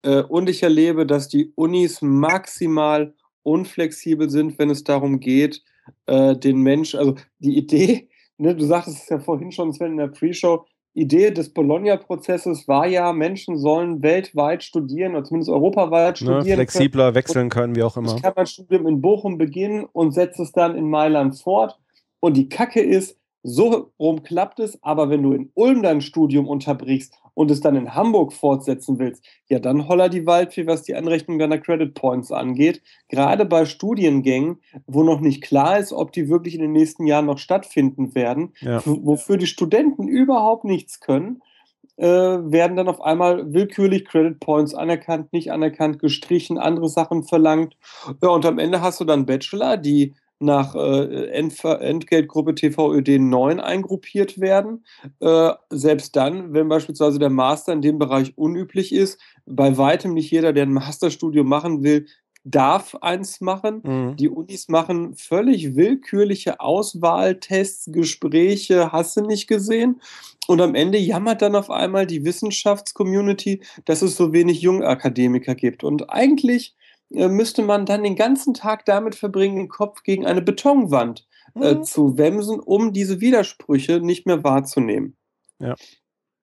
[0.04, 3.14] Äh, und ich erlebe, dass die Unis maximal
[3.44, 5.64] unflexibel sind, wenn es darum geht,
[6.08, 9.98] äh, den Menschen, also die Idee, ne, du sagtest es ja vorhin schon, Sven, in
[9.98, 16.28] der Pre-Show, Idee des Bologna-Prozesses war ja, Menschen sollen weltweit studieren oder zumindest europaweit ne,
[16.28, 16.46] studieren.
[16.48, 17.16] Ne, flexibler können.
[17.16, 18.16] wechseln können, wie auch immer.
[18.16, 21.80] Ich kann mein Studium in Bochum beginnen und setze es dann in Mailand fort.
[22.20, 26.48] Und die Kacke ist, so rum klappt es, aber wenn du in Ulm dein Studium
[26.48, 30.96] unterbrichst und es dann in Hamburg fortsetzen willst, ja, dann holler die Waldfee, was die
[30.96, 32.82] Anrechnung deiner Credit Points angeht.
[33.10, 37.26] Gerade bei Studiengängen, wo noch nicht klar ist, ob die wirklich in den nächsten Jahren
[37.26, 38.82] noch stattfinden werden, ja.
[38.86, 41.42] wofür die Studenten überhaupt nichts können,
[41.98, 47.76] äh, werden dann auf einmal willkürlich Credit Points anerkannt, nicht anerkannt, gestrichen, andere Sachen verlangt.
[48.22, 54.40] Ja, und am Ende hast du dann Bachelor, die nach äh, Entgeltgruppe TVÖD 9 eingruppiert
[54.40, 54.86] werden.
[55.20, 60.32] Äh, selbst dann, wenn beispielsweise der Master in dem Bereich unüblich ist, bei weitem nicht
[60.32, 62.06] jeder, der ein Masterstudium machen will,
[62.44, 63.82] darf eins machen.
[63.84, 64.16] Mhm.
[64.16, 70.02] Die Unis machen völlig willkürliche Auswahltests, Gespräche, hast du nicht gesehen.
[70.48, 75.84] Und am Ende jammert dann auf einmal die Wissenschaftscommunity, dass es so wenig Jungakademiker gibt.
[75.84, 76.76] Und eigentlich
[77.14, 81.84] müsste man dann den ganzen Tag damit verbringen, den Kopf gegen eine Betonwand äh, mhm.
[81.84, 85.18] zu wemsen, um diese Widersprüche nicht mehr wahrzunehmen.
[85.60, 85.76] Ja.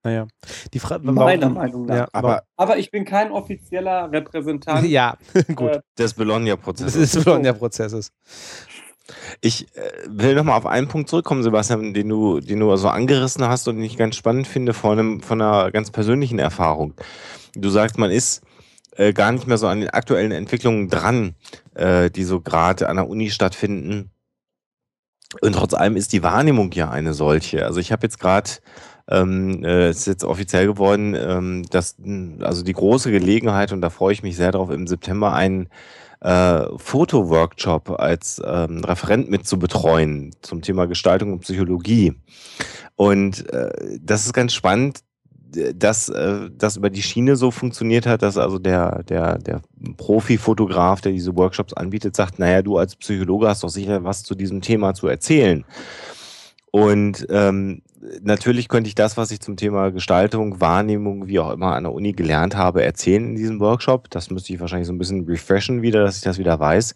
[0.05, 0.29] Naja,
[0.73, 1.97] die Frage meiner Meinung nach.
[1.97, 4.87] Ja, aber, aber ich bin kein offizieller Repräsentant.
[4.87, 5.19] Ja,
[5.55, 5.71] gut.
[5.71, 7.13] Äh, des Bologna-Prozesses.
[7.13, 8.13] Des Bologna-Prozesses.
[9.41, 13.45] Ich äh, will nochmal auf einen Punkt zurückkommen, Sebastian, den du, den du so angerissen
[13.49, 16.95] hast und den ich ganz spannend finde von, einem, von einer ganz persönlichen Erfahrung.
[17.55, 18.43] Du sagst, man ist
[18.99, 21.35] äh, gar nicht mehr so an den aktuellen Entwicklungen dran,
[21.75, 24.11] äh, die so gerade an der Uni stattfinden.
[25.41, 27.65] Und trotz allem ist die Wahrnehmung ja eine solche.
[27.65, 28.51] Also ich habe jetzt gerade,
[29.09, 31.97] ähm, äh, ist jetzt offiziell geworden, ähm, dass
[32.41, 35.69] also die große Gelegenheit, und da freue ich mich sehr drauf, im September einen
[36.21, 42.15] äh, Fotoworkshop als ähm, Referent mit zu betreuen zum Thema Gestaltung und Psychologie.
[42.97, 45.01] Und äh, das ist ganz spannend,
[45.75, 49.63] dass äh, das über die Schiene so funktioniert hat, dass also der, der, der
[49.97, 54.35] Profi-Fotograf, der diese Workshops anbietet, sagt, naja, du als Psychologe hast doch sicher was zu
[54.35, 55.65] diesem Thema zu erzählen.
[56.71, 57.83] Und ähm,
[58.21, 61.93] natürlich könnte ich das, was ich zum Thema Gestaltung, Wahrnehmung, wie auch immer an der
[61.93, 64.11] Uni gelernt habe, erzählen in diesem Workshop.
[64.11, 66.95] Das müsste ich wahrscheinlich so ein bisschen refreshen wieder, dass ich das wieder weiß.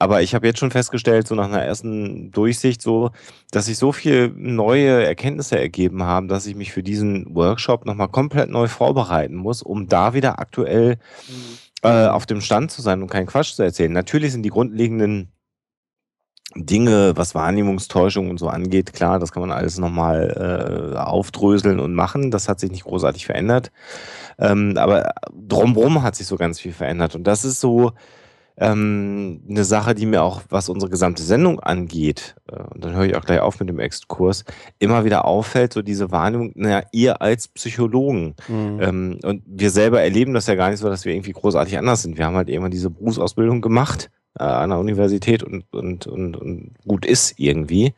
[0.00, 3.10] Aber ich habe jetzt schon festgestellt, so nach einer ersten Durchsicht, so,
[3.50, 8.08] dass sich so viel neue Erkenntnisse ergeben haben, dass ich mich für diesen Workshop nochmal
[8.08, 10.96] komplett neu vorbereiten muss, um da wieder aktuell
[11.28, 11.88] mhm.
[11.88, 13.92] äh, auf dem Stand zu sein und keinen Quatsch zu erzählen.
[13.92, 15.32] Natürlich sind die grundlegenden
[16.56, 21.92] Dinge, was Wahrnehmungstäuschung und so angeht, klar, das kann man alles nochmal äh, aufdröseln und
[21.92, 22.30] machen.
[22.30, 23.70] Das hat sich nicht großartig verändert.
[24.38, 27.14] Ähm, aber drumherum hat sich so ganz viel verändert.
[27.14, 27.92] Und das ist so,
[28.60, 33.06] ähm, eine Sache, die mir auch, was unsere gesamte Sendung angeht, äh, und dann höre
[33.06, 34.44] ich auch gleich auf mit dem Exkurs,
[34.78, 38.34] immer wieder auffällt, so diese Wahrnehmung, naja, ihr als Psychologen.
[38.48, 38.78] Mhm.
[38.82, 42.02] Ähm, und wir selber erleben das ja gar nicht so, dass wir irgendwie großartig anders
[42.02, 42.18] sind.
[42.18, 46.74] Wir haben halt irgendwann diese Berufsausbildung gemacht äh, an der Universität und, und, und, und
[46.86, 47.94] gut ist irgendwie.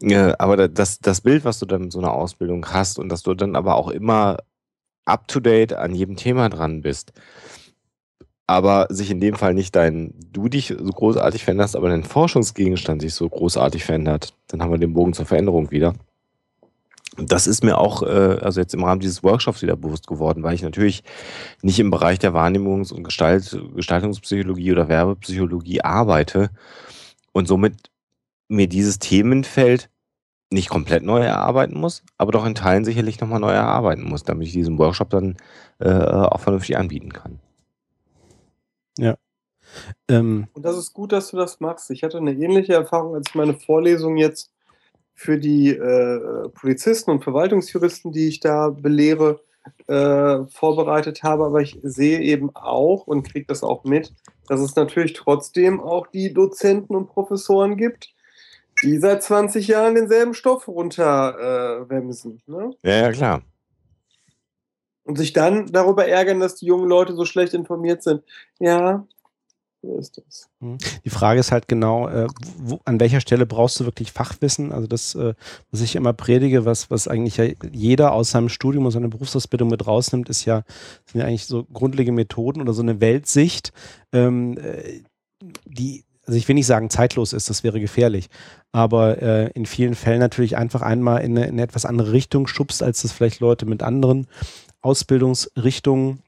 [0.00, 3.22] Äh, aber das, das Bild, was du dann mit so einer Ausbildung hast und dass
[3.22, 4.38] du dann aber auch immer
[5.04, 7.12] up to date an jedem Thema dran bist,
[8.46, 13.00] aber sich in dem Fall nicht dein, du dich so großartig veränderst, aber dein Forschungsgegenstand
[13.00, 15.94] sich so großartig verändert, dann haben wir den Bogen zur Veränderung wieder.
[17.16, 20.54] Das ist mir auch, äh, also jetzt im Rahmen dieses Workshops wieder bewusst geworden, weil
[20.54, 21.04] ich natürlich
[21.62, 26.50] nicht im Bereich der Wahrnehmungs- und Gestalt, Gestaltungspsychologie oder Werbepsychologie arbeite
[27.32, 27.90] und somit
[28.48, 29.90] mir dieses Themenfeld
[30.50, 34.48] nicht komplett neu erarbeiten muss, aber doch in Teilen sicherlich nochmal neu erarbeiten muss, damit
[34.48, 35.36] ich diesen Workshop dann
[35.78, 37.40] äh, auch vernünftig anbieten kann.
[38.98, 39.16] Ja.
[40.08, 41.90] Ähm, Und das ist gut, dass du das machst.
[41.90, 44.50] Ich hatte eine ähnliche Erfahrung, als ich meine Vorlesung jetzt
[45.14, 49.40] für die äh, Polizisten und Verwaltungsjuristen, die ich da belehre,
[49.86, 51.44] äh, vorbereitet habe.
[51.44, 54.12] Aber ich sehe eben auch und kriege das auch mit,
[54.48, 58.12] dass es natürlich trotzdem auch die Dozenten und Professoren gibt,
[58.82, 62.42] die seit 20 Jahren denselben Stoff runterwemsen.
[62.46, 62.70] Äh, ne?
[62.82, 63.42] Ja, ja, klar.
[65.04, 68.22] Und sich dann darüber ärgern, dass die jungen Leute so schlecht informiert sind.
[68.58, 69.06] Ja,
[69.84, 70.48] So ist das.
[70.60, 70.78] Mhm.
[71.04, 72.26] Die Frage ist halt genau, äh,
[72.58, 74.72] wo, an welcher Stelle brauchst du wirklich Fachwissen?
[74.72, 75.34] Also das, äh,
[75.70, 79.68] was ich immer predige, was, was eigentlich ja jeder aus seinem Studium und seiner Berufsausbildung
[79.68, 80.62] mit rausnimmt, ist ja,
[81.04, 83.72] sind ja eigentlich so grundlegende Methoden oder so eine Weltsicht,
[84.12, 85.02] ähm, äh,
[85.66, 88.28] die, also ich will nicht sagen zeitlos ist, das wäre gefährlich,
[88.72, 92.46] aber äh, in vielen Fällen natürlich einfach einmal in eine, in eine etwas andere Richtung
[92.46, 94.26] schubst, als das vielleicht Leute mit anderen
[94.84, 96.20] Ausbildungsrichtungen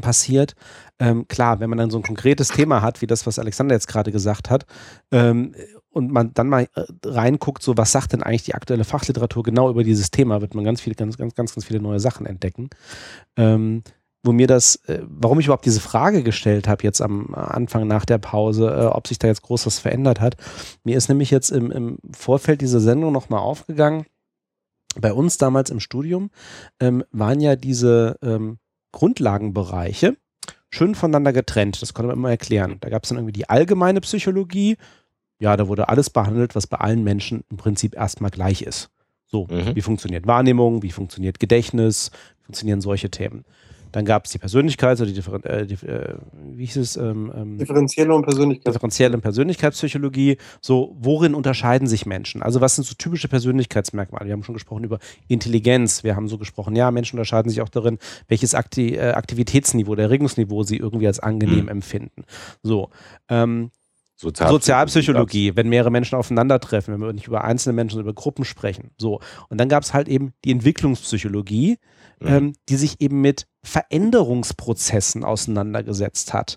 [0.00, 0.54] passiert.
[0.98, 3.88] Ähm, klar, wenn man dann so ein konkretes Thema hat, wie das, was Alexander jetzt
[3.88, 4.66] gerade gesagt hat,
[5.10, 5.54] ähm,
[5.90, 9.70] und man dann mal äh, reinguckt, so was sagt denn eigentlich die aktuelle Fachliteratur genau
[9.70, 12.68] über dieses Thema, wird man ganz viele, ganz, ganz, ganz, ganz viele neue Sachen entdecken.
[13.36, 13.82] Ähm,
[14.22, 18.04] wo mir das, äh, warum ich überhaupt diese Frage gestellt habe, jetzt am Anfang nach
[18.04, 20.36] der Pause, äh, ob sich da jetzt groß was verändert hat.
[20.84, 24.04] Mir ist nämlich jetzt im, im Vorfeld dieser Sendung nochmal aufgegangen,
[25.00, 26.30] bei uns damals im Studium
[26.80, 28.58] ähm, waren ja diese ähm,
[28.92, 30.16] Grundlagenbereiche
[30.70, 31.80] schön voneinander getrennt.
[31.80, 32.78] Das konnte man immer erklären.
[32.80, 34.76] Da gab es dann irgendwie die allgemeine Psychologie.
[35.38, 38.90] Ja, da wurde alles behandelt, was bei allen Menschen im Prinzip erstmal gleich ist.
[39.26, 39.74] So, mhm.
[39.74, 43.44] wie funktioniert Wahrnehmung, wie funktioniert Gedächtnis, wie funktionieren solche Themen.
[43.92, 46.14] Dann gab es die Persönlichkeit, also die, Differen äh, die äh,
[46.54, 46.96] wie hieß es?
[46.96, 48.74] Ähm, ähm, Differenzielle und Persönlichkeit.
[48.74, 50.38] Differenzielle und Persönlichkeitspsychologie.
[50.60, 52.42] So, worin unterscheiden sich Menschen?
[52.42, 54.26] Also, was sind so typische Persönlichkeitsmerkmale?
[54.26, 54.98] Wir haben schon gesprochen über
[55.28, 56.04] Intelligenz.
[56.04, 57.98] Wir haben so gesprochen, ja, Menschen unterscheiden sich auch darin,
[58.28, 61.68] welches Akti äh, Aktivitätsniveau, der Erregungsniveau sie irgendwie als angenehm mhm.
[61.68, 62.24] empfinden.
[62.62, 62.90] So.
[63.28, 63.70] Ähm,
[64.18, 68.46] Sozialpsychologie, Sozialpsychologie wenn mehrere Menschen aufeinandertreffen, wenn wir nicht über einzelne Menschen, sondern über Gruppen
[68.46, 68.90] sprechen.
[68.96, 69.20] So.
[69.50, 71.76] Und dann gab es halt eben die Entwicklungspsychologie,
[72.20, 72.28] mhm.
[72.28, 76.56] ähm, die sich eben mit Veränderungsprozessen auseinandergesetzt hat.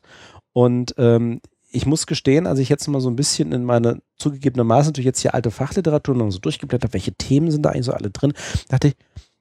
[0.53, 1.41] Und ähm,
[1.71, 5.21] ich muss gestehen, als ich jetzt mal so ein bisschen in meine zugegebenermaßen natürlich jetzt
[5.21, 8.33] hier alte Fachliteratur noch so durchgeblättert, welche Themen sind da eigentlich so alle drin,
[8.69, 8.95] dachte ich,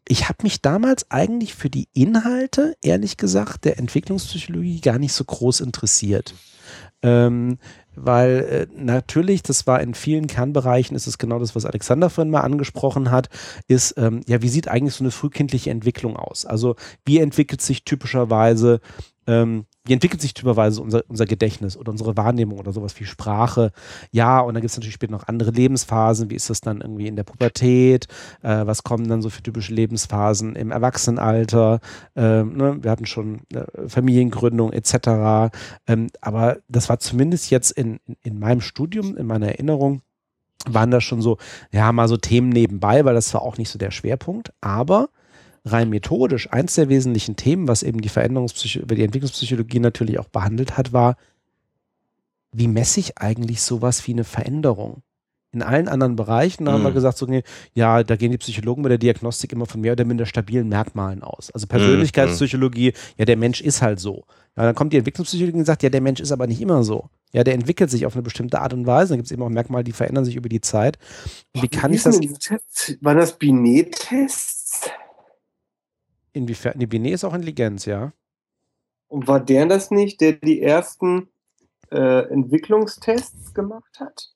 [0.08, 5.24] ich habe mich damals eigentlich für die Inhalte, ehrlich gesagt, der Entwicklungspsychologie gar nicht so
[5.24, 6.34] groß interessiert.
[7.02, 7.58] Ähm,
[8.04, 12.30] weil äh, natürlich, das war in vielen Kernbereichen, ist es genau das, was Alexander vorhin
[12.30, 13.28] mal angesprochen hat,
[13.66, 16.46] ist, ähm, ja, wie sieht eigentlich so eine frühkindliche Entwicklung aus?
[16.46, 18.80] Also wie entwickelt sich typischerweise
[19.28, 23.72] ähm, wie entwickelt sich typischerweise unser, unser Gedächtnis oder unsere Wahrnehmung oder sowas wie Sprache?
[24.10, 26.30] Ja, und dann gibt es natürlich später noch andere Lebensphasen.
[26.30, 28.06] Wie ist das dann irgendwie in der Pubertät?
[28.42, 31.80] Äh, was kommen dann so für typische Lebensphasen im Erwachsenenalter?
[32.16, 32.78] Ähm, ne?
[32.80, 35.54] Wir hatten schon äh, Familiengründung etc.
[35.86, 40.00] Ähm, aber das war zumindest jetzt in, in, in meinem Studium, in meiner Erinnerung,
[40.66, 41.36] waren das schon so,
[41.70, 44.52] ja, mal so Themen nebenbei, weil das war auch nicht so der Schwerpunkt.
[44.62, 45.10] Aber
[45.72, 50.28] rein methodisch, eins der wesentlichen Themen, was eben die Veränderungspsychologie, über die Entwicklungspsychologie natürlich auch
[50.28, 51.16] behandelt hat, war,
[52.52, 55.02] wie messe ich eigentlich sowas wie eine Veränderung?
[55.50, 56.68] In allen anderen Bereichen mhm.
[56.68, 56.94] haben wir mhm.
[56.94, 57.26] gesagt, so,
[57.72, 61.22] ja, da gehen die Psychologen bei der Diagnostik immer von mehr oder minder stabilen Merkmalen
[61.22, 61.50] aus.
[61.50, 63.14] Also Persönlichkeitspsychologie, mhm.
[63.16, 64.24] ja, der Mensch ist halt so.
[64.56, 67.08] Ja, dann kommt die Entwicklungspsychologie und sagt, ja, der Mensch ist aber nicht immer so.
[67.32, 69.10] Ja, der entwickelt sich auf eine bestimmte Art und Weise.
[69.10, 70.98] Dann gibt es eben auch Merkmale, die verändern sich über die Zeit.
[71.54, 72.18] Wie kann ich das?
[73.00, 74.57] Waren das Binet-Tests?
[76.32, 76.78] Inwiefern?
[76.78, 78.12] Die Binet ist auch Intelligenz, ja.
[79.08, 81.28] Und war der das nicht, der die ersten
[81.90, 84.30] äh, Entwicklungstests gemacht hat?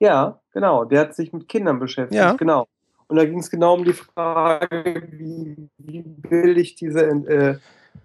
[0.00, 0.84] Ja, genau.
[0.84, 2.18] Der hat sich mit Kindern beschäftigt.
[2.18, 2.32] Ja.
[2.32, 2.66] Genau.
[3.06, 7.58] Und da ging es genau um die Frage, wie, wie bilde ich diese äh,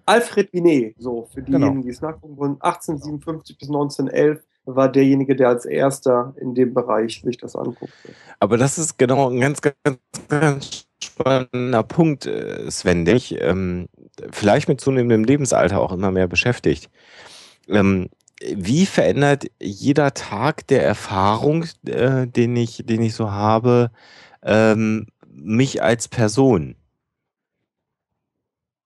[0.05, 1.83] Alfred Binet, so für diejenigen, genau.
[1.83, 7.21] die es nachgucken wollen, 1857 bis 1911 war derjenige, der als erster in dem Bereich
[7.21, 8.13] sich das anguckte.
[8.39, 13.87] Aber das ist genau ein ganz, ganz, ganz spannender Punkt, äh, Sven, der mich ähm,
[14.31, 16.89] vielleicht mit zunehmendem Lebensalter auch immer mehr beschäftigt.
[17.67, 18.09] Ähm,
[18.41, 23.91] wie verändert jeder Tag der Erfahrung, äh, den, ich, den ich so habe,
[24.43, 26.75] ähm, mich als Person?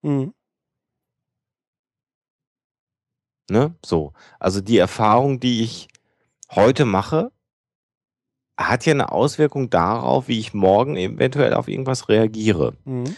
[0.04, 0.34] Mhm.
[3.50, 3.76] Ne?
[3.86, 4.14] So.
[4.40, 5.88] Also die Erfahrung, die ich
[6.52, 7.32] heute mache,
[8.58, 12.74] hat ja eine Auswirkung darauf, wie ich morgen eventuell auf irgendwas reagiere.
[12.86, 13.16] Mhm.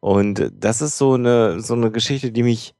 [0.00, 2.74] Und das ist so eine, so eine Geschichte, die mich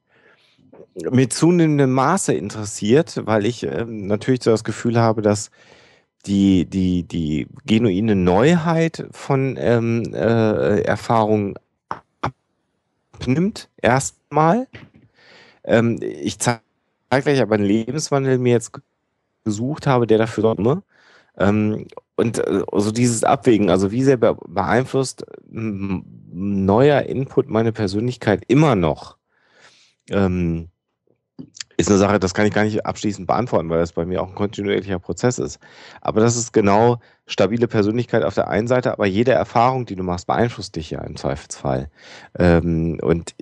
[1.11, 5.51] mit zunehmendem Maße interessiert, weil ich äh, natürlich so das Gefühl habe, dass
[6.25, 11.55] die, die, die genuine Neuheit von ähm, äh, Erfahrungen
[13.11, 14.67] abnimmt, erstmal.
[15.63, 16.61] Ähm, ich zeige
[17.09, 18.71] gleich aber einen Lebenswandel mir jetzt
[19.43, 20.59] gesucht habe, der dafür sorgt,
[21.37, 28.75] ähm, und äh, so dieses Abwägen, also wie sehr beeinflusst neuer Input meine Persönlichkeit immer
[28.75, 29.17] noch,
[30.09, 30.69] ähm,
[31.77, 34.29] ist eine Sache, das kann ich gar nicht abschließend beantworten, weil das bei mir auch
[34.29, 35.59] ein kontinuierlicher Prozess ist.
[35.99, 40.03] Aber das ist genau stabile Persönlichkeit auf der einen Seite, aber jede Erfahrung, die du
[40.03, 41.89] machst, beeinflusst dich ja im Zweifelsfall.
[42.37, 43.35] Ähm, und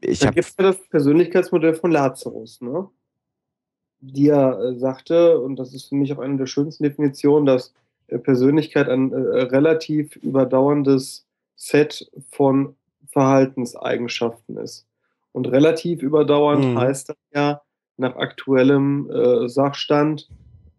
[0.00, 0.34] ich habe.
[0.34, 2.88] Gibt es ja das Persönlichkeitsmodell von Lazarus, ne?
[4.02, 7.72] Die er äh, sagte, und das ist für mich auch eine der schönsten Definitionen, dass
[8.08, 11.24] äh, Persönlichkeit ein äh, relativ überdauerndes
[11.56, 12.74] Set von
[13.10, 14.86] Verhaltenseigenschaften ist.
[15.30, 16.78] Und relativ überdauernd mhm.
[16.78, 17.62] heißt das ja
[17.96, 20.28] nach aktuellem äh, Sachstand,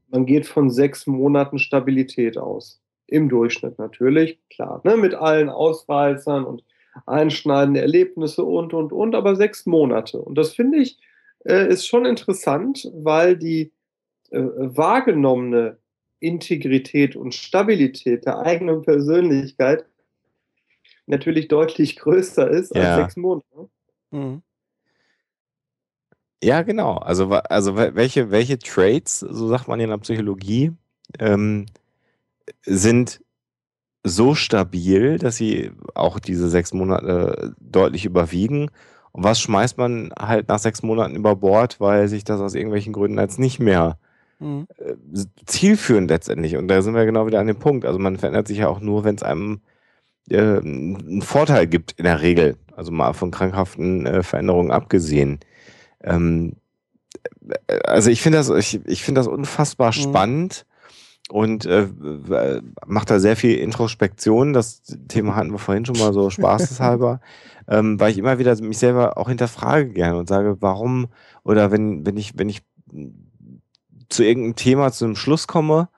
[0.10, 2.82] man geht von sechs Monaten Stabilität aus.
[3.08, 6.64] Im Durchschnitt natürlich, klar, ne, mit allen Ausreißern und
[7.06, 10.20] einschneidende Erlebnisse und, und, und, aber sechs Monate.
[10.20, 11.00] Und das finde ich
[11.46, 13.72] äh, ist schon interessant, weil die
[14.32, 15.78] äh, wahrgenommene
[16.20, 19.86] Integrität und Stabilität der eigenen Persönlichkeit
[21.06, 22.96] natürlich deutlich größer ist ja.
[22.96, 23.70] als sechs Monate.
[24.12, 24.42] Mhm.
[26.42, 26.98] Ja, genau.
[26.98, 30.72] Also, also welche, welche Traits, so sagt man in der Psychologie,
[31.20, 31.68] ähm,
[32.64, 33.22] sind
[34.04, 38.70] so stabil, dass sie auch diese sechs Monate deutlich überwiegen.
[39.14, 42.94] Und was schmeißt man halt nach sechs Monaten über Bord, weil sich das aus irgendwelchen
[42.94, 43.98] Gründen als nicht mehr
[44.40, 44.68] mhm.
[44.78, 44.96] äh,
[45.46, 46.58] zielführend letztendlich.
[46.58, 47.86] Und da sind wir genau wieder an dem Punkt.
[47.86, 49.62] Also man verändert sich ja auch nur, wenn es einem
[50.30, 52.58] äh, einen Vorteil gibt in der Regel.
[52.76, 55.40] Also mal von krankhaften äh, Veränderungen abgesehen.
[56.02, 56.54] Ähm,
[57.68, 60.02] äh, also ich finde das, ich, ich finde das unfassbar mhm.
[60.02, 60.66] spannend
[61.30, 61.88] und äh,
[62.86, 64.54] macht da sehr viel Introspektion.
[64.54, 67.22] Das Thema hatten wir vorhin schon mal so spaßeshalber,
[67.68, 71.08] ähm, weil ich immer wieder mich selber auch hinterfrage gerne und sage, warum
[71.44, 72.62] oder wenn, wenn ich, wenn ich
[74.10, 75.90] zu irgendeinem Thema zu einem Schluss komme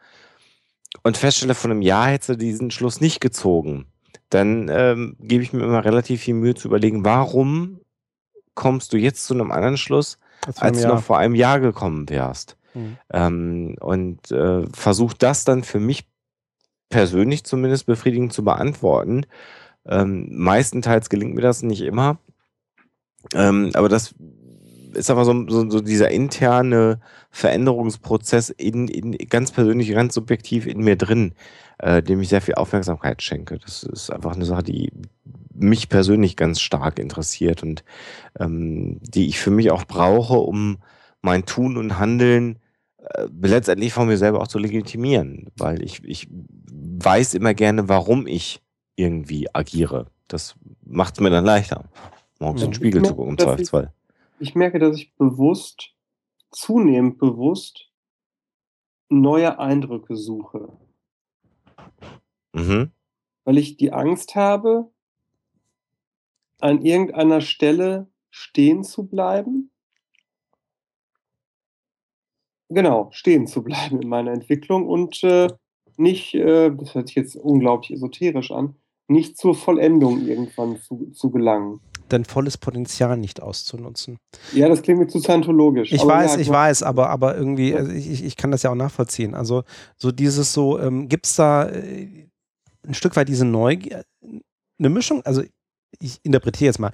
[1.04, 3.86] und feststelle, von einem Jahr hätte du diesen Schluss nicht gezogen,
[4.30, 7.80] dann ähm, gebe ich mir immer relativ viel Mühe zu überlegen, warum
[8.54, 10.18] kommst du jetzt zu einem anderen Schluss,
[10.58, 12.58] als du noch vor einem Jahr gekommen wärst.
[12.74, 12.98] Mhm.
[13.12, 16.08] Ähm, und äh, versucht das dann für mich
[16.90, 19.26] persönlich zumindest befriedigend zu beantworten.
[19.88, 22.18] Ähm, meistenteils gelingt mir das nicht immer.
[23.34, 24.16] Ähm, aber das
[24.94, 27.00] ist aber so, so, so, dieser interne
[27.30, 31.34] Veränderungsprozess in, in ganz persönlich, ganz subjektiv in mir drin,
[31.80, 33.58] äh, dem ich sehr viel Aufmerksamkeit schenke.
[33.60, 34.92] Das ist einfach eine Sache, die
[35.54, 37.84] mich persönlich ganz stark interessiert und
[38.40, 40.78] ähm, die ich für mich auch brauche, um
[41.22, 42.60] mein Tun und Handeln
[42.98, 46.28] äh, letztendlich von mir selber auch zu legitimieren, weil ich, ich
[46.72, 48.62] weiß immer gerne, warum ich
[48.96, 50.08] irgendwie agiere.
[50.28, 51.86] Das macht es mir dann leichter,
[52.40, 52.66] morgens ja.
[52.66, 53.94] in den Spiegel merke, zu gucken, im Zweifelsfall.
[54.40, 55.94] Ich, ich merke, dass ich bewusst,
[56.52, 57.90] zunehmend bewusst,
[59.10, 60.70] neue Eindrücke suche.
[62.54, 62.92] Mhm.
[63.44, 64.90] Weil ich die Angst habe,
[66.60, 69.70] an irgendeiner Stelle stehen zu bleiben
[72.70, 75.48] Genau, stehen zu bleiben in meiner Entwicklung und äh,
[75.98, 78.76] nicht, äh, das hört sich jetzt unglaublich esoterisch an,
[79.08, 81.80] nicht zur Vollendung irgendwann zu, zu gelangen.
[82.10, 84.18] Dein volles Potenzial nicht auszunutzen.
[84.54, 85.92] Ja, das klingt mir zu scientologisch.
[85.92, 88.76] Ich weiß, ja, ich weiß, aber, aber irgendwie, also ich, ich kann das ja auch
[88.76, 89.34] nachvollziehen.
[89.34, 89.64] Also
[89.98, 92.28] so dieses so, ähm, gibt es da äh,
[92.86, 94.06] ein Stück weit diese Neugier,
[94.78, 95.42] eine Mischung, also
[96.00, 96.92] ich interpretiere jetzt mal,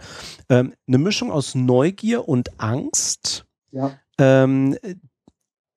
[0.50, 4.00] ähm, eine Mischung aus Neugier und Angst, ja.
[4.18, 4.78] ähm,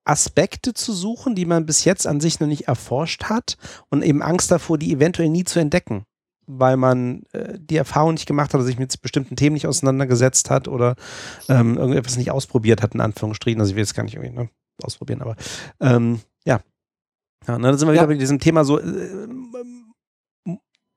[0.05, 3.57] Aspekte zu suchen, die man bis jetzt an sich noch nicht erforscht hat
[3.89, 6.05] und eben Angst davor, die eventuell nie zu entdecken,
[6.47, 10.51] weil man äh, die Erfahrung nicht gemacht hat oder sich mit bestimmten Themen nicht auseinandergesetzt
[10.51, 10.97] hat oder
[11.49, 13.61] ähm, irgendetwas nicht ausprobiert hat, in Anführungsstrichen.
[13.61, 14.49] Also ich will jetzt gar nicht irgendwie ne,
[14.83, 15.37] ausprobieren, aber
[15.81, 16.61] ähm, ja.
[17.47, 18.03] Ja, ne, dann sind wir ja.
[18.03, 19.27] wieder bei diesem Thema so, äh,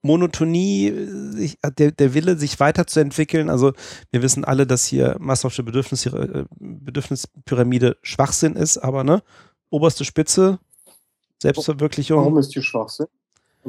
[0.03, 0.93] Monotonie,
[1.31, 3.49] sich, der, der Wille, sich weiterzuentwickeln.
[3.49, 3.73] Also
[4.11, 9.21] wir wissen alle, dass hier Maslow'sche Bedürfnis, äh, Bedürfnispyramide Schwachsinn ist, aber ne,
[9.69, 10.59] oberste Spitze,
[11.41, 12.17] Selbstverwirklichung.
[12.17, 13.07] Warum ist die Schwachsinn?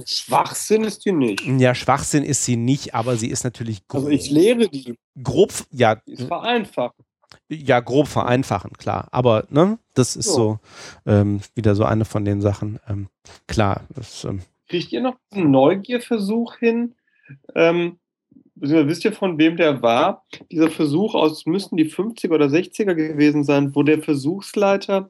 [0.06, 1.46] Schwachsinn ist die nicht.
[1.46, 4.04] Ja, Schwachsinn ist sie nicht, aber sie ist natürlich grob.
[4.04, 4.98] Also ich lehre die.
[5.22, 5.96] Grob, ja.
[5.96, 7.04] Die ist vereinfachen.
[7.48, 9.08] Ja, grob vereinfachen, klar.
[9.10, 10.58] Aber ne, das ist so,
[11.04, 12.78] so ähm, wieder so eine von den Sachen.
[12.88, 13.08] Ähm,
[13.46, 16.94] klar, das, ähm, Kriegt ihr noch einen Neugierversuch hin?
[17.54, 17.98] Ähm,
[18.54, 20.24] wisst ihr, von wem der war?
[20.50, 25.08] Dieser Versuch aus, müssten die 50er oder 60er gewesen sein, wo der Versuchsleiter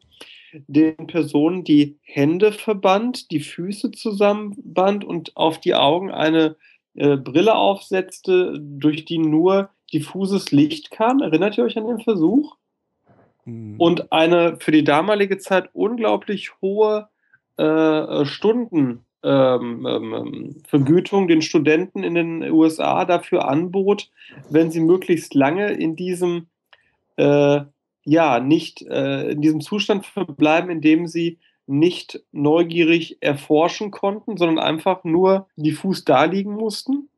[0.52, 6.56] den Personen die Hände verband, die Füße zusammenband und auf die Augen eine
[6.94, 11.20] äh, Brille aufsetzte, durch die nur diffuses Licht kam.
[11.20, 12.56] Erinnert ihr euch an den Versuch?
[13.44, 13.76] Mhm.
[13.78, 17.08] Und eine für die damalige Zeit unglaublich hohe
[17.56, 24.10] äh, Stunden ähm, ähm, ähm, Vergütung den Studenten in den USA dafür anbot,
[24.48, 26.46] wenn sie möglichst lange in diesem
[27.16, 27.62] äh,
[28.04, 34.58] ja nicht äh, in diesem Zustand verbleiben, in dem sie nicht neugierig erforschen konnten, sondern
[34.58, 37.10] einfach nur diffus daliegen mussten.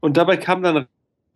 [0.00, 0.86] Und dabei kam dann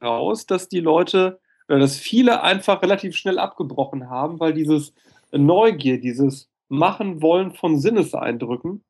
[0.03, 4.93] raus, dass die Leute oder dass viele einfach relativ schnell abgebrochen haben, weil dieses
[5.33, 8.83] Neugier, dieses Machen wollen von Sinneseindrücken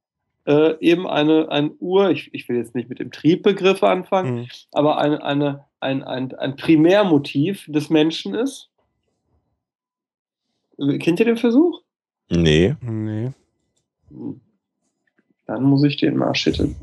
[0.47, 4.49] äh, eben eine, ein Ur, ich, ich will jetzt nicht mit dem Triebbegriff anfangen, mhm.
[4.73, 8.71] aber eine, eine, ein, ein, ein Primärmotiv des Menschen ist.
[10.99, 11.83] Kennt ihr den Versuch?
[12.29, 12.77] Nee.
[12.81, 13.33] Nee.
[15.47, 16.75] Dann muss ich den mal schütteln.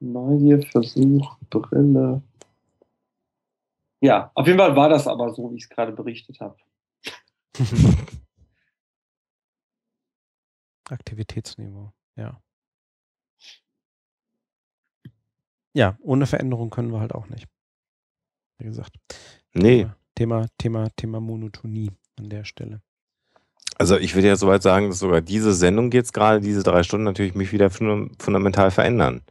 [0.00, 2.22] Neugier, Versuch, Brille.
[4.00, 6.56] Ja, auf jeden Fall war das aber so, wie ich es gerade berichtet habe.
[10.88, 12.40] Aktivitätsniveau, ja.
[15.72, 17.48] Ja, ohne Veränderung können wir halt auch nicht.
[18.58, 18.96] Wie gesagt.
[19.54, 19.88] Nee.
[20.14, 22.80] Thema, Thema, Thema Monotonie an der Stelle.
[23.76, 27.04] Also ich würde ja soweit sagen, dass sogar diese Sendung jetzt gerade, diese drei Stunden,
[27.04, 29.22] natürlich mich wieder fundamental verändern.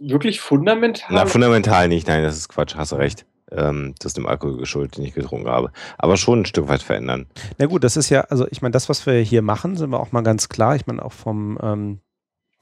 [0.00, 1.08] Wirklich fundamental?
[1.10, 3.26] Na, fundamental nicht, nein, das ist Quatsch, hast du recht.
[3.52, 5.70] Ähm, das ist dem Alkohol geschuldet, den ich getrunken habe.
[5.98, 7.26] Aber schon ein Stück weit verändern.
[7.58, 10.00] Na gut, das ist ja, also ich meine, das, was wir hier machen, sind wir
[10.00, 10.74] auch mal ganz klar.
[10.74, 12.00] Ich meine, auch vom, ähm,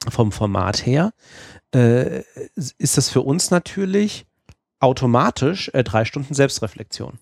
[0.09, 1.13] vom Format her
[1.75, 2.23] äh,
[2.57, 4.27] ist das für uns natürlich
[4.81, 7.19] automatisch äh, drei Stunden Selbstreflexion.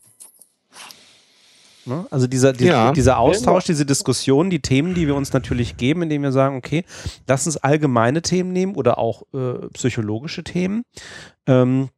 [1.88, 2.06] Ne?
[2.10, 2.92] Also dieser, dieser, ja.
[2.92, 6.84] dieser Austausch, diese Diskussion, die Themen, die wir uns natürlich geben, indem wir sagen, okay,
[7.26, 10.82] lass uns allgemeine Themen nehmen oder auch äh, psychologische Themen.
[11.46, 11.88] Ähm,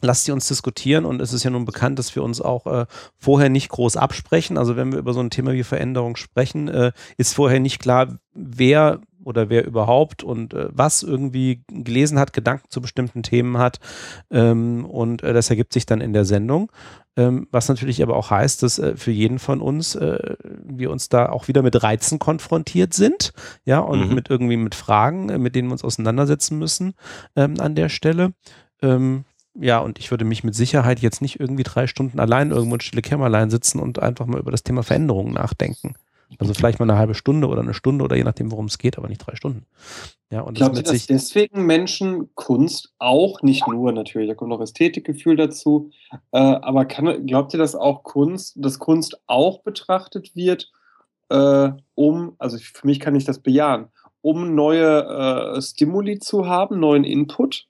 [0.00, 2.86] lasst sie uns diskutieren und es ist ja nun bekannt, dass wir uns auch äh,
[3.16, 4.56] vorher nicht groß absprechen.
[4.56, 8.18] Also wenn wir über so ein Thema wie Veränderung sprechen, äh, ist vorher nicht klar,
[8.32, 13.78] wer oder wer überhaupt und äh, was irgendwie gelesen hat, Gedanken zu bestimmten Themen hat.
[14.30, 16.72] Ähm, und äh, das ergibt sich dann in der Sendung.
[17.14, 21.10] Ähm, was natürlich aber auch heißt, dass äh, für jeden von uns äh, wir uns
[21.10, 23.32] da auch wieder mit Reizen konfrontiert sind,
[23.64, 24.14] ja, und mhm.
[24.14, 26.94] mit irgendwie mit Fragen, äh, mit denen wir uns auseinandersetzen müssen
[27.36, 28.32] ähm, an der Stelle.
[28.80, 29.24] Ähm,
[29.60, 32.80] ja, und ich würde mich mit Sicherheit jetzt nicht irgendwie drei Stunden allein irgendwo in
[32.80, 35.96] stille Kämmerlein sitzen und einfach mal über das Thema Veränderungen nachdenken.
[36.38, 38.98] Also vielleicht mal eine halbe Stunde oder eine Stunde oder je nachdem, worum es geht,
[38.98, 39.64] aber nicht drei Stunden.
[40.30, 44.60] Ja, und Glaubt ihr, dass deswegen Menschen Kunst auch, nicht nur natürlich, da kommt noch
[44.60, 45.90] Ästhetikgefühl dazu,
[46.32, 50.70] äh, aber kann, glaubt ihr, dass auch Kunst, dass Kunst auch betrachtet wird,
[51.30, 53.88] äh, um, also für mich kann ich das bejahen,
[54.20, 57.66] um neue äh, Stimuli zu haben, neuen Input?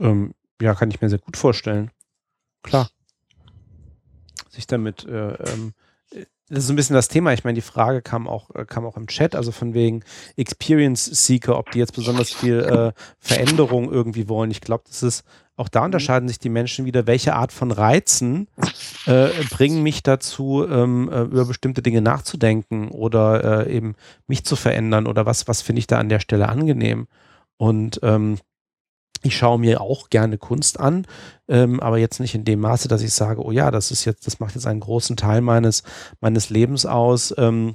[0.00, 1.92] Ähm, ja, kann ich mir sehr gut vorstellen.
[2.62, 2.88] Klar.
[4.48, 5.74] Sich damit äh, ähm,
[6.48, 7.32] das ist ein bisschen das Thema.
[7.32, 10.02] Ich meine, die Frage kam auch, äh, kam auch im Chat, also von wegen
[10.36, 14.50] Experience Seeker, ob die jetzt besonders viel äh, Veränderung irgendwie wollen.
[14.50, 15.24] Ich glaube, das ist,
[15.56, 18.48] auch da unterscheiden sich die Menschen wieder, welche Art von Reizen
[19.06, 23.94] äh, bringen mich dazu, ähm, äh, über bestimmte Dinge nachzudenken oder äh, eben
[24.26, 27.06] mich zu verändern oder was, was finde ich da an der Stelle angenehm.
[27.56, 28.38] Und ähm,
[29.24, 31.06] ich schaue mir auch gerne Kunst an,
[31.48, 34.26] ähm, aber jetzt nicht in dem Maße, dass ich sage, oh ja, das ist jetzt,
[34.26, 35.82] das macht jetzt einen großen Teil meines,
[36.20, 37.74] meines Lebens aus, ähm,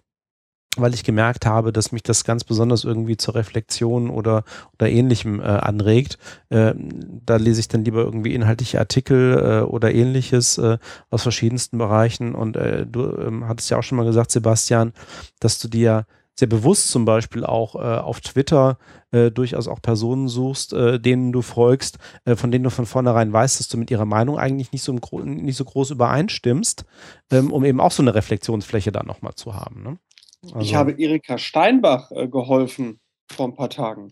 [0.77, 5.39] weil ich gemerkt habe, dass mich das ganz besonders irgendwie zur Reflexion oder, oder ähnlichem
[5.39, 6.19] äh, anregt.
[6.49, 10.77] Äh, da lese ich dann lieber irgendwie inhaltliche Artikel äh, oder ähnliches äh,
[11.09, 12.35] aus verschiedensten Bereichen.
[12.35, 14.93] Und äh, du ähm, hattest ja auch schon mal gesagt, Sebastian,
[15.39, 16.05] dass du dir
[16.39, 18.77] sehr bewusst zum Beispiel auch äh, auf Twitter
[19.11, 23.33] äh, durchaus auch Personen suchst, äh, denen du folgst, äh, von denen du von vornherein
[23.33, 26.85] weißt, dass du mit ihrer Meinung eigentlich nicht so, nicht so groß übereinstimmst,
[27.29, 29.83] ähm, um eben auch so eine Reflexionsfläche da nochmal zu haben.
[29.83, 29.97] Ne?
[30.45, 34.11] Also, ich habe Erika Steinbach äh, geholfen vor ein paar Tagen.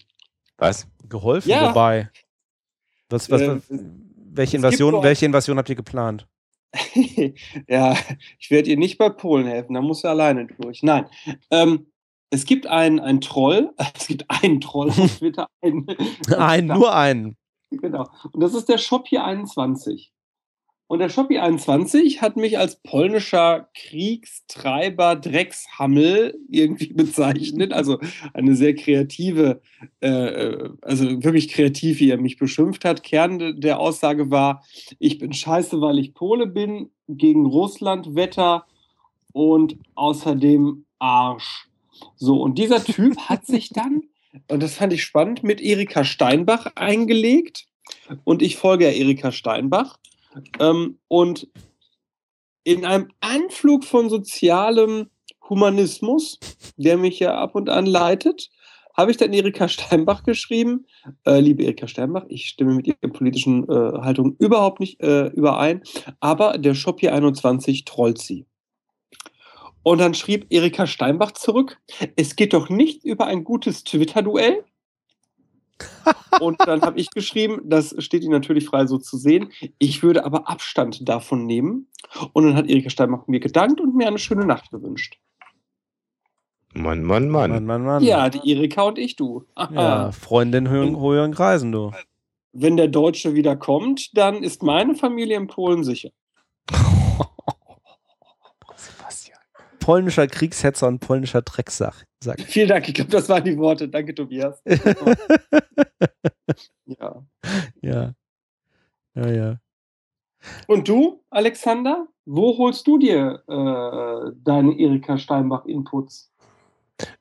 [0.58, 0.86] Was?
[1.08, 1.50] Geholfen?
[1.50, 1.70] Ja.
[1.70, 2.10] Wobei?
[3.10, 3.80] Was, was, was äh,
[4.32, 6.28] welche, Invasion, welche Invasion habt ihr geplant?
[7.68, 7.96] ja,
[8.38, 10.84] ich werde ihr nicht bei Polen helfen, da muss er alleine durch.
[10.84, 11.06] Nein.
[11.50, 11.88] Ähm,
[12.30, 15.48] es gibt einen, einen Troll, es gibt einen Troll auf Twitter.
[15.62, 15.88] Einen,
[16.36, 17.38] einen nur einen.
[17.72, 18.08] Genau.
[18.32, 20.12] Und das ist der Shoppi 21.
[20.90, 27.74] Und der Shoppi 21 hat mich als polnischer Kriegstreiber Dreckshammel irgendwie bezeichnet.
[27.74, 28.00] Also
[28.34, 29.62] eine sehr kreative,
[30.00, 33.04] äh, also wirklich kreativ, wie er mich beschimpft hat.
[33.04, 34.64] Kern der Aussage war,
[34.98, 38.66] ich bin scheiße, weil ich Pole bin, gegen Russland Wetter
[39.34, 41.67] und außerdem Arsch.
[42.16, 44.04] So, und dieser Typ hat sich dann,
[44.48, 47.66] und das fand ich spannend, mit Erika Steinbach eingelegt.
[48.24, 49.98] Und ich folge ja Erika Steinbach.
[50.60, 51.48] Ähm, und
[52.64, 55.10] in einem Anflug von sozialem
[55.50, 56.40] Humanismus,
[56.76, 58.50] der mich ja ab und an leitet,
[58.98, 60.86] habe ich dann Erika Steinbach geschrieben.
[61.26, 65.84] Äh, liebe Erika Steinbach, ich stimme mit Ihrer politischen äh, Haltung überhaupt nicht äh, überein,
[66.20, 68.46] aber der Shop hier 21 trollt Sie.
[69.88, 71.80] Und dann schrieb Erika Steinbach zurück,
[72.18, 74.66] es geht doch nicht über ein gutes Twitter-Duell.
[76.42, 79.50] Und dann habe ich geschrieben, das steht Ihnen natürlich frei so zu sehen.
[79.78, 81.88] Ich würde aber Abstand davon nehmen.
[82.34, 85.20] Und dann hat Erika Steinbach mir gedankt und mir eine schöne Nacht gewünscht.
[86.74, 87.52] Mann, Mann, Mann.
[87.52, 88.04] Mann, Mann, Mann.
[88.04, 89.46] Ja, die Erika und ich, du.
[89.56, 89.74] Aha.
[89.74, 91.94] Ja, Freundin höheren, höheren Kreisen, du.
[92.52, 96.10] Wenn der Deutsche wieder kommt, dann ist meine Familie in Polen sicher.
[99.88, 102.04] Polnischer Kriegshetzer und polnischer Drecksack.
[102.22, 102.42] Sagt.
[102.42, 103.88] Vielen Dank, ich glaube, das waren die Worte.
[103.88, 104.62] Danke, Tobias.
[106.86, 107.24] ja.
[107.82, 108.14] Ja.
[109.16, 109.60] Ja, ja.
[110.68, 116.34] Und du, Alexander, wo holst du dir äh, deine Erika Steinbach-Inputs?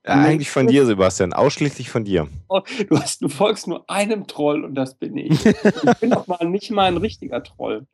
[0.05, 1.35] Ja, eigentlich von dir, Sebastian.
[1.35, 2.27] Ausschließlich von dir.
[2.49, 5.47] Oh, du, hast, du folgst nur einem Troll und das bin ich.
[5.47, 7.86] Ich bin doch mal nicht mal ein richtiger Troll.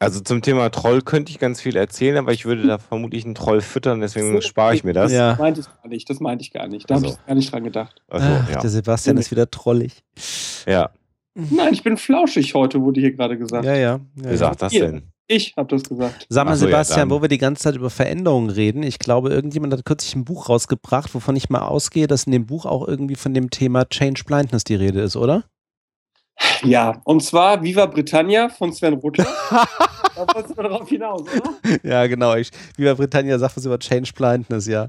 [0.00, 3.34] Also zum Thema Troll könnte ich ganz viel erzählen, aber ich würde da vermutlich einen
[3.34, 5.10] Troll füttern, deswegen So, spare ich mir das.
[5.12, 5.34] Ja.
[5.34, 6.08] Das meinte ich gar nicht.
[6.10, 6.88] Das meinte ich gar nicht.
[6.88, 7.18] Da habe Also.
[7.20, 8.02] ich gar nicht dran gedacht.
[8.08, 8.60] Also, Ach, ja.
[8.60, 9.20] Der Sebastian Nee.
[9.20, 10.04] ist wieder trollig.
[10.66, 10.90] ja.
[11.34, 13.64] Nein, ich bin flauschig heute, wurde hier gerade gesagt.
[13.64, 13.80] Ja, ja.
[13.80, 14.36] ja, Wer ja.
[14.36, 15.02] sagt das denn?
[15.28, 16.26] Ich habe das gesagt.
[16.30, 17.10] Sag mal, so, ja, Sebastian, dann.
[17.10, 20.48] wo wir die ganze Zeit über Veränderungen reden, ich glaube, irgendjemand hat kürzlich ein Buch
[20.48, 24.22] rausgebracht, wovon ich mal ausgehe, dass in dem Buch auch irgendwie von dem Thema Change
[24.24, 25.44] Blindness die Rede ist, oder?
[26.62, 29.26] Ja, und zwar Viva Britannia von Sven Rutler.
[29.50, 31.78] da wolltest du darauf hinaus, oder?
[31.82, 32.34] ja, genau.
[32.34, 34.88] Ich, Viva Britannia sagt was über Change Blindness, ja.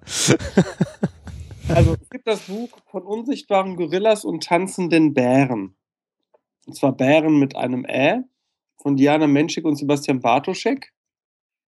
[1.69, 5.75] Also es gibt das Buch von unsichtbaren Gorillas und tanzenden Bären.
[6.65, 8.23] Und zwar Bären mit einem Ä
[8.77, 10.91] von Diana Menschik und Sebastian Bartoschek.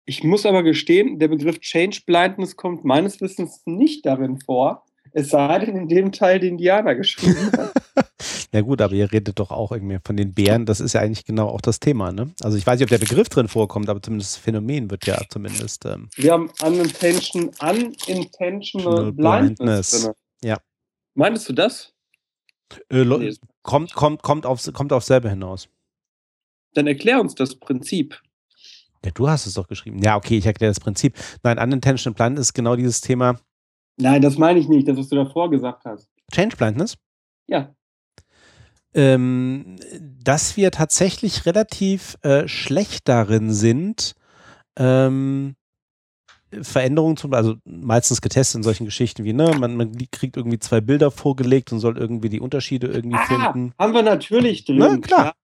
[0.05, 4.85] Ich muss aber gestehen, der Begriff Change Blindness kommt meines Wissens nicht darin vor.
[5.13, 7.73] Es sei denn in dem Teil, den Diana geschrieben hat.
[8.52, 11.25] Ja gut, aber ihr redet doch auch irgendwie von den Bären, das ist ja eigentlich
[11.25, 12.33] genau auch das Thema, ne?
[12.42, 15.20] Also ich weiß nicht, ob der Begriff drin vorkommt, aber zumindest das Phänomen wird ja
[15.28, 19.91] zumindest, ähm, Wir haben unintention, unintentional Blindness.
[19.91, 20.10] Blindness.
[20.42, 20.58] Ja.
[21.15, 21.92] Meintest du das?
[22.91, 23.34] äh, Nee.
[23.62, 25.68] kommt, kommt, kommt, aufs, kommt aufs selbe hinaus.
[26.75, 28.20] Dann erklär uns das Prinzip.
[29.05, 30.02] Ja, du hast es doch geschrieben.
[30.02, 31.16] Ja, okay, ich erkläre das Prinzip.
[31.42, 33.39] Nein, Unintentional Blindness ist genau dieses Thema
[33.99, 36.10] Nein, das meine ich nicht, das, was du davor gesagt hast.
[36.33, 36.99] Change Blindness.
[37.47, 37.75] Ja.
[38.97, 39.76] Ähm,
[40.25, 44.15] dass wir tatsächlich relativ äh, schlecht darin sind,
[44.78, 45.55] ähm,
[46.62, 50.81] Veränderungen zum also meistens getestet in solchen Geschichten wie, ne, man, man kriegt irgendwie zwei
[50.81, 53.75] Bilder vorgelegt und soll irgendwie die Unterschiede irgendwie Ah, finden.
[53.78, 54.78] haben wir natürlich drin.
[54.78, 55.34] Na, klar.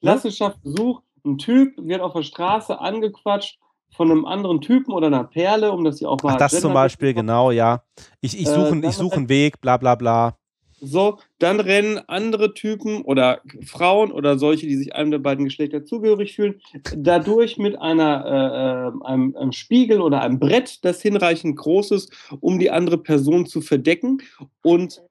[0.00, 3.58] Klassischer Versuch, ein Typ wird auf der Straße angequatscht
[3.96, 6.72] von einem anderen Typen oder einer Perle, um das sie auch mal Ach, das zum
[6.72, 7.82] Beispiel, genau, ja.
[8.20, 10.36] Ich, ich Äh, suche dann ich such einen Weg, bla bla bla.
[10.80, 15.84] So, dann rennen andere Typen oder Frauen oder solche, die sich einem der beiden Geschlechter
[15.84, 16.60] zugehörig fühlen,
[16.96, 22.12] dadurch mit einer, äh, äh, einem, einem Spiegel oder einem Brett, das hinreichend groß ist,
[22.40, 24.22] um die andere Person zu verdecken.
[24.62, 25.02] Und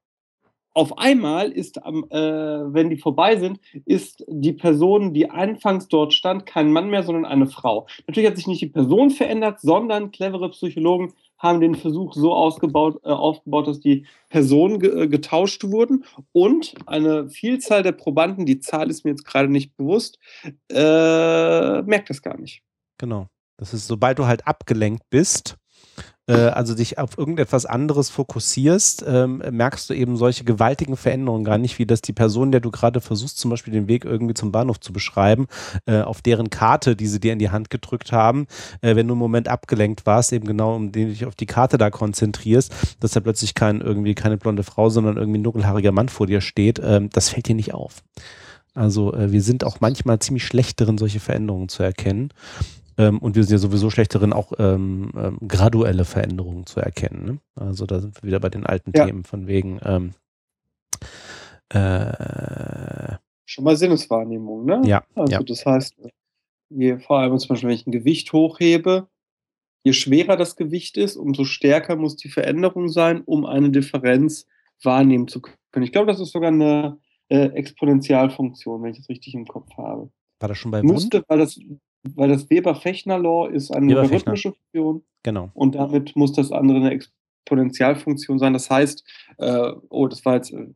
[0.73, 6.45] auf einmal ist, äh, wenn die vorbei sind, ist die Person, die anfangs dort stand,
[6.45, 7.87] kein Mann mehr, sondern eine Frau.
[8.07, 13.01] Natürlich hat sich nicht die Person verändert, sondern clevere Psychologen haben den Versuch so ausgebaut,
[13.03, 18.59] äh, aufgebaut, dass die Personen ge äh, getauscht wurden und eine Vielzahl der Probanden, die
[18.59, 20.19] Zahl ist mir jetzt gerade nicht bewusst,
[20.69, 22.61] äh, merkt das gar nicht.
[22.97, 23.27] Genau.
[23.57, 25.57] Das ist, sobald du halt abgelenkt bist,
[26.27, 31.57] äh, also dich auf irgendetwas anderes fokussierst, ähm, merkst du eben solche gewaltigen Veränderungen gar
[31.57, 34.51] nicht, wie dass die Person, der du gerade versuchst, zum Beispiel den Weg irgendwie zum
[34.51, 35.47] Bahnhof zu beschreiben,
[35.85, 38.47] äh, auf deren Karte, die sie dir in die Hand gedrückt haben,
[38.81, 41.47] äh, wenn du einen Moment abgelenkt warst, eben genau, um den du dich auf die
[41.47, 45.91] Karte da konzentrierst, dass da plötzlich kein, irgendwie keine blonde Frau, sondern irgendwie ein dunkelhaariger
[45.91, 48.03] Mann vor dir steht, ähm, das fällt dir nicht auf.
[48.75, 52.31] Also äh, wir sind auch manchmal ziemlich schlecht darin, solche Veränderungen zu erkennen.
[52.99, 57.25] Ähm, und wir sind ja sowieso schlecht darin, auch ähm, ähm, graduelle Veränderungen zu erkennen.
[57.25, 57.39] Ne?
[57.55, 59.05] Also da sind wir wieder bei den alten Ja.
[59.05, 60.11] Themen von wegen ähm,
[61.69, 64.81] äh, Schon mal Sinneswahrnehmung, ne?
[64.85, 65.41] Ja, Also ja.
[65.41, 65.95] das heißt,
[66.69, 69.07] je, vor allem zum Beispiel, wenn ich ein Gewicht hochhebe,
[69.83, 74.45] je schwerer das Gewicht ist, umso stärker muss die Veränderung sein, um eine Differenz
[74.83, 75.85] wahrnehmen zu können.
[75.85, 80.11] Ich glaube, das ist sogar eine äh, Exponentialfunktion, wenn ich das richtig im Kopf habe.
[80.39, 80.91] war das schon bei Wund?
[80.91, 81.59] Müsste, weil das,
[82.03, 84.03] weil das Weber-Fechner-Law ist eine Weber-Fechner.
[84.33, 85.49] logarithmische Funktion Genau.
[85.53, 88.53] und damit muss das andere eine Exponentialfunktion sein.
[88.53, 89.03] Das heißt,
[89.37, 90.51] äh, oh, das war jetzt.
[90.53, 90.67] Äh,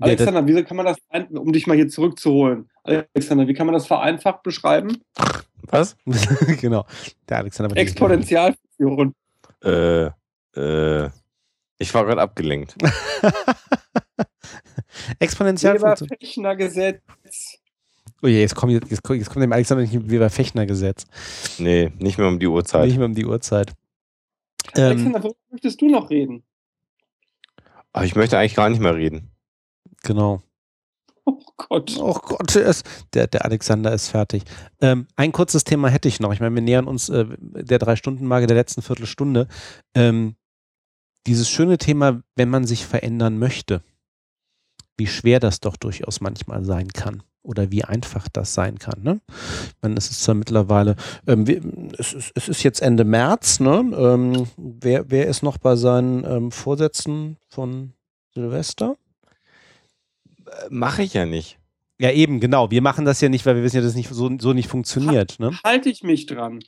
[0.00, 0.96] Alexander, wie kann man das,
[1.30, 2.68] um dich mal hier zurückzuholen?
[2.82, 4.98] Alexander, wie kann man das vereinfacht beschreiben?
[5.62, 5.96] Was?
[6.60, 6.84] genau.
[7.28, 9.14] Der Alexander Exponentialfunktion.
[9.62, 10.10] Äh,
[10.56, 11.10] äh,
[11.78, 12.74] ich war gerade abgelenkt.
[15.20, 16.10] Exponentialfunktion.
[16.10, 17.58] Weber-Fechner-Gesetz.
[18.24, 21.04] Oh je, jetzt kommt, jetzt, kommt jetzt kommt dem Alexander nicht Weber-Fechner-Gesetz.
[21.58, 22.86] Nee, nicht mehr um die Uhrzeit.
[22.86, 23.74] Nicht mehr um die Uhrzeit.
[24.74, 26.42] Ähm, Alexander, worüber möchtest du noch reden?
[27.92, 29.30] Aber ich möchte eigentlich gar nicht mehr reden.
[30.02, 30.42] genau.
[31.26, 31.96] Oh Gott.
[31.98, 34.44] Oh Gott, der, ist, der, der Alexander ist fertig.
[34.80, 36.32] Ähm, ein kurzes Thema hätte ich noch.
[36.32, 39.48] Ich meine, wir nähern uns äh, der Drei-Stunden-Marke der letzten Viertelstunde.
[39.94, 40.34] Ähm,
[41.26, 43.82] dieses schöne Thema, wenn man sich verändern möchte,
[44.96, 49.02] wie schwer das doch durchaus manchmal sein kann oder wie einfach das sein kann.
[49.02, 49.20] Ne?
[49.28, 51.60] Ich meine, es ist zwar mittlerweile, ähm, wir,
[51.98, 53.92] es, ist, es, ist, jetzt Ende März, ne?
[53.96, 57.92] Ähm, wer, wer ist noch bei seinen ähm, Vorsätzen von
[58.34, 58.96] Silvester?
[60.70, 61.58] Mache ich ja nicht.
[61.98, 62.70] Ja, eben, genau.
[62.70, 64.68] Wir machen das ja nicht, weil wir wissen ja, dass es nicht, so, so nicht
[64.68, 65.38] funktioniert.
[65.38, 65.52] Ne?
[65.64, 66.60] Halte ich mich dran.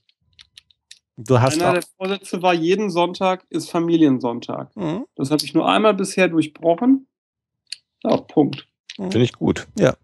[1.16, 4.74] Du hast Einer der Vorsätze war, jeden Sonntag ist Familiensonntag.
[4.76, 5.06] Mhm.
[5.14, 7.06] Das habe ich nur einmal bisher durchbrochen.
[8.04, 8.66] Ja, Punkt.
[8.96, 9.66] Finde ich gut.
[9.78, 9.94] Ja.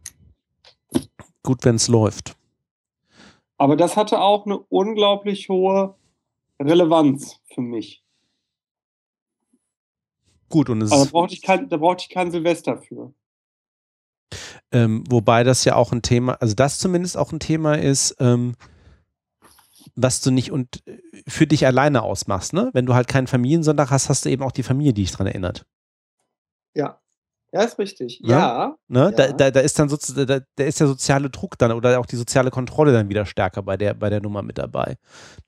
[1.43, 2.37] Gut, wenn es läuft.
[3.59, 5.95] Aber das hatte auch eine unglaublich hohe
[6.61, 8.03] Relevanz für mich.
[10.49, 13.15] Gut, und es Also ist, da brauchte ich kein, da brauchte ich kein Silvester für.
[14.71, 18.55] ähm, wobei das ja auch ein Thema, also das zumindest auch ein Thema ist, ähm,
[19.95, 20.99] was du nicht und äh,
[21.29, 22.71] für dich alleine ausmachst, ne?
[22.73, 25.27] Wenn du halt keinen Familiensonntag hast, hast du eben auch die Familie, die dich dran
[25.27, 25.67] erinnert.
[26.75, 27.01] Ja.
[27.55, 28.20] Ja, ist richtig.
[28.24, 28.39] Ja.
[28.39, 28.76] Ja.
[28.89, 29.12] Ne?
[29.14, 29.32] Da, Ja.
[29.32, 32.16] da, da ist dann sozusagen, da, da ist der soziale Druck dann oder auch die
[32.16, 34.97] soziale Kontrolle dann wieder stärker bei der, bei der Nummer mit dabei.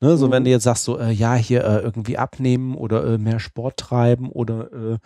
[0.00, 0.16] Ne?
[0.18, 0.32] So, Mhm.
[0.32, 3.78] wenn du jetzt sagst, so, äh, ja, hier äh, irgendwie abnehmen oder äh, mehr Sport
[3.78, 4.98] treiben oder äh,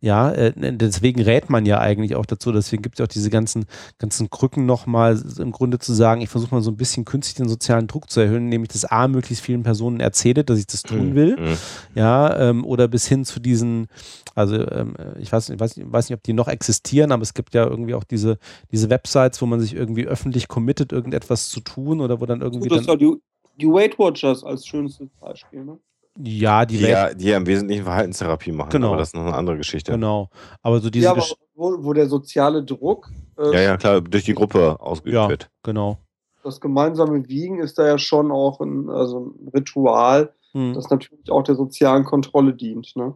[0.00, 3.64] ja, äh, deswegen rät man ja eigentlich auch dazu, deswegen gibt es auch diese ganzen,
[3.98, 7.48] ganzen Krücken nochmal im Grunde zu sagen, ich versuche mal so ein bisschen künstlich den
[7.48, 10.82] sozialen Druck zu erhöhen, indem ich das A möglichst vielen Personen erzähle, dass ich das
[10.82, 11.56] tun will Mhm.
[11.94, 13.86] ja, ähm, oder bis hin zu diesen,
[14.34, 17.34] also ähm, ich weiß, ich weiß, ich weiß nicht, ob die noch existieren, aber es
[17.34, 18.38] gibt ja irgendwie auch diese,
[18.70, 22.68] diese Websites, wo man sich irgendwie öffentlich committet, irgendetwas zu tun oder wo dann irgendwie
[22.68, 23.22] Gut, das war dann, die,
[23.60, 25.64] die Weight Watchers als schönstes Beispiel.
[25.64, 25.78] Ne?
[26.18, 28.88] ja, die Die, ja, die ja im Wesentlichen Verhaltenstherapie machen, Genau.
[28.88, 29.92] aber das ist noch eine andere Geschichte.
[29.92, 30.28] genau,
[30.60, 34.24] aber so diese, ja, aber wo, wo der soziale Druck, äh, Ja, ja, klar, durch
[34.24, 35.28] die Gruppe ausgeübt Ja.
[35.28, 35.50] wird.
[35.62, 35.98] genau,
[36.44, 41.30] das gemeinsame Wiegen ist da ja schon auch ein, also ein Ritual, Hm, das natürlich
[41.30, 42.94] auch der sozialen Kontrolle dient.
[42.94, 43.14] Ne?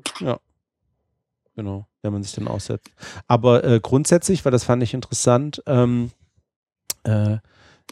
[1.55, 2.91] genau, wenn man sich dann aussetzt.
[3.26, 6.10] Aber äh, grundsätzlich, weil das fand ich interessant, ähm,
[7.05, 7.35] äh,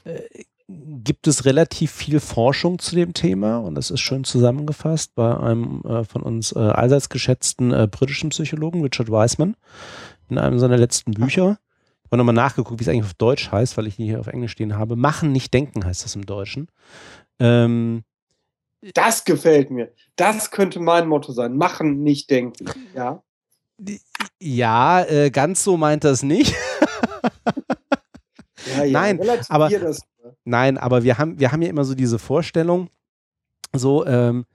[0.05, 5.37] äh, gibt es relativ viel Forschung zu dem Thema und das ist schön zusammengefasst bei
[5.37, 9.57] einem äh, von uns äh, allseits geschätzten äh, britischen Psychologen, Richard Wiseman,
[10.31, 11.59] in einem seiner letzten Bücher.
[12.05, 14.27] Ich habe nochmal nachgeguckt, wie es eigentlich auf Deutsch heißt, weil ich ihn hier auf
[14.29, 14.97] Englisch stehen habe.
[14.97, 16.69] Machen, nicht denken heißt das im Deutschen.
[17.41, 18.05] Ähm,
[18.95, 19.93] Das gefällt mir.
[20.17, 21.57] Das könnte mein Motto sein.
[21.57, 22.67] Machen, nicht denken.
[22.95, 23.24] Ja.
[24.41, 26.55] Ja, äh, ganz so meint das nicht.
[28.77, 28.93] ja, ja.
[28.93, 30.03] Nein, aber- das.
[30.45, 32.89] Nein, aber wir haben, wir haben ja immer so diese Vorstellung,
[33.73, 34.47] so, ähm,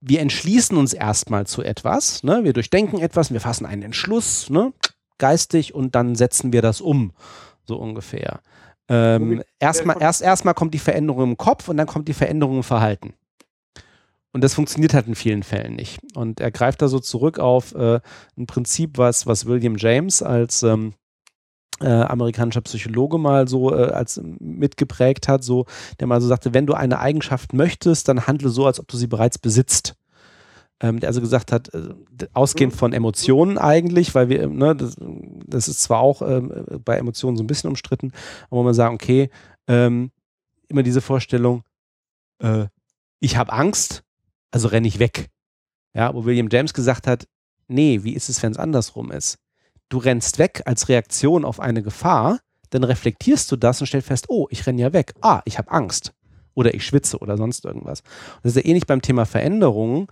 [0.00, 2.44] wir entschließen uns erstmal zu etwas, ne?
[2.44, 4.72] wir durchdenken etwas, wir fassen einen Entschluss, ne?
[5.18, 7.12] geistig, und dann setzen wir das um,
[7.64, 8.40] so ungefähr.
[8.88, 12.62] Ähm, erstmal, erst, erstmal kommt die Veränderung im Kopf und dann kommt die Veränderung im
[12.64, 13.14] Verhalten.
[14.32, 16.00] Und das funktioniert halt in vielen Fällen nicht.
[16.14, 18.00] Und er greift da so zurück auf äh,
[18.36, 20.94] ein Prinzip, was, was William James als ähm,
[21.80, 25.66] äh, amerikanischer Psychologe mal so äh, als mitgeprägt hat, so
[26.00, 28.96] der mal so sagte, wenn du eine Eigenschaft möchtest, dann handle so, als ob du
[28.96, 29.96] sie bereits besitzt.
[30.80, 31.94] Ähm, der also gesagt hat, äh,
[32.32, 34.96] ausgehend von Emotionen eigentlich, weil wir, ne, das,
[35.46, 38.12] das ist zwar auch ähm, bei Emotionen so ein bisschen umstritten,
[38.50, 39.30] aber man sagen, okay,
[39.68, 40.10] ähm,
[40.68, 41.62] immer diese Vorstellung,
[42.40, 42.66] äh,
[43.20, 44.02] ich habe Angst,
[44.52, 45.30] also renne ich weg.
[45.94, 47.26] Ja, wo William James gesagt hat,
[47.66, 49.38] nee, wie ist es, wenn es andersrum ist?
[49.88, 52.38] Du rennst weg als Reaktion auf eine Gefahr,
[52.70, 55.14] dann reflektierst du das und stellst fest, oh, ich renne ja weg.
[55.20, 56.14] Ah, ich habe Angst.
[56.54, 58.00] Oder ich schwitze oder sonst irgendwas.
[58.00, 60.06] Und das ist ja ähnlich beim Thema Veränderungen.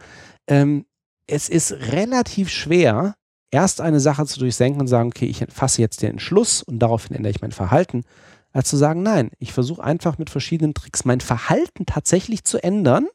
[0.46, 0.84] Ähm,
[1.26, 3.14] es ist relativ schwer,
[3.50, 7.16] erst eine Sache zu durchsenken und sagen, okay, ich fasse jetzt den Entschluss und daraufhin
[7.16, 8.02] ändere ich mein Verhalten,
[8.52, 13.06] als zu sagen, nein, ich versuche einfach mit verschiedenen Tricks mein Verhalten tatsächlich zu ändern.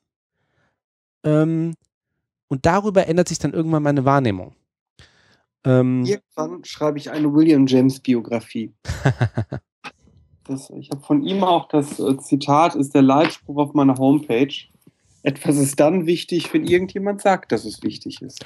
[1.25, 1.75] Ähm,
[2.47, 4.55] und darüber ändert sich dann irgendwann meine Wahrnehmung.
[5.65, 8.73] Ähm, Irgendwann schreibe ich eine William James Biografie.
[10.47, 14.53] Das, ich habe von ihm auch das äh, Zitat, ist der Leitspruch auf meiner Homepage.
[15.23, 18.45] Etwas ist dann wichtig, wenn irgendjemand sagt, dass es wichtig ist.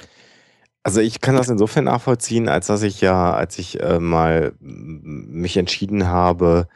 [0.82, 5.58] Also ich kann das insofern nachvollziehen, als dass ich ja, als ich äh, mal mich
[5.58, 6.68] entschieden habe,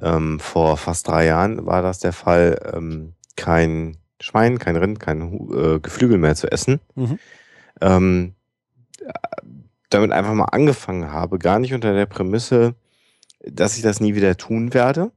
[0.00, 5.50] ähm, vor fast drei Jahren war das der Fall, ähm, kein Schwein, kein Rind, kein
[5.52, 6.80] äh, Geflügel mehr zu essen.
[6.94, 7.18] Mhm.
[7.80, 8.34] Ähm,
[9.00, 9.12] äh,
[9.88, 12.74] damit einfach mal angefangen habe, gar nicht unter der Prämisse,
[13.44, 15.10] dass ich das nie wieder tun werde,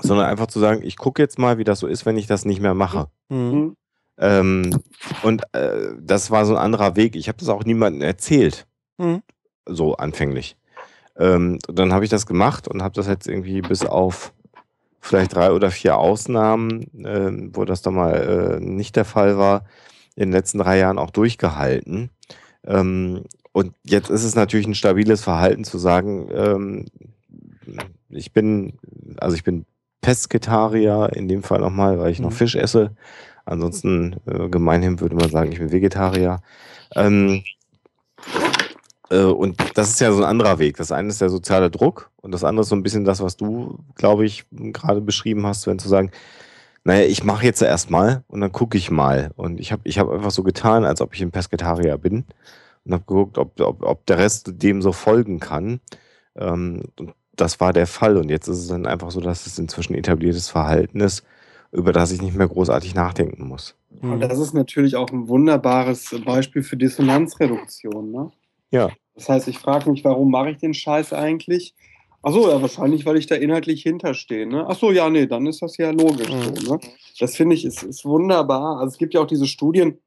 [0.00, 2.44] sondern einfach zu sagen, ich gucke jetzt mal, wie das so ist, wenn ich das
[2.44, 3.08] nicht mehr mache.
[3.28, 3.50] Mhm.
[3.52, 3.76] Hm?
[4.20, 4.80] Ähm,
[5.22, 7.16] und äh, das war so ein anderer Weg.
[7.16, 8.66] Ich habe das auch niemandem erzählt,
[8.98, 9.22] Mhm.
[9.64, 10.56] so anfänglich.
[11.16, 14.32] Ähm, dann habe ich das gemacht und habe das jetzt irgendwie bis auf
[15.08, 19.64] vielleicht drei oder vier Ausnahmen, äh, wo das dann mal äh, nicht der Fall war,
[20.16, 22.10] in den letzten drei Jahren auch durchgehalten.
[22.66, 26.86] Ähm, und jetzt ist es natürlich ein stabiles Verhalten zu sagen, ähm,
[28.10, 28.78] ich bin,
[29.18, 29.64] also ich bin
[30.00, 32.34] Pesketarier in dem Fall nochmal, weil ich noch Mhm.
[32.34, 32.92] Fisch esse.
[33.44, 36.40] Ansonsten äh, gemeinhin würde man sagen, ich bin Vegetarier.
[36.94, 37.42] Ähm, äh,
[39.16, 40.76] und das ist ja so ein anderer Weg.
[40.76, 43.36] Das eine ist der soziale Druck und das andere ist so ein bisschen das, was
[43.36, 46.10] du, glaube ich, gerade beschrieben hast, wenn zu sagen,
[46.84, 49.30] naja, ich mache jetzt erstmal und dann gucke ich mal.
[49.36, 52.24] Und ich habe ich hab einfach so getan, als ob ich ein Pesketarier bin
[52.84, 55.80] und habe geguckt, ob, ob, ob der Rest dem so folgen kann.
[56.36, 58.16] Ähm, und das war der Fall.
[58.16, 61.24] Und jetzt ist es dann einfach so, dass es inzwischen etabliertes Verhalten ist,
[61.72, 63.74] über das ich nicht mehr großartig nachdenken muss.
[64.00, 64.12] Mhm.
[64.12, 68.10] Und das ist natürlich auch ein wunderbares Beispiel für Dissonanzreduktion.
[68.10, 68.32] Ne?
[68.70, 68.90] Ja.
[69.14, 71.74] Das heißt, ich frage mich, warum mache ich den Scheiß eigentlich?
[72.22, 74.46] Achso, ja, wahrscheinlich, weil ich da inhaltlich hinterstehe.
[74.46, 74.66] Ne?
[74.66, 76.30] Achso, ja, nee, dann ist das ja logisch.
[76.30, 76.56] Mhm.
[76.56, 76.80] So, ne?
[77.18, 78.78] Das finde ich ist, ist wunderbar.
[78.78, 79.98] Also es gibt ja auch diese Studien,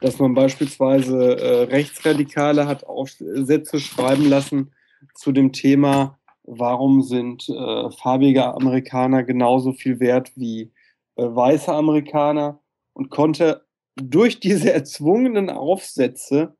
[0.00, 4.72] dass man beispielsweise äh, Rechtsradikale hat Aufsätze schreiben lassen
[5.14, 10.72] zu dem Thema, warum sind äh, farbige Amerikaner genauso viel wert wie
[11.16, 12.60] äh, weiße Amerikaner
[12.92, 13.64] und konnte
[13.96, 16.56] durch diese erzwungenen Aufsätze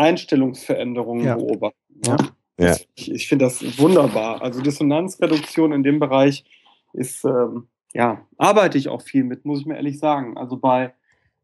[0.00, 1.36] Einstellungsveränderungen Ja.
[1.36, 1.76] beobachten.
[2.06, 2.16] Ja.
[2.16, 2.18] Ne?
[2.58, 2.66] Ja.
[2.68, 4.42] Das, ich ich finde das wunderbar.
[4.42, 6.44] Also Dissonanzreduktion in dem Bereich
[6.92, 10.36] ist, ähm, ja, arbeite ich auch viel mit, muss ich mir ehrlich sagen.
[10.36, 10.92] Also bei,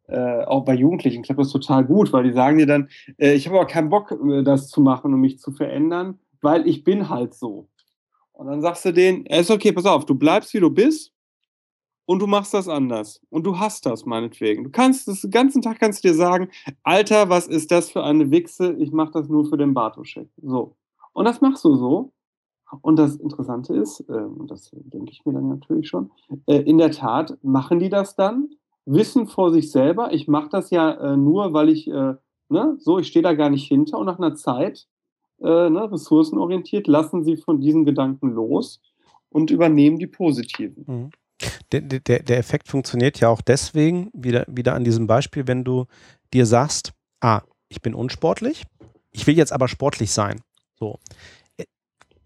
[0.09, 3.47] äh, auch bei Jugendlichen klappt das total gut, weil die sagen dir dann, äh, ich
[3.47, 7.09] habe aber keinen Bock, äh, das zu machen und mich zu verändern, weil ich bin
[7.09, 7.69] halt so.
[8.33, 11.13] Und dann sagst du denen, es ist okay, pass auf, du bleibst wie du bist
[12.07, 13.21] und du machst das anders.
[13.29, 14.65] Und du hast das meinetwegen.
[14.65, 16.49] Du kannst das den ganzen Tag kannst du dir sagen,
[16.83, 18.75] Alter, was ist das für eine Wichse?
[18.79, 20.29] Ich mache das nur für den Bartoschek.
[20.41, 20.77] So.
[21.13, 22.13] Und das machst du so.
[22.81, 26.11] Und das Interessante ist, äh, und das denke ich mir dann natürlich schon,
[26.47, 28.49] äh, in der Tat machen die das dann,
[28.87, 32.15] wissen vor sich selber, ich mache das ja äh, nur, weil ich, äh,
[32.49, 34.89] ne, so, ich stehe da gar nicht hinter und nach einer Zeit,
[35.41, 38.81] äh, ne, ressourcenorientiert, lassen sie von diesen Gedanken los
[39.31, 40.85] und übernehmen die positiven.
[40.87, 41.11] Mhm.
[41.73, 45.87] Der, der, der Effekt funktioniert ja auch deswegen, wieder, wieder an diesem Beispiel, wenn du
[46.33, 48.65] dir sagst, ah, ich bin unsportlich,
[49.11, 50.41] ich will jetzt aber sportlich sein.
[50.79, 50.99] So.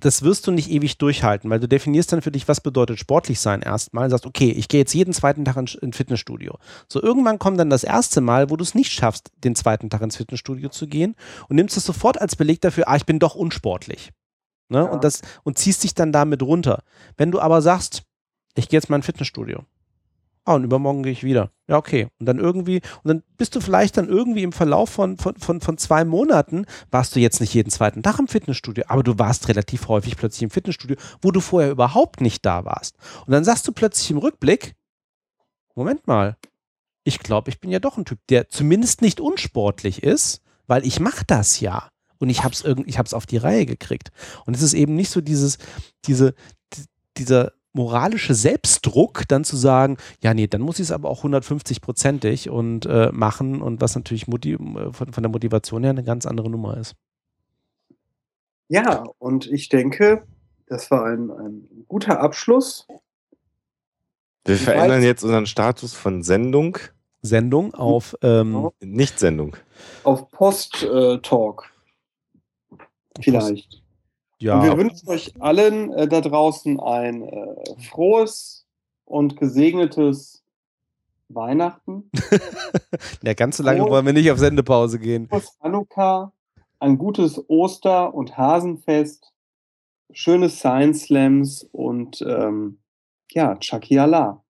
[0.00, 3.38] Das wirst du nicht ewig durchhalten, weil du definierst dann für dich, was bedeutet sportlich
[3.38, 4.08] sein erstmal.
[4.08, 6.58] Sagst, okay, ich gehe jetzt jeden zweiten Tag ins in Fitnessstudio.
[6.88, 10.00] So, irgendwann kommt dann das erste Mal, wo du es nicht schaffst, den zweiten Tag
[10.00, 11.16] ins Fitnessstudio zu gehen
[11.48, 14.10] und nimmst es sofort als Beleg dafür, ah, ich bin doch unsportlich.
[14.70, 14.78] Ne?
[14.78, 14.84] Ja.
[14.84, 16.82] Und, das, und ziehst dich dann damit runter.
[17.18, 18.04] Wenn du aber sagst,
[18.60, 19.64] ich gehe jetzt mal ins Fitnessstudio.
[20.44, 21.50] Ah, und übermorgen gehe ich wieder.
[21.68, 22.08] Ja, okay.
[22.18, 25.60] Und dann irgendwie, und dann bist du vielleicht dann irgendwie im Verlauf von, von, von,
[25.60, 29.48] von zwei Monaten, warst du jetzt nicht jeden zweiten Tag im Fitnessstudio, aber du warst
[29.48, 32.96] relativ häufig plötzlich im Fitnessstudio, wo du vorher überhaupt nicht da warst.
[33.26, 34.74] Und dann sagst du plötzlich im Rückblick,
[35.74, 36.36] Moment mal,
[37.04, 41.00] ich glaube, ich bin ja doch ein Typ, der zumindest nicht unsportlich ist, weil ich
[41.00, 41.88] mache das ja.
[42.18, 44.10] Und ich habe es ich hab's auf die Reihe gekriegt.
[44.46, 45.58] Und es ist eben nicht so dieses,
[46.06, 46.34] diese,
[46.74, 46.84] die-
[47.18, 52.50] dieser moralische Selbstdruck, dann zu sagen, ja, nee, dann muss ich es aber auch 150-prozentig
[52.50, 56.26] und äh, machen und was natürlich motiv äh, von, von der Motivation her eine ganz
[56.26, 56.94] andere Nummer ist.
[58.68, 60.24] Ja, und ich denke,
[60.66, 62.86] das war ein, ein guter Abschluss.
[64.44, 66.78] Wir Ich verändern weiß- jetzt unseren Status von Sendung,
[67.22, 68.70] Sendung auf ähm.
[68.80, 69.56] Nicht-Sendung.
[70.04, 71.70] auf Post-Talk.
[73.20, 73.79] Vielleicht.
[74.42, 78.66] Und wir ja, wünschen euch allen äh, da draußen ein äh, frohes
[79.04, 80.42] und gesegnetes
[81.28, 82.10] Weihnachten,
[83.22, 85.28] ja, ganz so lange wollen wir nicht auf Sendepause gehen.
[85.28, 86.32] frohes Hanukkah,
[86.80, 89.32] ein gutes Oster- und Hasenfest,
[90.10, 92.78] schöne Science Slams und ähm,
[93.30, 94.42] ja, Chucky Allah.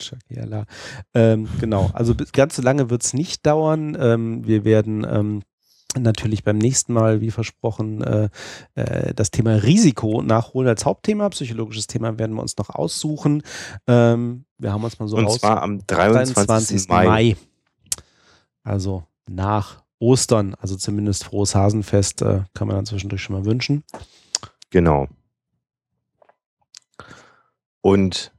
[0.00, 0.64] Chakiala.
[1.14, 3.96] Ähm, genau, also bis, ganz so lange wird es nicht dauern.
[3.98, 5.42] Ähm, wir werden ähm,
[5.96, 8.28] natürlich beim nächsten Mal, wie versprochen, äh,
[8.74, 11.28] äh, das Thema Risiko nachholen als Hauptthema.
[11.30, 13.42] Psychologisches Thema werden wir uns noch aussuchen.
[13.86, 15.38] Ähm, wir haben uns mal so Und raus.
[15.38, 16.34] zwar am 23.
[16.34, 16.88] 23.
[16.88, 17.06] Mai.
[17.06, 17.36] Mai.
[18.62, 23.82] Also nach Ostern, also zumindest frohes Hasenfest, äh, kann man dann zwischendurch schon mal wünschen.
[24.70, 25.08] Genau.
[27.80, 28.32] Und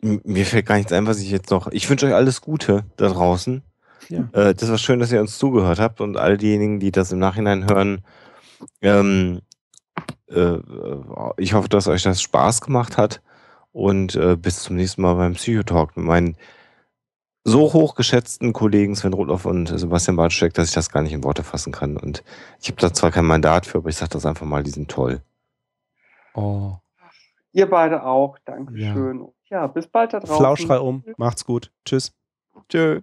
[0.00, 1.68] mir fällt gar nichts ein, was ich jetzt noch.
[1.72, 3.62] Ich wünsche euch alles Gute da draußen.
[4.08, 4.28] Ja.
[4.32, 7.18] Äh, das war schön, dass ihr uns zugehört habt und all diejenigen, die das im
[7.18, 8.02] Nachhinein hören.
[8.80, 9.40] Ähm,
[10.28, 10.58] äh,
[11.36, 13.22] ich hoffe, dass euch das Spaß gemacht hat
[13.72, 16.36] und äh, bis zum nächsten Mal beim Psychotalk mit meinen
[17.44, 21.42] so hochgeschätzten Kollegen Sven Rudloff und Sebastian Bartschek, dass ich das gar nicht in Worte
[21.42, 21.98] fassen kann.
[21.98, 22.24] Und
[22.60, 24.90] ich habe da zwar kein Mandat für, aber ich sage das einfach mal, die sind
[24.90, 25.20] toll.
[26.34, 26.76] Oh.
[27.52, 28.38] Ihr beide auch.
[28.44, 29.28] Dankeschön.
[29.50, 30.36] Ja, ja bis bald da draußen.
[30.36, 31.04] Flauschrei um.
[31.18, 31.70] Macht's gut.
[31.84, 32.12] Tschüss.
[32.68, 33.00] Tschö.